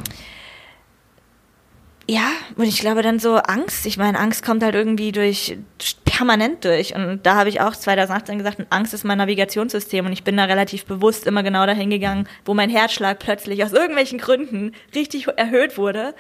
ja, 2.10 2.32
und 2.56 2.66
ich 2.66 2.80
glaube 2.80 3.02
dann 3.02 3.20
so 3.20 3.36
Angst. 3.36 3.86
Ich 3.86 3.98
meine, 3.98 4.18
Angst 4.18 4.44
kommt 4.44 4.64
halt 4.64 4.76
irgendwie 4.76 5.12
durch 5.12 5.58
permanent 6.06 6.66
durch. 6.66 6.96
Und 6.96 7.20
da 7.24 7.36
habe 7.36 7.50
ich 7.50 7.62
auch 7.62 7.76
2018 7.76 8.38
gesagt, 8.38 8.66
Angst 8.70 8.94
ist 8.94 9.04
mein 9.04 9.18
Navigationssystem. 9.20 10.06
Und 10.06 10.14
ich 10.14 10.24
bin 10.24 10.38
da 10.38 10.46
relativ 10.46 10.86
bewusst 10.86 11.28
immer 11.28 11.44
genau 11.44 11.66
dahin 11.66 11.90
gegangen, 11.90 12.28
wo 12.46 12.54
mein 12.54 12.70
Herzschlag 12.70 13.20
plötzlich 13.20 13.64
aus 13.64 13.74
irgendwelchen 13.74 14.18
Gründen 14.18 14.72
richtig 14.96 15.28
erhöht 15.28 15.78
wurde. 15.78 16.16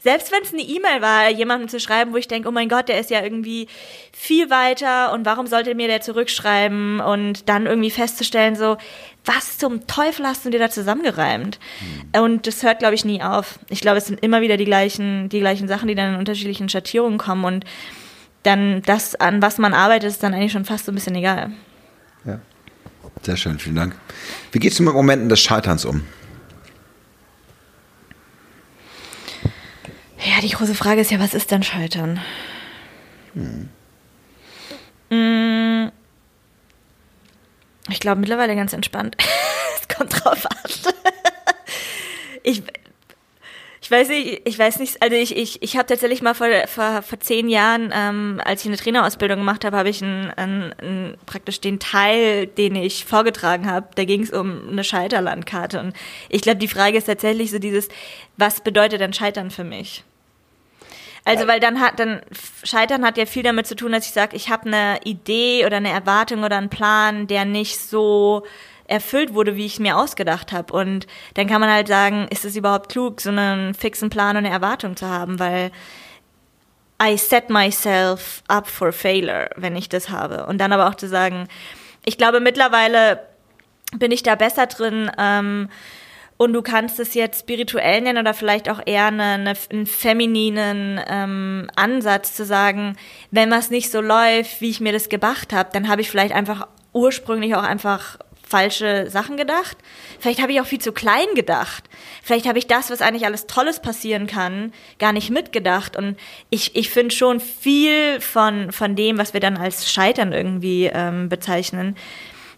Selbst 0.00 0.32
wenn 0.32 0.42
es 0.42 0.52
eine 0.52 0.62
E-Mail 0.62 1.02
war, 1.02 1.28
jemandem 1.28 1.68
zu 1.68 1.80
schreiben, 1.80 2.12
wo 2.12 2.16
ich 2.16 2.28
denke, 2.28 2.48
oh 2.48 2.52
mein 2.52 2.68
Gott, 2.68 2.88
der 2.88 2.98
ist 2.98 3.10
ja 3.10 3.22
irgendwie 3.22 3.68
viel 4.12 4.48
weiter 4.48 5.12
und 5.12 5.26
warum 5.26 5.46
sollte 5.46 5.74
mir 5.74 5.88
der 5.88 6.00
zurückschreiben? 6.00 7.00
Und 7.00 7.48
dann 7.48 7.66
irgendwie 7.66 7.90
festzustellen, 7.90 8.56
so, 8.56 8.76
was 9.24 9.58
zum 9.58 9.86
Teufel 9.86 10.26
hast 10.26 10.44
du 10.44 10.50
dir 10.50 10.58
da 10.58 10.70
zusammengereimt? 10.70 11.58
Mhm. 12.14 12.20
Und 12.20 12.46
das 12.46 12.62
hört, 12.62 12.80
glaube 12.80 12.94
ich, 12.94 13.04
nie 13.04 13.22
auf. 13.22 13.58
Ich 13.68 13.80
glaube, 13.80 13.98
es 13.98 14.06
sind 14.06 14.20
immer 14.20 14.40
wieder 14.40 14.56
die 14.56 14.64
gleichen, 14.64 15.28
die 15.28 15.40
gleichen 15.40 15.68
Sachen, 15.68 15.88
die 15.88 15.94
dann 15.94 16.14
in 16.14 16.18
unterschiedlichen 16.18 16.68
Schattierungen 16.68 17.18
kommen 17.18 17.44
und 17.44 17.64
dann 18.42 18.82
das, 18.82 19.14
an 19.14 19.40
was 19.40 19.58
man 19.58 19.74
arbeitet, 19.74 20.10
ist 20.10 20.22
dann 20.22 20.34
eigentlich 20.34 20.52
schon 20.52 20.64
fast 20.64 20.86
so 20.86 20.92
ein 20.92 20.96
bisschen 20.96 21.14
egal. 21.14 21.52
Ja. 22.24 22.40
Sehr 23.22 23.36
schön, 23.36 23.58
vielen 23.58 23.76
Dank. 23.76 23.94
Wie 24.50 24.58
gehst 24.58 24.78
du 24.78 24.82
mit 24.82 24.94
Momenten 24.94 25.28
des 25.28 25.40
Scheiterns 25.40 25.84
um? 25.84 26.02
Ja, 30.18 30.40
die 30.40 30.50
große 30.50 30.74
Frage 30.74 31.00
ist 31.00 31.10
ja, 31.10 31.20
was 31.20 31.34
ist 31.34 31.50
denn 31.50 31.62
Scheitern? 31.62 32.20
Hm. 33.34 33.68
Ich 37.92 38.00
glaube 38.00 38.20
mittlerweile 38.20 38.56
ganz 38.56 38.72
entspannt. 38.72 39.16
es 39.80 39.94
kommt 39.94 40.12
drauf 40.12 40.46
an. 40.46 40.92
ich, 42.42 42.62
ich 43.82 43.90
weiß 43.90 44.08
nicht, 44.08 44.42
ich 44.44 44.58
weiß 44.58 44.78
nicht, 44.78 45.02
also 45.02 45.14
ich, 45.14 45.36
ich, 45.36 45.62
ich 45.62 45.76
habe 45.76 45.86
tatsächlich 45.86 46.22
mal 46.22 46.34
vor, 46.34 46.46
vor, 46.66 47.02
vor 47.02 47.20
zehn 47.20 47.48
Jahren, 47.48 47.92
ähm, 47.94 48.40
als 48.44 48.62
ich 48.62 48.68
eine 48.68 48.76
Trainerausbildung 48.76 49.38
gemacht 49.38 49.64
habe, 49.64 49.76
habe 49.76 49.90
ich 49.90 50.02
einen, 50.02 50.30
einen, 50.30 50.72
einen, 50.74 51.18
praktisch 51.26 51.60
den 51.60 51.78
Teil, 51.78 52.46
den 52.46 52.74
ich 52.76 53.04
vorgetragen 53.04 53.70
habe, 53.70 53.88
da 53.94 54.04
ging 54.04 54.22
es 54.22 54.30
um 54.30 54.68
eine 54.70 54.84
Scheiterlandkarte. 54.84 55.80
Und 55.80 55.94
ich 56.28 56.42
glaube, 56.42 56.58
die 56.58 56.68
Frage 56.68 56.96
ist 56.96 57.04
tatsächlich 57.04 57.50
so 57.50 57.58
dieses, 57.58 57.88
was 58.36 58.60
bedeutet 58.60 59.00
denn 59.00 59.12
Scheitern 59.12 59.50
für 59.50 59.64
mich? 59.64 60.04
Also 61.24 61.46
weil 61.46 61.60
dann 61.60 61.80
hat 61.80 62.00
dann 62.00 62.20
Scheitern 62.64 63.04
hat 63.04 63.16
ja 63.16 63.26
viel 63.26 63.44
damit 63.44 63.66
zu 63.66 63.76
tun, 63.76 63.92
dass 63.92 64.06
ich 64.06 64.12
sage, 64.12 64.34
ich 64.34 64.50
habe 64.50 64.66
eine 64.66 64.98
Idee 65.04 65.64
oder 65.64 65.76
eine 65.76 65.90
Erwartung 65.90 66.42
oder 66.42 66.56
einen 66.58 66.68
Plan, 66.68 67.28
der 67.28 67.44
nicht 67.44 67.78
so 67.78 68.44
erfüllt 68.88 69.32
wurde, 69.32 69.56
wie 69.56 69.66
ich 69.66 69.78
mir 69.78 69.96
ausgedacht 69.96 70.52
habe. 70.52 70.72
Und 70.72 71.06
dann 71.34 71.46
kann 71.46 71.60
man 71.60 71.70
halt 71.70 71.88
sagen, 71.88 72.26
ist 72.30 72.44
es 72.44 72.56
überhaupt 72.56 72.90
klug, 72.90 73.20
so 73.20 73.30
einen 73.30 73.74
fixen 73.74 74.10
Plan 74.10 74.36
und 74.36 74.44
eine 74.44 74.54
Erwartung 74.54 74.96
zu 74.96 75.08
haben, 75.08 75.38
weil 75.38 75.70
I 77.02 77.16
set 77.16 77.50
myself 77.50 78.42
up 78.48 78.66
for 78.68 78.92
failure, 78.92 79.50
wenn 79.56 79.76
ich 79.76 79.88
das 79.88 80.10
habe. 80.10 80.46
Und 80.46 80.58
dann 80.58 80.72
aber 80.72 80.88
auch 80.88 80.94
zu 80.94 81.08
sagen, 81.08 81.48
ich 82.04 82.18
glaube 82.18 82.40
mittlerweile 82.40 83.20
bin 83.96 84.10
ich 84.10 84.22
da 84.22 84.34
besser 84.34 84.66
drin. 84.66 85.10
Ähm, 85.18 85.68
und 86.36 86.52
du 86.52 86.62
kannst 86.62 86.98
es 86.98 87.14
jetzt 87.14 87.40
spirituell 87.40 88.00
nennen 88.00 88.18
oder 88.18 88.34
vielleicht 88.34 88.68
auch 88.68 88.80
eher 88.84 89.06
eine, 89.06 89.22
eine, 89.22 89.54
einen 89.70 89.86
femininen 89.86 91.00
ähm, 91.06 91.70
Ansatz 91.76 92.34
zu 92.34 92.44
sagen, 92.44 92.96
wenn 93.30 93.50
was 93.50 93.70
nicht 93.70 93.90
so 93.90 94.00
läuft, 94.00 94.60
wie 94.60 94.70
ich 94.70 94.80
mir 94.80 94.92
das 94.92 95.08
gedacht 95.08 95.52
habe, 95.52 95.70
dann 95.72 95.88
habe 95.88 96.00
ich 96.00 96.10
vielleicht 96.10 96.34
einfach 96.34 96.66
ursprünglich 96.92 97.54
auch 97.54 97.62
einfach 97.62 98.18
falsche 98.52 99.08
Sachen 99.08 99.38
gedacht. 99.38 99.78
Vielleicht 100.20 100.42
habe 100.42 100.52
ich 100.52 100.60
auch 100.60 100.66
viel 100.66 100.80
zu 100.80 100.92
klein 100.92 101.28
gedacht. 101.34 101.84
Vielleicht 102.22 102.46
habe 102.46 102.58
ich 102.58 102.66
das, 102.66 102.90
was 102.90 103.00
eigentlich 103.00 103.24
alles 103.24 103.46
Tolles 103.46 103.80
passieren 103.80 104.26
kann, 104.26 104.74
gar 104.98 105.14
nicht 105.14 105.30
mitgedacht. 105.30 105.96
Und 105.96 106.18
ich, 106.50 106.76
ich 106.76 106.90
finde 106.90 107.14
schon 107.14 107.40
viel 107.40 108.20
von, 108.20 108.70
von 108.70 108.94
dem, 108.94 109.16
was 109.16 109.32
wir 109.32 109.40
dann 109.40 109.56
als 109.56 109.90
Scheitern 109.90 110.34
irgendwie 110.34 110.90
ähm, 110.92 111.30
bezeichnen, 111.30 111.96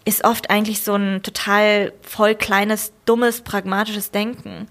ist 0.04 0.24
oft 0.24 0.50
eigentlich 0.50 0.82
so 0.82 0.94
ein 0.94 1.22
total 1.22 1.92
voll 2.02 2.34
kleines, 2.34 2.92
dummes, 3.04 3.40
pragmatisches 3.40 4.10
Denken. 4.10 4.68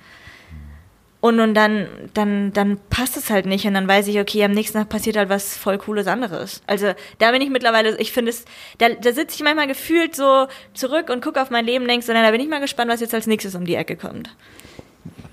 Und, 1.22 1.40
und 1.40 1.54
dann, 1.54 1.88
dann, 2.14 2.52
dann 2.52 2.78
passt 2.90 3.16
es 3.16 3.30
halt 3.30 3.46
nicht 3.46 3.66
und 3.66 3.76
dann 3.76 3.88
weiß 3.88 4.08
ich, 4.08 4.20
okay, 4.20 4.44
am 4.44 4.52
nächsten 4.52 4.78
Tag 4.78 4.90
passiert 4.90 5.16
halt 5.16 5.30
was 5.30 5.56
voll 5.56 5.78
cooles 5.78 6.06
anderes. 6.06 6.62
Also 6.68 6.94
da 7.18 7.32
bin 7.32 7.42
ich 7.42 7.50
mittlerweile, 7.50 7.98
ich 7.98 8.12
finde 8.12 8.32
es, 8.32 8.44
da, 8.80 8.90
da 8.90 9.14
sitze 9.14 9.36
ich 9.36 9.42
manchmal 9.42 9.68
gefühlt 9.68 10.18
so 10.18 10.48
zurück 10.74 11.10
und 11.10 11.24
gucke 11.24 11.42
auf 11.42 11.50
mein 11.50 11.66
Leben 11.66 11.86
und 11.86 11.88
denke 11.88 12.06
so, 12.06 12.12
na, 12.12 12.24
da 12.24 12.32
bin 12.32 12.42
ich 12.42 12.50
mal 12.50 12.60
gespannt, 12.60 12.92
was 12.92 13.00
jetzt 13.00 13.14
als 13.14 13.26
nächstes 13.26 13.56
um 13.56 13.64
die 13.64 13.76
Ecke 13.76 13.96
kommt. 13.96 14.36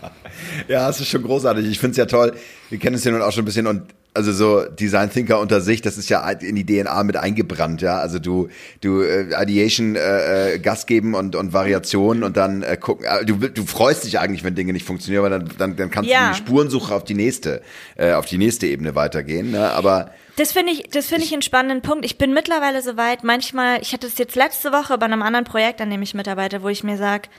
Ja, 0.67 0.89
es 0.89 0.99
ist 0.99 1.09
schon 1.09 1.23
großartig. 1.23 1.65
Ich 1.65 1.80
finde 1.80 1.91
es 1.91 1.97
ja 1.97 2.05
toll. 2.05 2.34
Wir 2.69 2.80
kennen 2.80 2.95
es 2.95 3.03
ja 3.03 3.11
nun 3.11 3.21
auch 3.21 3.32
schon 3.32 3.43
ein 3.43 3.45
bisschen 3.45 3.67
und 3.67 3.93
also 4.14 4.34
so 4.34 4.66
Design 4.66 5.12
Thinker 5.12 5.39
unter 5.39 5.62
sich, 5.62 5.82
das 5.82 5.97
ist 5.97 6.10
ja 6.10 6.28
in 6.30 6.55
die 6.55 6.66
DNA 6.66 7.03
mit 7.03 7.16
eingebrannt, 7.16 7.82
ja. 7.82 7.99
Also 7.99 8.20
du, 8.20 8.49
du 8.82 9.01
äh, 9.01 9.28
Ideation 9.41 9.95
äh, 9.95 10.55
äh, 10.55 10.60
Gas 10.60 10.86
geben 10.88 11.14
und, 11.14 11.36
und 11.36 11.53
Variationen 11.53 12.24
und 12.24 12.36
dann 12.36 12.64
äh, 12.64 12.78
gucken. 12.78 13.05
Äh, 13.05 13.26
du, 13.26 13.36
du 13.36 13.66
freust 13.66 14.05
dich 14.05 14.20
eigentlich, 14.20 14.43
wenn 14.43 14.55
Dinge 14.55 14.74
nicht 14.74 14.86
funktionieren, 14.86 15.26
aber 15.26 15.39
dann, 15.39 15.49
dann, 15.57 15.76
dann 15.76 15.91
kannst 15.91 16.10
ja. 16.10 16.28
du 16.28 16.34
die 16.34 16.38
Spurensuche 16.38 16.93
auf 16.93 17.03
die 17.03 17.14
nächste, 17.14 17.62
äh, 17.97 18.14
auf 18.14 18.26
die 18.26 18.38
nächste 18.38 18.68
Ebene 18.68 18.95
weitergehen. 18.95 19.51
Ne? 19.51 19.72
Aber 19.72 20.12
das 20.38 20.53
finde 20.53 20.72
ich, 20.74 20.84
das 20.89 21.07
finde 21.07 21.26
ich 21.26 21.34
einen 21.34 21.41
spannenden 21.41 21.82
Punkt. 21.82 22.05
Ich 22.05 22.18
bin 22.18 22.34
mittlerweile 22.34 22.82
so 22.82 22.97
weit. 22.97 23.24
Manchmal, 23.24 23.82
ich 23.82 23.93
hatte 23.93 24.07
es 24.07 24.18
jetzt 24.18 24.36
letzte 24.36 24.72
Woche 24.72 24.97
bei 24.97 25.05
einem 25.05 25.22
anderen 25.22 25.45
Projekt, 25.45 25.82
an 25.82 25.89
dem 25.89 26.01
ich 26.01 26.14
mitarbeite, 26.14 26.64
wo 26.64 26.70
ich 26.70 26.84
mir 26.84 26.97
sage, 26.97 27.30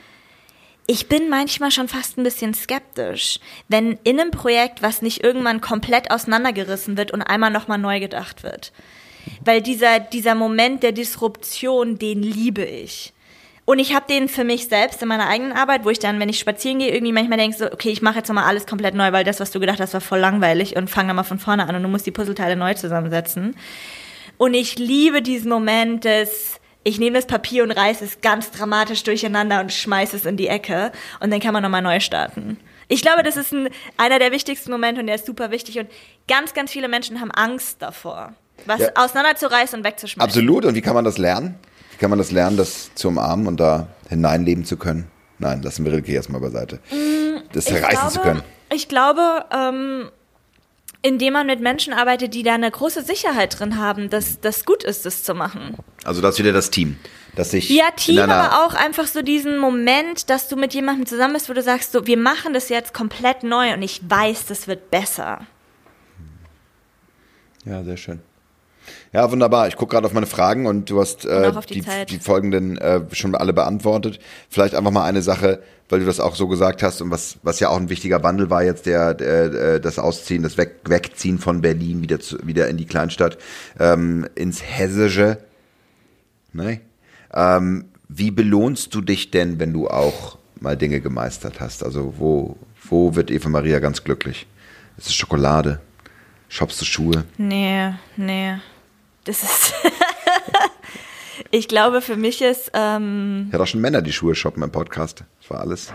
ich 0.91 1.07
bin 1.07 1.29
manchmal 1.29 1.71
schon 1.71 1.87
fast 1.87 2.19
ein 2.19 2.25
bisschen 2.25 2.53
skeptisch, 2.53 3.39
wenn 3.69 3.97
in 4.03 4.19
einem 4.19 4.33
Projekt, 4.33 4.83
was 4.83 5.03
nicht 5.03 5.23
irgendwann 5.23 5.61
komplett 5.61 6.11
auseinandergerissen 6.11 6.97
wird 6.97 7.13
und 7.13 7.23
einmal 7.23 7.53
nochmal 7.53 7.79
neu 7.79 8.01
gedacht 8.01 8.43
wird. 8.43 8.73
Weil 9.45 9.63
dieser, 9.63 10.01
dieser 10.01 10.35
Moment 10.35 10.83
der 10.83 10.91
Disruption, 10.91 11.97
den 11.97 12.25
liebe 12.25 12.65
ich. 12.65 13.13
Und 13.67 13.79
ich 13.79 13.95
habe 13.95 14.07
den 14.11 14.29
für 14.29 14.43
mich 14.43 14.67
selbst 14.67 15.01
in 15.01 15.07
meiner 15.07 15.29
eigenen 15.29 15.53
Arbeit, 15.53 15.85
wo 15.85 15.91
ich 15.91 16.01
dann, 16.01 16.19
wenn 16.19 16.29
ich 16.29 16.41
spazieren 16.41 16.81
gehe, 16.81 16.91
irgendwie 16.91 17.13
manchmal 17.13 17.39
denke, 17.39 17.57
so, 17.57 17.73
okay, 17.73 17.91
ich 17.91 18.03
mache 18.03 18.17
jetzt 18.17 18.29
nochmal 18.29 18.47
alles 18.47 18.67
komplett 18.67 18.97
neu, 18.97 19.13
weil 19.13 19.23
das, 19.23 19.39
was 19.39 19.53
du 19.53 19.61
gedacht 19.61 19.79
hast, 19.79 19.95
war 19.95 20.01
voll 20.01 20.19
langweilig 20.19 20.75
und 20.75 20.91
fange 20.91 21.07
nochmal 21.07 21.23
von 21.23 21.39
vorne 21.39 21.69
an 21.69 21.77
und 21.77 21.85
du 21.85 21.89
musst 21.89 22.07
die 22.07 22.11
Puzzleteile 22.11 22.57
neu 22.57 22.75
zusammensetzen. 22.75 23.55
Und 24.39 24.55
ich 24.55 24.77
liebe 24.77 25.23
diesen 25.23 25.51
Moment 25.51 26.03
des, 26.03 26.60
ich 26.83 26.99
nehme 26.99 27.17
das 27.17 27.27
Papier 27.27 27.63
und 27.63 27.71
reiße 27.71 28.05
es 28.05 28.21
ganz 28.21 28.51
dramatisch 28.51 29.03
durcheinander 29.03 29.61
und 29.61 29.73
schmeiße 29.73 30.17
es 30.17 30.25
in 30.25 30.37
die 30.37 30.49
Ecke 30.49 30.93
und 31.21 31.31
dann 31.31 31.41
kann 31.41 31.53
man 31.53 31.63
nochmal 31.63 31.83
neu 31.83 32.01
starten. 32.01 32.59
Ich 32.89 33.03
glaube, 33.03 33.23
das 33.23 33.37
ist 33.37 33.53
ein, 33.53 33.69
einer 33.97 34.19
der 34.19 34.33
wichtigsten 34.33 34.71
Momente 34.71 35.01
und 35.01 35.07
der 35.07 35.17
ist 35.17 35.27
super 35.27 35.51
wichtig 35.51 35.79
und 35.79 35.89
ganz, 36.27 36.55
ganz 36.55 36.73
viele 36.73 36.89
Menschen 36.89 37.21
haben 37.21 37.31
Angst 37.31 37.83
davor, 37.83 38.35
was 38.67 38.81
ja. 38.81 38.89
auseinanderzureißen 38.95 39.79
und 39.79 39.85
wegzuschmeißen. 39.85 40.29
Absolut. 40.29 40.65
Und 40.65 40.75
wie 40.75 40.81
kann 40.81 40.95
man 40.95 41.05
das 41.05 41.19
lernen? 41.19 41.55
Wie 41.93 41.99
kann 41.99 42.11
man 42.11 42.19
das 42.19 42.33
lernen, 42.33 42.57
das 42.57 42.95
zu 42.95 43.09
umarmen 43.09 43.47
und 43.47 43.61
da 43.61 43.89
hineinleben 44.09 44.65
zu 44.65 44.77
können? 44.77 45.09
Nein, 45.39 45.63
lassen 45.63 45.85
wir 45.85 45.93
Rilke 45.93 46.13
erstmal 46.13 46.41
beiseite. 46.41 46.81
Mm, 46.91 47.43
das 47.53 47.67
zerreißen 47.67 47.91
glaube, 47.91 48.13
zu 48.13 48.21
können. 48.21 48.43
Ich 48.73 48.89
glaube, 48.89 49.45
ähm, 49.55 50.11
indem 51.03 51.33
man 51.33 51.47
mit 51.47 51.61
Menschen 51.61 51.93
arbeitet, 51.93 52.35
die 52.35 52.43
da 52.43 52.55
eine 52.55 52.71
große 52.71 53.03
Sicherheit 53.03 53.59
drin 53.59 53.79
haben, 53.79 54.11
dass 54.11 54.41
das 54.41 54.65
gut 54.65 54.85
ist, 54.85 55.07
das 55.07 55.25
zu 55.25 55.35
machen. 55.35 55.77
Also 56.05 56.21
das 56.21 56.35
ist 56.35 56.41
wieder 56.41 56.53
das 56.53 56.71
Team. 56.71 56.99
Dass 57.37 57.53
sich 57.53 57.71
ja, 57.71 57.91
Team, 57.93 58.19
aber 58.19 58.65
auch 58.65 58.75
einfach 58.75 59.07
so 59.07 59.23
diesen 59.23 59.59
Moment, 59.59 60.31
dass 60.31 60.49
du 60.49 60.57
mit 60.57 60.75
jemandem 60.75 61.07
zusammen 61.07 61.35
bist, 61.35 61.49
wo 61.49 61.53
du 61.53 61.63
sagst, 61.63 61.93
so, 61.93 62.07
wir 62.07 62.17
machen 62.17 62.53
das 62.55 62.69
jetzt 62.69 62.93
komplett 62.93 63.45
neu 63.45 63.73
und 63.73 63.83
ich 63.83 64.01
weiß, 64.09 64.47
das 64.47 64.67
wird 64.67 64.91
besser. 64.91 65.47
Ja, 67.65 67.85
sehr 67.85 67.97
schön. 67.97 68.21
Ja, 69.13 69.31
wunderbar. 69.33 69.67
Ich 69.67 69.77
gucke 69.77 69.95
gerade 69.95 70.07
auf 70.07 70.13
meine 70.13 70.27
Fragen 70.27 70.67
und 70.67 70.89
du 70.89 71.01
hast 71.01 71.25
äh, 71.25 71.51
die, 71.69 71.81
die, 71.81 72.07
die, 72.09 72.19
folgenden 72.19 72.79
äh, 72.79 73.03
schon 73.13 73.35
alle 73.35 73.53
beantwortet. 73.53 74.21
Vielleicht 74.49 74.77
einfach 74.77 74.93
mal 74.93 75.05
eine 75.05 75.21
Sache, 75.21 75.61
weil 75.89 75.99
du 75.99 76.07
das 76.07 76.21
auch 76.21 76.37
so 76.37 76.47
gesagt 76.47 76.85
hast 76.85 77.03
und 77.03 77.11
was, 77.11 77.39
was 77.43 77.59
ja 77.59 77.71
auch 77.71 77.77
ein 77.77 77.91
wichtiger 77.91 78.23
Wandel 78.23 78.51
war 78.51 78.63
jetzt, 78.63 78.87
der, 78.87 79.15
der 79.15 79.53
äh, 79.53 79.81
das 79.81 79.99
Ausziehen, 79.99 80.45
das 80.45 80.57
Weg, 80.57 80.77
Wegziehen 80.85 81.41
von 81.41 81.61
Berlin 81.61 82.03
wieder, 82.03 82.21
zu, 82.21 82.39
wieder 82.47 82.69
in 82.69 82.77
die 82.77 82.87
Kleinstadt, 82.87 83.37
ähm, 83.81 84.29
ins 84.37 84.63
Hessische. 84.63 85.39
Nein. 86.53 86.81
Ähm, 87.35 87.87
wie 88.09 88.31
belohnst 88.31 88.95
du 88.95 89.01
dich 89.01 89.33
denn, 89.33 89.59
wenn 89.59 89.73
du 89.73 89.89
auch 89.89 90.39
mal 90.61 90.77
Dinge 90.77 91.01
gemeistert 91.01 91.61
hast? 91.61 91.83
Also 91.85 92.15
wo, 92.19 92.57
wo 92.89 93.17
wird 93.17 93.33
Eva 93.33 93.49
Maria 93.49 93.81
ganz 93.81 94.05
glücklich? 94.05 94.47
Ist 94.97 95.09
es 95.09 95.15
Schokolade? 95.15 95.81
Shoppst 96.49 96.81
du 96.81 96.85
Schuhe? 96.85 97.25
Nee, 97.39 97.93
nee. 98.17 98.55
Das 99.25 99.43
ist. 99.43 99.75
Ich 101.53 101.67
glaube, 101.67 102.01
für 102.01 102.17
mich 102.17 102.43
ist. 102.43 102.71
Ähm, 102.75 103.49
ja, 103.51 103.59
doch 103.59 103.67
schon 103.67 103.81
Männer, 103.81 104.03
die 104.03 104.13
Schuhe 104.13 104.37
shoppen 104.37 104.63
im 104.63 104.71
Podcast. 104.71 105.25
Das 105.41 105.51
war 105.51 105.61
alles. 105.61 105.93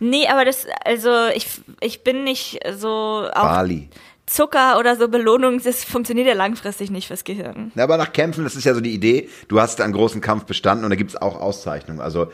Nee, 0.00 0.26
aber 0.28 0.44
das, 0.44 0.66
also 0.84 1.28
ich, 1.34 1.46
ich 1.80 2.04
bin 2.04 2.24
nicht 2.24 2.60
so. 2.76 3.26
Bali. 3.34 3.88
Zucker 4.26 4.78
oder 4.78 4.96
so 4.96 5.08
Belohnung, 5.08 5.60
das 5.62 5.84
funktioniert 5.84 6.26
ja 6.26 6.34
langfristig 6.34 6.90
nicht 6.90 7.08
fürs 7.08 7.24
Gehirn. 7.24 7.72
Ja, 7.74 7.84
aber 7.84 7.96
nach 7.96 8.12
Kämpfen, 8.12 8.44
das 8.44 8.54
ist 8.54 8.64
ja 8.64 8.72
so 8.72 8.80
die 8.80 8.94
Idee, 8.94 9.28
du 9.48 9.60
hast 9.60 9.80
einen 9.80 9.92
großen 9.92 10.20
Kampf 10.20 10.44
bestanden 10.44 10.84
und 10.84 10.90
da 10.90 10.96
gibt 10.96 11.10
es 11.10 11.20
auch 11.20 11.40
Auszeichnungen. 11.40 12.00
Also 12.00 12.30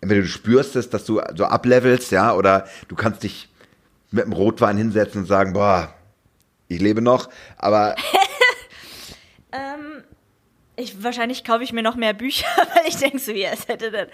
entweder 0.00 0.22
du 0.22 0.28
spürst 0.28 0.76
es, 0.76 0.90
dass 0.90 1.04
du 1.04 1.20
so 1.34 1.44
ablevelst, 1.44 2.12
ja, 2.12 2.34
oder 2.34 2.66
du 2.86 2.94
kannst 2.94 3.24
dich 3.24 3.48
mit 4.10 4.24
einem 4.24 4.32
Rotwein 4.32 4.78
hinsetzen 4.78 5.22
und 5.22 5.26
sagen, 5.26 5.52
boah, 5.54 5.92
ich 6.68 6.80
lebe 6.80 7.02
noch, 7.02 7.28
aber 7.56 7.96
ich, 10.78 11.02
wahrscheinlich 11.02 11.44
kaufe 11.44 11.64
ich 11.64 11.72
mir 11.72 11.82
noch 11.82 11.96
mehr 11.96 12.12
Bücher, 12.12 12.46
weil 12.74 12.86
ich 12.86 12.96
denke 12.96 13.18
so, 13.18 13.34
wie 13.34 13.44
es 13.44 13.68
hätte 13.68 13.90
denn. 13.90 14.06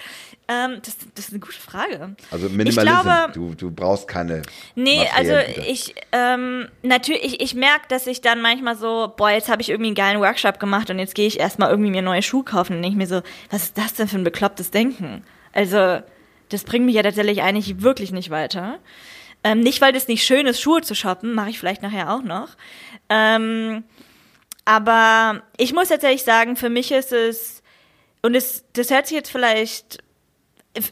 Ähm, 0.49 0.81
das, 0.85 0.97
das 1.15 1.27
ist 1.27 1.31
eine 1.31 1.41
gute 1.41 1.61
Frage. 1.61 2.17
Also 2.31 2.49
Minimalism, 2.49 2.81
glaube, 2.81 3.33
du, 3.33 3.55
du 3.55 3.71
brauchst 3.71 4.09
keine. 4.09 4.43
Nee, 4.75 5.07
also 5.17 5.35
ich, 5.67 5.95
ähm, 6.13 6.69
natürlich, 6.83 7.25
ich, 7.25 7.41
ich 7.41 7.55
merke, 7.55 7.87
dass 7.89 8.07
ich 8.07 8.21
dann 8.21 8.41
manchmal 8.41 8.77
so, 8.77 9.13
boah, 9.17 9.31
jetzt 9.31 9.49
habe 9.49 9.63
ich 9.63 9.71
irgendwie 9.71 9.89
einen 9.89 9.95
geilen 9.95 10.21
Workshop 10.21 10.59
gemacht 10.59 10.91
und 10.91 10.99
jetzt 10.99 11.15
gehe 11.15 11.27
ich 11.27 11.39
erstmal 11.39 11.71
irgendwie 11.71 11.91
mir 11.91 12.03
neue 12.03 12.23
Schuhe 12.23 12.45
kaufen 12.45 12.77
und 12.77 12.83
denke 12.83 12.95
ich 12.95 13.09
mir 13.09 13.15
so, 13.15 13.23
was 13.51 13.65
ist 13.65 13.79
das 13.79 13.95
denn 13.95 14.09
für 14.09 14.17
ein 14.17 14.25
beklopptes 14.25 14.71
Denken? 14.71 15.23
Also, 15.53 16.01
das 16.49 16.65
bringt 16.65 16.87
mich 16.87 16.95
ja 16.95 17.03
tatsächlich 17.03 17.43
eigentlich 17.43 17.83
wirklich 17.83 18.13
nicht 18.13 18.31
weiter. 18.31 18.79
Ähm, 19.43 19.61
nicht, 19.61 19.83
weil 19.83 19.93
das 19.93 20.09
nicht 20.09 20.25
schön 20.25 20.47
ist, 20.47 20.61
Schuhe 20.61 20.81
zu 20.81 20.95
shoppen, 20.95 21.35
mache 21.35 21.51
ich 21.51 21.59
vielleicht 21.59 21.83
nachher 21.83 22.11
auch 22.13 22.23
noch. 22.23 22.49
Ähm, 23.11 23.85
aber 24.65 25.43
ich 25.57 25.73
muss 25.73 25.89
tatsächlich 25.89 26.25
sagen, 26.25 26.57
für 26.57 26.71
mich 26.71 26.91
ist 26.93 27.13
es, 27.13 27.63
und 28.23 28.35
es, 28.35 28.65
das 28.73 28.91
hört 28.91 29.07
sich 29.07 29.17
jetzt 29.17 29.31
vielleicht, 29.31 29.99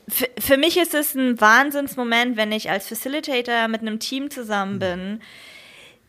für, 0.08 0.28
für 0.38 0.56
mich 0.56 0.76
ist 0.76 0.94
es 0.94 1.14
ein 1.14 1.40
Wahnsinnsmoment, 1.40 2.36
wenn 2.36 2.52
ich 2.52 2.70
als 2.70 2.88
Facilitator 2.88 3.68
mit 3.68 3.80
einem 3.80 3.98
Team 3.98 4.30
zusammen 4.30 4.78
bin, 4.78 5.20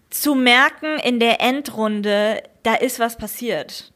zu 0.09 0.35
merken 0.35 0.99
in 0.99 1.19
der 1.19 1.41
Endrunde, 1.41 2.43
da 2.63 2.75
ist 2.75 2.99
was 2.99 3.17
passiert. 3.17 3.91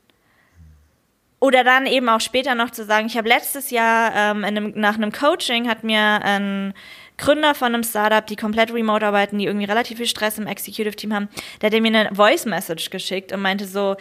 Oder 1.40 1.64
dann 1.64 1.86
eben 1.86 2.10
auch 2.10 2.22
später 2.22 2.56
noch 2.56 2.72
zu 2.72 2.84
sagen, 2.84 3.06
ich 3.06 3.18
habe 3.18 3.30
letztes 3.30 3.70
Jahr 3.70 4.12
ähm, 4.16 4.44
einem, 4.44 4.74
nach 4.76 4.96
einem 4.96 5.12
Coaching 5.12 5.70
hat 5.70 5.84
mir 5.84 6.00
ein 6.24 6.74
Gründer 7.18 7.56
von 7.56 7.74
einem 7.74 7.84
Startup, 7.84 8.26
die 8.26 8.36
komplett 8.36 8.74
remote 8.74 9.06
arbeiten, 9.06 9.38
die 9.38 9.46
irgendwie 9.46 9.66
relativ 9.66 9.98
viel 9.98 10.08
Stress 10.08 10.38
im 10.38 10.48
Executive 10.48 10.96
Team 10.96 11.14
haben, 11.14 11.30
der 11.62 11.72
hat 11.72 11.82
mir 11.82 11.88
eine 11.88 12.16
Voice 12.16 12.46
Message 12.46 12.90
geschickt 12.90 13.32
und 13.32 13.42
meinte 13.42 13.66
so, 13.66 13.96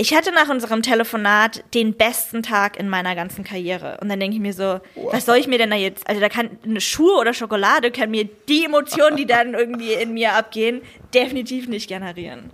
ich 0.00 0.14
hatte 0.14 0.30
nach 0.30 0.48
unserem 0.48 0.82
Telefonat 0.82 1.64
den 1.74 1.94
besten 1.94 2.44
Tag 2.44 2.78
in 2.78 2.88
meiner 2.88 3.16
ganzen 3.16 3.42
Karriere. 3.42 3.98
Und 4.00 4.08
dann 4.08 4.20
denke 4.20 4.36
ich 4.36 4.40
mir 4.40 4.52
so, 4.52 4.80
wow. 4.94 5.12
was 5.12 5.26
soll 5.26 5.38
ich 5.38 5.48
mir 5.48 5.58
denn 5.58 5.70
da 5.70 5.76
jetzt? 5.76 6.08
Also 6.08 6.20
da 6.20 6.28
kann 6.28 6.50
eine 6.64 6.80
Schuhe 6.80 7.18
oder 7.18 7.34
Schokolade 7.34 7.90
können 7.90 8.12
mir 8.12 8.28
die 8.48 8.64
Emotionen, 8.64 9.16
die 9.16 9.26
dann 9.26 9.54
irgendwie 9.54 9.94
in 9.94 10.14
mir 10.14 10.34
abgehen, 10.34 10.82
definitiv 11.12 11.66
nicht 11.66 11.88
generieren. 11.88 12.50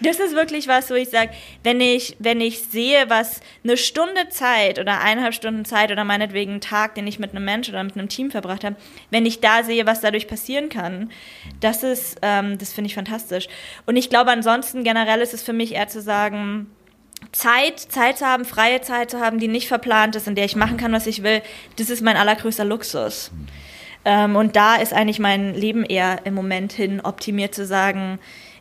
Das 0.00 0.20
ist 0.20 0.34
wirklich 0.34 0.68
was, 0.68 0.90
wo 0.90 0.94
ich 0.94 1.08
sage, 1.08 1.30
wenn 1.64 1.80
ich, 1.80 2.16
wenn 2.18 2.40
ich 2.40 2.60
sehe, 2.60 3.08
was 3.08 3.40
eine 3.64 3.76
Stunde 3.76 4.28
Zeit 4.28 4.78
oder 4.78 5.00
eineinhalb 5.00 5.34
Stunden 5.34 5.64
Zeit 5.64 5.90
oder 5.90 6.04
meinetwegen 6.04 6.52
einen 6.52 6.60
Tag, 6.60 6.94
den 6.94 7.06
ich 7.06 7.18
mit 7.18 7.32
einem 7.32 7.44
Mensch 7.44 7.68
oder 7.68 7.82
mit 7.82 7.96
einem 7.96 8.08
Team 8.08 8.30
verbracht 8.30 8.64
habe, 8.64 8.76
wenn 9.10 9.26
ich 9.26 9.40
da 9.40 9.64
sehe, 9.64 9.86
was 9.86 10.00
dadurch 10.00 10.28
passieren 10.28 10.68
kann, 10.68 11.10
das 11.60 11.82
ist, 11.82 12.18
ähm, 12.22 12.58
das 12.58 12.72
finde 12.72 12.88
ich 12.88 12.94
fantastisch. 12.94 13.48
Und 13.86 13.96
ich 13.96 14.08
glaube, 14.08 14.30
ansonsten 14.30 14.84
generell 14.84 15.20
ist 15.20 15.34
es 15.34 15.42
für 15.42 15.52
mich 15.52 15.74
eher 15.74 15.88
zu 15.88 16.00
sagen, 16.00 16.70
Zeit, 17.32 17.80
Zeit 17.80 18.18
zu 18.18 18.26
haben, 18.26 18.44
freie 18.44 18.80
Zeit 18.80 19.10
zu 19.10 19.20
haben, 19.20 19.38
die 19.38 19.48
nicht 19.48 19.68
verplant 19.68 20.14
ist, 20.16 20.28
in 20.28 20.34
der 20.34 20.44
ich 20.44 20.56
machen 20.56 20.76
kann, 20.76 20.92
was 20.92 21.06
ich 21.06 21.22
will, 21.22 21.42
das 21.76 21.90
ist 21.90 22.02
mein 22.02 22.16
allergrößter 22.16 22.64
Luxus. 22.64 23.32
Ähm, 24.04 24.36
und 24.36 24.56
da 24.56 24.76
ist 24.76 24.92
eigentlich 24.92 25.18
mein 25.18 25.54
Leben 25.54 25.84
eher 25.84 26.20
im 26.24 26.34
Moment 26.34 26.72
hin 26.72 27.00
optimiert 27.00 27.54
zu 27.54 27.66
sagen, 27.66 28.18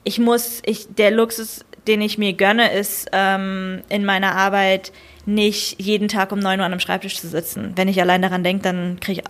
ich 0.07 0.19
muss, 0.19 0.61
ich, 0.65 0.87
der 0.95 1.11
Luxus, 1.11 1.65
den 1.85 1.99
ich 1.99 2.17
mir 2.17 2.31
gönne, 2.31 2.71
ist 2.71 3.09
ähm, 3.11 3.81
in 3.89 4.05
meiner 4.05 4.37
Arbeit 4.37 4.93
nicht 5.25 5.81
jeden 5.81 6.07
Tag 6.07 6.31
um 6.31 6.39
9 6.39 6.59
Uhr 6.59 6.65
an 6.65 6.71
einem 6.71 6.79
Schreibtisch 6.79 7.19
zu 7.19 7.27
sitzen. 7.27 7.73
Wenn 7.75 7.89
ich 7.89 7.99
allein 7.99 8.21
daran 8.21 8.41
denke, 8.41 8.63
dann 8.63 9.01
kriege 9.01 9.21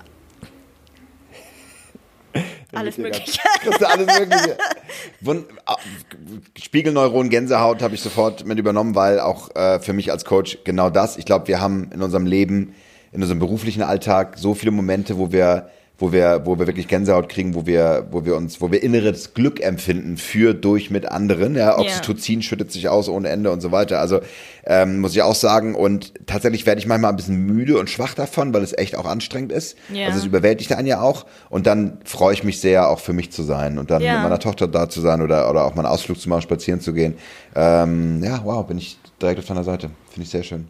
ich 2.35 2.43
alles 2.75 2.99
Mögliche. 2.99 3.39
Alles 3.89 4.19
Mögliche. 4.19 4.55
Spiegelneuronen, 6.61 7.31
Gänsehaut 7.31 7.81
habe 7.81 7.95
ich 7.95 8.01
sofort 8.01 8.45
mit 8.45 8.59
übernommen, 8.59 8.93
weil 8.93 9.19
auch 9.19 9.55
äh, 9.55 9.79
für 9.79 9.93
mich 9.93 10.11
als 10.11 10.25
Coach 10.25 10.59
genau 10.63 10.91
das. 10.91 11.17
Ich 11.17 11.25
glaube, 11.25 11.47
wir 11.47 11.59
haben 11.59 11.89
in 11.91 12.03
unserem 12.03 12.27
Leben, 12.27 12.75
in 13.11 13.23
unserem 13.23 13.39
beruflichen 13.39 13.81
Alltag 13.81 14.37
so 14.37 14.53
viele 14.53 14.69
Momente, 14.71 15.17
wo 15.17 15.31
wir 15.31 15.71
wo 15.99 16.11
wir, 16.11 16.41
wo 16.45 16.59
wir 16.59 16.67
wirklich 16.67 16.87
Gänsehaut 16.87 17.27
kriegen, 17.27 17.55
wo 17.55 17.65
wir, 17.65 18.07
wo 18.11 18.23
wir 18.23 18.35
uns, 18.35 18.61
wo 18.61 18.71
wir 18.71 18.83
inneres 18.83 19.33
Glück 19.33 19.59
empfinden 19.59 20.17
für, 20.17 20.53
durch, 20.53 20.91
mit 20.91 21.11
anderen. 21.11 21.55
Ja, 21.55 21.77
Oxytocin 21.79 22.35
yeah. 22.35 22.43
schüttet 22.43 22.71
sich 22.71 22.87
aus 22.87 23.09
ohne 23.09 23.29
Ende 23.29 23.51
und 23.51 23.61
so 23.61 23.71
weiter. 23.71 23.99
Also 23.99 24.19
ähm, 24.65 24.99
muss 24.99 25.15
ich 25.15 25.23
auch 25.23 25.33
sagen. 25.33 25.73
Und 25.73 26.13
tatsächlich 26.27 26.67
werde 26.67 26.79
ich 26.79 26.85
manchmal 26.85 27.11
ein 27.11 27.15
bisschen 27.15 27.45
müde 27.45 27.79
und 27.79 27.89
schwach 27.89 28.13
davon, 28.13 28.53
weil 28.53 28.61
es 28.61 28.77
echt 28.77 28.95
auch 28.95 29.05
anstrengend 29.05 29.51
ist. 29.51 29.75
Yeah. 29.91 30.07
Also 30.07 30.19
es 30.19 30.25
überwältigt 30.25 30.73
einen 30.73 30.87
ja 30.87 31.01
auch. 31.01 31.25
Und 31.49 31.65
dann 31.65 31.97
freue 32.03 32.33
ich 32.33 32.43
mich 32.43 32.61
sehr, 32.61 32.89
auch 32.89 32.99
für 32.99 33.13
mich 33.13 33.31
zu 33.31 33.41
sein 33.41 33.79
und 33.79 33.89
dann 33.89 34.01
yeah. 34.03 34.13
mit 34.13 34.23
meiner 34.23 34.39
Tochter 34.39 34.67
da 34.67 34.89
zu 34.89 35.01
sein 35.01 35.21
oder, 35.21 35.49
oder 35.49 35.65
auch 35.65 35.73
mal 35.73 35.83
einen 35.83 35.93
Ausflug 35.93 36.19
zu 36.19 36.29
machen, 36.29 36.43
spazieren 36.43 36.79
zu 36.79 36.93
gehen. 36.93 37.15
Ähm, 37.55 38.21
ja, 38.23 38.41
wow, 38.43 38.65
bin 38.67 38.77
ich 38.77 38.99
direkt 39.19 39.39
auf 39.39 39.45
deiner 39.45 39.63
Seite. 39.63 39.89
Finde 40.17 40.25
ich 40.25 40.31
sehr 40.31 40.41
schön. 40.41 40.65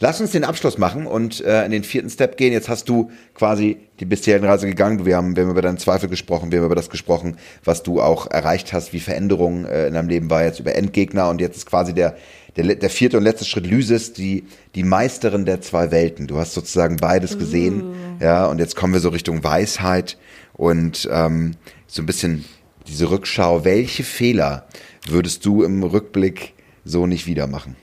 Lass 0.00 0.20
uns 0.20 0.32
den 0.32 0.42
Abschluss 0.42 0.76
machen 0.76 1.06
und 1.06 1.40
äh, 1.44 1.64
in 1.64 1.70
den 1.70 1.84
vierten 1.84 2.10
Step 2.10 2.36
gehen. 2.36 2.52
Jetzt 2.52 2.68
hast 2.68 2.88
du 2.88 3.12
quasi 3.32 3.76
die 4.00 4.06
bisherige 4.06 4.48
Reise 4.48 4.66
gegangen. 4.66 5.06
Wir 5.06 5.16
haben, 5.16 5.36
wir 5.36 5.44
haben 5.44 5.52
über 5.52 5.62
deinen 5.62 5.78
Zweifel 5.78 6.08
gesprochen, 6.08 6.50
wir 6.50 6.58
haben 6.58 6.66
über 6.66 6.74
das 6.74 6.90
gesprochen, 6.90 7.36
was 7.62 7.84
du 7.84 8.00
auch 8.00 8.28
erreicht 8.28 8.72
hast, 8.72 8.92
wie 8.92 8.98
Veränderungen 8.98 9.66
äh, 9.66 9.86
in 9.86 9.94
deinem 9.94 10.08
Leben 10.08 10.30
war, 10.30 10.42
jetzt 10.42 10.58
über 10.58 10.74
Endgegner 10.74 11.30
und 11.30 11.40
jetzt 11.40 11.58
ist 11.58 11.66
quasi 11.66 11.94
der, 11.94 12.16
der, 12.56 12.74
der 12.74 12.90
vierte 12.90 13.18
und 13.18 13.22
letzte 13.22 13.44
Schritt 13.44 13.68
Lysis, 13.68 14.12
die, 14.12 14.48
die 14.74 14.82
Meisterin 14.82 15.44
der 15.44 15.60
zwei 15.60 15.92
Welten. 15.92 16.26
Du 16.26 16.38
hast 16.38 16.54
sozusagen 16.54 16.96
beides 16.96 17.36
uh. 17.36 17.38
gesehen. 17.38 17.94
Ja, 18.18 18.46
und 18.46 18.58
jetzt 18.58 18.74
kommen 18.74 18.94
wir 18.94 19.00
so 19.00 19.10
Richtung 19.10 19.44
Weisheit 19.44 20.18
und 20.54 21.08
ähm, 21.12 21.52
so 21.86 22.02
ein 22.02 22.06
bisschen 22.06 22.44
diese 22.88 23.12
Rückschau. 23.12 23.64
Welche 23.64 24.02
Fehler 24.02 24.66
würdest 25.06 25.46
du 25.46 25.62
im 25.62 25.84
Rückblick 25.84 26.54
so 26.84 27.06
nicht 27.06 27.28
wieder 27.28 27.46
machen? 27.46 27.76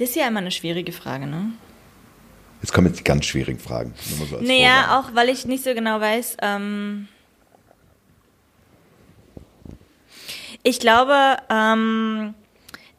Das 0.00 0.08
ist 0.08 0.14
ja 0.14 0.26
immer 0.26 0.40
eine 0.40 0.50
schwierige 0.50 0.92
Frage, 0.92 1.26
ne? 1.26 1.52
Jetzt 2.62 2.72
kommen 2.72 2.86
jetzt 2.86 3.00
die 3.00 3.04
ganz 3.04 3.26
schwierigen 3.26 3.58
Fragen. 3.58 3.92
So 4.00 4.38
naja, 4.38 4.84
Vorgang. 4.84 4.88
auch 4.88 5.14
weil 5.14 5.28
ich 5.28 5.44
nicht 5.44 5.62
so 5.62 5.74
genau 5.74 6.00
weiß. 6.00 6.38
Ähm 6.40 7.06
ich 10.62 10.80
glaube, 10.80 11.36
ähm, 11.50 12.34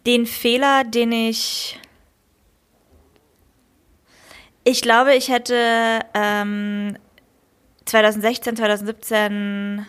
den 0.06 0.28
Fehler, 0.28 0.84
den 0.84 1.12
ich. 1.12 1.80
Ich 4.64 4.84
glaube, 4.84 5.16
ich 5.16 5.30
hätte 5.30 6.02
ähm, 6.14 6.98
2016, 7.86 8.58
2017 8.58 9.88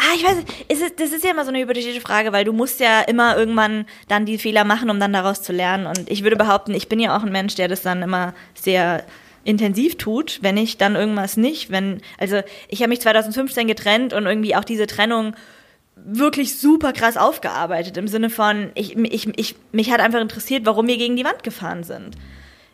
Ah, 0.00 0.14
ich 0.14 0.24
weiß, 0.24 0.36
ist 0.68 0.82
es, 0.82 0.94
das 0.94 1.10
ist 1.10 1.24
ja 1.24 1.32
immer 1.32 1.44
so 1.44 1.48
eine 1.48 1.58
hypothetische 1.58 2.00
Frage, 2.00 2.32
weil 2.32 2.44
du 2.44 2.52
musst 2.52 2.78
ja 2.78 3.00
immer 3.00 3.36
irgendwann 3.36 3.84
dann 4.06 4.26
die 4.26 4.38
Fehler 4.38 4.62
machen, 4.62 4.90
um 4.90 5.00
dann 5.00 5.12
daraus 5.12 5.42
zu 5.42 5.52
lernen. 5.52 5.86
Und 5.86 6.08
ich 6.08 6.22
würde 6.22 6.36
behaupten, 6.36 6.72
ich 6.72 6.88
bin 6.88 7.00
ja 7.00 7.16
auch 7.16 7.24
ein 7.24 7.32
Mensch, 7.32 7.56
der 7.56 7.66
das 7.66 7.82
dann 7.82 8.02
immer 8.02 8.32
sehr 8.54 9.04
intensiv 9.42 9.98
tut, 9.98 10.38
wenn 10.40 10.56
ich 10.56 10.78
dann 10.78 10.94
irgendwas 10.94 11.36
nicht, 11.36 11.70
wenn, 11.70 12.00
also 12.16 12.42
ich 12.68 12.80
habe 12.80 12.90
mich 12.90 13.00
2015 13.00 13.66
getrennt 13.66 14.12
und 14.12 14.26
irgendwie 14.26 14.54
auch 14.54 14.64
diese 14.64 14.86
Trennung 14.86 15.34
wirklich 15.96 16.58
super 16.58 16.92
krass 16.92 17.16
aufgearbeitet 17.16 17.96
im 17.96 18.06
Sinne 18.06 18.30
von, 18.30 18.70
ich, 18.74 18.96
ich, 18.96 19.28
ich, 19.36 19.56
mich 19.72 19.90
hat 19.90 20.00
einfach 20.00 20.20
interessiert, 20.20 20.64
warum 20.64 20.86
wir 20.86 20.96
gegen 20.96 21.16
die 21.16 21.24
Wand 21.24 21.42
gefahren 21.42 21.82
sind. 21.82 22.16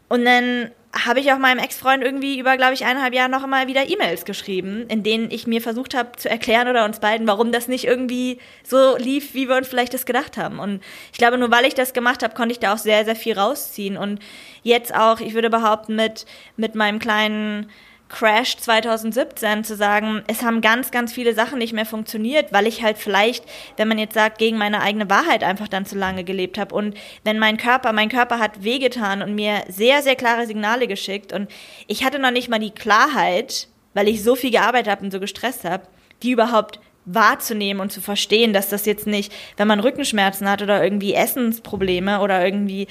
Und 0.09 0.25
dann 0.25 0.70
habe 0.95 1.20
ich 1.20 1.32
auch 1.32 1.38
meinem 1.38 1.59
Ex-Freund 1.59 2.03
irgendwie 2.03 2.38
über, 2.38 2.57
glaube 2.57 2.74
ich, 2.74 2.84
eineinhalb 2.84 3.14
Jahre 3.14 3.30
noch 3.30 3.42
einmal 3.42 3.66
wieder 3.66 3.88
E-Mails 3.88 4.24
geschrieben, 4.24 4.86
in 4.88 5.03
denen 5.03 5.30
ich 5.30 5.47
mir 5.47 5.61
versucht 5.61 5.95
habe 5.95 6.12
zu 6.16 6.30
erklären 6.30 6.68
oder 6.68 6.84
uns 6.84 7.01
beiden, 7.01 7.26
warum 7.26 7.51
das 7.53 7.68
nicht 7.68 7.84
irgendwie 7.84 8.38
so 8.62 8.97
lief, 8.97 9.34
wie 9.34 9.49
wir 9.49 9.57
uns 9.57 9.68
vielleicht 9.68 9.95
das 9.95 10.07
gedacht 10.07 10.36
haben. 10.36 10.61
Und 10.61 10.82
ich 11.12 11.18
glaube, 11.18 11.36
nur 11.36 11.51
weil 11.51 11.64
ich 11.64 11.74
das 11.74 11.92
gemacht 11.92 12.22
habe, 12.22 12.34
konnte 12.34 12.53
ich 12.53 12.61
da 12.61 12.74
auch 12.74 12.78
sehr, 12.78 13.05
sehr 13.05 13.16
viel 13.16 13.36
rausziehen. 13.36 13.97
Und 13.97 14.20
jetzt 14.62 14.95
auch, 14.95 15.20
ich 15.20 15.34
würde 15.34 15.51
behaupten, 15.51 15.97
mit, 15.97 16.26
mit 16.57 16.74
meinem 16.74 17.01
kleinen 17.01 17.70
Crash 18.09 18.57
2017 18.59 19.64
zu 19.64 19.76
sagen, 19.76 20.22
es 20.26 20.42
haben 20.42 20.61
ganz, 20.61 20.90
ganz 20.90 21.12
viele 21.12 21.34
Sachen 21.34 21.59
nicht 21.59 21.72
mehr 21.72 21.86
funktioniert, 21.86 22.52
weil 22.52 22.66
ich 22.66 22.82
halt 22.82 22.98
vielleicht, 22.98 23.44
wenn 23.76 23.88
man 23.88 23.98
jetzt 23.98 24.14
sagt, 24.14 24.38
gegen 24.38 24.59
meine 24.59 24.82
eigene 24.82 25.09
Wahrheit 25.11 25.42
einfach 25.42 25.68
dann 25.68 25.86
zu 25.86 25.96
lange 25.96 26.22
gelebt 26.22 26.59
habe. 26.59 26.74
Und 26.74 26.94
wenn 27.24 27.38
mein 27.38 27.57
Körper, 27.57 27.92
mein 27.92 28.11
Körper 28.11 28.38
hat 28.38 28.62
wehgetan 28.62 29.22
und 29.22 29.34
mir 29.34 29.64
sehr, 29.68 30.02
sehr 30.02 30.16
klare 30.16 30.46
Signale 30.46 30.86
geschickt 30.86 31.32
und 31.32 31.50
ich 31.86 32.05
hatte 32.05 32.18
noch 32.18 32.30
nicht 32.30 32.48
mal 32.48 32.61
die 32.61 32.70
Klarheit, 32.70 33.68
weil 33.94 34.09
ich 34.09 34.22
so 34.22 34.36
viel 34.36 34.50
gearbeitet 34.50 34.90
habe 34.90 35.05
und 35.05 35.11
so 35.11 35.20
gestresst 35.20 35.64
habe, 35.64 35.88
die 36.22 36.30
überhaupt 36.30 36.80
wahrzunehmen 37.07 37.80
und 37.80 37.92
zu 37.92 38.00
verstehen, 38.00 38.52
dass 38.52 38.68
das 38.68 38.86
jetzt 38.86 39.07
nicht, 39.07 39.32
wenn 39.57 39.68
man 39.68 39.80
Rückenschmerzen 39.80 40.48
hat 40.48 40.62
oder 40.62 40.82
irgendwie 40.82 41.14
Essensprobleme 41.14 42.20
oder 42.20 42.44
irgendwie 42.44 42.86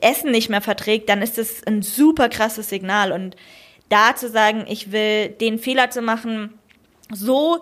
Essen 0.00 0.30
nicht 0.30 0.48
mehr 0.48 0.60
verträgt, 0.60 1.08
dann 1.08 1.22
ist 1.22 1.38
das 1.38 1.64
ein 1.66 1.82
super 1.82 2.28
krasses 2.28 2.68
Signal 2.68 3.12
und 3.12 3.36
da 3.92 4.16
zu 4.16 4.28
sagen, 4.28 4.64
ich 4.68 4.90
will 4.90 5.28
den 5.28 5.58
Fehler 5.58 5.90
zu 5.90 6.02
machen, 6.02 6.58
so 7.12 7.60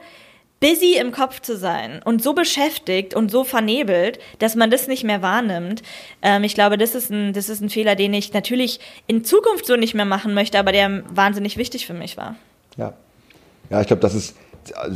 busy 0.60 0.96
im 0.98 1.10
Kopf 1.10 1.40
zu 1.40 1.56
sein 1.56 2.02
und 2.04 2.22
so 2.22 2.34
beschäftigt 2.34 3.14
und 3.14 3.30
so 3.30 3.44
vernebelt, 3.44 4.20
dass 4.38 4.54
man 4.54 4.70
das 4.70 4.86
nicht 4.86 5.04
mehr 5.04 5.22
wahrnimmt. 5.22 5.82
Ähm, 6.22 6.44
ich 6.44 6.54
glaube, 6.54 6.76
das 6.76 6.94
ist, 6.94 7.10
ein, 7.10 7.32
das 7.32 7.48
ist 7.48 7.62
ein 7.62 7.70
Fehler, 7.70 7.96
den 7.96 8.12
ich 8.12 8.32
natürlich 8.32 8.78
in 9.06 9.24
Zukunft 9.24 9.66
so 9.66 9.76
nicht 9.76 9.94
mehr 9.94 10.04
machen 10.04 10.34
möchte, 10.34 10.58
aber 10.58 10.72
der 10.72 11.02
wahnsinnig 11.08 11.56
wichtig 11.56 11.86
für 11.86 11.94
mich 11.94 12.16
war. 12.16 12.36
Ja, 12.76 12.92
ja 13.70 13.80
ich 13.80 13.86
glaube, 13.86 14.02
das 14.02 14.14
ist 14.14 14.36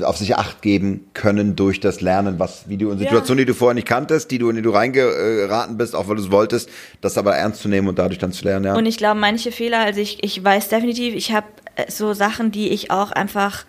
auf 0.03 0.17
sich 0.17 0.37
Acht 0.37 0.63
geben 0.63 1.09
können 1.15 1.57
durch 1.57 1.81
das 1.81 2.01
Lernen, 2.01 2.39
was 2.39 2.69
wie 2.69 2.77
du 2.77 2.91
in 2.91 2.99
Situationen, 2.99 3.41
ja. 3.41 3.45
die 3.45 3.53
du 3.53 3.55
vorher 3.55 3.75
nicht 3.75 3.87
kanntest, 3.87 4.31
die 4.31 4.39
du 4.39 4.51
in 4.51 4.57
die 4.57 4.63
du 4.63 4.71
reingeraten 4.71 5.77
bist, 5.77 5.95
auch 5.95 6.09
weil 6.09 6.17
du 6.17 6.23
es 6.23 6.31
wolltest, 6.31 6.69
das 7.01 7.19
aber 7.19 7.37
ernst 7.37 7.63
zu 7.63 7.69
nehmen 7.69 7.89
und 7.89 7.99
dadurch 7.99 8.19
dann 8.19 8.33
zu 8.33 8.45
lernen. 8.45 8.67
Ja. 8.67 8.77
Und 8.77 8.87
ich 8.87 8.99
glaube, 8.99 9.19
manche 9.19 9.53
Fehler, 9.53 9.81
also 9.81 10.01
ich, 10.01 10.23
ich 10.23 10.43
weiß 10.43 10.69
definitiv, 10.69 11.15
ich 11.15 11.33
habe 11.33 11.47
äh, 11.77 11.91
so 11.91 12.13
Sachen, 12.13 12.51
die 12.51 12.69
ich 12.69 12.91
auch 12.91 13.11
einfach 13.11 13.65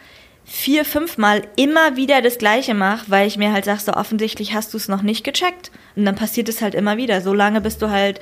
vier, 0.45 0.85
fünf 0.85 1.17
Mal 1.17 1.41
immer 1.55 1.95
wieder 1.95 2.21
das 2.21 2.37
Gleiche 2.37 2.73
mache, 2.73 3.05
weil 3.07 3.27
ich 3.27 3.37
mir 3.37 3.51
halt 3.51 3.65
sage, 3.65 3.81
so 3.81 3.93
offensichtlich 3.93 4.53
hast 4.53 4.73
du 4.73 4.77
es 4.77 4.87
noch 4.87 5.01
nicht 5.01 5.23
gecheckt. 5.23 5.71
Und 5.95 6.05
dann 6.05 6.15
passiert 6.15 6.49
es 6.49 6.61
halt 6.61 6.75
immer 6.75 6.97
wieder. 6.97 7.21
So 7.21 7.33
lange, 7.33 7.61
bis 7.61 7.77
du 7.77 7.89
halt 7.89 8.19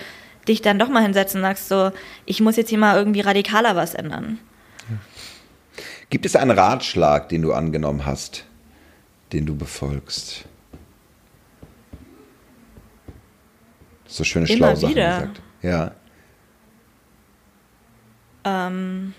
dich 0.48 0.62
dann 0.62 0.80
doch 0.80 0.90
mal 0.90 1.04
hinsetzen 1.04 1.40
und 1.40 1.48
sagst 1.48 1.70
so, 1.70 1.92
ich 2.26 2.40
muss 2.42 2.56
jetzt 2.56 2.70
hier 2.70 2.78
mal 2.78 2.98
irgendwie 2.98 3.22
radikaler 3.22 3.76
was 3.76 3.94
ändern. 3.94 4.40
Gibt 6.14 6.28
es 6.28 6.36
einen 6.36 6.52
Ratschlag, 6.52 7.30
den 7.30 7.42
du 7.42 7.54
angenommen 7.54 8.06
hast, 8.06 8.46
den 9.32 9.48
du 9.48 9.56
befolgst? 9.56 10.46
So 14.06 14.24
schöne 14.24 14.46
Immer 14.46 14.76
schlaue 14.76 14.92
wieder. 14.92 15.12
Sachen 15.12 15.34
gesagt. 15.34 15.42
Ja. 15.64 15.92
Ähm, 18.46 19.16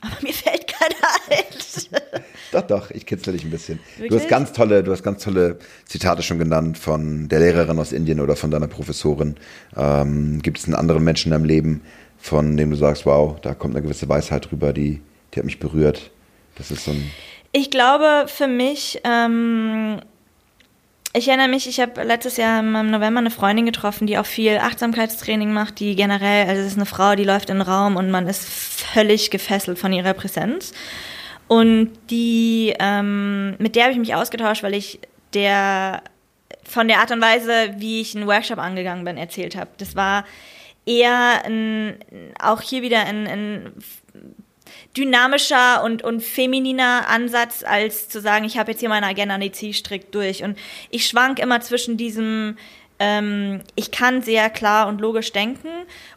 aber 0.00 0.16
mir 0.22 0.32
fällt 0.32 0.66
keiner 0.66 0.94
ein. 1.28 2.22
doch, 2.52 2.62
doch, 2.62 2.90
ich 2.92 3.04
kitzel 3.04 3.34
dich 3.34 3.44
ein 3.44 3.50
bisschen. 3.50 3.78
Wirklich? 3.98 4.08
Du 4.08 4.18
hast 4.18 4.28
ganz 4.30 4.54
tolle, 4.54 4.82
du 4.82 4.92
hast 4.92 5.02
ganz 5.02 5.22
tolle 5.22 5.58
Zitate 5.84 6.22
schon 6.22 6.38
genannt 6.38 6.78
von 6.78 7.28
der 7.28 7.40
Lehrerin 7.40 7.78
aus 7.78 7.92
Indien 7.92 8.20
oder 8.20 8.36
von 8.36 8.50
deiner 8.50 8.68
Professorin. 8.68 9.36
Ähm, 9.76 10.40
gibt 10.40 10.60
es 10.60 10.64
einen 10.64 10.76
anderen 10.76 11.04
Menschen 11.04 11.30
in 11.30 11.32
deinem 11.32 11.44
Leben, 11.44 11.82
von 12.16 12.56
dem 12.56 12.70
du 12.70 12.76
sagst, 12.76 13.04
wow, 13.04 13.38
da 13.38 13.52
kommt 13.52 13.74
eine 13.74 13.82
gewisse 13.82 14.08
Weisheit 14.08 14.50
rüber, 14.50 14.72
die 14.72 15.02
die 15.32 15.38
hat 15.38 15.44
mich 15.44 15.58
berührt. 15.58 16.10
Das 16.56 16.70
ist 16.70 16.84
so 16.84 16.92
ein. 16.92 17.10
Ich 17.52 17.70
glaube, 17.70 18.26
für 18.28 18.48
mich, 18.48 19.00
ähm, 19.04 20.00
ich 21.12 21.28
erinnere 21.28 21.48
mich, 21.48 21.66
ich 21.66 21.80
habe 21.80 22.02
letztes 22.02 22.36
Jahr 22.36 22.60
im 22.60 22.90
November 22.90 23.20
eine 23.20 23.30
Freundin 23.30 23.64
getroffen, 23.64 24.06
die 24.06 24.18
auch 24.18 24.26
viel 24.26 24.58
Achtsamkeitstraining 24.58 25.52
macht, 25.52 25.80
die 25.80 25.96
generell, 25.96 26.48
also 26.48 26.60
es 26.60 26.68
ist 26.68 26.76
eine 26.76 26.86
Frau, 26.86 27.14
die 27.14 27.24
läuft 27.24 27.48
in 27.50 27.58
den 27.58 27.66
Raum 27.66 27.96
und 27.96 28.10
man 28.10 28.26
ist 28.26 28.44
völlig 28.46 29.30
gefesselt 29.30 29.78
von 29.78 29.92
ihrer 29.92 30.12
Präsenz. 30.12 30.72
Und 31.48 31.92
die, 32.10 32.74
ähm, 32.78 33.54
mit 33.58 33.76
der 33.76 33.84
habe 33.84 33.92
ich 33.92 33.98
mich 33.98 34.14
ausgetauscht, 34.14 34.62
weil 34.62 34.74
ich 34.74 34.98
der 35.32 36.02
von 36.64 36.88
der 36.88 36.98
Art 36.98 37.12
und 37.12 37.20
Weise, 37.20 37.74
wie 37.78 38.00
ich 38.00 38.14
einen 38.14 38.26
Workshop 38.26 38.58
angegangen 38.58 39.04
bin, 39.04 39.16
erzählt 39.16 39.56
habe. 39.56 39.70
Das 39.78 39.94
war 39.94 40.24
eher 40.84 41.44
ein, 41.44 41.98
auch 42.40 42.60
hier 42.60 42.82
wieder 42.82 43.00
ein, 43.06 43.26
ein 43.26 43.72
dynamischer 44.96 45.82
und, 45.84 46.02
und 46.02 46.22
femininer 46.22 47.08
Ansatz, 47.08 47.64
als 47.64 48.08
zu 48.08 48.20
sagen, 48.20 48.44
ich 48.44 48.58
habe 48.58 48.72
jetzt 48.72 48.80
hier 48.80 48.88
meine 48.88 49.06
Agenda 49.06 49.34
und 49.34 49.40
die 49.40 49.52
Zielstrick 49.52 50.12
durch. 50.12 50.42
Und 50.42 50.58
ich 50.90 51.06
schwank 51.06 51.38
immer 51.38 51.60
zwischen 51.60 51.96
diesem, 51.96 52.56
ähm, 52.98 53.62
ich 53.74 53.90
kann 53.90 54.22
sehr 54.22 54.50
klar 54.50 54.88
und 54.88 55.00
logisch 55.00 55.32
denken 55.32 55.68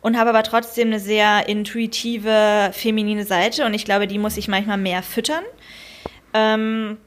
und 0.01 0.17
habe 0.17 0.29
aber 0.29 0.43
trotzdem 0.43 0.87
eine 0.89 0.99
sehr 0.99 1.47
intuitive, 1.47 2.71
feminine 2.73 3.25
Seite. 3.25 3.65
Und 3.65 3.73
ich 3.73 3.85
glaube, 3.85 4.07
die 4.07 4.19
muss 4.19 4.37
ich 4.37 4.47
manchmal 4.47 4.77
mehr 4.77 5.03
füttern. 5.03 5.43
Ähm, 6.33 6.97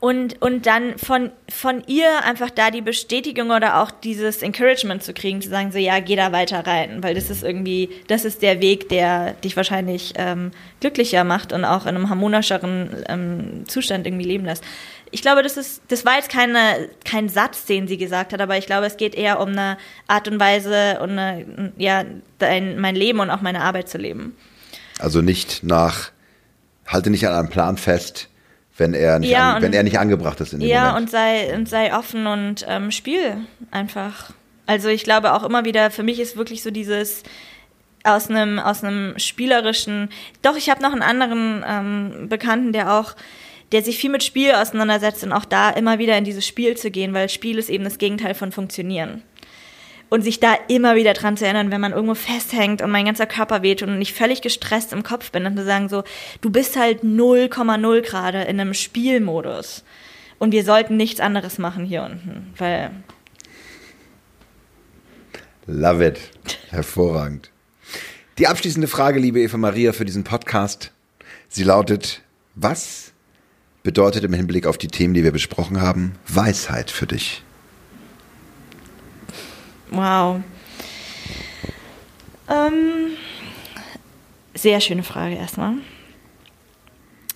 und, 0.00 0.40
und 0.40 0.66
dann 0.66 0.96
von, 0.96 1.30
von 1.48 1.82
ihr 1.86 2.24
einfach 2.24 2.50
da 2.50 2.70
die 2.70 2.80
Bestätigung 2.80 3.50
oder 3.50 3.82
auch 3.82 3.90
dieses 3.90 4.42
Encouragement 4.42 5.02
zu 5.02 5.12
kriegen, 5.12 5.42
zu 5.42 5.48
sagen, 5.48 5.72
so 5.72 5.78
ja, 5.78 5.98
geh 5.98 6.14
da 6.14 6.30
weiter 6.30 6.64
rein, 6.66 7.02
weil 7.02 7.14
das 7.14 7.30
ist 7.30 7.42
irgendwie, 7.42 7.90
das 8.06 8.24
ist 8.24 8.42
der 8.42 8.60
Weg, 8.60 8.88
der 8.90 9.32
dich 9.32 9.56
wahrscheinlich 9.56 10.12
ähm, 10.16 10.52
glücklicher 10.80 11.24
macht 11.24 11.52
und 11.52 11.64
auch 11.64 11.82
in 11.86 11.96
einem 11.96 12.08
harmonischeren 12.08 13.04
ähm, 13.08 13.64
Zustand 13.66 14.06
irgendwie 14.06 14.24
leben 14.24 14.44
lässt. 14.44 14.62
Ich 15.10 15.22
glaube, 15.22 15.42
das 15.42 15.56
ist, 15.56 15.82
das 15.88 16.04
war 16.04 16.16
jetzt 16.16 16.30
keine, 16.30 16.88
kein 17.04 17.28
Satz, 17.28 17.64
den 17.64 17.88
sie 17.88 17.96
gesagt 17.96 18.32
hat, 18.32 18.40
aber 18.40 18.56
ich 18.56 18.66
glaube, 18.66 18.86
es 18.86 18.98
geht 18.98 19.16
eher 19.16 19.40
um 19.40 19.48
eine 19.48 19.78
Art 20.06 20.28
und 20.28 20.38
Weise 20.38 21.00
und 21.00 21.10
eine, 21.10 21.72
ja, 21.76 22.04
dein, 22.38 22.78
mein 22.78 22.94
Leben 22.94 23.18
und 23.18 23.30
auch 23.30 23.40
meine 23.40 23.62
Arbeit 23.62 23.88
zu 23.88 23.98
leben. 23.98 24.36
Also 25.00 25.22
nicht 25.22 25.64
nach, 25.64 26.10
halte 26.86 27.10
nicht 27.10 27.26
an 27.26 27.34
einem 27.34 27.48
Plan 27.48 27.76
fest, 27.78 28.28
wenn 28.78 28.94
er 28.94 29.18
nicht, 29.18 29.30
ja, 29.30 29.54
an, 29.54 29.62
wenn 29.62 29.72
er 29.72 29.82
nicht 29.82 29.98
angebracht 29.98 30.40
ist 30.40 30.52
in 30.52 30.60
dem 30.60 30.68
ja, 30.68 30.88
Moment. 30.88 31.00
und 31.00 31.10
sei, 31.10 31.54
und 31.54 31.68
sei 31.68 31.94
offen 31.94 32.26
und 32.26 32.64
ähm, 32.68 32.90
spiel 32.90 33.38
einfach. 33.70 34.30
Also 34.66 34.88
ich 34.88 35.04
glaube 35.04 35.32
auch 35.32 35.44
immer 35.44 35.64
wieder, 35.64 35.90
für 35.90 36.02
mich 36.02 36.20
ist 36.20 36.36
wirklich 36.36 36.62
so 36.62 36.70
dieses 36.70 37.22
aus 38.04 38.30
einem 38.30 38.58
aus 38.58 38.84
einem 38.84 39.18
spielerischen. 39.18 40.08
Doch, 40.42 40.56
ich 40.56 40.70
habe 40.70 40.82
noch 40.82 40.92
einen 40.92 41.02
anderen 41.02 41.64
ähm, 41.66 42.28
Bekannten, 42.28 42.72
der 42.72 42.94
auch 42.94 43.14
der 43.72 43.82
sich 43.82 43.98
viel 43.98 44.10
mit 44.10 44.22
Spiel 44.22 44.52
auseinandersetzt 44.52 45.22
und 45.24 45.32
auch 45.32 45.44
da 45.44 45.70
immer 45.70 45.98
wieder 45.98 46.16
in 46.16 46.24
dieses 46.24 46.46
Spiel 46.46 46.76
zu 46.76 46.90
gehen, 46.90 47.12
weil 47.12 47.28
Spiel 47.28 47.58
ist 47.58 47.68
eben 47.68 47.84
das 47.84 47.98
Gegenteil 47.98 48.34
von 48.34 48.50
Funktionieren. 48.50 49.22
Und 50.10 50.22
sich 50.22 50.40
da 50.40 50.54
immer 50.68 50.96
wieder 50.96 51.12
dran 51.12 51.36
zu 51.36 51.44
erinnern, 51.44 51.70
wenn 51.70 51.80
man 51.80 51.92
irgendwo 51.92 52.14
festhängt 52.14 52.80
und 52.80 52.90
mein 52.90 53.04
ganzer 53.04 53.26
Körper 53.26 53.62
weht 53.62 53.82
und 53.82 54.00
ich 54.00 54.14
völlig 54.14 54.40
gestresst 54.40 54.92
im 54.92 55.02
Kopf 55.02 55.30
bin, 55.30 55.44
dann 55.44 55.56
zu 55.56 55.64
sagen 55.64 55.88
so, 55.88 56.02
du 56.40 56.50
bist 56.50 56.78
halt 56.78 57.02
0,0 57.02 58.00
gerade 58.00 58.42
in 58.42 58.58
einem 58.58 58.72
Spielmodus. 58.72 59.84
Und 60.38 60.52
wir 60.52 60.64
sollten 60.64 60.96
nichts 60.96 61.20
anderes 61.20 61.58
machen 61.58 61.84
hier 61.84 62.04
unten, 62.04 62.54
weil. 62.56 62.90
Love 65.66 66.06
it. 66.06 66.20
Hervorragend. 66.70 67.50
Die 68.38 68.46
abschließende 68.46 68.86
Frage, 68.86 69.18
liebe 69.18 69.40
Eva 69.40 69.56
Maria, 69.56 69.92
für 69.92 70.04
diesen 70.04 70.24
Podcast. 70.24 70.92
Sie 71.48 71.64
lautet, 71.64 72.22
was 72.54 73.12
bedeutet 73.82 74.22
im 74.22 74.32
Hinblick 74.32 74.66
auf 74.66 74.78
die 74.78 74.88
Themen, 74.88 75.14
die 75.14 75.24
wir 75.24 75.32
besprochen 75.32 75.80
haben, 75.80 76.14
Weisheit 76.28 76.90
für 76.90 77.06
dich? 77.06 77.42
Wow. 79.90 80.40
Ähm, 82.48 83.16
sehr 84.54 84.80
schöne 84.80 85.02
Frage 85.02 85.36
erstmal. 85.36 85.74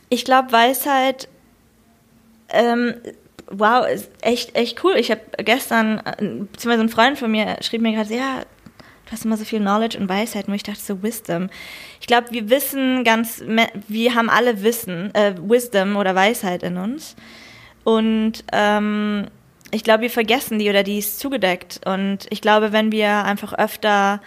Ich 0.08 0.24
glaube, 0.24 0.52
Weisheit, 0.52 1.28
ähm, 2.50 2.94
wow, 3.46 3.86
ist 3.86 4.10
echt, 4.20 4.54
echt 4.54 4.82
cool. 4.84 4.94
Ich 4.96 5.10
habe 5.10 5.20
gestern, 5.38 5.98
äh, 5.98 6.16
beziehungsweise 6.16 6.82
ein 6.82 6.88
Freund 6.88 7.18
von 7.18 7.30
mir 7.30 7.56
schrieb 7.60 7.80
mir 7.80 7.92
gerade, 7.92 8.14
ja, 8.14 8.40
du 9.06 9.12
hast 9.12 9.24
immer 9.24 9.36
so 9.36 9.44
viel 9.44 9.60
Knowledge 9.60 9.98
und 9.98 10.08
Weisheit. 10.08 10.48
Und 10.48 10.54
ich 10.54 10.62
dachte 10.62 10.80
so, 10.80 11.02
Wisdom. 11.02 11.48
Ich 12.00 12.06
glaube, 12.06 12.30
wir 12.30 12.50
wissen 12.50 13.04
ganz, 13.04 13.42
wir 13.88 14.14
haben 14.14 14.30
alle 14.30 14.62
Wissen, 14.62 15.14
äh, 15.14 15.34
Wisdom 15.38 15.96
oder 15.96 16.14
Weisheit 16.14 16.62
in 16.62 16.76
uns. 16.76 17.14
Und 17.84 18.44
ähm, 18.52 19.26
ich 19.72 19.82
glaube, 19.82 20.02
wir 20.02 20.10
vergessen 20.10 20.58
die 20.58 20.68
oder 20.68 20.82
die 20.82 20.98
ist 20.98 21.18
zugedeckt. 21.18 21.80
Und 21.86 22.26
ich 22.30 22.40
glaube, 22.40 22.72
wenn 22.72 22.92
wir 22.92 23.24
einfach 23.24 23.54
öfter 23.54 24.20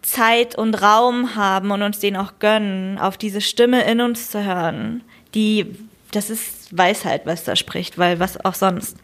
Zeit 0.00 0.56
und 0.56 0.74
Raum 0.82 1.36
haben 1.36 1.70
und 1.70 1.82
uns 1.82 2.00
den 2.00 2.16
auch 2.16 2.32
gönnen, 2.40 2.98
auf 2.98 3.16
diese 3.16 3.40
Stimme 3.40 3.84
in 3.84 4.00
uns 4.00 4.30
zu 4.30 4.44
hören, 4.44 5.04
die, 5.34 5.66
das 6.10 6.30
ist 6.30 6.76
Weisheit, 6.76 7.26
was 7.26 7.44
da 7.44 7.54
spricht, 7.54 7.98
weil 7.98 8.18
was 8.18 8.42
auch 8.44 8.54
sonst. 8.54 8.96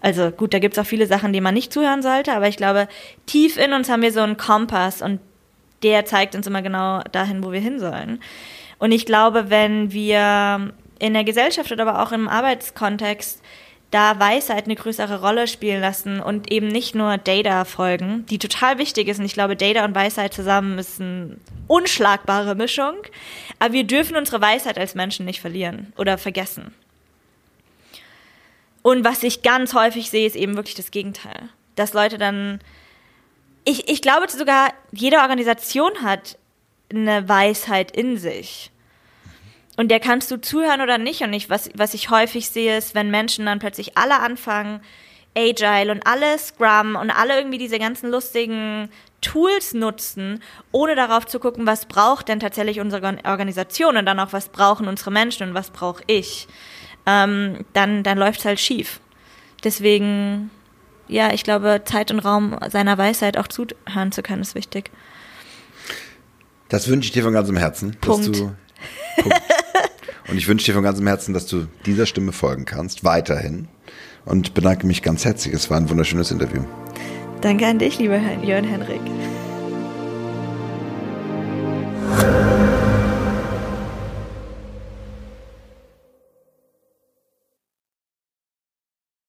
Also 0.00 0.30
gut, 0.30 0.54
da 0.54 0.60
gibt 0.60 0.76
es 0.76 0.82
auch 0.82 0.88
viele 0.88 1.06
Sachen, 1.06 1.32
die 1.32 1.42
man 1.42 1.54
nicht 1.54 1.72
zuhören 1.72 2.02
sollte, 2.02 2.32
aber 2.32 2.48
ich 2.48 2.56
glaube, 2.56 2.88
tief 3.26 3.58
in 3.58 3.74
uns 3.74 3.90
haben 3.90 4.02
wir 4.02 4.12
so 4.12 4.20
einen 4.20 4.38
Kompass 4.38 5.02
und 5.02 5.20
der 5.82 6.06
zeigt 6.06 6.34
uns 6.34 6.46
immer 6.46 6.62
genau 6.62 7.02
dahin, 7.12 7.44
wo 7.44 7.52
wir 7.52 7.60
hin 7.60 7.78
sollen. 7.78 8.22
Und 8.78 8.92
ich 8.92 9.04
glaube, 9.04 9.50
wenn 9.50 9.92
wir 9.92 10.72
in 10.98 11.14
der 11.14 11.24
Gesellschaft 11.24 11.72
oder 11.72 11.86
aber 11.86 12.02
auch 12.02 12.12
im 12.12 12.28
Arbeitskontext 12.28 13.42
da 13.90 14.20
Weisheit 14.20 14.66
eine 14.66 14.76
größere 14.76 15.20
Rolle 15.20 15.48
spielen 15.48 15.80
lassen 15.80 16.20
und 16.20 16.52
eben 16.52 16.68
nicht 16.68 16.94
nur 16.94 17.18
Data 17.18 17.64
folgen, 17.64 18.24
die 18.26 18.38
total 18.38 18.78
wichtig 18.78 19.08
ist. 19.08 19.18
Und 19.18 19.24
ich 19.24 19.34
glaube, 19.34 19.56
Data 19.56 19.84
und 19.84 19.94
Weisheit 19.94 20.32
zusammen 20.32 20.78
ist 20.78 21.00
eine 21.00 21.36
unschlagbare 21.66 22.54
Mischung. 22.54 22.94
Aber 23.58 23.72
wir 23.72 23.84
dürfen 23.84 24.16
unsere 24.16 24.40
Weisheit 24.40 24.78
als 24.78 24.94
Menschen 24.94 25.26
nicht 25.26 25.40
verlieren 25.40 25.92
oder 25.96 26.18
vergessen. 26.18 26.72
Und 28.82 29.04
was 29.04 29.22
ich 29.22 29.42
ganz 29.42 29.74
häufig 29.74 30.08
sehe, 30.08 30.26
ist 30.26 30.36
eben 30.36 30.56
wirklich 30.56 30.76
das 30.76 30.90
Gegenteil. 30.90 31.48
Dass 31.74 31.92
Leute 31.92 32.16
dann, 32.16 32.60
ich, 33.64 33.88
ich 33.88 34.02
glaube 34.02 34.30
sogar, 34.30 34.72
jede 34.92 35.18
Organisation 35.18 36.02
hat 36.02 36.38
eine 36.92 37.28
Weisheit 37.28 37.90
in 37.90 38.16
sich. 38.16 38.70
Und 39.80 39.88
der 39.88 39.98
kannst 39.98 40.30
du 40.30 40.38
zuhören 40.38 40.82
oder 40.82 40.98
nicht. 40.98 41.22
Und 41.22 41.32
ich, 41.32 41.48
was, 41.48 41.70
was 41.74 41.94
ich 41.94 42.10
häufig 42.10 42.50
sehe, 42.50 42.76
ist, 42.76 42.94
wenn 42.94 43.10
Menschen 43.10 43.46
dann 43.46 43.60
plötzlich 43.60 43.96
alle 43.96 44.20
anfangen, 44.20 44.82
Agile 45.34 45.90
und 45.90 46.06
alle 46.06 46.38
Scrum 46.38 46.96
und 46.96 47.08
alle 47.08 47.38
irgendwie 47.38 47.56
diese 47.56 47.78
ganzen 47.78 48.10
lustigen 48.10 48.90
Tools 49.22 49.72
nutzen, 49.72 50.42
ohne 50.70 50.96
darauf 50.96 51.24
zu 51.24 51.40
gucken, 51.40 51.66
was 51.66 51.86
braucht 51.86 52.28
denn 52.28 52.40
tatsächlich 52.40 52.78
unsere 52.78 53.20
Organisation 53.24 53.96
und 53.96 54.04
dann 54.04 54.20
auch, 54.20 54.34
was 54.34 54.50
brauchen 54.50 54.86
unsere 54.86 55.12
Menschen 55.12 55.48
und 55.48 55.54
was 55.54 55.70
brauche 55.70 56.02
ich, 56.06 56.46
ähm, 57.06 57.64
dann, 57.72 58.02
dann 58.02 58.18
läuft 58.18 58.40
es 58.40 58.44
halt 58.44 58.60
schief. 58.60 59.00
Deswegen, 59.64 60.50
ja, 61.08 61.32
ich 61.32 61.42
glaube, 61.42 61.80
Zeit 61.86 62.10
und 62.10 62.18
Raum 62.18 62.54
seiner 62.68 62.98
Weisheit 62.98 63.38
auch 63.38 63.48
zuhören 63.48 64.12
zu 64.12 64.22
können, 64.22 64.42
ist 64.42 64.54
wichtig. 64.54 64.90
Das 66.68 66.86
wünsche 66.86 67.06
ich 67.06 67.12
dir 67.12 67.22
von 67.22 67.32
ganzem 67.32 67.56
Herzen. 67.56 67.96
Punkt. 67.98 68.26
Du, 68.26 68.54
Punkt. 69.22 69.42
Und 70.30 70.36
ich 70.36 70.46
wünsche 70.46 70.66
dir 70.66 70.74
von 70.74 70.82
ganzem 70.82 71.06
Herzen, 71.06 71.34
dass 71.34 71.46
du 71.46 71.66
dieser 71.86 72.06
Stimme 72.06 72.32
folgen 72.32 72.64
kannst, 72.64 73.04
weiterhin. 73.04 73.68
Und 74.24 74.54
bedanke 74.54 74.86
mich 74.86 75.02
ganz 75.02 75.24
herzlich. 75.24 75.54
Es 75.54 75.70
war 75.70 75.76
ein 75.76 75.90
wunderschönes 75.90 76.30
Interview. 76.30 76.62
Danke 77.40 77.66
an 77.66 77.78
dich, 77.78 77.98
lieber 77.98 78.20
Jörn 78.42 78.64
Henrik. 78.64 79.00